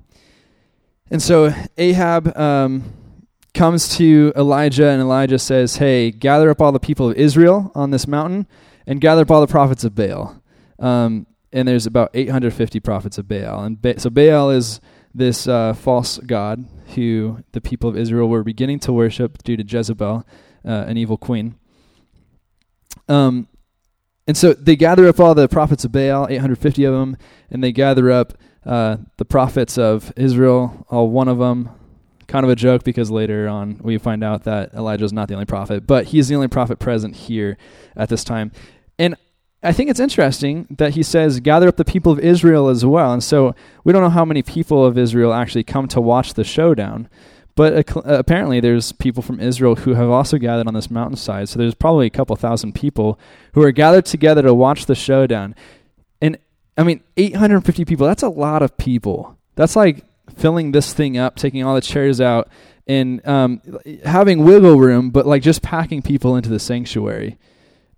And 1.12 1.22
so 1.22 1.54
Ahab 1.78 2.38
um, 2.38 2.94
comes 3.54 3.98
to 3.98 4.32
Elijah, 4.36 4.88
and 4.90 5.02
Elijah 5.02 5.40
says, 5.40 5.78
Hey, 5.78 6.12
gather 6.12 6.50
up 6.50 6.62
all 6.62 6.72
the 6.72 6.80
people 6.80 7.10
of 7.10 7.18
Israel 7.18 7.72
on 7.74 7.92
this 7.92 8.08
mountain 8.08 8.48
and 8.86 9.02
gather 9.02 9.24
up 9.24 9.32
all 9.32 9.42
the 9.42 9.48
prophets 9.48 9.84
of 9.84 9.96
Baal. 9.96 10.42
Um, 10.78 11.26
and 11.52 11.68
there's 11.68 11.88
about 11.88 12.12
850 12.14 12.80
prophets 12.80 13.18
of 13.18 13.28
Baal. 13.28 13.64
And 13.64 13.82
ba- 13.82 14.00
so 14.00 14.10
Baal 14.10 14.52
is 14.52 14.80
this 15.14 15.48
uh, 15.48 15.74
false 15.74 16.18
god 16.20 16.66
who 16.96 17.44
the 17.52 17.62
people 17.62 17.90
of 17.90 17.98
Israel 17.98 18.30
were 18.30 18.44
beginning 18.44 18.80
to 18.80 18.94
worship 18.94 19.44
due 19.44 19.58
to 19.58 19.64
Jezebel, 19.64 20.26
uh, 20.66 20.70
an 20.70 20.98
evil 20.98 21.18
queen. 21.18 21.56
Um, 23.08 23.48
and 24.28 24.38
so 24.38 24.54
they 24.54 24.76
gather 24.76 25.08
up 25.08 25.20
all 25.20 25.34
the 25.34 25.48
prophets 25.48 25.84
of 25.86 25.92
Baal, 25.92 26.28
850 26.30 26.84
of 26.84 26.94
them, 26.94 27.18
and 27.50 27.64
they 27.64 27.72
gather 27.72 28.12
up 28.12 28.34
uh, 28.66 28.98
the 29.18 29.26
prophets 29.26 29.78
of 29.78 30.14
Israel, 30.16 30.86
all 30.90 31.10
one 31.10 31.28
of 31.28 31.40
them, 31.40 31.70
kind 32.28 32.46
of 32.46 32.52
a 32.52 32.56
joke 32.56 32.84
because 32.84 33.10
later 33.10 33.48
on 33.48 33.80
we 33.82 33.98
find 33.98 34.24
out 34.24 34.44
that 34.44 34.74
Elijah 34.74 35.06
is 35.06 35.12
not 35.12 35.28
the 35.28 35.34
only 35.34 35.46
prophet, 35.46 35.88
but 35.88 36.06
he's 36.06 36.28
the 36.28 36.36
only 36.36 36.48
prophet 36.48 36.78
present 36.78 37.16
here 37.16 37.58
at 37.96 38.10
this 38.10 38.24
time. 38.24 38.52
And 39.00 39.16
I 39.62 39.74
think 39.74 39.90
it's 39.90 40.00
interesting 40.00 40.68
that 40.78 40.94
he 40.94 41.04
says, 41.04 41.42
gather 41.42 41.68
up 41.68 41.76
the 41.76 41.84
people 41.84 42.12
of 42.12 42.20
Israel 42.20 42.70
as 42.70 42.86
well. 42.86 43.12
And 43.12 43.24
so 43.24 43.54
we 43.84 43.92
don't 43.92 44.02
know 44.02 44.10
how 44.10 44.24
many 44.24 44.42
people 44.42 44.86
of 44.86 44.98
Israel 44.98 45.34
actually 45.34 45.64
come 45.64 45.88
to 45.90 46.00
watch 46.00 46.34
the 46.34 46.46
showdown. 46.46 47.10
But 47.56 47.90
apparently, 48.06 48.62
there's 48.62 48.94
people 48.94 49.22
from 49.22 49.42
Israel 49.42 49.76
who 49.76 49.94
have 49.96 50.10
also 50.10 50.38
gathered 50.38 50.68
on 50.68 50.76
this 50.76 50.90
mountainside. 50.90 51.50
So 51.50 51.60
there's 51.60 51.76
probably 51.76 52.08
a 52.08 52.10
couple 52.10 52.34
thousand 52.38 52.74
people 52.74 53.20
who 53.54 53.62
are 53.64 53.74
gathered 53.74 54.06
together 54.06 54.42
to 54.44 54.54
watch 54.54 54.86
the 54.86 54.96
showdown. 54.96 55.56
And 56.22 56.38
I 56.78 56.84
mean, 56.84 57.04
850 57.18 57.84
people, 57.84 58.08
that's 58.08 58.24
a 58.24 58.30
lot 58.30 58.62
of 58.62 58.78
people. 58.78 59.38
That's 59.56 59.76
like 59.76 60.06
filling 60.38 60.72
this 60.72 60.94
thing 60.94 61.18
up, 61.18 61.36
taking 61.36 61.62
all 61.62 61.76
the 61.76 61.82
chairs 61.82 62.22
out, 62.22 62.48
and 62.88 63.26
um, 63.28 63.62
having 64.06 64.46
wiggle 64.46 64.80
room, 64.80 65.10
but 65.10 65.28
like 65.28 65.42
just 65.42 65.62
packing 65.62 66.02
people 66.02 66.38
into 66.38 66.50
the 66.50 66.60
sanctuary. 66.60 67.38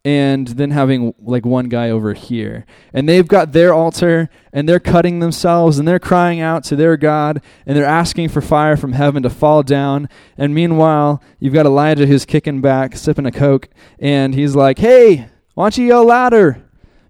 And 0.03 0.47
then 0.47 0.71
having 0.71 1.13
like 1.19 1.45
one 1.45 1.69
guy 1.69 1.91
over 1.91 2.13
here. 2.13 2.65
And 2.91 3.07
they've 3.07 3.27
got 3.27 3.51
their 3.51 3.71
altar 3.71 4.29
and 4.51 4.67
they're 4.67 4.79
cutting 4.79 5.19
themselves 5.19 5.77
and 5.77 5.87
they're 5.87 5.99
crying 5.99 6.39
out 6.39 6.63
to 6.65 6.75
their 6.75 6.97
God 6.97 7.41
and 7.67 7.77
they're 7.77 7.85
asking 7.85 8.29
for 8.29 8.41
fire 8.41 8.75
from 8.75 8.93
heaven 8.93 9.21
to 9.21 9.29
fall 9.29 9.61
down. 9.61 10.09
And 10.37 10.55
meanwhile, 10.55 11.21
you've 11.39 11.53
got 11.53 11.67
Elijah 11.67 12.07
who's 12.07 12.25
kicking 12.25 12.61
back, 12.61 12.95
sipping 12.95 13.27
a 13.27 13.31
Coke, 13.31 13.69
and 13.99 14.33
he's 14.33 14.55
like, 14.55 14.79
hey, 14.79 15.27
why 15.53 15.65
don't 15.65 15.77
you 15.77 15.85
yell 15.85 16.07
louder? 16.07 16.63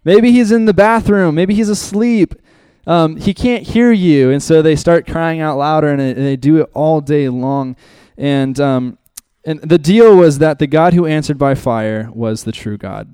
Maybe 0.04 0.32
he's 0.32 0.52
in 0.52 0.66
the 0.66 0.74
bathroom. 0.74 1.36
Maybe 1.36 1.54
he's 1.54 1.70
asleep 1.70 2.36
um, 2.88 3.18
he 3.18 3.34
can't 3.34 3.64
hear 3.64 3.92
you. 3.92 4.32
And 4.32 4.42
so 4.42 4.62
they 4.62 4.76
start 4.76 5.08
crying 5.08 5.40
out 5.40 5.58
louder, 5.58 5.90
and, 5.90 6.00
they 6.00 6.36
do 6.36 6.62
it 6.62 6.70
all 6.74 7.02
day 7.02 7.30
long. 7.30 7.76
And, 8.18 8.60
um, 8.60 8.98
and 9.44 9.62
the 9.62 9.78
deal 9.78 10.16
was 10.16 10.40
that 10.40 10.60
the 10.60 10.68
God 10.68 10.94
who 10.94 11.06
answered 11.06 11.38
by 11.38 11.56
fire 11.56 12.10
was 12.14 12.44
the 12.44 12.52
true 12.52 12.78
God. 12.78 13.14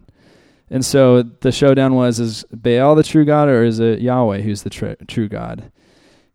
And 0.69 0.83
so 0.83 1.23
the 1.23 1.51
showdown 1.51 1.95
was 1.95 2.19
is 2.19 2.43
Baal 2.51 2.95
the 2.95 3.03
true 3.03 3.23
God, 3.23 3.47
or 3.47 3.63
is 3.63 3.79
it 3.79 4.01
Yahweh 4.01 4.41
who's 4.41 4.63
the 4.63 4.69
tr- 4.69 4.93
true 5.07 5.29
God? 5.29 5.71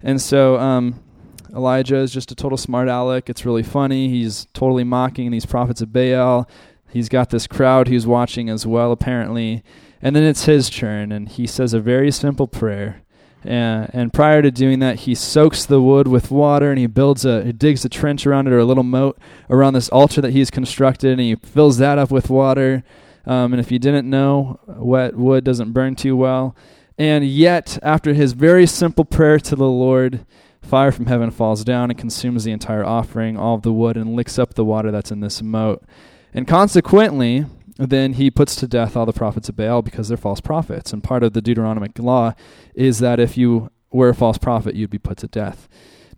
And 0.00 0.20
so 0.20 0.58
um, 0.58 1.02
Elijah 1.54 1.96
is 1.96 2.12
just 2.12 2.32
a 2.32 2.34
total 2.34 2.56
smart 2.56 2.88
aleck. 2.88 3.28
It's 3.28 3.44
really 3.44 3.62
funny. 3.62 4.08
He's 4.08 4.46
totally 4.54 4.84
mocking 4.84 5.30
these 5.30 5.46
prophets 5.46 5.82
of 5.82 5.92
Baal. 5.92 6.48
He's 6.90 7.08
got 7.08 7.30
this 7.30 7.46
crowd 7.46 7.88
who's 7.88 8.06
watching 8.06 8.48
as 8.48 8.66
well, 8.66 8.92
apparently. 8.92 9.62
And 10.00 10.16
then 10.16 10.24
it's 10.24 10.46
his 10.46 10.68
turn, 10.68 11.12
and 11.12 11.28
he 11.28 11.46
says 11.46 11.74
a 11.74 11.80
very 11.80 12.10
simple 12.10 12.48
prayer. 12.48 13.02
And, 13.44 13.90
and 13.92 14.12
prior 14.12 14.42
to 14.42 14.50
doing 14.50 14.78
that, 14.80 15.00
he 15.00 15.14
soaks 15.14 15.66
the 15.66 15.80
wood 15.80 16.06
with 16.06 16.30
water 16.30 16.70
and 16.70 16.78
he 16.78 16.86
builds 16.86 17.24
a, 17.24 17.44
he 17.44 17.52
digs 17.52 17.84
a 17.84 17.88
trench 17.88 18.26
around 18.26 18.46
it 18.46 18.52
or 18.52 18.58
a 18.58 18.64
little 18.64 18.84
moat 18.84 19.18
around 19.50 19.74
this 19.74 19.88
altar 19.88 20.20
that 20.20 20.32
he's 20.32 20.50
constructed 20.50 21.12
and 21.12 21.20
he 21.20 21.34
fills 21.34 21.78
that 21.78 21.98
up 21.98 22.10
with 22.10 22.30
water. 22.30 22.84
Um, 23.26 23.52
and 23.52 23.60
if 23.60 23.70
you 23.70 23.78
didn't 23.78 24.08
know, 24.08 24.60
wet 24.66 25.16
wood 25.16 25.44
doesn't 25.44 25.72
burn 25.72 25.96
too 25.96 26.16
well. 26.16 26.56
And 26.98 27.26
yet, 27.26 27.78
after 27.82 28.14
his 28.14 28.32
very 28.32 28.66
simple 28.66 29.04
prayer 29.04 29.38
to 29.40 29.56
the 29.56 29.68
Lord, 29.68 30.24
fire 30.60 30.92
from 30.92 31.06
heaven 31.06 31.30
falls 31.30 31.64
down 31.64 31.90
and 31.90 31.98
consumes 31.98 32.44
the 32.44 32.52
entire 32.52 32.84
offering, 32.84 33.36
all 33.36 33.54
of 33.54 33.62
the 33.62 33.72
wood, 33.72 33.96
and 33.96 34.14
licks 34.14 34.38
up 34.38 34.54
the 34.54 34.64
water 34.64 34.90
that's 34.90 35.10
in 35.10 35.20
this 35.20 35.42
moat. 35.42 35.82
And 36.34 36.46
consequently, 36.46 37.46
then 37.90 38.14
he 38.14 38.30
puts 38.30 38.54
to 38.56 38.66
death 38.66 38.96
all 38.96 39.06
the 39.06 39.12
prophets 39.12 39.48
of 39.48 39.56
Baal 39.56 39.82
because 39.82 40.08
they're 40.08 40.16
false 40.16 40.40
prophets. 40.40 40.92
And 40.92 41.02
part 41.02 41.22
of 41.22 41.32
the 41.32 41.42
Deuteronomic 41.42 41.98
law 41.98 42.34
is 42.74 42.98
that 42.98 43.20
if 43.20 43.36
you 43.36 43.70
were 43.90 44.10
a 44.10 44.14
false 44.14 44.38
prophet, 44.38 44.74
you'd 44.74 44.90
be 44.90 44.98
put 44.98 45.18
to 45.18 45.26
death. 45.26 45.68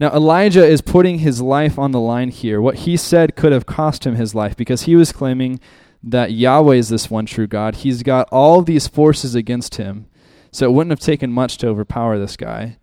Now, 0.01 0.11
Elijah 0.11 0.65
is 0.65 0.81
putting 0.81 1.21
his 1.21 1.41
life 1.41 1.79
on 1.79 1.93
the 1.93 2.01
line 2.01 2.31
here. 2.31 2.61
What 2.61 2.79
he 2.79 2.97
said 2.97 3.37
could 3.37 3.53
have 3.53 3.67
cost 3.67 4.05
him 4.05 4.17
his 4.17 4.35
life 4.35 4.57
because 4.57 4.83
he 4.83 4.97
was 4.97 5.13
claiming 5.13 5.61
that 6.03 6.33
Yahweh 6.33 6.75
is 6.75 6.89
this 6.89 7.11
one 7.11 7.27
true 7.27 7.47
God. 7.47 7.77
He's 7.77 8.03
got 8.03 8.29
all 8.31 8.63
these 8.63 8.89
forces 8.89 9.35
against 9.35 9.77
him, 9.77 10.07
so 10.51 10.67
it 10.67 10.73
wouldn't 10.73 10.91
have 10.91 11.01
taken 11.01 11.33
much 11.33 11.59
to 11.59 11.69
overpower 11.69 12.19
this 12.19 12.37
guy. 12.37 12.77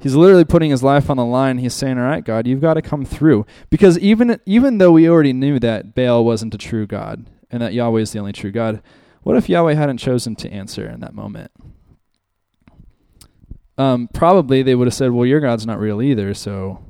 He's 0.00 0.14
literally 0.14 0.44
putting 0.44 0.70
his 0.70 0.82
life 0.82 1.10
on 1.10 1.16
the 1.16 1.24
line. 1.24 1.58
He's 1.58 1.74
saying, 1.74 1.98
"All 1.98 2.04
right, 2.04 2.24
God, 2.24 2.46
you've 2.46 2.60
got 2.60 2.74
to 2.74 2.82
come 2.82 3.04
through." 3.04 3.46
Because 3.70 3.98
even 3.98 4.38
even 4.46 4.78
though 4.78 4.92
we 4.92 5.08
already 5.08 5.32
knew 5.32 5.58
that 5.58 5.94
Baal 5.94 6.24
wasn't 6.24 6.54
a 6.54 6.58
true 6.58 6.86
God, 6.86 7.24
and 7.50 7.62
that 7.62 7.72
Yahweh 7.72 8.00
is 8.00 8.12
the 8.12 8.18
only 8.18 8.32
true 8.32 8.50
God. 8.50 8.82
What 9.22 9.36
if 9.36 9.48
Yahweh 9.48 9.74
hadn't 9.74 9.98
chosen 9.98 10.36
to 10.36 10.50
answer 10.50 10.88
in 10.88 11.00
that 11.00 11.14
moment? 11.14 11.50
Um, 13.76 14.08
probably 14.12 14.62
they 14.62 14.74
would 14.74 14.86
have 14.86 14.94
said, 14.94 15.12
"Well, 15.12 15.26
your 15.26 15.40
God's 15.40 15.66
not 15.66 15.78
real 15.78 16.02
either, 16.02 16.34
so 16.34 16.84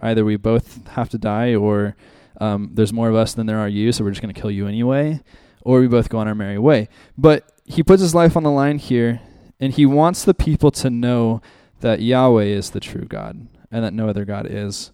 either 0.00 0.24
we 0.24 0.36
both 0.36 0.86
have 0.88 1.08
to 1.10 1.18
die, 1.18 1.54
or 1.54 1.96
um, 2.40 2.70
there's 2.74 2.92
more 2.92 3.08
of 3.08 3.16
us 3.16 3.34
than 3.34 3.46
there 3.46 3.58
are 3.58 3.68
you, 3.68 3.90
so 3.90 4.04
we're 4.04 4.10
just 4.10 4.22
going 4.22 4.34
to 4.34 4.40
kill 4.40 4.50
you 4.50 4.68
anyway, 4.68 5.20
or 5.62 5.80
we 5.80 5.88
both 5.88 6.08
go 6.08 6.18
on 6.18 6.28
our 6.28 6.34
merry 6.34 6.58
way." 6.58 6.88
But 7.16 7.50
he 7.64 7.82
puts 7.82 8.02
his 8.02 8.14
life 8.14 8.36
on 8.36 8.44
the 8.44 8.50
line 8.50 8.78
here, 8.78 9.20
and 9.58 9.72
he 9.72 9.84
wants 9.84 10.24
the 10.24 10.34
people 10.34 10.70
to 10.72 10.90
know 10.90 11.42
that 11.80 12.02
Yahweh 12.02 12.44
is 12.44 12.70
the 12.70 12.80
true 12.80 13.04
God 13.04 13.48
and 13.70 13.84
that 13.84 13.92
no 13.92 14.08
other 14.08 14.24
God 14.24 14.46
is. 14.48 14.92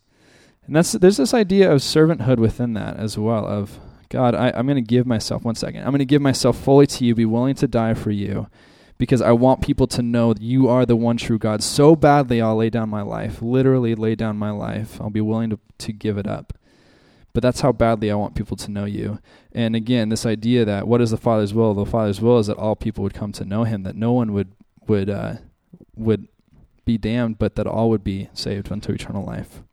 And 0.67 0.75
that's 0.75 0.93
there's 0.93 1.19
this 1.19 1.35
idea 1.35 1.71
of 1.71 1.81
servanthood 1.81 2.39
within 2.39 2.73
that 2.75 2.97
as 2.97 3.19
well 3.19 3.47
of 3.47 3.79
God, 4.15 4.37
I, 4.37 4.53
I'm 4.55 4.67
going 4.67 4.77
to 4.77 4.81
give 4.81 5.09
myself, 5.09 5.43
one 5.43 5.57
second, 5.57 5.81
I'm 5.81 5.91
going 5.91 5.99
to 5.99 6.05
give 6.05 6.23
myself 6.23 6.57
fully 6.57 6.87
to 6.87 7.05
you, 7.05 7.17
be 7.17 7.25
willing 7.25 7.57
to 7.57 7.67
die 7.67 7.95
for 7.95 8.13
you, 8.13 8.47
because 8.97 9.21
I 9.21 9.33
want 9.33 9.61
people 9.61 9.89
to 9.89 10.03
know 10.03 10.33
that 10.33 10.41
you 10.41 10.69
are 10.69 10.87
the 10.87 10.95
one 10.95 11.17
true 11.17 11.37
God. 11.37 11.65
So 11.65 11.97
badly, 11.97 12.41
I'll 12.41 12.55
lay 12.55 12.71
down 12.71 12.89
my 12.89 13.03
life, 13.03 13.43
literally 13.43 13.97
lay 13.97 14.15
down 14.15 14.37
my 14.37 14.53
life. 14.53 15.01
I'll 15.01 15.11
be 15.11 15.21
willing 15.21 15.51
to, 15.51 15.59
to 15.79 15.93
give 15.93 16.17
it 16.17 16.29
up. 16.29 16.53
But 17.33 17.43
that's 17.43 17.63
how 17.63 17.73
badly 17.73 18.09
I 18.09 18.15
want 18.15 18.37
people 18.37 18.57
to 18.59 18.71
know 18.71 18.85
you. 18.85 19.19
And 19.51 19.75
again, 19.75 20.11
this 20.11 20.25
idea 20.25 20.65
that 20.65 20.87
what 20.87 21.01
is 21.01 21.11
the 21.11 21.17
Father's 21.17 21.53
will? 21.53 21.75
The 21.75 21.85
Father's 21.85 22.21
will 22.21 22.39
is 22.39 22.47
that 22.47 22.57
all 22.57 22.77
people 22.77 23.03
would 23.03 23.15
come 23.15 23.33
to 23.33 23.45
know 23.45 23.65
Him, 23.65 23.83
that 23.83 23.97
no 23.97 24.13
one 24.13 24.33
would 24.33 24.53
would 24.87 25.11
uh, 25.11 25.35
would 25.97 26.29
be 26.85 26.99
damned, 26.99 27.41
but 27.41 27.57
that 27.57 27.67
all 27.67 27.91
would 27.91 28.05
be 28.05 28.29
saved 28.33 28.71
unto 28.71 28.93
eternal 28.93 29.25
life. 29.25 29.65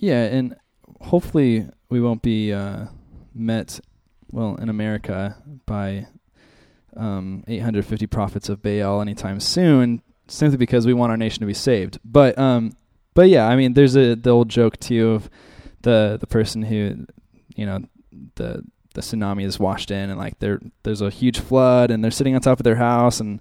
Yeah, 0.00 0.24
and 0.24 0.56
hopefully 1.00 1.68
we 1.90 2.00
won't 2.00 2.22
be 2.22 2.52
uh, 2.54 2.86
met, 3.34 3.80
well, 4.32 4.56
in 4.56 4.70
America 4.70 5.36
by 5.66 6.06
um, 6.96 7.44
850 7.46 8.06
prophets 8.06 8.48
of 8.48 8.62
Baal 8.62 9.02
anytime 9.02 9.40
soon, 9.40 10.00
simply 10.26 10.56
because 10.56 10.86
we 10.86 10.94
want 10.94 11.10
our 11.10 11.18
nation 11.18 11.40
to 11.40 11.46
be 11.46 11.54
saved. 11.54 11.98
But 12.02 12.38
um, 12.38 12.72
but 13.12 13.28
yeah, 13.28 13.46
I 13.46 13.56
mean, 13.56 13.74
there's 13.74 13.94
a 13.94 14.14
the 14.14 14.30
old 14.30 14.48
joke 14.48 14.80
too 14.80 15.10
of 15.10 15.28
the 15.82 16.16
the 16.18 16.26
person 16.26 16.62
who, 16.62 17.06
you 17.54 17.66
know, 17.66 17.80
the 18.36 18.64
the 18.94 19.02
tsunami 19.02 19.44
is 19.44 19.58
washed 19.58 19.90
in 19.90 20.10
and 20.10 20.18
like 20.18 20.38
there 20.40 20.60
there's 20.82 21.00
a 21.00 21.10
huge 21.10 21.38
flood 21.38 21.90
and 21.90 22.02
they're 22.02 22.10
sitting 22.10 22.34
on 22.34 22.40
top 22.40 22.58
of 22.58 22.64
their 22.64 22.76
house 22.76 23.20
and 23.20 23.40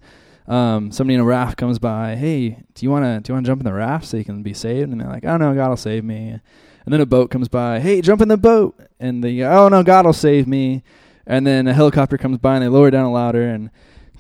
um, 0.50 0.92
somebody 0.92 1.14
in 1.14 1.22
a 1.22 1.26
raft 1.26 1.58
comes 1.58 1.78
by. 1.78 2.16
Hey, 2.16 2.50
do 2.74 2.86
you 2.86 2.90
want 2.90 3.06
to 3.06 3.22
do 3.22 3.32
you 3.32 3.36
want 3.36 3.46
to 3.46 3.50
jump 3.52 3.62
in 3.62 3.66
the 3.66 3.74
raft 3.74 4.08
so 4.08 4.18
you 4.18 4.26
can 4.26 4.42
be 4.42 4.54
saved? 4.54 4.92
And 4.92 5.00
they're 5.00 5.08
like, 5.08 5.24
Oh 5.24 5.38
no, 5.38 5.54
God 5.54 5.70
will 5.70 5.78
save 5.78 6.04
me. 6.04 6.40
And 6.86 6.94
then 6.94 7.00
a 7.02 7.06
boat 7.06 7.30
comes 7.30 7.48
by. 7.48 7.80
Hey, 7.80 8.02
jump 8.02 8.20
in 8.22 8.28
the 8.28 8.38
boat. 8.38 8.76
And 9.00 9.24
they 9.24 9.38
go, 9.38 9.52
Oh 9.52 9.70
no, 9.70 9.84
God 9.84 10.08
will 10.08 10.14
save 10.14 10.48
me. 10.48 10.84
And 11.28 11.46
then 11.46 11.68
a 11.68 11.74
helicopter 11.74 12.18
comes 12.18 12.40
by 12.40 12.56
and 12.56 12.64
they 12.64 12.68
lower 12.68 12.90
down 12.90 13.06
a 13.06 13.12
ladder 13.12 13.48
and 13.48 13.70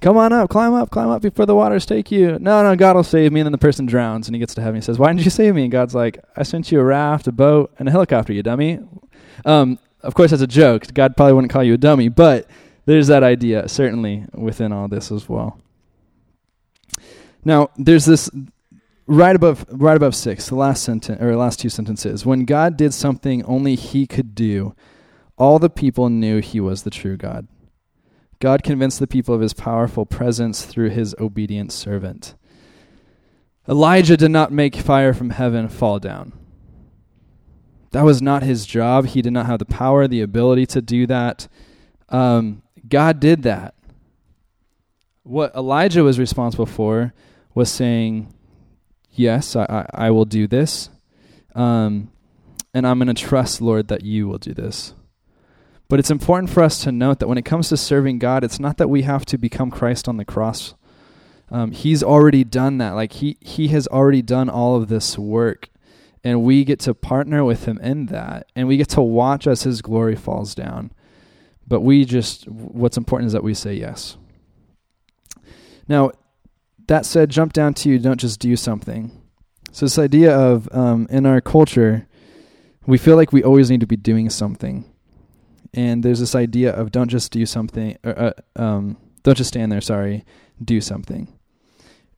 come 0.01 0.17
on 0.17 0.31
up, 0.31 0.51
climb 0.51 0.75
up, 0.75 0.91
climb 0.91 1.09
up 1.09 1.23
before 1.23 1.47
the 1.47 1.55
waters 1.55 1.87
take 1.87 2.11
you. 2.11 2.37
No, 2.39 2.61
no, 2.61 2.75
God 2.75 2.95
will 2.95 3.03
save 3.03 3.31
me. 3.31 3.39
And 3.39 3.47
then 3.47 3.51
the 3.51 3.57
person 3.57 3.87
drowns 3.87 4.27
and 4.27 4.35
he 4.35 4.39
gets 4.39 4.53
to 4.53 4.61
heaven. 4.61 4.75
And 4.75 4.83
he 4.83 4.85
says, 4.85 4.99
Why 4.99 5.07
didn't 5.07 5.25
you 5.25 5.31
save 5.31 5.55
me? 5.55 5.63
And 5.63 5.71
God's 5.71 5.95
like, 5.95 6.23
I 6.37 6.43
sent 6.43 6.71
you 6.71 6.79
a 6.79 6.83
raft, 6.83 7.25
a 7.27 7.31
boat, 7.31 7.73
and 7.79 7.87
a 7.87 7.91
helicopter, 7.91 8.33
you 8.33 8.43
dummy. 8.43 8.79
Um, 9.45 9.79
of 10.01 10.13
course, 10.13 10.29
that's 10.29 10.43
a 10.43 10.47
joke. 10.47 10.93
God 10.93 11.17
probably 11.17 11.33
wouldn't 11.33 11.51
call 11.51 11.63
you 11.63 11.73
a 11.73 11.77
dummy, 11.77 12.07
but 12.07 12.47
there's 12.85 13.07
that 13.07 13.23
idea 13.23 13.67
certainly 13.67 14.25
within 14.35 14.71
all 14.71 14.87
this 14.87 15.11
as 15.11 15.27
well. 15.27 15.59
Now, 17.49 17.71
there's 17.77 18.05
this 18.05 18.29
right 19.07 19.35
above 19.35 19.65
right 19.71 19.97
above 19.97 20.13
6, 20.13 20.49
the 20.49 20.55
last 20.55 20.83
sentence 20.83 21.19
or 21.19 21.35
last 21.35 21.59
two 21.59 21.69
sentences. 21.69 22.23
When 22.23 22.45
God 22.45 22.77
did 22.77 22.93
something 22.93 23.43
only 23.43 23.73
he 23.73 24.05
could 24.05 24.35
do, 24.35 24.75
all 25.35 25.57
the 25.57 25.67
people 25.67 26.09
knew 26.09 26.41
he 26.41 26.59
was 26.59 26.83
the 26.83 26.91
true 26.91 27.17
God. 27.17 27.47
God 28.39 28.61
convinced 28.61 28.99
the 28.99 29.07
people 29.07 29.33
of 29.33 29.41
his 29.41 29.55
powerful 29.55 30.05
presence 30.05 30.63
through 30.63 30.91
his 30.91 31.15
obedient 31.19 31.71
servant. 31.71 32.35
Elijah 33.67 34.15
did 34.15 34.29
not 34.29 34.51
make 34.51 34.75
fire 34.75 35.15
from 35.15 35.31
heaven 35.31 35.69
fall 35.69 35.97
down. 35.97 36.33
That 37.93 38.05
was 38.05 38.21
not 38.21 38.43
his 38.43 38.67
job. 38.67 39.07
He 39.07 39.23
did 39.23 39.33
not 39.33 39.47
have 39.47 39.57
the 39.57 39.65
power, 39.65 40.07
the 40.07 40.21
ability 40.21 40.67
to 40.67 40.83
do 40.83 41.07
that. 41.07 41.47
Um, 42.09 42.61
God 42.87 43.19
did 43.19 43.41
that. 43.41 43.73
What 45.23 45.55
Elijah 45.55 46.03
was 46.03 46.19
responsible 46.19 46.67
for 46.67 47.11
was 47.53 47.71
saying, 47.71 48.33
Yes, 49.11 49.55
I, 49.55 49.63
I, 49.63 50.07
I 50.07 50.11
will 50.11 50.25
do 50.25 50.47
this. 50.47 50.89
Um, 51.55 52.11
and 52.73 52.87
I'm 52.87 52.99
going 52.99 53.13
to 53.13 53.13
trust, 53.13 53.61
Lord, 53.61 53.87
that 53.87 54.03
you 54.03 54.27
will 54.27 54.37
do 54.37 54.53
this. 54.53 54.93
But 55.89 55.99
it's 55.99 56.11
important 56.11 56.51
for 56.51 56.61
us 56.61 56.83
to 56.83 56.91
note 56.91 57.19
that 57.19 57.27
when 57.27 57.39
it 57.39 57.45
comes 57.45 57.69
to 57.69 57.77
serving 57.77 58.19
God, 58.19 58.43
it's 58.43 58.59
not 58.59 58.77
that 58.77 58.89
we 58.89 59.01
have 59.01 59.25
to 59.25 59.37
become 59.37 59.71
Christ 59.71 60.07
on 60.07 60.17
the 60.17 60.25
cross. 60.25 60.75
Um, 61.51 61.71
he's 61.71 62.03
already 62.03 62.43
done 62.43 62.77
that. 62.77 62.91
Like 62.91 63.13
he 63.13 63.37
he 63.41 63.69
has 63.69 63.87
already 63.87 64.21
done 64.21 64.49
all 64.49 64.75
of 64.75 64.87
this 64.87 65.17
work, 65.17 65.69
and 66.23 66.43
we 66.43 66.63
get 66.63 66.79
to 66.81 66.93
partner 66.93 67.43
with 67.43 67.65
him 67.65 67.79
in 67.79 68.05
that, 68.07 68.51
and 68.55 68.67
we 68.67 68.77
get 68.77 68.89
to 68.89 69.01
watch 69.01 69.47
as 69.47 69.63
his 69.63 69.81
glory 69.81 70.15
falls 70.15 70.53
down. 70.53 70.91
But 71.67 71.81
we 71.81 72.05
just 72.05 72.47
what's 72.47 72.97
important 72.97 73.27
is 73.27 73.33
that 73.33 73.43
we 73.43 73.55
say 73.55 73.73
yes. 73.73 74.15
Now, 75.87 76.11
that 76.89 77.05
said, 77.05 77.29
jump 77.29 77.53
down 77.53 77.75
to 77.75 77.89
you, 77.89 77.99
don't 77.99 78.19
just 78.19 78.39
do 78.39 78.55
something. 78.55 79.11
So, 79.71 79.85
this 79.85 79.99
idea 79.99 80.35
of 80.35 80.67
um, 80.71 81.05
in 81.11 81.27
our 81.27 81.39
culture, 81.39 82.07
we 82.87 82.97
feel 82.97 83.15
like 83.15 83.31
we 83.31 83.43
always 83.43 83.69
need 83.69 83.81
to 83.81 83.87
be 83.87 83.95
doing 83.95 84.31
something. 84.31 84.91
And 85.71 86.01
there's 86.01 86.19
this 86.19 86.33
idea 86.33 86.73
of 86.73 86.91
don't 86.91 87.07
just 87.07 87.31
do 87.31 87.45
something, 87.45 87.95
or, 88.03 88.19
uh, 88.19 88.33
um, 88.55 88.97
don't 89.21 89.37
just 89.37 89.49
stand 89.49 89.71
there, 89.71 89.81
sorry, 89.81 90.25
do 90.63 90.81
something. 90.81 91.31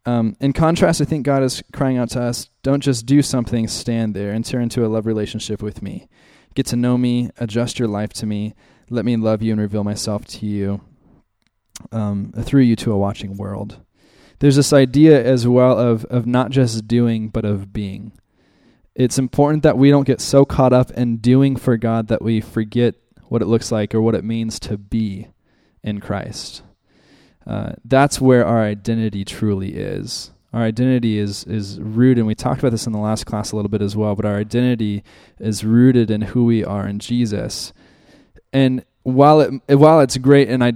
Um, 0.06 0.38
in 0.40 0.54
contrast, 0.54 1.02
I 1.02 1.06
think 1.06 1.26
God 1.26 1.44
is 1.44 1.62
crying 1.74 1.98
out 1.98 2.12
to 2.12 2.22
us 2.22 2.50
don't 2.64 2.82
just 2.82 3.06
do 3.06 3.22
something, 3.22 3.68
stand 3.68 4.16
there, 4.16 4.32
enter 4.32 4.62
into 4.62 4.86
a 4.86 4.88
love 4.88 5.06
relationship 5.06 5.62
with 5.62 5.82
me. 5.82 6.08
Get 6.56 6.66
to 6.68 6.78
know 6.78 6.98
me, 6.98 7.30
adjust 7.38 7.78
your 7.78 7.90
life 7.90 8.14
to 8.14 8.26
me, 8.26 8.56
let 8.90 9.04
me 9.04 9.18
love 9.18 9.42
you 9.42 9.52
and 9.52 9.60
reveal 9.60 9.84
myself 9.84 10.24
to 10.26 10.46
you 10.46 10.80
um, 11.92 12.32
through 12.42 12.62
you 12.62 12.78
to 12.78 12.94
a 12.94 12.98
watching 12.98 13.36
world 13.36 13.82
there's 14.42 14.56
this 14.56 14.74
idea 14.74 15.24
as 15.24 15.48
well 15.48 15.78
of 15.78 16.04
of 16.06 16.26
not 16.26 16.50
just 16.50 16.88
doing 16.88 17.30
but 17.30 17.46
of 17.46 17.72
being. 17.72 18.12
It's 18.96 19.20
important 19.20 19.62
that 19.64 19.78
we 19.78 19.92
don't 19.92 20.08
get 20.08 20.20
so 20.20 20.46
caught 20.46 20.74
up 20.74 20.92
in 20.92 21.18
doing 21.18 21.56
for 21.56 21.78
God 21.78 22.08
that 22.08 22.24
we 22.24 22.42
forget 22.42 22.96
what 23.30 23.44
it 23.44 23.46
looks 23.46 23.72
like 23.72 23.96
or 23.96 24.02
what 24.02 24.16
it 24.16 24.24
means 24.24 24.60
to 24.62 24.78
be 24.78 25.28
in 25.84 26.02
Christ. 26.02 26.64
Uh, 27.46 27.74
that's 27.86 28.20
where 28.20 28.46
our 28.46 28.64
identity 28.64 29.24
truly 29.24 29.76
is. 29.76 30.32
Our 30.54 30.64
identity 30.64 31.20
is 31.20 31.44
is 31.44 31.80
rooted, 31.80 32.18
and 32.18 32.28
we 32.28 32.36
talked 32.36 32.60
about 32.60 32.72
this 32.72 32.88
in 32.88 32.94
the 32.94 33.00
last 33.00 33.28
class 33.28 33.52
a 33.52 33.56
little 33.56 33.70
bit 33.70 33.84
as 33.84 33.96
well. 33.96 34.16
But 34.16 34.26
our 34.26 34.38
identity 34.38 35.04
is 35.40 35.64
rooted 35.64 36.10
in 36.10 36.22
who 36.22 36.46
we 36.46 36.66
are 36.66 36.88
in 36.88 36.98
Jesus. 36.98 37.74
And 38.52 38.84
while 39.04 39.40
it 39.40 39.76
while 39.76 40.00
it's 40.00 40.18
great, 40.18 40.50
and 40.50 40.64
I 40.64 40.74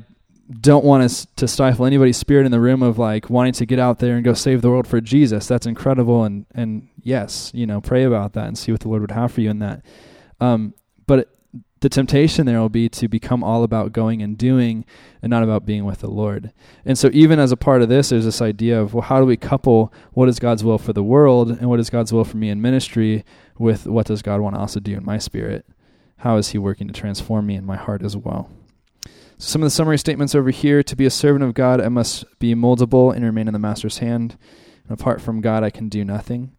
don't 0.51 0.85
want 0.85 1.03
us 1.03 1.25
to 1.37 1.47
stifle 1.47 1.85
anybody's 1.85 2.17
spirit 2.17 2.45
in 2.45 2.51
the 2.51 2.59
room 2.59 2.83
of 2.83 2.99
like 2.99 3.29
wanting 3.29 3.53
to 3.53 3.65
get 3.65 3.79
out 3.79 3.99
there 3.99 4.15
and 4.15 4.23
go 4.23 4.33
save 4.33 4.61
the 4.61 4.69
world 4.69 4.87
for 4.87 5.01
Jesus. 5.01 5.47
That's 5.47 5.65
incredible, 5.65 6.23
and 6.23 6.45
and 6.53 6.87
yes, 7.01 7.51
you 7.53 7.65
know, 7.65 7.81
pray 7.81 8.03
about 8.03 8.33
that 8.33 8.47
and 8.47 8.57
see 8.57 8.71
what 8.71 8.81
the 8.81 8.89
Lord 8.89 9.01
would 9.01 9.11
have 9.11 9.31
for 9.31 9.41
you 9.41 9.49
in 9.49 9.59
that. 9.59 9.83
Um, 10.39 10.73
but 11.07 11.29
the 11.79 11.89
temptation 11.89 12.45
there 12.45 12.59
will 12.59 12.69
be 12.69 12.89
to 12.89 13.07
become 13.07 13.43
all 13.43 13.63
about 13.63 13.91
going 13.91 14.21
and 14.21 14.37
doing, 14.37 14.85
and 15.21 15.29
not 15.29 15.43
about 15.43 15.65
being 15.65 15.83
with 15.85 15.99
the 15.99 16.09
Lord. 16.09 16.51
And 16.83 16.97
so, 16.97 17.09
even 17.11 17.39
as 17.39 17.51
a 17.51 17.57
part 17.57 17.81
of 17.81 17.89
this, 17.89 18.09
there's 18.09 18.25
this 18.25 18.41
idea 18.41 18.79
of 18.79 18.93
well, 18.93 19.03
how 19.03 19.19
do 19.19 19.25
we 19.25 19.37
couple 19.37 19.91
what 20.13 20.29
is 20.29 20.37
God's 20.37 20.63
will 20.63 20.77
for 20.77 20.93
the 20.93 21.03
world 21.03 21.49
and 21.49 21.69
what 21.69 21.79
is 21.79 21.89
God's 21.89 22.13
will 22.13 22.25
for 22.25 22.37
me 22.37 22.49
in 22.49 22.61
ministry 22.61 23.25
with 23.57 23.87
what 23.87 24.05
does 24.05 24.21
God 24.21 24.41
want 24.41 24.55
to 24.55 24.59
also 24.59 24.79
do 24.79 24.95
in 24.95 25.05
my 25.05 25.17
spirit? 25.17 25.65
How 26.17 26.37
is 26.37 26.49
He 26.49 26.57
working 26.59 26.87
to 26.87 26.93
transform 26.93 27.47
me 27.47 27.55
in 27.55 27.65
my 27.65 27.77
heart 27.77 28.03
as 28.03 28.15
well? 28.15 28.49
So 29.37 29.51
some 29.51 29.63
of 29.63 29.65
the 29.67 29.71
summary 29.71 29.97
statements 29.97 30.33
over 30.33 30.49
here 30.49 30.81
to 30.83 30.95
be 30.95 31.05
a 31.05 31.09
servant 31.11 31.43
of 31.43 31.53
God, 31.53 31.81
I 31.81 31.89
must 31.89 32.25
be 32.39 32.55
moldable 32.55 33.13
and 33.13 33.25
remain 33.25 33.47
in 33.47 33.53
the 33.53 33.59
master's 33.59 33.97
hand. 33.97 34.37
And 34.87 34.99
apart 34.99 35.21
from 35.21 35.41
God, 35.41 35.63
I 35.63 35.69
can 35.69 35.89
do 35.89 36.05
nothing. 36.05 36.55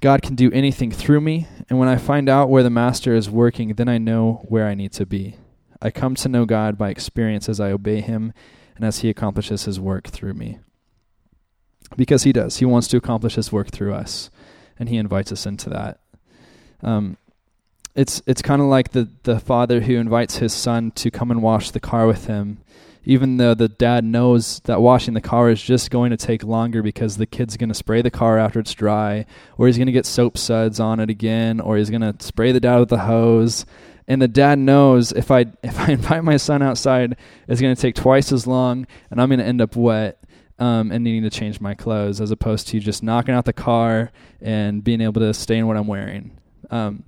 God 0.00 0.22
can 0.22 0.34
do 0.34 0.50
anything 0.52 0.90
through 0.90 1.20
me, 1.20 1.46
and 1.68 1.78
when 1.78 1.88
I 1.88 1.96
find 1.96 2.28
out 2.28 2.48
where 2.48 2.62
the 2.62 2.70
master 2.70 3.14
is 3.14 3.28
working, 3.28 3.74
then 3.74 3.88
I 3.88 3.98
know 3.98 4.46
where 4.48 4.66
I 4.66 4.74
need 4.74 4.92
to 4.92 5.04
be. 5.04 5.36
I 5.82 5.90
come 5.90 6.14
to 6.16 6.28
know 6.28 6.46
God 6.46 6.78
by 6.78 6.88
experience 6.88 7.50
as 7.50 7.60
I 7.60 7.70
obey 7.70 8.00
him 8.00 8.32
and 8.76 8.84
as 8.84 9.00
he 9.00 9.10
accomplishes 9.10 9.64
his 9.64 9.78
work 9.78 10.08
through 10.08 10.34
me. 10.34 10.58
Because 11.96 12.22
he 12.22 12.32
does. 12.32 12.58
He 12.58 12.64
wants 12.64 12.88
to 12.88 12.96
accomplish 12.96 13.34
his 13.34 13.52
work 13.52 13.70
through 13.70 13.92
us, 13.92 14.30
and 14.78 14.88
he 14.88 14.96
invites 14.96 15.32
us 15.32 15.44
into 15.44 15.68
that. 15.68 16.00
Um, 16.82 17.18
it's 17.94 18.22
it's 18.26 18.42
kind 18.42 18.62
of 18.62 18.68
like 18.68 18.92
the 18.92 19.08
the 19.24 19.38
father 19.40 19.80
who 19.80 19.96
invites 19.96 20.36
his 20.36 20.52
son 20.52 20.90
to 20.92 21.10
come 21.10 21.30
and 21.30 21.42
wash 21.42 21.70
the 21.70 21.80
car 21.80 22.06
with 22.06 22.26
him 22.26 22.58
even 23.04 23.38
though 23.38 23.54
the 23.54 23.68
dad 23.68 24.04
knows 24.04 24.60
that 24.60 24.80
washing 24.80 25.14
the 25.14 25.20
car 25.20 25.50
is 25.50 25.62
just 25.62 25.90
going 25.90 26.10
to 26.10 26.16
take 26.16 26.44
longer 26.44 26.82
because 26.82 27.16
the 27.16 27.26
kid's 27.26 27.56
going 27.56 27.68
to 27.68 27.74
spray 27.74 28.02
the 28.02 28.10
car 28.10 28.38
after 28.38 28.60
it's 28.60 28.74
dry, 28.74 29.24
or 29.56 29.66
he's 29.66 29.78
going 29.78 29.86
to 29.86 29.92
get 29.92 30.06
soap 30.06 30.36
suds 30.36 30.78
on 30.78 31.00
it 31.00 31.08
again, 31.08 31.60
or 31.60 31.76
he's 31.76 31.90
going 31.90 32.02
to 32.02 32.14
spray 32.20 32.52
the 32.52 32.60
dad 32.60 32.78
with 32.78 32.90
the 32.90 32.98
hose. 32.98 33.64
And 34.06 34.20
the 34.20 34.28
dad 34.28 34.58
knows 34.58 35.12
if 35.12 35.30
I 35.30 35.46
if 35.62 35.78
I 35.80 35.92
invite 35.92 36.24
my 36.24 36.36
son 36.36 36.62
outside, 36.62 37.16
it's 37.48 37.60
going 37.60 37.74
to 37.74 37.80
take 37.80 37.94
twice 37.94 38.32
as 38.32 38.46
long, 38.46 38.86
and 39.10 39.20
I'm 39.20 39.28
going 39.28 39.40
to 39.40 39.46
end 39.46 39.62
up 39.62 39.76
wet 39.76 40.22
um, 40.58 40.92
and 40.92 41.02
needing 41.02 41.22
to 41.22 41.30
change 41.30 41.60
my 41.60 41.74
clothes, 41.74 42.20
as 42.20 42.30
opposed 42.30 42.68
to 42.68 42.80
just 42.80 43.02
knocking 43.02 43.34
out 43.34 43.46
the 43.46 43.52
car 43.52 44.12
and 44.42 44.84
being 44.84 45.00
able 45.00 45.20
to 45.22 45.32
stay 45.32 45.56
in 45.56 45.66
what 45.66 45.76
I'm 45.76 45.86
wearing. 45.86 46.36
Um, 46.70 47.04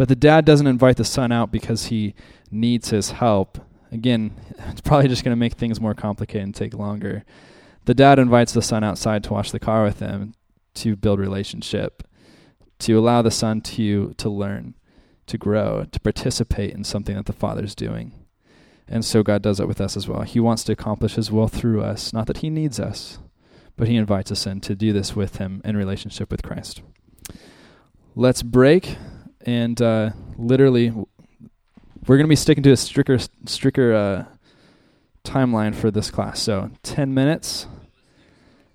but 0.00 0.08
the 0.08 0.16
dad 0.16 0.46
doesn't 0.46 0.66
invite 0.66 0.96
the 0.96 1.04
son 1.04 1.30
out 1.30 1.52
because 1.52 1.88
he 1.88 2.14
needs 2.50 2.88
his 2.88 3.10
help. 3.10 3.58
Again, 3.92 4.34
it's 4.70 4.80
probably 4.80 5.08
just 5.08 5.22
going 5.22 5.32
to 5.32 5.38
make 5.38 5.52
things 5.52 5.78
more 5.78 5.92
complicated 5.92 6.42
and 6.42 6.54
take 6.54 6.72
longer. 6.72 7.22
The 7.84 7.92
dad 7.92 8.18
invites 8.18 8.54
the 8.54 8.62
son 8.62 8.82
outside 8.82 9.22
to 9.24 9.34
wash 9.34 9.50
the 9.50 9.60
car 9.60 9.84
with 9.84 9.98
him 9.98 10.32
to 10.76 10.96
build 10.96 11.20
relationship, 11.20 12.02
to 12.78 12.98
allow 12.98 13.20
the 13.20 13.30
son 13.30 13.60
to 13.60 14.14
to 14.14 14.30
learn, 14.30 14.74
to 15.26 15.36
grow, 15.36 15.84
to 15.92 16.00
participate 16.00 16.72
in 16.72 16.82
something 16.82 17.14
that 17.14 17.26
the 17.26 17.34
father's 17.34 17.74
doing. 17.74 18.14
And 18.88 19.04
so 19.04 19.22
God 19.22 19.42
does 19.42 19.60
it 19.60 19.68
with 19.68 19.82
us 19.82 19.98
as 19.98 20.08
well. 20.08 20.22
He 20.22 20.40
wants 20.40 20.64
to 20.64 20.72
accomplish 20.72 21.16
his 21.16 21.30
will 21.30 21.46
through 21.46 21.82
us, 21.82 22.14
not 22.14 22.26
that 22.28 22.38
he 22.38 22.48
needs 22.48 22.80
us, 22.80 23.18
but 23.76 23.86
he 23.86 23.96
invites 23.96 24.32
us 24.32 24.46
in 24.46 24.62
to 24.62 24.74
do 24.74 24.94
this 24.94 25.14
with 25.14 25.36
him 25.36 25.60
in 25.62 25.76
relationship 25.76 26.30
with 26.30 26.42
Christ. 26.42 26.80
Let's 28.16 28.42
break 28.42 28.96
and 29.46 29.80
uh, 29.80 30.10
literally 30.36 30.90
we're 30.90 32.16
going 32.16 32.26
to 32.26 32.28
be 32.28 32.36
sticking 32.36 32.62
to 32.64 32.72
a 32.72 32.76
stricter 32.76 33.18
stricter 33.46 33.94
uh, 33.94 34.24
timeline 35.24 35.74
for 35.74 35.90
this 35.90 36.10
class. 36.10 36.40
So 36.40 36.70
10 36.82 37.12
minutes. 37.14 37.66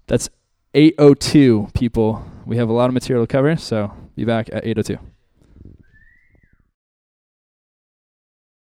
That's 0.07 0.29
802 0.73 1.69
people. 1.73 2.23
We 2.45 2.57
have 2.57 2.69
a 2.69 2.73
lot 2.73 2.89
of 2.89 2.93
material 2.93 3.25
to 3.25 3.31
cover, 3.31 3.55
so 3.55 3.91
be 4.15 4.25
back 4.25 4.49
at 4.51 4.65
802. 4.65 5.14